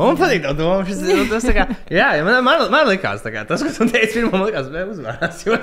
Un 0.00 0.12
man 0.12 0.18
patīk 0.20 0.42
tā 0.44 0.52
doma. 0.56 0.84
Šis, 0.88 1.00
nu, 1.04 1.24
tas, 1.28 1.44
kā, 1.54 1.66
jā, 1.92 2.08
ja 2.16 2.24
man, 2.24 2.38
man, 2.46 2.62
man 2.72 2.88
likās, 2.88 3.24
kā, 3.24 3.44
tas, 3.48 3.62
ko 3.64 3.72
tu 3.74 3.88
teici, 3.90 4.20
pirmā 4.20 4.42
likās, 4.46 4.68
bija. 4.72 4.86
Jo, 5.44 5.56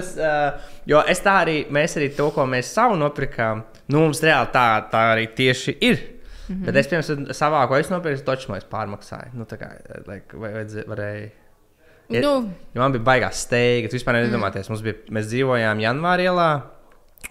es 0.00 0.12
uh, 0.16 0.68
jo 0.88 1.02
es 1.12 1.22
tā 1.24 1.38
arī, 1.44 1.56
mēs 1.72 1.96
arī 2.00 2.10
to, 2.16 2.30
ko 2.34 2.46
mēs 2.48 2.70
savu 2.76 2.96
nopirkām, 3.00 3.64
nu, 3.90 4.04
mums 4.06 4.22
reāli 4.24 4.52
tā, 4.54 4.68
tā 4.92 5.02
arī 5.14 5.26
tieši 5.36 5.76
ir. 5.80 5.98
Mm 6.46 6.54
-hmm. 6.54 6.64
Bet 6.64 6.76
es, 6.76 6.88
piemēram, 6.88 7.32
savā, 7.34 7.66
ko 7.68 7.76
es 7.76 7.90
nopirku, 7.90 8.24
toču 8.24 8.52
mēs 8.52 8.64
pārmaksāju. 8.70 9.34
Nu, 9.34 9.44
tā 9.44 9.58
kā, 9.58 9.72
like, 10.06 10.36
vai, 10.36 10.52
vai, 10.52 10.64
varēja. 10.64 11.28
Ja, 12.08 12.20
Nu, 12.20 12.50
jo 12.74 12.80
man 12.80 12.92
bija 12.92 13.02
baigās 13.02 13.42
steiga. 13.42 13.88
Tu 13.88 13.98
vispār 13.98 14.14
nedomāties. 14.14 14.70
Mm. 14.70 14.82
Bija, 14.82 14.94
mēs 15.10 15.26
dzīvojām 15.26 15.80
Janvāra 15.82 16.22
ielā, 16.22 16.50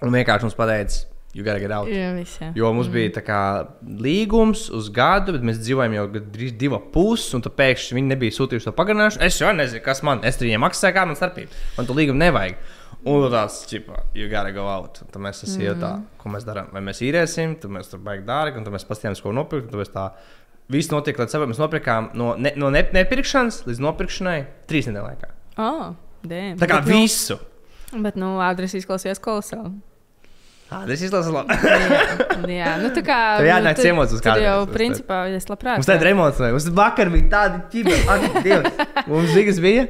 un 0.02 0.12
vienkārši 0.12 0.44
mums 0.44 0.58
pateica, 0.58 1.06
you 1.36 1.44
gotta 1.44 1.60
get 1.60 1.72
out. 1.76 1.90
jā, 1.92 2.14
viss, 2.16 2.38
jā. 2.40 2.54
Jo 2.56 2.70
mums 2.72 2.88
mm. 2.88 2.96
bija 2.96 3.12
tā 3.18 3.24
kā, 3.28 3.40
līgums 3.84 4.70
uz 4.74 4.88
gadu, 4.96 5.36
bet 5.36 5.44
mēs 5.44 5.60
dzīvojam 5.60 5.98
jau 5.98 6.06
gandrīz 6.14 6.56
divu 6.62 6.80
pusi, 6.94 7.34
un 7.36 7.44
pēkšņi 7.44 7.98
viņi 7.98 8.12
nebija 8.14 8.36
sūtījuši 8.38 8.70
to 8.70 8.74
pagarināšanu. 8.78 9.26
Es 9.28 9.42
jau 9.42 9.52
nezinu, 9.52 9.84
kas 9.84 10.00
man 10.08 10.24
es 10.28 10.40
viņiem 10.40 10.64
maksāju, 10.64 10.96
kā 10.96 11.04
man 11.10 11.20
starpība. 11.20 11.52
Man 11.76 11.90
to 11.90 11.98
līgumu 11.98 12.24
nevajag. 12.24 12.56
Un 13.06 13.28
tāds, 13.30 13.60
čipa, 13.70 14.00
you 14.18 14.30
gotta 14.32 14.54
go 14.56 14.64
out. 14.72 15.02
Tad 15.12 15.20
mēs 15.22 15.44
esam 15.46 15.62
mm. 15.62 15.82
tā, 15.84 15.92
ko 16.22 16.32
mēs 16.34 16.48
darām. 16.48 16.72
Vai 16.74 16.82
mēs 16.88 17.04
īrēsim, 17.06 17.58
tad 17.62 17.74
mēs 17.76 17.92
tur 17.92 18.00
baigi 18.06 18.24
dārgi, 18.26 18.62
un 18.62 18.66
tad 18.66 18.74
mēs 18.74 18.88
paskatījāmies, 18.88 19.22
ko 19.22 19.36
nopirkt. 19.36 19.76
viss 20.72 20.90
notiek, 20.90 21.20
lai 21.20 21.28
saprotam, 21.30 21.52
mēs 21.52 21.60
nopirkām 21.62 22.08
no, 22.18 22.32
ne, 22.42 22.56
no 22.58 22.72
ne, 22.74 22.82
nepirkšanas 22.96 23.68
līdz 23.68 23.84
nopirkšanai 23.86 24.40
trīs 24.72 24.88
nedēļu 24.90 25.12
laikā. 25.12 25.30
Oh, 25.62 25.92
damn. 26.24 26.56
Tā 26.58 26.72
kā 26.72 26.80
bet, 26.80 26.90
visu. 26.90 27.38
Nu, 27.92 28.02
bet, 28.02 28.18
nu, 28.18 28.40
adrese 28.42 28.80
izklausījās 28.82 29.22
kolosāli. 29.22 29.76
Ah, 30.66 30.82
tas 30.90 31.02
izklausās 31.06 31.30
labi. 31.30 31.56
jā, 32.58 32.72
nu, 32.82 32.90
tā 32.96 33.04
kā. 33.06 33.20
Tev 33.38 33.48
jānāk 33.52 33.78
nu, 33.78 33.86
ciemos 33.86 34.14
uz 34.16 34.18
tur 34.18 34.32
kādreiz, 34.32 34.48
jau, 34.48 34.58
es 34.66 34.74
principā, 34.74 35.20
es 35.38 35.46
labprāt. 35.52 35.78
Mums 35.78 35.90
tāda 35.92 36.10
emocija, 36.10 36.52
mums 36.56 36.70
vakar 36.80 37.12
bija 37.14 37.28
tāda 37.36 37.62
ķīpa. 37.70 38.86
Mums 39.12 39.34
zigas 39.36 39.62
bija. 39.62 39.86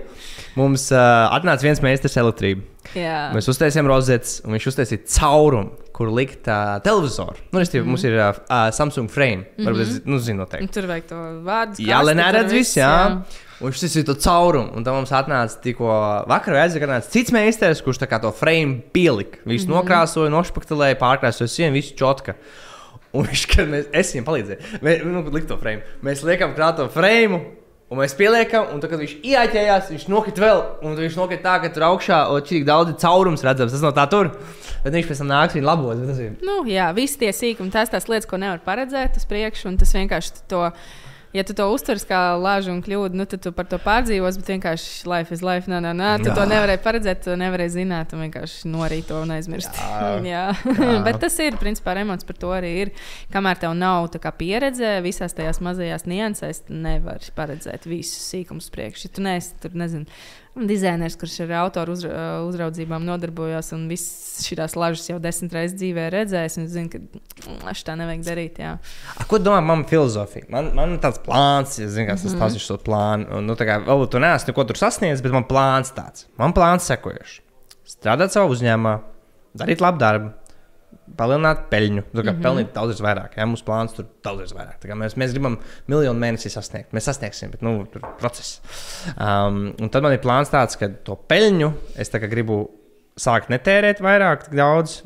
Mums 0.55 0.87
uh, 0.91 1.27
atnāca 1.35 1.67
viens 1.67 1.81
meistars 1.83 2.15
elektrību. 2.19 2.63
Jā, 2.95 3.31
Mēs 3.35 3.47
uztaisījām 3.51 3.89
rozetes, 3.91 4.37
un 4.45 4.55
viņš 4.55 4.67
uztaisīja 4.71 5.01
caurumu, 5.17 5.73
kur 5.95 6.11
likt 6.15 6.47
uh, 6.47 6.77
televizoru. 6.83 7.35
Nu, 7.51 7.59
restīvi, 7.59 7.83
mm 7.83 7.87
-hmm. 7.87 7.95
Mums 7.95 8.03
ir 8.07 8.19
uh, 8.19 8.69
Samsung 8.75 9.11
frame. 9.11 9.47
Varbūt, 9.57 9.83
mm 9.83 9.95
-hmm. 9.95 10.11
nu, 10.11 10.19
zinu, 10.19 10.39
noteikti. 10.43 10.73
tur 10.73 10.87
vajag 10.87 11.07
to 11.09 11.15
vārdu. 11.43 11.87
Jā, 11.87 12.03
lai 12.03 12.15
neredz 12.15 12.53
viss, 12.53 12.77
jā. 12.77 13.23
Un 13.55 13.69
viņš 13.69 13.77
uztaisīja 13.79 14.07
to 14.09 14.17
caurumu, 14.19 14.73
un 14.75 14.83
tam 14.83 14.97
mums 14.99 15.13
atnāca 15.15 15.61
tikko 15.63 15.87
vakarā 16.27 16.65
atnāca 16.67 17.07
cits 17.07 17.31
meistars, 17.31 17.81
kurš 17.83 18.01
to 18.03 18.31
frame 18.35 18.81
pielika. 18.91 19.39
Visu 19.45 19.67
mm 19.67 19.71
-hmm. 19.71 19.75
nokrāsoja, 19.77 20.29
nošpaktelēja, 20.29 20.99
pārkrāsoja 20.99 21.47
sienu, 21.47 21.73
visu 21.73 21.95
čotka. 21.95 22.35
Un 23.13 23.25
viņš, 23.25 23.45
kad 23.55 23.69
mēs, 23.71 23.85
es 23.93 24.11
viņam 24.13 24.25
palīdzēju, 24.25 24.81
mēs, 24.81 25.03
nu, 25.05 25.21
likt 25.31 25.47
to 25.47 25.57
frame. 25.57 25.83
Mēs 26.03 26.23
liekam 26.23 26.55
klāt 26.55 26.75
to 26.75 26.89
frame. 26.89 27.45
Un 27.85 27.99
mēs 27.99 28.15
pieliekam, 28.17 28.71
un 28.73 28.79
tad, 28.81 28.89
kad 28.89 28.99
viņš 28.99 29.11
ieķējās, 29.21 29.89
viņš 29.93 30.07
nokrita 30.09 30.41
vēl, 30.41 30.61
un 30.81 30.95
viņš 30.97 31.15
nokrita 31.19 31.43
tā, 31.43 31.59
ka 31.61 31.69
tur 31.69 31.83
augšā 31.83 32.17
ir 32.33 32.41
tik 32.41 32.65
daudz 32.65 32.95
caurums 32.97 33.43
redzams. 33.45 33.71
Tas 33.71 33.83
no 33.85 33.91
tā 33.93 34.07
tur. 34.09 34.31
Bet 34.83 34.93
viņš 34.93 35.07
pēc 35.11 35.21
tam 35.21 35.29
nāks 35.29 35.53
viņa 35.53 35.67
labos. 35.69 36.01
Tas 36.01 36.19
ir 36.19 36.33
Nu, 36.41 36.63
jā, 36.65 36.89
visi 36.97 37.19
tie 37.21 37.29
sīkumi, 37.29 37.71
tās 37.71 37.93
tās 37.93 38.09
lietas, 38.09 38.25
ko 38.25 38.41
nevar 38.41 38.59
paredzēt 38.65 39.21
uz 39.21 39.29
priekšu, 39.29 39.69
un 39.69 39.77
tas 39.77 39.93
vienkārši 39.93 40.47
to. 40.49 40.71
Ja 41.35 41.43
tu 41.47 41.55
to 41.57 41.67
uztvers 41.73 42.05
kā 42.07 42.19
lāžu 42.39 42.71
un 42.73 42.81
kļūdu, 42.85 43.17
nu, 43.19 43.25
tad 43.29 43.43
tu 43.43 43.51
par 43.55 43.67
to 43.69 43.79
pārdzīvos, 43.81 44.39
bet 44.39 44.51
vienkārši 44.53 45.09
life 45.11 45.35
is 45.35 45.43
life. 45.45 45.69
Nā, 45.71 45.81
nā, 45.83 45.91
nā. 45.97 46.13
Tu 46.21 46.29
Jā. 46.31 46.35
to 46.37 46.45
nevarēji 46.49 46.81
paredzēt, 46.85 47.23
tu 47.25 47.35
nevarēji 47.39 47.73
zināt, 47.75 48.15
un 48.15 48.23
vienkārši 48.25 48.71
norīt 48.71 49.09
to 49.11 49.19
un 49.23 49.35
aizmirst. 49.35 49.75
Jā. 49.75 50.13
Jā. 50.31 50.45
Jā. 50.55 51.01
bet 51.07 51.19
tas 51.23 51.35
ir, 51.43 51.59
principā, 51.61 51.97
remonts 51.99 52.27
par 52.27 52.39
to 52.39 52.53
arī 52.55 52.71
ir. 52.85 52.93
Kamēr 53.33 53.59
tev 53.61 53.75
nav 53.77 54.07
pieredze 54.39 54.97
visās 55.05 55.35
tajās 55.35 55.61
mazajās 55.63 56.07
niansēs, 56.09 56.65
nevar 56.71 57.23
paredzēt 57.35 57.87
visus 57.89 58.23
sīkumus 58.31 58.71
priekš. 58.73 59.07
Ja 59.07 59.15
tu 59.15 59.25
neesi 59.25 59.55
tur, 59.61 59.75
nezinu 59.77 60.07
dizainers, 60.55 61.17
kurš 61.19 61.39
ar 61.43 61.51
autoru 61.65 61.95
uzra, 61.95 62.11
uh, 62.11 62.47
uzraudzībām 62.47 63.03
nodarbojās 63.07 63.73
un 63.75 63.87
visas 63.91 64.45
šīs 64.45 64.75
lažas 64.79 65.09
jau 65.09 65.17
desmit 65.21 65.55
reizes 65.55 65.75
dzīvē 65.79 66.07
redzējis. 66.13 66.57
Es 66.63 66.71
zinu, 66.75 66.91
ka 66.93 67.01
mm, 67.01 67.81
tā 67.87 67.97
nevajag 67.99 68.23
darīt. 68.27 68.61
Jā. 68.63 68.75
A, 69.15 69.27
ko 69.27 69.39
domā 69.41 69.59
mana 69.65 69.87
filozofija? 69.89 70.47
Man, 70.53 70.71
man 70.77 70.95
ir 70.95 71.01
tāds 71.03 71.19
plāns, 71.25 71.75
ja 71.81 71.89
zinu, 71.91 72.07
kas 72.11 72.23
tas 72.23 72.33
mm 72.33 72.39
-hmm. 72.45 72.77
ir. 72.77 72.85
Plānu. 72.85 73.41
Nu, 73.41 73.57
tā 73.59 73.67
kā 73.67 73.79
vēl 73.83 74.07
tu 74.09 74.19
neesi 74.19 74.47
neko 74.47 74.63
tur 74.63 74.77
sasniedzis, 74.77 75.23
bet 75.23 75.31
man 75.31 75.43
plāns 75.43 75.91
tāds. 75.91 76.27
Man 76.37 76.53
plāns 76.53 76.87
sekojošs. 76.87 77.41
Strādāt 77.85 78.31
savā 78.31 78.49
uzņēmumā, 78.49 78.99
darīt 79.57 79.81
labu 79.81 79.99
darbu 79.99 80.44
palielināt 81.17 81.67
peļņu. 81.71 82.03
Tā 82.11 82.21
kā 82.21 82.23
mm 82.23 82.29
-hmm. 82.29 82.45
pelnīt 82.45 82.71
daudz 82.73 83.01
vairāk. 83.03 83.37
Jā, 83.37 83.45
mums 83.45 83.63
plāns 83.65 83.93
tur 83.95 84.07
daudz 84.23 84.53
vairāk. 84.55 84.85
Mēs, 84.97 85.17
mēs 85.19 85.35
gribam 85.35 85.59
miljonu 85.87 86.19
mēnesī 86.19 86.49
sasniegt. 86.49 86.93
Mēs 86.93 87.09
sasniegsim, 87.09 87.51
bet 87.51 87.61
nu, 87.61 87.85
tur 87.91 88.01
ir 88.01 88.17
process. 88.19 88.61
Um, 89.15 89.75
un 89.79 89.89
tad 89.89 90.03
man 90.03 90.13
ir 90.13 90.23
plāns 90.23 90.49
tāds, 90.49 90.79
ka 90.79 90.89
to 90.89 91.15
peļņu 91.29 91.71
es 91.95 92.09
gribu 92.09 92.65
sākt 93.15 93.49
netērēt 93.49 94.01
vairāk, 94.03 94.49
daudz, 94.51 95.03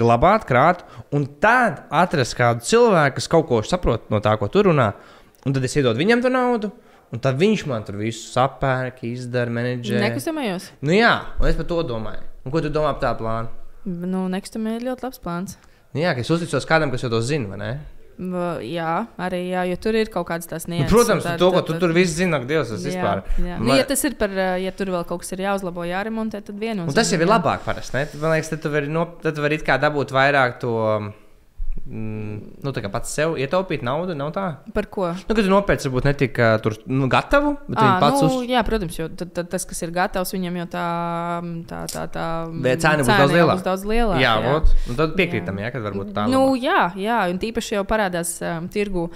glabāt, 0.00 0.46
krāt, 0.48 0.84
un 1.12 1.26
tad 1.40 1.84
atrast 1.90 2.36
kādu 2.38 2.64
cilvēku, 2.64 3.18
kas 3.18 3.28
kaut 3.28 3.48
ko 3.50 3.62
saprot 3.62 4.08
no 4.10 4.20
tā, 4.24 4.38
ko 4.40 4.48
tu 4.48 4.62
runā, 4.62 4.92
un 5.44 5.52
tad 5.52 5.64
es 5.64 5.76
iedodu 5.76 6.00
viņam 6.00 6.24
to 6.24 6.32
naudu. 6.32 6.72
Un 7.08 7.22
tad 7.24 7.38
viņš 7.40 7.62
man 7.64 7.86
tur 7.88 7.96
visu 7.96 8.26
sapērk, 8.34 8.98
izdara, 9.08 9.48
menedžē. 9.48 9.96
Nekustamajos. 10.02 10.66
Nu 10.84 10.92
jā, 10.92 11.14
un 11.40 11.48
es 11.48 11.56
par 11.56 11.64
to 11.70 11.80
domāju. 11.88 12.20
Un 12.44 12.52
ko 12.52 12.60
tu 12.60 12.68
domā 12.68 12.92
par 12.98 13.00
tā 13.00 13.12
plānu? 13.16 13.48
Nu, 13.88 14.26
Nekustamie 14.32 14.76
ir 14.78 14.88
ļoti 14.90 15.06
labs 15.06 15.22
plāns. 15.24 15.56
Nu, 15.94 16.02
jā, 16.02 16.12
ka 16.12 16.24
es 16.24 16.30
uzticos 16.32 16.68
kādam, 16.68 16.92
kas 16.92 17.06
jau 17.06 17.12
to 17.12 17.22
zina, 17.24 17.48
vai 17.54 17.60
ne? 17.60 17.70
Jā, 18.18 18.94
arī 19.22 19.44
jā, 19.46 19.60
jo 19.70 19.76
tur 19.78 19.94
ir 19.94 20.08
kaut 20.10 20.26
kādas 20.26 20.50
tās 20.50 20.66
nianses. 20.66 20.90
Nu, 20.90 20.96
protams, 20.96 21.22
tā, 21.22 21.36
to, 21.38 21.52
ko 21.54 21.62
tu 21.62 21.76
tur 21.78 21.92
viss 21.94 22.16
zini, 22.18 22.34
ak, 22.34 22.48
Dievs, 22.50 22.72
tas 22.74 22.82
jā, 22.82 22.90
vispār. 22.90 23.22
Jā. 23.46 23.58
Nu, 23.62 23.70
ja 23.78 23.84
tas 23.86 24.02
ir 24.08 24.16
par, 24.18 24.34
ja 24.58 24.72
tur 24.74 24.90
vēl 24.90 25.06
kaut 25.06 25.22
kas 25.22 25.30
ir 25.36 25.44
jāuzlabo, 25.44 25.86
jāremontē, 25.86 26.42
tad 26.42 26.58
vienos. 26.58 26.90
Tas 26.98 27.12
jau 27.14 27.20
ir 27.22 27.30
labāk 27.30 27.62
parasti? 27.62 28.02
Man 28.18 28.34
liekas, 28.34 28.50
tad 28.50 28.64
tu 28.64 28.74
vari, 28.74 28.90
no, 28.90 29.06
tad 29.22 29.38
tu 29.38 29.44
vari 29.44 29.60
it 29.60 29.64
kā 29.66 29.78
dabūt 29.78 30.10
vairāk 30.16 30.58
to. 30.64 30.74
Mm, 31.88 32.58
nu, 32.60 32.72
tā 32.76 32.82
kā 32.84 32.90
pats 32.92 33.14
sev 33.16 33.38
ietaupīt 33.40 33.80
naudu, 33.86 34.12
nav 34.12 34.28
tā. 34.36 34.42
Par 34.76 34.90
ko? 34.92 35.06
Nu, 35.24 35.32
kad 35.32 35.40
tu 35.40 35.48
nopērci, 35.48 35.88
varbūt 35.88 36.04
ne 36.04 36.12
tik 36.20 36.40
tur, 36.60 36.74
nu, 36.84 37.06
gatavu, 37.08 37.54
bet 37.64 37.78
à, 37.80 37.86
pats 38.02 38.20
nu, 38.20 38.28
uz... 38.28 38.50
Jā, 38.50 38.60
protams, 38.66 38.98
jo 38.98 39.06
tad, 39.08 39.30
tad, 39.32 39.48
tas, 39.54 39.64
kas 39.70 39.80
ir 39.86 39.94
gatavs, 39.96 40.34
viņam 40.36 40.58
jau 40.60 40.66
tā, 40.74 40.82
tā, 41.70 41.78
tā, 41.88 42.02
tā 42.12 42.26
bet 42.66 42.84
cena 42.84 43.00
būs 43.00 43.08
daudz 43.08 43.32
lielāka. 43.38 43.64
Daudz 43.70 43.86
lielāka 43.88 44.20
jā, 44.20 44.34
jā. 44.36 44.52
Vot, 44.52 44.74
nu, 44.90 44.98
tad 45.00 45.14
piekrītam, 45.16 45.62
jā. 45.62 45.70
jā, 45.70 45.74
kad 45.78 45.86
varbūt 45.88 46.12
tā. 46.18 46.26
Nu, 46.28 46.42
jā, 46.60 46.82
jā, 47.00 47.22
un 47.32 47.40
tīpaši 47.40 47.78
jau 47.78 47.86
parādās 47.88 48.34
um, 48.44 48.68
tirgu 48.74 49.06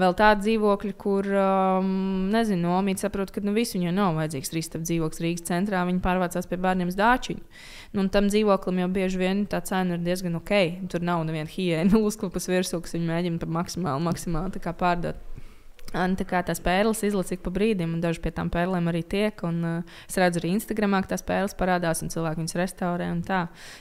vēl 0.00 0.16
tādi 0.16 0.46
dzīvokļi, 0.46 0.96
kur, 1.04 1.28
um, 1.36 1.92
nezinu, 2.32 2.64
nomīt 2.70 3.04
saprot, 3.04 3.34
ka 3.34 3.44
nu, 3.44 3.52
visu 3.58 3.76
viņai 3.76 3.92
nav 3.98 4.16
vajadzīgs 4.22 4.56
trīs 4.56 4.72
stāv 4.72 4.88
dzīvoklis 4.88 5.20
Rīgas 5.26 5.48
centrā, 5.52 5.84
viņi 5.84 6.00
pārvācās 6.00 6.48
pie 6.48 6.62
bērniem 6.64 6.88
uz 6.88 6.96
dāčiņu. 6.96 7.44
Nu, 7.92 8.06
tam 8.08 8.30
dzīvoklim 8.32 8.78
jau 8.80 8.88
bieži 8.92 9.18
vien 9.20 9.42
tā 9.52 9.60
cena 9.68 9.98
ir 9.98 10.04
diezgan 10.04 10.38
ok. 10.38 10.52
Tur 10.92 11.04
nav 11.04 11.26
neviena 11.28 11.50
hiena 11.52 12.00
uzklupas 12.08 12.48
virsū, 12.48 12.80
kas 12.80 12.96
viņu 12.96 13.10
mēģina 13.10 13.42
par 13.42 13.52
maksimāli, 13.60 14.06
maksimāli 14.08 14.62
pārdot. 14.80 15.20
Un 15.92 16.16
tā 16.16 16.26
kā 16.28 16.40
tās 16.46 16.60
pērles 16.62 17.02
izlasa 17.06 17.36
ik 17.36 17.42
pa 17.44 17.52
brīdim, 17.54 17.96
un 17.96 18.02
daži 18.02 18.22
pie 18.24 18.32
tām 18.34 18.50
pērlēm 18.52 18.88
arī 18.92 19.02
tiek. 19.04 19.42
Un, 19.46 19.58
uh, 19.66 19.98
es 20.08 20.18
redzu, 20.20 20.42
arī 20.42 20.54
Instagramā, 20.56 21.02
ka 21.04 21.14
tās 21.14 21.24
pērles 21.26 21.56
parādās, 21.58 22.02
un 22.04 22.12
cilvēki 22.12 22.42
viņas 22.42 22.58
restaurē. 22.60 23.10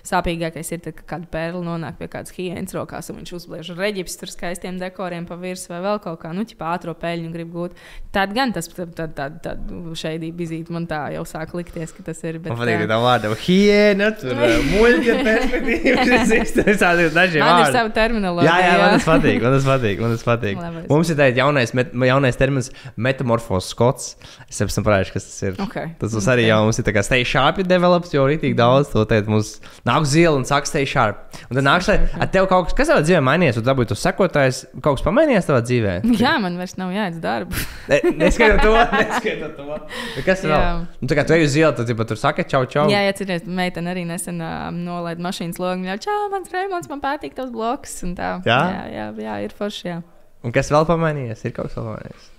Sāpīgākais 0.07 0.73
ir, 0.75 0.81
tad, 0.83 0.97
kad 0.99 1.07
kāda 1.13 1.29
pērle 1.31 1.61
nonāk 1.65 1.99
pie 1.99 2.09
kādas 2.11 2.33
hienas 2.35 2.75
rokās, 2.75 3.09
un 3.11 3.21
viņš 3.21 3.33
uzliež 3.37 3.71
reģips 3.77 4.17
tur 4.19 4.31
skaistiem 4.31 4.79
dekoriem 4.81 5.27
pa 5.29 5.37
virsmu 5.39 5.75
vai 5.75 5.81
vēl 5.85 6.01
kaut 6.03 6.19
kā, 6.23 6.33
nu, 6.35 6.43
ķipā 6.47 6.73
ātrā 6.75 6.95
peļņu 7.01 7.31
grib 7.33 7.51
gūt. 7.53 7.77
Tad 8.11 8.33
gan 8.35 8.51
tas 8.55 8.67
tāda 8.71 9.55
šeit 9.97 10.25
bizīte 10.35 10.73
man 10.73 10.87
tā 10.89 11.03
jau 11.15 11.23
sāk 11.27 11.55
likties, 11.57 11.93
ka 11.95 12.05
tas 12.09 12.19
ir. 12.27 12.41
Bet, 12.41 12.51
man 12.51 12.61
patīk, 12.63 12.83
ka 12.83 12.89
tā 12.91 12.99
vārda 13.03 13.33
hiena, 13.45 14.09
tur 14.19 14.35
muļķa 14.71 15.17
perspektīvas. 15.25 16.11
Tas 16.61 16.81
ir 17.03 17.13
daži 17.15 17.41
vārdi. 17.41 17.45
Man 17.45 17.63
ir 17.63 17.75
sava 17.75 17.91
terminoloģija. 17.95 18.51
Jā, 18.51 18.67
jā, 18.67 18.77
man 18.81 18.95
tas 18.95 19.07
patīk, 19.07 19.41
man 19.43 19.55
tas 19.55 19.67
patīk, 19.67 20.01
man 20.01 20.15
tas 20.15 20.25
patīk. 20.29 20.61
Mums 20.91 21.11
ir 21.11 21.19
tāds 21.19 21.41
jaunais 21.41 21.73
met 21.77 21.93
jaunais 22.09 22.37
termins- 22.39 22.71
metamorfozes 23.05 23.75
kods. 23.77 24.15
Es 24.49 24.59
parādījis, 24.59 25.11
kas 25.13 25.25
tas 25.25 25.41
ir. 25.43 25.55
Okay. 25.61 25.93
Tas 25.99 26.13
mums 26.13 26.25
okay. 26.25 26.35
arī 26.35 26.47
jau 26.47 26.59
mums 26.65 26.79
ir 26.79 26.85
tā 26.87 26.93
kā 26.95 27.03
stay 27.03 27.23
sharp 27.27 27.61
develops, 27.67 28.11
jo 28.13 28.25
rītīgi 28.27 28.55
daudz 28.57 28.91
to 28.91 29.05
teikt. 29.05 29.29
Mums 29.31 29.59
nāk 29.87 30.05
zila 30.09 30.35
un 30.37 30.45
saka 30.47 30.69
stay 30.69 30.85
sharp. 30.85 31.17
Un 31.49 31.57
tad 31.57 31.65
nāk 31.65 31.85
šai, 31.85 31.97
ar 32.19 32.29
tev 32.33 32.47
kaut 32.51 32.69
kas, 32.69 32.77
kas 32.77 32.91
tavā 32.91 33.03
dzīvē 33.05 33.21
mainījies, 33.25 33.59
un 33.61 33.67
dabūj 33.67 33.89
tu 33.91 33.97
sekotājs, 33.99 34.63
kaut 34.81 34.99
kas 34.99 35.05
pamainījies 35.05 35.49
tavā 35.49 35.61
dzīvē? 35.65 35.95
Jā, 36.23 36.35
man 36.43 36.57
vairs 36.59 36.77
nav 36.79 36.93
jāiet 36.95 37.19
darbu. 37.23 37.55
ne, 37.91 38.01
neskaitot 38.21 38.63
to, 38.65 38.75
neskaitot 39.01 39.57
to. 39.59 39.79
Kas 40.27 40.45
vēl? 40.45 40.85
Nu, 41.01 41.11
tā 41.11 41.19
kā 41.19 41.25
tu 41.27 41.37
ej 41.37 41.47
uz 41.47 41.57
ielu, 41.59 41.73
tad 41.77 41.89
tu 41.89 42.07
tur 42.13 42.19
saki 42.19 42.47
čau, 42.47 42.63
čau. 42.69 42.87
Jā, 42.91 43.03
ja 43.05 43.13
atceries, 43.13 43.47
meitene 43.47 43.93
arī 43.93 44.05
nesen 44.09 44.41
uh, 44.43 44.69
nolaida 44.75 45.23
mašīnas 45.23 45.61
logu, 45.61 45.87
jau 45.91 45.99
čau, 46.07 46.21
mans 46.33 46.51
Raimons, 46.53 46.89
man 46.91 47.03
patīk 47.03 47.37
tavs 47.37 47.53
bloks. 47.53 48.01
Jā? 48.01 48.33
jā, 48.45 48.81
jā, 48.91 49.11
jā, 49.21 49.37
ir 49.45 49.55
forši. 49.55 49.87
Jā. 49.91 50.01
Un 50.41 50.55
kas 50.55 50.71
vēl 50.73 50.87
pamainījies? 50.89 51.45
Ir 51.45 51.53
kaut 51.55 51.69
kas 51.69 51.77
vēl 51.77 51.91
pamainījies? 51.91 52.31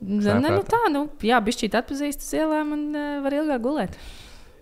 Ne, 0.00 0.48
nu 0.48 0.64
tā, 0.64 0.80
nu, 0.88 1.04
jā, 1.20 1.38
bišķīt 1.44 1.76
atpazīst 1.76 2.24
uz 2.24 2.32
ielām 2.38 2.72
un 2.72 2.84
uh, 2.96 3.18
var 3.24 3.36
ilgāk 3.36 3.60
gulēt. 3.60 3.98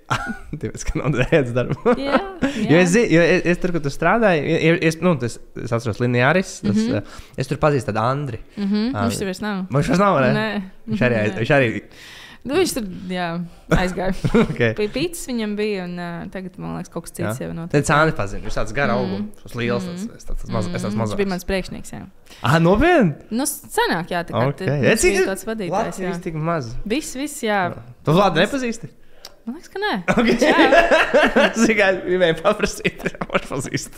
Tāpēc, 0.60 0.84
ka 0.88 0.98
nav 0.98 1.14
dēļas 1.14 1.54
darba. 1.54 1.94
jā, 2.08 2.18
jā. 2.42 2.66
jo 2.72 2.80
es, 2.80 2.96
jo 3.12 3.22
es, 3.22 3.44
es 3.52 3.60
tur, 3.62 3.74
kur 3.76 3.84
tu 3.84 3.92
strādāji, 3.92 4.56
es, 4.88 4.98
nu, 5.04 5.14
tas, 5.20 5.36
es 5.62 5.74
atceros 5.74 6.00
Lineāris. 6.02 6.56
Tas, 6.64 6.74
mm 6.74 6.94
-hmm. 6.96 7.18
Es 7.38 7.50
tur 7.50 7.60
pazīstu 7.62 7.92
tādu 7.92 8.02
Andri. 8.02 8.40
Mm 8.56 8.64
-hmm. 8.64 8.94
uh, 8.94 9.02
viņš 9.06 9.18
tur 9.18 9.30
vairs 9.30 9.42
nav. 9.44 9.66
Viņš 9.70 9.90
vairs 9.92 10.02
nav, 10.02 10.20
ne? 10.20 10.32
Nē. 10.40 10.48
Viņš 10.88 11.02
arī, 11.06 11.20
viņš 11.38 11.54
arī 11.58 11.68
Nu, 12.48 12.56
viņš 12.56 12.74
tur 12.78 12.86
jā, 13.12 13.26
aizgāja. 13.76 14.14
okay. 14.46 14.72
Pīcis 14.94 15.28
viņam 15.28 15.54
bija, 15.58 15.84
un 15.84 15.98
uh, 16.00 16.20
tagad 16.32 16.56
man 16.60 16.78
liekas, 16.78 16.92
kaut 16.94 17.04
kas 17.04 17.16
cits 17.18 17.42
jau 17.42 17.50
notiek. 17.52 17.74
Tad 17.74 17.88
cēni 17.90 18.14
pazina. 18.16 18.44
Viņš 18.46 18.60
tāds 18.60 18.76
gara 18.76 18.96
augums, 18.96 19.26
mm. 19.26 19.42
tas 19.42 19.56
liels, 19.58 19.84
mm. 19.84 20.06
tas, 20.14 20.28
tas, 20.30 20.38
tas, 20.44 20.52
maz, 20.54 20.70
mm. 20.70 20.78
tas 20.78 20.96
mazs. 20.96 21.12
Viņš 21.12 21.20
bija 21.20 21.32
mans 21.34 21.48
priekšnieks. 21.48 21.92
Jā. 21.92 22.04
Ah, 22.40 22.56
nopietni? 22.62 23.28
Nu, 23.36 23.48
senāk, 23.48 24.14
jā, 24.14 24.24
tā 24.28 24.36
kā 24.36 24.46
okay. 24.54 24.86
tas 24.88 25.04
bija 25.04 25.26
tāds 25.28 25.44
vadītājs. 25.50 26.00
Jā, 26.06 26.14
tik 26.24 26.40
maz. 26.40 26.72
Viss, 26.88 27.18
viss, 27.20 27.44
jā. 27.44 27.66
Tu 28.06 28.16
Vladu 28.16 28.40
nepazīsti? 28.40 28.88
Man 29.48 29.56
liekas, 29.56 29.70
ka 29.72 29.80
nē. 29.80 29.92
Okay. 30.12 30.34
Es 31.48 31.62
tikai 31.62 31.86
gribēju 32.02 32.36
paprasīt, 32.42 33.04
ir 33.08 33.44
pazīst. 33.48 33.94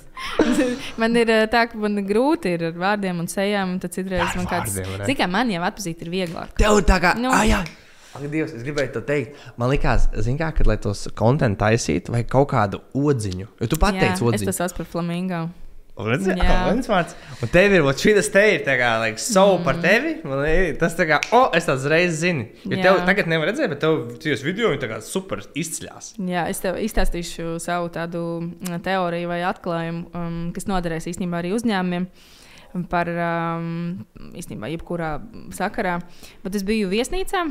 man 1.00 1.18
ir 1.18 1.32
tā, 1.50 1.64
ka 1.72 1.80
man 1.80 1.98
grūti 2.06 2.52
ir 2.54 2.68
ar 2.68 2.76
vārdiem 2.78 3.18
un 3.24 3.26
sejām, 3.30 3.72
un 3.74 3.80
tad 3.82 3.96
citreiz 3.96 4.36
man 4.38 4.46
kāds. 4.46 4.78
Kā 5.18 5.26
man 5.30 5.50
jau 5.50 5.64
atpazīt 5.66 6.04
ir 6.06 6.12
vieglāk. 6.12 6.54
Tev 6.60 6.78
tā 6.86 7.00
kā. 7.02 7.16
Nu, 7.18 7.32
ah, 7.34 7.42
jā. 7.48 7.64
Ak, 8.10 8.26
Dievs, 8.26 8.56
es 8.58 8.66
gribēju 8.66 8.90
te 8.96 9.04
teikt, 9.06 9.42
man 9.60 9.70
liekas, 9.70 10.08
kā, 10.10 10.50
ka, 10.56 10.64
lai 10.66 10.78
tos 10.82 11.06
kontekstu 11.14 11.60
taisītu, 11.62 12.14
vai 12.16 12.24
kaut 12.26 12.50
kādu 12.50 12.82
odziņu. 12.98 13.46
Jo 13.60 13.70
tu 13.70 13.78
pateici 13.78 14.24
odziņu. 14.26 14.50
Es 14.50 14.58
tas 14.58 14.70
esmu 14.70 14.82
par 14.82 14.88
flamingo. 14.96 15.44
Redz, 16.00 16.26
jā, 16.32 16.56
viens 16.70 16.88
vārds. 16.88 17.14
Un 17.44 17.50
tev 17.52 17.74
ir 17.76 17.86
šis 18.00 18.30
te 18.32 18.42
ir 18.54 18.64
tā 18.64 18.76
kā 18.80 18.90
like, 19.02 19.20
savu 19.20 19.58
mm. 19.58 19.66
par 19.66 19.78
tevi. 19.82 20.12
Man, 20.24 20.42
tas 20.80 20.96
tā 20.98 21.06
kā, 21.08 21.20
oh, 21.36 21.48
es 21.56 21.68
tās 21.68 21.86
reizes 21.90 22.20
zinu. 22.22 22.46
Jo 22.64 22.78
jā. 22.78 22.82
tev 22.86 23.00
tagad 23.08 23.30
nevar 23.30 23.50
redzēt, 23.50 23.70
bet 23.74 23.82
tev 23.84 23.98
tajos 24.22 24.44
video 24.46 24.72
viņi 24.72 24.82
tā 24.84 24.90
kā 24.90 25.00
super 25.04 25.44
izceļās. 25.44 26.14
Jā, 26.30 26.46
es 26.50 26.62
tev 26.64 26.80
izstāstīšu 26.80 27.58
savu 27.62 27.90
tādu 27.94 28.24
mm, 28.46 28.80
teoriju 28.86 29.30
vai 29.30 29.40
atklājumu, 29.50 30.06
um, 30.16 30.38
kas 30.56 30.68
noderēs 30.70 31.10
īstenībā 31.12 31.42
arī 31.42 31.52
uzņēmumiem 31.58 32.08
par 32.90 33.10
um, 33.10 34.06
īstenībā 34.38 34.70
jebkurā 34.72 35.18
sakarā. 35.56 35.98
Bet 36.46 36.56
es 36.56 36.64
biju 36.66 36.90
viesnīcā 36.92 37.48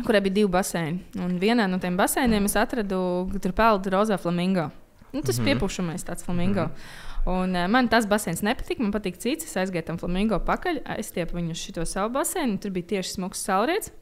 kurai 0.00 0.20
bija 0.24 0.40
divi 0.40 0.48
baseini. 0.48 1.02
Un 1.20 1.38
vienā 1.42 1.68
no 1.68 1.78
tiem 1.78 1.96
baseiniem 1.96 2.48
es 2.48 2.56
atradu, 2.56 2.98
tur 3.42 3.52
peld 3.56 3.88
rozā 3.92 4.18
flamingo. 4.18 4.70
Nu, 5.12 5.20
tas 5.20 5.38
mm 5.38 5.44
-hmm. 5.44 5.44
piepušamais 5.44 6.04
tāds 6.04 6.24
flamingo. 6.24 6.64
Mm 6.64 6.70
-hmm. 6.70 7.10
Un, 7.24 7.54
uh, 7.54 7.68
man 7.68 7.88
tas 7.88 8.06
baseins 8.06 8.42
nepatika. 8.42 8.82
Man 8.82 8.92
patīk 8.92 9.18
cits. 9.22 9.46
Es 9.46 9.56
aizgāju 9.56 9.86
tam 9.86 9.98
flamingo 9.98 10.38
pakaļ, 10.42 10.82
aizstiepu 10.96 11.38
viņu 11.38 11.50
uz 11.50 11.58
šo 11.58 11.84
savu 11.86 12.10
baseinu. 12.12 12.58
Tur 12.58 12.70
bija 12.70 12.86
tieši 12.96 13.10
smags 13.10 13.44
saulrietis. 13.46 13.92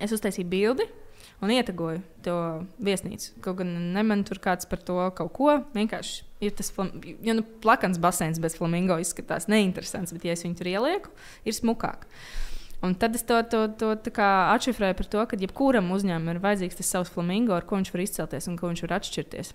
Es 0.00 0.12
uztaisīju 0.12 0.48
bildi 0.48 0.86
un 1.42 1.50
ietegoju 1.50 2.02
to 2.24 2.36
viesnīcu. 2.82 3.32
Kaut 3.44 3.58
gan 3.60 3.72
neman 3.92 4.22
tur 4.24 4.40
kāds 4.42 4.68
par 4.68 4.78
to 4.78 4.98
kaut 5.16 5.32
ko. 5.36 5.56
Vienkārši 5.74 6.22
ir 6.44 6.54
tas, 6.58 6.70
jo 7.22 7.34
nu, 7.34 7.44
plakans 7.64 8.00
baseins 8.02 8.40
bez 8.42 8.56
flamingo 8.58 8.98
izskatās 9.02 9.48
neinteresants, 9.52 10.14
bet 10.14 10.24
ja 10.28 10.36
es 10.36 10.44
viņu 10.46 10.58
tur 10.58 10.70
ielieku, 10.70 11.12
ir 11.44 11.56
smukāk. 11.56 12.06
Un 12.82 12.94
tad 12.98 13.14
es 13.14 13.22
to, 13.22 13.38
to, 13.46 13.66
to 13.78 14.12
atšifrēju 14.18 14.98
par 14.98 15.10
to, 15.10 15.26
ka 15.30 15.38
jebkuram 15.38 15.92
uzņēmumam 15.94 16.34
ir 16.34 16.42
vajadzīgs 16.42 16.80
tas 16.80 16.94
savs 16.96 17.12
flamingo, 17.14 17.54
ar 17.54 17.66
ko 17.66 17.78
viņš 17.78 17.92
var 17.94 18.02
izcelties 18.02 18.48
un 18.50 18.56
ko 18.58 18.72
viņš 18.72 18.82
var 18.88 18.98
atšķirties. 18.98 19.54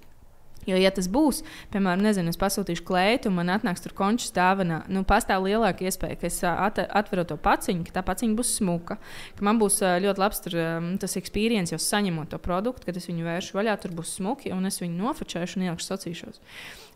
Jo, 0.67 0.75
ja 0.75 0.89
tas 0.91 1.05
būs, 1.07 1.43
piemēram, 1.71 2.01
nezinu, 2.03 2.33
es 2.33 2.39
pasūtīšu 2.39 2.83
klētu, 2.87 3.29
un 3.29 3.37
man 3.37 3.51
atnāks 3.53 3.83
tur 3.83 3.93
končs 3.95 4.33
dāvanā, 4.35 4.81
nu, 4.91 5.05
pastāv 5.07 5.45
lielāka 5.45 5.85
iespēja, 5.87 6.17
ka 6.19 6.27
es 6.27 6.41
at 6.43 6.81
atveru 6.83 7.23
to 7.29 7.37
paciņu, 7.39 7.85
ka 7.87 7.95
tā 7.95 8.03
paciņa 8.07 8.35
būs 8.35 8.51
smuka, 8.57 8.97
ka 9.37 9.47
man 9.47 9.61
būs 9.61 9.79
ļoti 10.03 10.23
labs 10.23 10.43
tur, 10.43 10.57
tas 10.99 11.15
experience, 11.19 11.71
jau 11.71 11.79
saņemot 11.79 12.33
to 12.33 12.41
produktu, 12.43 12.89
kad 12.89 12.99
es 12.99 13.07
viņu 13.07 13.29
vēršu 13.29 13.55
vaļā, 13.55 13.77
tur 13.79 13.95
būs 13.95 14.17
smuki, 14.19 14.51
un 14.55 14.67
es 14.67 14.81
viņu 14.83 14.99
nofočēšu 14.99 15.61
un 15.61 15.69
ielieku 15.69 15.87
sacīšos. 15.87 16.43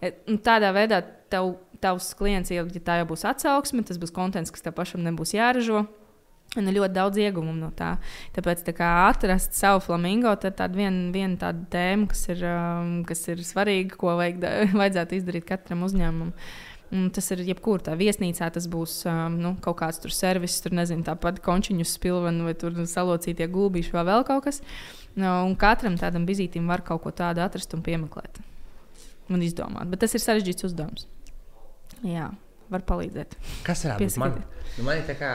E, 0.03 0.11
un 0.27 0.43
tādā 0.43 0.73
veidā 0.75 0.99
tev, 1.31 1.53
tavs 1.79 2.11
klients, 2.19 2.51
ja 2.51 2.67
tā 2.67 2.99
jau 2.99 3.07
būs 3.13 3.23
atsauksme, 3.31 3.87
tas 3.87 4.01
būs 4.01 4.11
konteksts, 4.11 4.51
kas 4.51 4.67
tev 4.67 4.75
pašam 4.75 5.07
nebūs 5.07 5.31
jāražo. 5.37 5.85
Un 6.59 6.67
ir 6.67 6.75
ļoti 6.75 6.95
daudz 6.97 7.19
ieguvumu 7.21 7.53
no 7.55 7.69
tā. 7.71 7.93
Tāpēc 8.35 8.65
tā 8.67 8.73
kā 8.75 8.87
atrast 9.05 9.55
savu 9.55 9.79
flamingo, 9.85 10.33
tā 10.35 10.51
ir 10.51 10.75
viena 10.75 11.05
vien 11.13 11.37
tāda 11.39 11.63
tēma, 11.71 12.09
kas 12.11 12.25
ir, 12.33 12.43
um, 12.43 12.89
kas 13.07 13.23
ir 13.31 13.39
svarīga, 13.47 13.95
ko 14.01 14.17
vajag, 14.19 14.43
vajadzētu 14.81 15.15
izdarīt 15.15 15.47
katram 15.47 15.87
uzņēmumam. 15.87 16.33
Un 16.91 17.07
tas 17.15 17.31
ir 17.31 17.45
jebkurā 17.47 17.85
tā 17.85 17.95
viesnīcā, 17.95 18.49
tas 18.51 18.67
būs 18.67 18.97
um, 19.07 19.39
nu, 19.39 19.53
kaut 19.63 19.79
kāds 19.79 20.01
tur 20.03 20.11
servis, 20.11 20.57
tur 20.59 20.75
nezinu, 20.75 21.05
tāpat 21.07 21.39
končiņu 21.45 21.87
spilvenu 21.87 22.49
vai 22.49 22.57
tur 22.59 22.75
salocītie 22.83 23.47
gulbīši 23.47 23.95
vai 23.95 24.03
vēl 24.11 24.27
kaut 24.27 24.49
kas. 24.49 24.59
Nu, 25.15 25.29
un 25.47 25.55
katram 25.55 25.95
tādam 25.95 26.27
vizītim 26.27 26.67
var 26.67 26.83
kaut 26.83 27.05
ko 27.05 27.15
tādu 27.15 27.45
atrast 27.47 27.71
un 27.79 27.85
piemeklēt 27.85 28.43
un 29.31 29.47
izdomāt. 29.47 29.87
Bet 29.87 30.03
tas 30.03 30.19
ir 30.19 30.23
sarežģīts 30.23 30.67
uzdevums. 30.67 31.07
Jā, 32.03 32.27
var 32.67 32.83
palīdzēt. 32.91 33.39
Kas 33.63 33.87
ir 33.87 33.95
man? 34.19 34.41
Nu, 34.75 34.83
man 34.83 34.99
ir 34.99 35.07
tā 35.07 35.15
kā 35.15 35.31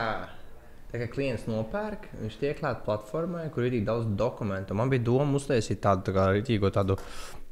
Tā 0.96 1.02
kā 1.04 1.12
klients 1.12 1.42
nopērk, 1.44 2.06
viņš 2.22 2.36
tiek 2.40 2.56
klāts 2.56 2.80
platformai, 2.86 3.50
kur 3.52 3.66
ir 3.66 3.74
tik 3.74 3.82
daudz 3.84 4.06
dokumentu. 4.16 4.72
Man 4.78 4.88
bija 4.88 5.02
doma 5.04 5.36
uztaisīt 5.36 5.82
tādu 5.84 6.14
tā 6.16 6.30
rītīgo 6.32 6.70
tādu. 6.72 6.96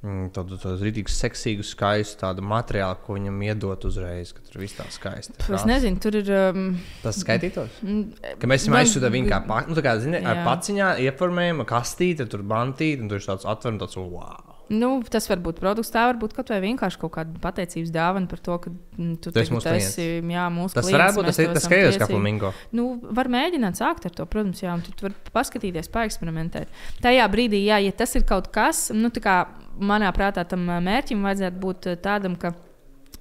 Mm, 0.04 0.30
tādu 0.36 0.58
rītīgi 0.84 1.12
seksīgu, 1.12 1.64
skaistu 1.64 2.18
tādu 2.20 2.42
materiālu, 2.44 2.98
ko 3.06 3.14
viņam 3.16 3.38
iedot 3.46 3.86
uzreiz, 3.88 4.34
kad 4.36 4.48
tur 4.48 4.60
viss 4.60 4.76
tā 4.76 4.84
skaisti. 4.92 5.36
Es 5.48 5.64
nezinu, 5.68 6.00
tur 6.00 6.18
ir. 6.20 6.28
Um, 6.28 6.66
Tas 7.00 7.20
skaitītos. 7.20 7.78
Mm, 7.84 8.34
ka 8.40 8.50
mēs 8.52 8.66
esam 8.66 8.76
aizsūtījuši 8.80 9.16
viņu 9.16 9.32
kā, 9.32 9.38
pa, 9.48 9.62
nu, 9.68 9.76
kā 9.84 9.96
zini, 10.04 10.20
ar 10.20 10.42
paciņā, 10.44 10.90
ieformējam, 11.06 11.64
kastīti, 11.68 12.28
tur 12.32 12.44
bantīti, 12.48 13.00
un 13.00 13.12
tur 13.12 13.20
ir 13.20 13.28
tāds 13.28 13.48
atverums, 13.48 13.80
tāds 13.84 14.00
wow. 14.00 14.53
Nu, 14.72 14.88
tas 15.12 15.26
var 15.28 15.40
būt 15.44 15.58
produkts, 15.60 15.90
tā 15.92 16.06
var 16.08 16.16
būt 16.20 16.32
kaut 16.36 16.48
vai 16.52 16.60
vienkārši 16.62 17.00
kaut 17.02 17.12
kāda 17.18 17.40
pateicības 17.42 17.90
dāvana 17.92 18.30
par 18.30 18.40
to, 18.44 18.56
ka 18.62 18.72
mm, 18.72 19.16
tu 19.20 19.32
tas 19.34 19.50
mūsu 19.52 19.72
esi 19.74 20.06
jā, 20.18 20.44
mūsu 20.54 20.78
tas 20.78 20.88
klients. 20.88 21.18
Būt, 21.18 21.28
tas 21.28 21.40
tas 21.58 21.66
skaidrs, 21.68 21.98
kā 22.00 22.08
flamingo. 22.08 22.52
Nu, 22.72 22.86
var 23.16 23.28
mēģināt 23.32 23.80
sākt 23.80 24.08
ar 24.08 24.14
to, 24.16 24.24
protams, 24.30 24.62
jā, 24.64 24.72
un 24.72 24.84
tu 24.86 25.04
vari 25.04 25.34
paskatīties, 25.36 25.90
paeksperimentēt. 25.92 26.72
Tajā 27.04 27.28
brīdī, 27.32 27.60
jā, 27.68 27.82
ja 27.84 27.92
tas 27.92 28.16
ir 28.16 28.24
kaut 28.28 28.48
kas, 28.54 28.86
nu, 28.96 29.12
kā 29.24 29.42
manā 29.76 30.12
prātā 30.16 30.46
tam 30.48 30.64
mērķim 30.64 31.28
vajadzētu 31.28 31.60
būt 31.60 31.90
tādam, 32.04 32.38
ka 32.40 32.54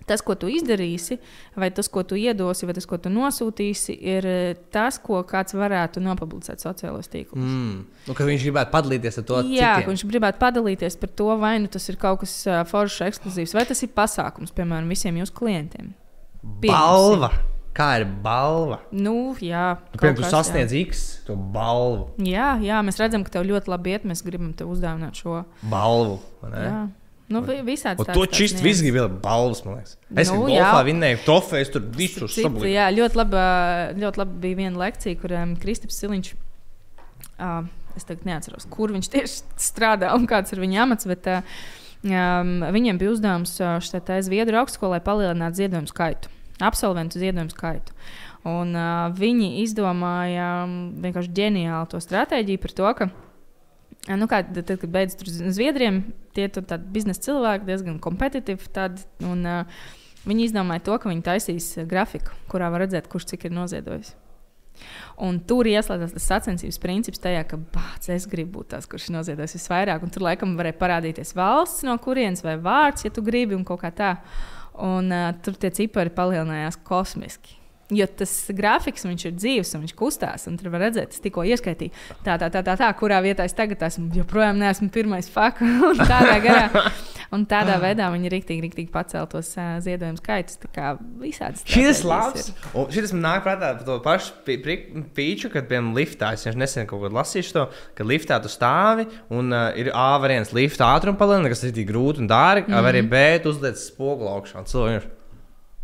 tas, 0.09 0.23
ko 0.25 0.35
tu 0.39 0.49
izdarīsi, 0.51 1.17
vai 1.59 1.69
tas, 1.75 1.89
ko 1.91 2.03
tu 2.07 2.17
iedosi, 2.19 2.67
vai 2.67 2.75
tas, 2.77 2.87
ko 2.89 2.99
tu 3.01 3.11
nosūtīsi, 3.13 3.95
ir 4.15 4.27
eh, 4.29 4.59
tas, 4.73 4.99
ko 5.03 5.21
kāds 5.27 5.55
varētu 5.57 6.03
nopublicēt 6.03 6.63
sociālajos 6.63 7.11
tīklos. 7.13 7.43
Mm. 7.43 7.85
Nu, 8.09 8.17
viņš 8.17 8.47
gribētu 8.49 8.73
padalīties 8.73 9.21
ar 9.21 9.27
to. 9.29 9.39
Jā, 9.53 9.71
citiem. 9.79 9.93
viņš 9.93 10.05
gribētu 10.11 10.43
padalīties 10.43 10.99
par 11.01 11.13
to, 11.21 11.31
vai 11.41 11.55
nu 11.63 11.71
tas 11.71 11.87
ir 11.91 11.99
kaut 12.01 12.23
kas 12.23 12.35
uh, 12.49 12.61
foršs, 12.69 13.01
ekskluzīvs, 13.09 13.55
vai 13.57 13.65
tas 13.69 13.83
ir 13.85 13.93
pasākums, 13.95 14.53
piemēram, 14.55 14.91
visiem 14.91 15.17
jūsu 15.21 15.35
klientiem. 15.39 15.95
Balva! 16.43 17.31
Kā 17.73 17.87
ir 17.97 18.03
balva? 18.05 18.83
Nu, 18.93 19.33
jā, 19.41 19.71
piemēram, 19.95 20.19
tu 20.19 20.27
sasniedz 20.29 20.75
jā. 20.75 20.83
X 20.85 20.99
to 21.25 21.33
balvu. 21.33 22.11
Jā, 22.21 22.51
jā, 22.61 22.81
mēs 22.85 22.99
redzam, 23.01 23.23
ka 23.25 23.33
tev 23.33 23.47
ļoti 23.49 23.71
labi 23.73 23.95
iet. 23.95 24.05
Mēs 24.05 24.21
gribam 24.25 24.51
tev 24.57 24.69
uzdāvināt 24.75 25.17
šo 25.17 25.39
balvu. 25.71 26.19
Jā. 26.53 26.83
Nu, 27.31 27.39
visādi 27.43 28.03
tādi. 28.03 28.15
To 28.17 28.25
čist 28.27 28.59
grib 28.59 28.97
vēl 28.97 29.11
balvas, 29.23 29.61
man 29.63 29.77
liekas. 29.79 29.95
Es 30.11 30.31
nu, 30.31 30.41
golfā 30.49 30.81
vinnēju 30.87 31.21
trofejas, 31.23 31.71
tur 31.73 31.85
visu 31.95 32.27
sablīju. 32.27 32.73
Jā, 32.73 32.89
ļoti 32.93 33.19
laba, 33.19 33.45
ļoti 33.99 34.21
laba 34.21 34.41
bija 34.43 34.59
viena 34.59 34.81
lekcija, 34.81 35.19
kur 35.21 35.35
um, 35.39 35.53
Kristaps 35.59 36.01
Siliņš, 36.01 36.33
uh, 37.37 37.63
es 37.95 38.09
tagad 38.09 38.27
neatceros, 38.27 38.67
kur 38.73 38.91
viņš 38.95 39.09
tieši 39.15 39.39
strādā 39.61 40.11
un 40.17 40.27
kāds 40.29 40.53
ir 40.53 40.61
viņa 40.63 40.83
amats, 40.83 41.07
bet 41.09 41.31
uh, 41.31 41.55
um, 42.03 42.53
viņiem 42.75 42.99
bija 43.01 43.15
uzdevums 43.15 43.55
uh, 43.63 43.79
šai 43.83 44.21
Zviedru 44.27 44.59
augstskolai 44.61 44.99
palielināt 45.05 45.55
ziedojumu 45.57 45.89
skaitu, 45.89 46.31
absolventu 46.59 47.23
ziedojumu 47.23 47.55
skaitu. 47.55 47.95
Un 48.43 48.75
uh, 48.75 49.07
viņi 49.15 49.61
izdomāja 49.63 50.65
um, 50.65 50.79
vienkārši 50.99 51.31
ģeniālu 51.39 51.87
to 51.93 52.03
stratēģiju 52.03 52.59
par 52.59 52.75
to, 52.75 52.89
ka 52.99 53.13
Nu, 54.11 54.27
kā, 54.27 54.41
tad, 54.43 54.67
kad 54.67 54.89
beidzas 54.91 55.21
ar 55.23 55.51
Zviedriem, 55.55 56.01
tie 56.35 56.49
ir 56.49 56.51
tādi 56.57 56.89
biznesa 56.91 57.23
cilvēki, 57.29 57.67
diezgan 57.69 58.01
kompetitīvi. 58.03 58.67
Un, 59.23 59.45
uh, 59.47 59.85
viņi 60.27 60.49
izdomāja 60.49 60.83
to, 60.89 60.97
ka 60.99 61.11
viņi 61.11 61.23
taisīs 61.23 61.69
grafiku, 61.87 62.35
kurā 62.51 62.67
var 62.73 62.83
redzēt, 62.83 63.07
kurš 63.11 63.29
cik 63.31 63.47
ir 63.47 63.55
noziedojis. 63.55 64.11
Un 65.23 65.37
tur 65.47 65.69
ieslēdzas 65.69 66.15
tas 66.17 66.27
sacensības 66.27 66.81
princips, 66.83 67.21
tajā, 67.23 67.45
ka 67.47 67.61
bāc, 67.61 68.09
es 68.11 68.27
gribu 68.27 68.57
būt 68.59 68.73
tas, 68.73 68.89
kurš 68.89 69.07
ir 69.07 69.17
noziedojis 69.19 69.55
visvairāk. 69.59 70.03
Un 70.03 70.11
tur 70.11 70.25
laikam 70.27 70.57
varēja 70.59 70.79
parādīties 70.81 71.35
valsts, 71.37 71.85
no 71.87 71.95
kurienes 72.03 72.43
vai 72.43 72.57
vārds, 72.59 73.07
ja 73.07 73.13
tu 73.13 73.23
gribi, 73.23 73.55
un 73.55 73.63
kaut 73.67 73.85
kā 73.85 73.93
tā. 73.95 74.17
Un, 74.83 75.13
uh, 75.13 75.31
tur 75.45 75.55
tie 75.55 75.71
cipari 75.71 76.11
palielinājās 76.11 76.81
kosmiski. 76.83 77.62
Jo 77.97 78.07
tas 78.21 78.33
grafiks 78.55 79.05
viņš 79.07 79.25
ir 79.29 79.35
dzīves, 79.37 79.73
un 79.75 79.85
viņš 79.85 79.95
kustās. 79.99 80.47
Un 80.49 80.57
tur 80.59 80.71
var 80.73 80.87
redzēt, 80.87 81.15
es 81.15 81.23
tikko 81.23 81.45
ieskaitīju, 81.47 81.93
tā, 82.25 82.37
tā, 82.41 82.49
tā, 82.53 82.63
tā, 82.65 82.77
tā 82.79 82.91
kurā 82.99 83.21
vietā 83.25 83.47
es 83.47 83.55
tagad 83.57 83.83
esmu. 83.89 84.09
Joprojām 84.17 84.59
neesmu 84.61 84.89
pirmais 84.93 85.29
fakts. 85.31 85.65
tādā 86.11 86.37
garā. 86.43 86.85
Un 87.33 87.47
tādā 87.49 87.79
veidā 87.81 88.11
viņi 88.13 88.29
rīktīgi, 88.29 88.61
rīktīgi 88.61 88.91
pacēla 88.93 89.25
tos 89.31 89.47
uh, 89.57 89.77
ziedojumu 89.81 90.19
skaitus. 90.21 90.59
Tā 90.61 90.69
kā 90.75 90.91
visādi. 91.21 91.63
Šis 91.65 92.03
labs. 92.05 92.51
Un 92.77 92.91
šis 92.93 93.13
man 93.15 93.25
nāk 93.25 93.47
prātā 93.47 93.71
par 93.79 93.87
to 93.87 93.97
pašu 94.05 94.35
pīču, 94.45 95.49
kad, 95.53 95.65
piemēram, 95.69 95.95
liftā 95.97 96.33
es 96.35 96.45
nesen 96.59 96.85
kaut 96.89 97.01
ko 97.01 97.11
lasīju, 97.17 97.49
to, 97.55 97.65
ka 97.97 98.05
liftā 98.05 98.37
tu 98.43 98.51
stāvi 98.53 99.07
un 99.33 99.49
uh, 99.49 99.71
ir 99.79 99.89
A 99.97 100.11
variants 100.21 100.53
lifta 100.53 100.91
ātruma 100.93 101.17
palielināšana, 101.17 101.55
kas 101.55 101.65
ir 101.65 101.75
tik 101.79 101.89
grūti 101.89 102.21
un 102.21 102.29
dārgi, 102.29 102.69
mm 102.69 102.73
-hmm. 102.73 102.85
vai 102.85 102.93
arī 102.93 103.03
B 103.09 103.49
uzliec 103.49 103.81
spoguli 103.81 104.29
augšā. 104.29 104.65
Cilvēki 104.69 105.22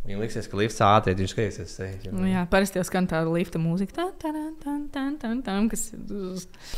Viņam 0.09 0.23
liksies, 0.25 0.47
ka 0.49 0.57
lifts 0.57 0.79
ātri 0.81 1.13
ir 1.13 1.29
skatīsies. 1.29 2.07
Nu, 2.09 2.23
jā, 2.25 2.41
parasti 2.49 2.79
jau 2.79 2.85
skan 2.87 3.05
tāda 3.05 3.29
lifta 3.29 3.59
mūzika. 3.61 3.93
Tā, 3.93 4.07
tā, 4.17 4.31
tā, 4.57 4.73
tā, 4.89 5.03
tā, 5.21 5.33
tā, 5.45 5.57
kas... 5.69 5.83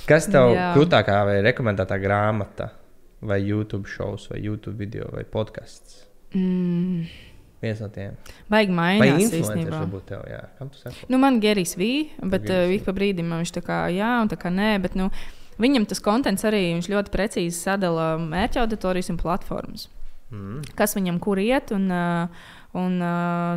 kas 0.10 0.28
tev 0.28 0.52
jā. 0.52 0.66
krūtākā 0.76 1.16
vai 1.30 1.38
rekomendētā 1.46 1.96
grāmata, 2.04 2.74
vai 3.24 3.40
YouTube 3.40 3.88
šovs, 3.88 4.28
vai 4.34 4.42
YouTube 4.44 4.76
video, 4.84 5.08
vai 5.16 5.24
podkāsts? 5.24 6.02
Mm. 6.36 7.08
Viens 7.64 7.80
no 7.80 7.88
tiem. 7.96 8.20
Baigi 8.52 8.76
mainās. 8.76 9.24
Influenceris 9.30 9.78
varbūt 9.78 10.08
tev, 10.12 10.28
jā. 10.28 10.44
Kam 10.60 10.76
tu 10.76 10.84
saki? 10.84 11.08
Nu, 11.08 11.22
man 11.24 11.40
Gerijs 11.40 11.78
V, 11.80 11.92
bet 12.36 12.52
uh, 12.52 12.68
ik 12.76 12.84
pa 12.84 12.92
brīdim 13.00 13.32
viņš 13.32 13.56
tā 13.62 13.64
kā 13.64 13.82
jā 13.96 14.12
un 14.26 14.36
tā 14.36 14.36
kā 14.44 14.52
nē, 14.52 14.74
bet 14.84 15.00
nu, 15.00 15.08
viņam 15.62 15.88
tas 15.88 16.04
kontents 16.04 16.44
arī, 16.52 16.66
viņš 16.74 16.92
ļoti 16.92 17.16
precīzi 17.16 17.56
sadala 17.56 18.18
mērķa 18.20 18.66
auditorijas 18.66 19.16
un 19.16 19.24
platformas. 19.24 19.88
Mm. 20.32 20.64
Kas 20.76 21.00
viņam 21.00 21.20
kur 21.24 21.40
iet 21.40 21.72
un 21.76 21.88
uh, 21.92 22.50
Un, 22.78 23.02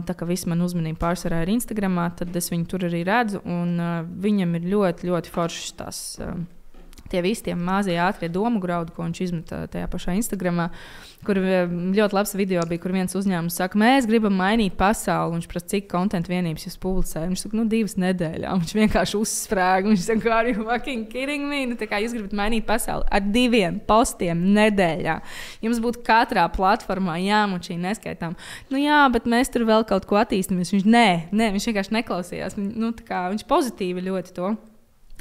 tā 0.06 0.14
kā 0.18 0.26
viss 0.26 0.48
man 0.50 0.64
uzmanība 0.64 1.04
pārsvarā 1.04 1.44
ir 1.44 1.52
Instagram, 1.54 2.00
tad 2.18 2.34
es 2.34 2.50
viņu 2.50 2.66
tur 2.70 2.88
arī 2.88 3.04
redzu. 3.06 3.44
Un, 3.46 3.76
viņam 4.24 4.56
ir 4.58 4.68
ļoti, 4.72 5.10
ļoti 5.10 5.34
foršas 5.34 5.76
tās. 5.78 6.00
Tie 7.14 7.20
visi 7.22 7.44
tie 7.46 7.52
mazie 7.54 7.94
ātrie 8.02 8.26
domu 8.26 8.58
graudi, 8.58 8.90
ko 8.90 9.04
viņš 9.06 9.18
izmet 9.22 9.50
tajā 9.70 9.86
pašā 9.86 10.16
Instagramā. 10.18 10.64
Kur 11.24 11.38
eh, 11.38 11.70
ļoti 11.70 12.16
labs 12.16 12.34
video 12.34 12.64
bija, 12.66 12.82
kur 12.82 12.90
viens 12.90 13.14
uzņēmums 13.14 13.54
saka, 13.60 13.78
mēs 13.78 14.08
gribam 14.10 14.34
mainīt 14.34 14.74
pasauli. 14.80 15.36
Viņš 15.36 15.46
prasa, 15.52 15.68
cik 15.70 15.86
konta 15.92 16.18
vienības 16.26 16.66
jūs 16.66 16.74
publicējat. 16.82 17.30
Viņš 17.30 17.44
saka, 17.46 17.58
nu, 17.60 17.68
divas 17.70 17.94
nedēļas. 18.02 18.58
Viņš 18.64 18.74
vienkārši 18.80 19.16
uzsprāga. 19.20 19.92
Viņš 19.92 20.08
saka, 20.08 20.40
you 20.50 20.66
fucking 20.66 21.06
kidding 21.12 21.46
me? 21.46 21.62
Nu, 21.70 21.78
kā 21.78 22.02
jūs 22.02 22.18
gribat 22.18 22.34
mainīt 22.42 22.66
pasauli 22.66 23.06
ar 23.14 23.22
diviem 23.30 23.78
postiem 23.86 24.42
nedēļā? 24.58 25.20
Jums 25.62 25.80
būtu 25.86 26.02
katrā 26.10 26.48
platformā 26.50 27.20
jāmučī 27.22 27.78
neskaitām. 27.78 28.34
Nu, 28.74 28.82
jā, 28.82 29.04
bet 29.14 29.30
mēs 29.30 29.54
tur 29.54 29.68
vēl 29.70 29.86
kaut 29.86 30.10
ko 30.10 30.18
attīstāmies. 30.18 30.74
Viņš, 30.74 30.90
nē, 30.90 31.08
nē, 31.30 31.54
viņš 31.54 31.70
vienkārši 31.70 31.98
neklausījās. 32.00 32.58
Nu, 32.58 32.90
kā, 33.06 33.28
viņš 33.30 33.46
pozitīvi 33.54 34.08
ļoti 34.10 34.34
to. 34.34 34.56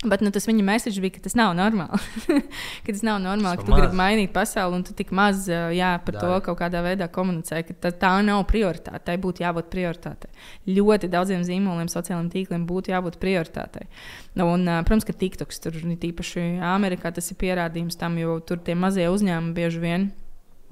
Bet 0.04 0.20
nu, 0.20 0.34
tas 0.36 0.44
viņa 0.50 0.64
message 0.68 1.00
bija, 1.00 1.14
ka 1.16 1.22
tas 1.24 1.36
nav 1.40 1.54
normāli. 1.56 2.00
ka 2.84 2.92
tas 2.92 3.04
nav 3.08 3.22
normāli, 3.24 3.56
tas 3.56 3.64
ka 3.64 3.70
tu 3.70 3.78
gribi 3.78 3.96
mainīt 3.96 4.34
pasauli 4.36 4.76
un 4.76 4.82
tu 4.84 4.96
tik 4.98 5.14
maz 5.16 5.46
jā, 5.48 5.94
par 6.04 6.18
Dari. 6.18 6.24
to 6.26 6.40
kaut 6.50 6.60
kādā 6.60 6.82
veidā 6.84 7.08
komunicē, 7.08 7.62
ka 7.64 7.76
tā, 7.86 7.92
tā 8.02 8.12
nav 8.26 8.42
prioritāte. 8.50 9.00
Tai 9.08 9.16
būtu 9.24 9.46
jābūt 9.46 9.70
prioritātei. 9.72 10.34
Ļoti 10.76 11.08
daudziem 11.14 11.46
zīmoliem, 11.48 11.88
sociālajiem 11.92 12.34
tīkliem 12.34 12.68
būtu 12.68 12.92
jābūt 12.92 13.16
prioritātei. 13.22 13.88
Nu, 14.36 14.50
un, 14.58 14.68
protams, 14.84 15.08
ka 15.08 15.16
TikToks 15.24 15.64
tur 15.64 15.80
īpaši 15.80 16.46
Amerikā 16.74 17.14
tas 17.16 17.32
ir 17.32 17.40
pierādījums 17.40 18.00
tam, 18.00 18.20
jo 18.20 18.42
tur 18.44 18.60
tie 18.60 18.76
mazie 18.76 19.08
uzņēmumi 19.14 19.56
bieži 19.56 19.84
vien 19.84 20.12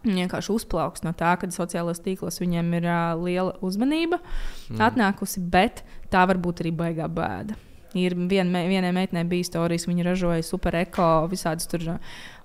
vienkārši 0.02 0.56
uzplauks 0.56 1.04
no 1.06 1.14
tā, 1.14 1.36
ka 1.38 1.50
sociālajos 1.54 2.02
tīklos 2.02 2.42
viņiem 2.42 2.72
ir 2.80 2.88
uh, 2.90 3.02
liela 3.22 3.54
uzmanība 3.62 4.18
mm. 4.18 4.80
atnākusi, 4.82 5.44
bet 5.54 5.84
tā 6.12 6.26
var 6.26 6.42
būt 6.42 6.64
arī 6.66 6.74
baigā 6.74 7.06
bēda. 7.06 7.58
Ir 8.00 8.16
vien, 8.16 8.52
vienai 8.52 8.92
meitenei 8.96 9.24
bija 9.28 9.50
stāstījis, 9.50 9.88
viņa 9.90 10.06
ražoja 10.08 10.44
super 10.48 10.78
eko, 10.80 11.28
visādas 11.32 11.68
tur. 11.72 11.98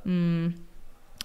Mm, 0.07 0.55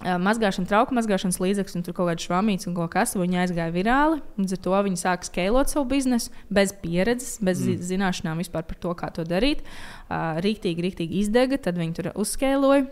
mazgāšana, 0.02 0.66
trauku 0.66 0.96
mazgāšanas 0.96 1.38
līdzeklis, 1.42 1.76
un 1.78 1.84
tur 1.86 1.94
kaut 1.96 2.10
kāda 2.10 2.24
švamīca 2.24 2.68
un 2.70 2.76
kaut 2.78 2.92
kas. 2.94 3.14
Viņa 3.18 3.44
aizgāja 3.44 3.74
virāli. 3.74 4.22
Līdz 4.40 4.56
ar 4.56 4.62
to 4.66 4.80
viņa 4.88 5.02
sāka 5.02 5.28
skalot 5.28 5.72
savu 5.72 5.86
biznesu 5.92 6.32
bez 6.50 6.74
pieredzes, 6.82 7.36
bez 7.44 7.62
mm. 7.62 7.84
zināšanām 7.90 8.42
vispār 8.42 8.66
par 8.68 8.80
to, 8.82 8.94
kā 8.98 9.12
to 9.14 9.26
darīt. 9.28 9.62
Uh, 10.08 10.40
rīktīgi, 10.42 10.86
rīktīgi 10.88 11.22
izdega, 11.22 11.60
tad 11.62 11.78
viņi 11.80 11.98
tur 11.98 12.12
uzskēloja. 12.14 12.88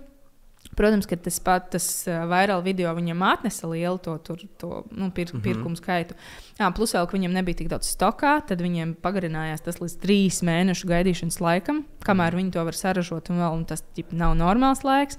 Protams, 0.77 1.07
ka 1.11 1.17
tas 1.19 1.41
pats 1.45 1.71
tas 1.75 1.87
vairāk 2.31 2.63
video 2.65 2.93
viņam 2.95 3.25
atnesa 3.27 3.69
lielu 3.69 3.99
to, 4.03 4.15
tur, 4.25 4.43
to 4.61 4.85
nu, 4.91 5.11
pir, 5.11 5.27
mm 5.27 5.39
-hmm. 5.39 5.43
pirkumu 5.43 5.77
skaitu. 5.77 6.15
Jā, 6.61 6.71
plus 6.75 6.95
vēl, 6.95 7.07
ka 7.07 7.17
viņam 7.17 7.33
nebija 7.33 7.57
tik 7.57 7.69
daudz 7.69 7.91
stokā, 7.91 8.41
tad 8.47 8.63
viņiem 8.63 8.95
pagarinājās 9.03 9.65
tas 9.65 9.81
līdz 9.81 9.97
trīs 10.01 10.43
mēnešu 10.43 10.87
gaidīšanas 10.87 11.41
laikam, 11.41 11.85
kamēr 12.05 12.37
viņi 12.37 12.53
to 12.53 12.65
var 12.65 12.75
saražot, 12.75 13.31
un, 13.31 13.37
vēl, 13.37 13.53
un 13.53 13.65
tas 13.65 13.85
ģip, 13.97 14.13
nav 14.13 14.37
normāls 14.37 14.85
laiks. 14.85 15.17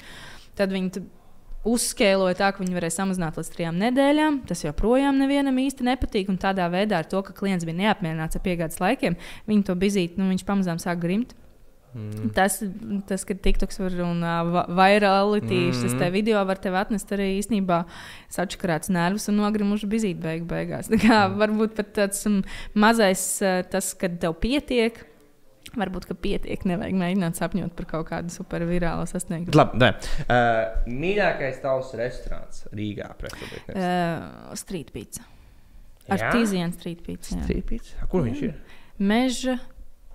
Tad 0.56 0.72
viņi 0.72 0.91
uzskēloja 1.68 2.38
tā, 2.40 2.49
ka 2.52 2.64
viņi 2.64 2.76
varēja 2.76 2.95
samazināt 2.95 3.38
līdz 3.38 3.52
trijām 3.53 3.78
nedēļām. 3.82 4.41
Tas 4.49 4.64
joprojām 4.65 5.19
nevienam 5.22 5.60
īsti 5.61 5.86
nepatīk. 5.86 6.32
Un 6.32 6.40
tādā 6.41 6.68
veidā, 6.73 7.02
ar 7.02 7.10
to, 7.11 7.22
ka 7.26 7.36
klients 7.38 7.68
bija 7.68 7.78
neapmierināts 7.78 8.40
ar 8.40 8.41
piegādes 8.45 8.82
laikiem, 8.82 9.18
viņi 9.49 9.68
to 9.69 9.76
bizīt, 9.76 10.18
nu, 10.18 10.30
viņš 10.32 10.45
pamazām 10.48 10.82
sāk 10.82 11.02
grimt. 11.03 11.36
Mm. 11.92 12.30
Tas, 12.32 12.62
tas, 13.08 13.24
ka 13.28 13.36
TikToks 13.36 13.80
var 13.82 13.96
un 14.06 14.24
uh, 14.24 14.62
virality, 14.72 15.68
mm. 15.68 15.76
šis 15.76 15.96
te 16.00 16.08
video 16.14 16.40
var 16.48 16.60
tev 16.64 16.78
atnest 16.80 17.10
arī 17.12 17.34
īstenībā 17.42 17.82
sačakarēts 18.32 18.92
nervus 18.96 19.28
un 19.28 19.42
nogrimuši 19.42 19.90
bizīt 19.92 20.22
beig 20.24 20.46
beigās. 20.48 20.88
Tā 20.92 21.00
kā 21.02 21.18
mm. 21.26 21.40
varbūt 21.42 21.74
pat 21.76 21.90
tāds 21.98 22.24
um, 22.30 22.40
mazais, 22.80 23.24
uh, 23.44 23.60
tas, 23.68 23.92
kad 24.00 24.16
tev 24.24 24.38
pietiek. 24.44 25.04
Varbūt, 25.72 26.08
ka 26.10 26.16
pietiek, 26.20 26.64
nevajag 26.68 26.96
mēģināt 27.00 27.40
sapņot 27.40 27.76
par 27.78 27.88
kaut 27.88 28.08
kādu 28.10 28.34
supervirālu 28.34 29.06
sasniegumu. 29.08 29.56
Labi, 29.56 29.80
nē. 29.80 29.92
Uh, 30.26 30.88
mīļākais 30.90 31.60
tavs 31.64 31.94
restorāns 32.00 32.66
Rīgā? 32.76 33.12
Uh, 33.72 34.56
street 34.60 34.92
pizza. 34.96 35.28
Artīzijas 36.12 36.76
street 36.80 37.04
pizza. 37.06 37.36
Jā. 37.38 37.44
Street 37.46 37.68
pizza? 37.70 38.08
Kur 38.12 38.26
viņš 38.26 38.46
ir? 38.48 38.56
Meža, 39.00 39.58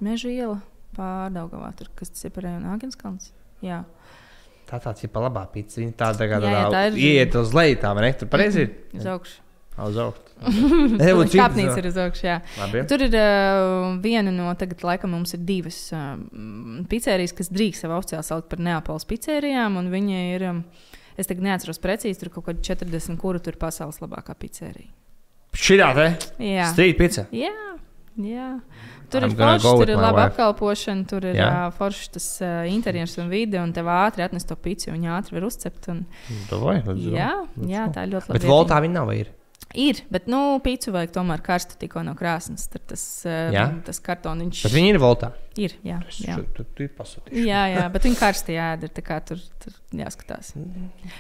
meža 0.05 0.33
iela 0.33 0.59
pārdaugavā, 0.97 1.71
tur, 1.79 1.91
kas 1.99 2.13
tas 2.13 2.29
ir 2.29 2.35
par 2.35 2.49
Āgenskalns. 2.75 3.33
Jā. 3.65 3.85
Tā 4.67 4.81
tāds 4.83 5.05
ir 5.07 5.11
pa 5.15 5.23
labā 5.23 5.45
pizza. 5.53 5.79
Viņa 5.79 5.95
tāda 5.99 6.27
kā 6.27 6.41
tāda 6.43 6.63
tā 6.75 6.87
ir. 6.91 6.97
Iet 6.99 7.37
uz 7.39 7.53
leju, 7.55 7.79
tā 7.83 7.93
vai 7.95 8.09
ne? 8.09 8.15
Tur 8.19 8.31
pareizi 8.33 8.65
ir. 8.67 8.73
Uz 8.99 9.07
augšu. 9.13 9.37
Uz 9.87 9.99
augšu. 10.03 10.27
Kāpnīca 11.37 11.77
ir 11.81 11.89
uz 11.91 12.01
augšu, 12.01 12.27
jā. 12.27 12.41
Labi. 12.59 12.83
Tur 12.91 13.05
ir 13.07 13.15
uh, 13.15 13.95
viena 14.03 14.33
no, 14.35 14.49
tagad 14.59 14.83
laikam 14.85 15.15
mums 15.15 15.37
ir 15.37 15.45
divas 15.47 15.79
uh, 15.95 16.17
pizzerijas, 16.91 17.35
kas 17.37 17.53
drīkst 17.53 17.87
sev 17.87 17.95
oficiāli 17.97 18.27
saukt 18.27 18.51
par 18.51 18.63
Neapoles 18.65 19.07
pizzerijām, 19.09 19.79
un 19.81 19.89
viņa 19.93 20.23
ir, 20.35 20.47
um, 20.51 20.63
es 21.17 21.31
tagad 21.31 21.47
neatceros 21.47 21.81
precīzi, 21.83 22.19
tur 22.21 22.35
kaut 22.35 22.51
kādi 22.51 22.67
40, 22.67 23.21
kuru 23.23 23.41
tur 23.45 23.61
pasaules 23.61 24.03
labākā 24.03 24.37
pizzerija. 24.41 24.91
Šī 25.57 25.79
tā, 25.81 25.93
te? 25.97 26.09
Jā. 26.43 26.69
Street 26.75 26.99
pizza? 26.99 27.29
Jā, 27.33 27.55
jā. 28.25 28.51
Tur 29.13 29.23
I'm 29.23 29.33
ir 29.33 29.39
forši, 29.39 29.73
tur 29.81 29.91
ir 29.93 30.01
laba 30.01 30.27
apkalpošana, 30.31 31.07
tur 31.11 31.27
ir 31.29 31.37
yeah. 31.39 31.67
uh, 31.69 31.75
forši 31.77 32.09
tas 32.17 32.27
uh, 32.43 32.65
interjers 32.71 33.17
un 33.23 33.29
vide, 33.31 33.61
un 33.63 33.73
tev 33.77 33.91
ātri 33.93 34.25
atnes 34.27 34.49
to 34.49 34.57
pici, 34.59 34.89
un 34.91 34.99
viņi 34.99 35.13
ātri 35.15 35.37
var 35.37 35.47
uzcept. 35.47 35.91
Un... 35.93 36.05
Davai, 36.51 36.81
jā, 37.13 37.33
jā, 37.69 37.89
tā 37.95 38.07
ir 38.07 38.17
ļoti 38.17 38.33
labi. 38.33 38.39
Bet 38.39 38.49
voltā 38.51 38.81
viņi 38.83 38.99
nav 38.99 39.13
ir. 39.15 39.31
Ir, 39.77 40.01
bet 40.13 40.29
nu, 40.31 40.57
pīci 40.65 40.93
vajag 40.95 41.13
tomēr 41.19 41.43
karstu 41.45 41.77
tikko 41.81 42.05
no 42.07 42.17
krāsnes. 42.19 42.69
Tad 42.73 42.87
tas, 42.93 43.03
uh, 43.29 43.75
tas 43.85 44.01
kartoniņš. 44.05 44.63
Bet 44.65 44.77
viņi 44.77 44.95
ir 44.95 45.03
voltā. 45.03 45.35
Ir, 45.57 45.73
jā. 45.87 45.97
jā. 46.21 46.35
Tu, 46.53 46.65
tu, 46.77 46.87
tu 46.93 47.33
jā, 47.33 47.63
jā, 47.73 47.85
bet 47.93 48.05
viņi 48.05 48.19
karsti 48.19 48.57
jādara. 48.59 48.93
Tā 48.93 49.05
kā 49.05 49.17
tur, 49.25 49.41
tur 49.63 49.73
jāskatās. 49.97 50.51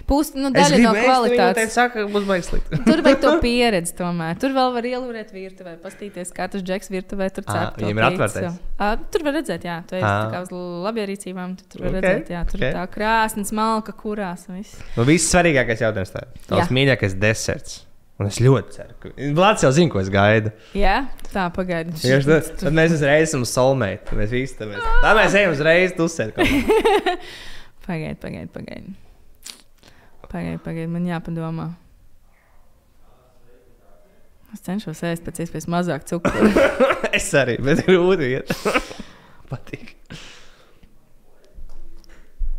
Pūst, 0.08 0.36
nu, 0.36 0.50
daļa 0.52 0.80
no 0.82 0.92
kvalitātes. 0.96 1.72
Saka, 1.72 2.04
tur 2.10 3.00
vajag 3.06 3.22
to 3.22 3.32
pieredzi 3.40 3.96
tomēr. 3.96 4.36
Tur 4.42 4.52
vēl 4.56 4.74
var 4.76 4.88
ielūrēt 4.90 5.32
virtuvē, 5.32 5.78
pastīties, 5.80 6.34
kā 6.36 6.50
tas 6.52 6.64
džeks 6.64 6.92
virtuvē 6.92 7.30
tur 7.32 7.48
cep. 7.48 7.80
Viņiem 7.80 8.02
ir 8.02 8.08
atvērtais. 8.10 8.60
Tur 9.14 9.26
var 9.28 9.38
redzēt, 9.40 9.66
jā. 9.70 9.78
Tu 9.88 9.96
esi 9.96 10.04
tā 10.04 10.28
kā 10.34 10.44
uz 10.44 10.52
labierīcībām, 10.84 11.56
tu 11.56 11.72
tur 11.72 11.86
var 11.86 11.96
okay. 11.96 12.04
redzēt, 12.04 12.36
jā. 12.36 12.44
Tur 12.52 12.60
okay. 12.60 12.74
ir 12.74 12.76
tā 12.76 12.84
krāsnes, 12.92 13.56
malka, 13.56 13.96
kurās. 13.96 14.44
Viss. 14.52 14.76
Nu, 14.98 15.08
viss 15.08 15.32
svarīgākais 15.32 15.88
jautājums 15.88 16.12
tā. 16.12 16.28
Tavs 16.50 16.76
mīļākais 16.76 17.16
deserts. 17.24 17.85
Un 18.16 18.30
es 18.30 18.38
ļoti 18.40 18.72
ceru, 18.72 18.94
ka 19.02 19.10
Vlāts 19.36 19.64
jau 19.66 19.70
zina, 19.76 19.92
ko 19.92 20.00
es 20.00 20.08
gaidu. 20.12 20.52
Jā, 20.76 21.02
tā 21.34 21.50
pagaidi. 21.52 21.92
Ja, 22.08 22.16
tad, 22.24 22.46
tad 22.62 22.76
mēs 22.76 22.94
uzreiz 22.96 23.26
esam 23.28 23.44
soulmate. 23.48 24.16
Mēs 24.16 24.32
visi 24.32 24.56
tam 24.56 24.72
mēs. 24.72 24.86
Tā 25.04 25.10
mēs 25.18 25.36
ejam 25.36 25.52
uzreiz 25.52 25.92
tusēt. 25.98 26.38
pagaidi, 27.86 28.16
pagaidi, 28.22 28.48
pagaidi. 28.54 28.94
Pagaidi, 30.30 30.62
pagaidi, 30.64 30.88
man 30.94 31.10
jāpadomā. 31.10 31.68
Es 34.56 34.64
cenšos 34.64 35.02
ēst 35.04 35.26
pēc 35.26 35.42
iespējas 35.44 35.68
mazāk 35.68 36.08
cukuru. 36.08 36.48
es 37.18 37.28
arī, 37.36 37.58
bet 37.60 37.84
grūti 37.84 38.32
iet. 38.38 38.52
Patīk. 39.50 39.92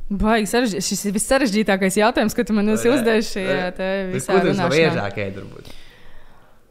Baigi 0.07 0.47
sarežģīti. 0.47 0.85
Šis 0.87 1.03
ir 1.09 1.17
vissarežģītākais 1.17 1.97
jautājums, 1.99 2.35
ko 2.37 2.45
tu 2.47 2.55
man 2.55 2.71
esi 2.71 2.91
uzdevis 2.91 3.33
šajā 3.33 3.57
visā 4.13 4.39
runāšanā. 4.39 4.69
Tas 4.69 4.77
biežāk 4.77 5.19
ēd, 5.25 5.41
varbūt. 5.41 5.75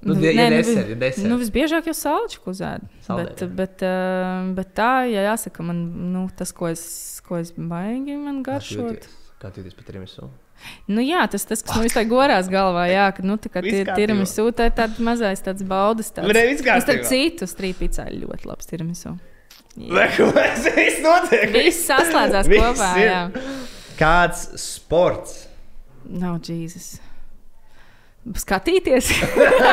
Nu, 0.06 0.14
nu, 0.14 0.22
ja 0.22 0.46
nē, 0.46 0.60
desert, 0.60 0.88
ja 0.92 0.96
desert. 1.00 1.26
nu, 1.26 1.36
visbiežāk 1.40 1.88
jau 1.90 1.94
salču 1.96 2.40
uzēd. 2.52 2.84
Bet, 3.08 3.42
bet, 3.58 3.84
uh, 3.84 4.48
bet 4.54 4.72
tā, 4.76 4.90
ja 5.10 5.24
jāsaka, 5.32 5.64
man 5.66 5.80
nu, 6.14 6.26
tas, 6.36 6.52
ko 6.54 6.68
es, 6.70 6.84
ko 7.26 7.40
es 7.40 7.52
baigi, 7.56 8.14
man 8.20 8.42
garšot. 8.46 9.08
Kā 9.42 9.50
tu 9.50 9.60
jūties 9.60 9.76
par 9.76 9.88
tiramisu? 9.88 10.28
Nu, 10.88 11.02
jā, 11.04 11.24
tas, 11.32 11.44
tas 11.48 11.64
kas 11.64 11.74
man 11.74 11.84
vispār 11.84 12.06
gorās 12.08 12.48
galvā, 12.52 12.86
jā, 12.88 13.08
ka 13.16 13.24
nu, 13.26 13.36
tā 13.40 13.60
ir 13.66 13.90
tiramisu, 13.98 14.46
tā 14.56 14.70
ir 14.70 14.76
tāds 14.78 15.00
mazais 15.02 15.42
tāds 15.44 15.66
baudas. 15.66 16.12
Tāds, 16.14 16.62
tas 16.64 16.92
ir 16.94 17.02
citu 17.10 17.48
strīpīcā 17.50 18.08
ļoti 18.14 18.48
labs 18.48 18.70
tiramisu. 18.70 19.16
Tas 19.76 20.68
viss 20.78 21.02
notiek. 21.04 21.50
Viss 21.52 21.82
saslēdzās 21.88 22.48
viss 22.48 22.64
kopā. 22.64 22.92
Ir. 23.00 23.10
Jā. 23.10 23.48
Kāds 23.96 24.48
sports? 24.60 25.42
Nav 26.06 26.38
no, 26.38 26.40
Jēzus. 26.40 26.96
Skatīties. 28.26 29.06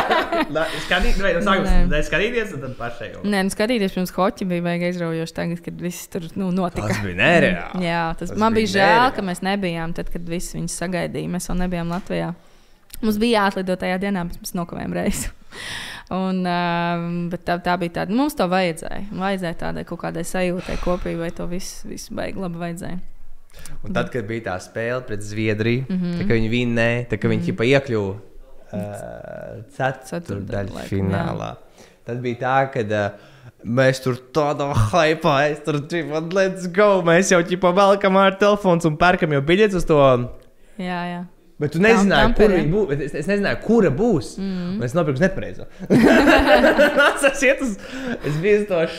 Skatīt, 0.86 1.18
vai, 1.18 1.32
nu, 1.34 1.42
sākums, 1.42 1.72
ne, 1.90 2.02
skatīties, 2.06 2.52
un 2.54 2.62
tad 2.62 2.76
pašai 2.78 3.08
jau. 3.10 3.24
Nē, 3.26 3.42
nu, 3.48 3.54
skatīties 3.54 3.96
pirms 3.96 4.14
hoķi 4.14 4.46
bija 4.52 4.66
vajag 4.68 4.86
aizraujoši. 4.92 5.36
Tagad, 5.40 5.62
kad 5.66 5.80
viss 5.82 6.12
tur 6.14 6.28
nu, 6.38 6.52
notika. 6.54 6.92
Tas 6.92 7.02
bija 7.02 7.18
nereāli. 7.18 7.88
Jā, 7.88 8.04
tas, 8.20 8.30
tas 8.30 8.38
man 8.38 8.54
bija, 8.54 8.68
bija 8.68 8.74
žēl, 8.76 8.92
nereāli. 8.92 9.16
ka 9.18 9.26
mēs 9.32 9.42
nebijām 9.48 9.96
tad, 9.98 10.12
kad 10.14 10.30
visi 10.30 10.60
viņus 10.60 10.78
sagaidīja. 10.84 11.32
Mēs 11.34 11.50
vēl 11.50 11.60
nebijām 11.64 11.96
Latvijā. 11.96 12.30
Mums 13.02 13.18
bija 13.24 13.42
jāatlido 13.42 13.80
tajā 13.82 13.98
dienā, 14.06 14.28
bet 14.30 14.46
mēs 14.46 14.54
nokavējām 14.60 14.96
reizi. 15.00 15.34
Un, 16.14 16.44
uh, 16.46 17.38
tā, 17.42 17.58
tā 17.64 17.74
bija 17.82 17.98
tāda, 18.00 18.14
mums 18.14 18.36
to 18.38 18.46
vajadzēja. 18.52 19.08
Vajadzēja 19.18 19.58
tādai 19.64 19.86
kaut 19.90 20.04
kādai 20.04 20.26
sajūtai 20.28 20.78
kopībai, 20.84 21.32
to 21.34 21.48
visu, 21.50 21.88
visu 21.90 22.14
baigi 22.18 22.44
labi 22.44 22.62
vajadzēja. 22.62 23.00
Un 23.86 23.96
tad, 23.96 24.10
kad 24.14 24.26
bija 24.30 24.48
tā 24.52 24.58
spēle 24.62 25.02
pret 25.08 25.26
Zviedriju, 25.26 25.86
mm 25.88 25.98
-hmm. 25.98 26.22
tad, 26.22 26.32
viņi 26.38 26.50
vinnēja, 26.50 27.04
tad, 27.10 27.20
viņi 27.24 27.42
mm 27.42 27.58
-hmm. 27.58 27.66
iekļuva 27.74 28.14
uh, 28.14 30.02
ceturdaļā 30.10 30.88
finālā, 30.90 31.52
jā. 31.54 31.86
tad 32.06 32.22
bija 32.22 32.42
tā, 32.46 32.58
ka. 32.74 32.80
Uh, 32.80 33.30
Mēs 33.64 34.02
tur 34.04 34.18
tādā 34.36 34.66
hypā, 34.92 35.48
es 35.48 35.62
tur 35.64 35.78
dzīvoju, 35.80 36.32
let's 36.36 36.68
go. 36.76 37.02
Mēs 37.08 37.32
jau 37.32 37.40
ķipā 37.48 37.72
velkam 37.76 38.18
ar 38.20 38.36
telefonu 38.36 38.90
un 38.90 38.98
pērkam 39.00 39.32
jau 39.32 39.42
biļetes 39.42 39.78
uz 39.80 39.86
to. 39.88 40.00
Jā, 40.76 41.00
jā. 41.08 41.22
Bet 41.64 41.76
tu 41.76 41.80
nezināji, 41.84 42.28
Tam, 42.28 42.36
kur 42.36 42.52
viņa 42.52 42.72
būs. 42.74 43.02
Es, 43.08 43.14
es 43.24 43.28
nezināju, 43.30 43.60
kura 43.64 43.92
būs. 43.96 44.34
Mm. 44.42 44.82
Es 44.84 44.96
nopirku 44.98 45.24
nepareizo. 45.24 45.68
es, 47.30 47.44
uz, 47.54 47.76
es 48.20 48.40
biju 48.44 48.66
uz 48.68 48.98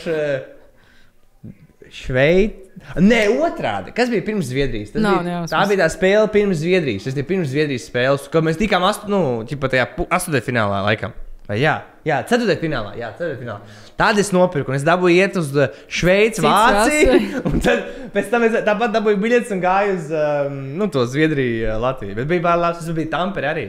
Šveici. 1.95 2.63
Nē, 2.99 3.21
otrādi. 3.45 3.93
Kas 3.95 4.09
bija 4.11 4.25
pirms 4.25 4.49
Zviedrijas? 4.49 4.91
Tas 4.95 5.03
no, 5.03 5.13
bija, 5.23 5.43
tā 5.51 5.61
bija 5.69 5.83
tā 5.83 5.91
spēle 5.93 6.25
pirms 6.33 6.59
Zviedrijas. 6.59 7.05
Tas 7.07 7.15
bija 7.17 7.29
pirms 7.29 7.51
Zviedrijas 7.53 7.85
spēles, 7.87 8.25
kad 8.33 8.45
mēs 8.45 8.59
tikām 8.59 8.83
astu, 8.87 9.11
nu, 9.11 9.21
tajā 9.47 9.87
astotdaļfinālā 10.09 10.81
laikam. 10.89 11.15
Vai 11.45 11.59
jā, 11.61 11.75
jā 12.07 12.17
ceturtajā 12.25 12.57
finālā. 12.57 12.95
Jā, 12.97 13.11
finālā. 13.19 13.59
Tad 13.99 14.17
es 14.21 14.31
nopirku, 14.33 14.73
un 14.73 14.79
es 14.79 14.85
dabūju 14.85 15.13
iet 15.13 15.37
uz 15.37 15.51
uh, 15.53 15.69
Šveici, 15.85 16.41
Vāciju. 16.41 17.17
Un 17.51 17.61
tad 17.61 17.85
pēc 18.15 18.31
tam 18.31 18.47
es 18.47 18.57
tāpat 18.65 18.95
dabūju 18.95 19.19
biļetes 19.21 19.53
un 19.53 19.61
gāju 19.61 19.93
uz 19.99 20.09
um, 20.09 20.57
nu, 20.79 20.89
to 20.91 21.05
Zviedriju, 21.09 21.67
uh, 21.69 21.77
Latviju. 21.83 22.17
Bet 22.17 22.31
bija 22.31 22.47
bail 22.47 22.65
labs, 22.65 22.81
tas 22.81 22.97
bija 22.97 23.13
Tampere 23.13 23.51
arī. 23.51 23.67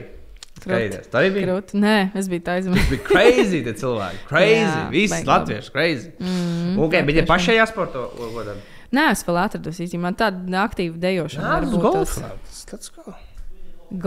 Skaidrs. 0.57 1.11
Tā 1.11 1.21
arī 1.21 1.29
bija. 1.35 1.47
Krūt. 1.51 1.75
Nē, 1.77 1.95
es 2.17 2.29
biju 2.31 2.45
tā 2.47 2.57
aizmirsis. 2.57 2.87
Tas 2.87 2.95
bija 2.95 3.05
crazy, 3.11 3.61
tie 3.67 3.75
cilvēki. 3.77 4.23
Crazy. 4.31 4.81
Visi 4.95 5.21
latvieši, 5.27 5.73
crazy. 5.75 6.11
Mm, 6.17 6.73
okay, 6.87 7.05
bet 7.05 7.21
ja 7.21 7.27
pašai 7.29 7.59
jāsporto, 7.59 8.09
ko 8.17 8.45
tad? 8.47 8.65
Nē, 8.97 9.09
es 9.13 9.21
vēl 9.27 9.41
atradu 9.43 9.73
īstenībā. 9.73 10.07
Man 10.07 10.17
tāda 10.17 10.63
aktīva 10.63 10.97
dejošana. 11.03 11.59
Jā, 11.59 11.63
tas 11.67 12.89
golfs. 12.89 13.17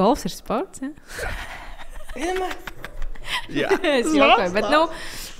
Golfs 0.00 0.26
ir 0.26 0.34
sports. 0.34 0.82
Ja? 0.82 0.90
Jā, 3.52 3.70
es 3.98 4.08
jokoju, 4.14 4.50
bet, 4.54 4.68
nu, 4.72 4.82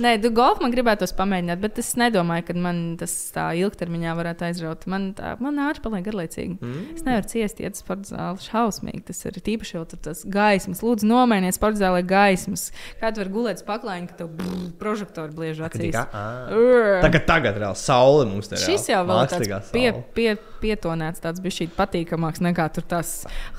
nē, 0.02 0.14
du 0.22 0.30
golfu 0.34 0.64
man 0.64 0.72
gribētos 0.74 1.12
pamēģināt, 1.18 1.60
bet 1.62 1.78
es 1.82 1.92
nedomāju, 2.00 2.46
ka 2.48 2.56
man 2.58 2.80
tas 3.00 3.14
tā 3.34 3.50
ilgtermiņā 3.60 4.14
varētu 4.18 4.46
aizraut. 4.48 4.86
Man, 4.90 5.10
tā, 5.18 5.34
man 5.42 5.60
ārā 5.62 5.82
paliek 5.82 6.04
garlaicīgi. 6.06 6.58
Mm. 6.58 6.86
Es 6.96 7.06
nevaru 7.06 7.30
ciest, 7.30 7.62
iet 7.62 7.78
uz 7.78 7.84
sporta 7.84 8.10
zāli. 8.12 8.44
Šausmīgi 8.46 9.04
tas 9.10 9.22
ir. 9.28 9.38
Tīpaši 9.50 9.76
jau 9.76 9.84
tur 9.88 10.02
tas 10.04 10.22
gaismas. 10.28 10.82
Lūdzu, 10.84 11.08
nomainiet 11.08 11.56
sporta 11.56 11.82
zālē 11.84 12.02
gaismas. 12.06 12.68
Kā 13.00 13.12
tu 13.14 13.22
vari 13.22 13.34
gulēt 13.34 13.62
spaklājiņā, 13.62 14.10
ka 14.10 14.18
tev 14.20 14.32
brrr, 14.38 14.64
prožektori 14.80 15.36
bliež 15.36 15.62
acīs. 15.68 15.96
Tagad, 15.96 17.26
tagad 17.28 17.60
reāli 17.62 17.80
saule 17.80 18.26
mums 18.30 18.50
te 18.50 18.58
ir. 18.58 18.66
Šis 18.66 18.90
jau 18.92 19.04
vēl 19.08 19.22
tāds 19.30 19.70
pie, 19.74 19.86
pie, 20.16 20.34
pietonēts, 20.62 21.22
tāds 21.24 21.42
bija 21.44 21.60
šī 21.60 21.70
patīkamāks 21.76 22.42
nekā 22.44 22.68
tur 22.74 22.86
tās 22.90 23.14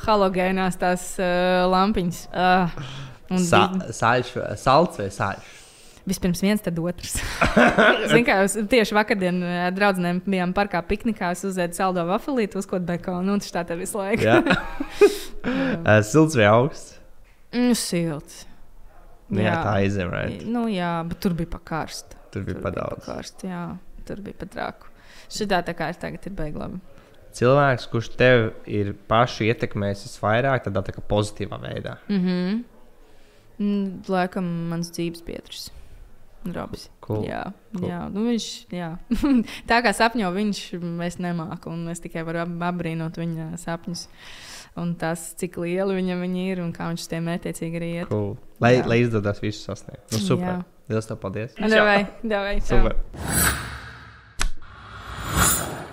halogēnās 0.06 0.80
tās 0.82 1.08
uh, 1.22 1.64
lampiņas. 1.72 2.28
Uh. 2.32 3.10
Sa 3.40 3.66
sāļš, 3.96 4.36
salds 4.60 5.00
vai 5.00 5.10
sāļš? 5.14 5.58
Vispirms 6.02 6.42
viens, 6.42 6.62
tad 6.66 6.80
otrs. 6.82 7.20
Zinu, 8.10 8.24
kā 8.26 8.40
jūs 8.42 8.56
tieši 8.72 8.96
vakardien 8.98 9.38
ar 9.46 9.68
eh, 9.68 9.74
draugiem 9.76 10.22
bijām 10.26 10.54
parkā 10.58 10.82
piknikā, 10.86 11.30
es 11.36 11.44
uzēdu 11.46 11.78
saldo 11.78 12.06
vafelīti, 12.10 12.58
uzkot 12.58 12.86
bekonu, 12.88 13.36
un 13.36 13.44
tā 13.44 13.62
tev 13.70 13.84
visu 13.84 14.00
laiku. 14.02 14.26
uh, 14.26 16.00
silts 16.12 16.38
vai 16.40 16.48
augsts? 16.50 16.96
Mm, 17.54 17.76
silts. 17.78 18.46
Jā, 19.32 19.46
jā, 19.46 19.54
tā 19.62 19.76
aizem, 19.84 20.10
right? 20.12 20.42
Nu, 20.44 20.66
jā, 20.72 20.96
bet 21.08 21.22
tur 21.24 21.36
bija 21.38 21.54
pakārst. 21.54 22.18
Tur 22.34 22.48
bija 22.48 22.64
padaudz. 22.64 23.06
Pakārst, 23.06 23.46
jā, 23.46 23.62
tur 24.08 24.24
bija 24.26 24.42
patrāku. 24.42 24.90
Šitā 25.32 25.62
tā 25.64 25.76
kā 25.78 25.92
ir 25.94 26.02
tagad 26.02 26.26
ir 26.28 26.34
beiglabi. 26.36 26.82
Cilvēks, 27.38 27.86
kurš 27.94 28.10
tev 28.20 28.50
ir 28.68 28.92
pašu 29.08 29.46
ietekmējis 29.48 30.04
visvairāk, 30.10 30.66
tādā 30.66 30.82
tā 30.84 30.96
kā 30.98 31.04
pozitīvā 31.08 31.62
veidā. 31.62 31.96
Mm 32.10 32.20
-hmm. 32.26 32.64
Mm, 33.62 34.02
laikam 34.10 34.48
mans 34.72 34.90
dzīves 34.96 35.24
biedrs. 35.28 35.70
Robs. 36.42 36.88
Cool. 37.06 37.26
Jā, 37.28 37.44
cool. 37.76 37.86
jā. 37.86 38.00
Nu, 38.10 38.24
viņš, 38.26 38.48
jā. 38.74 38.96
tā 39.70 39.82
kā 39.86 39.92
sapņo 39.94 40.32
viņš, 40.34 40.62
mēs 40.82 41.20
nemākam, 41.22 41.76
un 41.76 41.92
es 41.94 42.02
tikai 42.02 42.24
varu 42.26 42.42
apbrīnot 42.48 43.20
viņa 43.22 43.52
sapņus. 43.62 44.08
Un 44.82 44.94
tas, 44.96 45.34
cik 45.38 45.60
liela 45.60 45.92
viņam 45.94 46.24
viņa 46.24 46.46
ir 46.48 46.62
un 46.64 46.72
kā 46.74 46.88
viņš 46.90 47.10
tiem 47.12 47.28
mētiecīgi 47.28 47.82
arī 47.82 47.92
iet. 48.00 48.08
Cool. 48.10 48.34
Lai, 48.64 48.78
jā. 48.78 48.88
lai 48.88 49.02
izdodas 49.04 49.44
visu 49.44 49.66
sasniegt. 49.68 50.08
Nu, 50.16 50.24
super. 50.24 50.48
Jā. 50.48 50.88
Lielas 50.92 51.12
tev 51.12 51.22
paldies. 51.22 51.54
Davai, 51.60 52.00
davai, 52.24 52.58
super. 52.66 52.98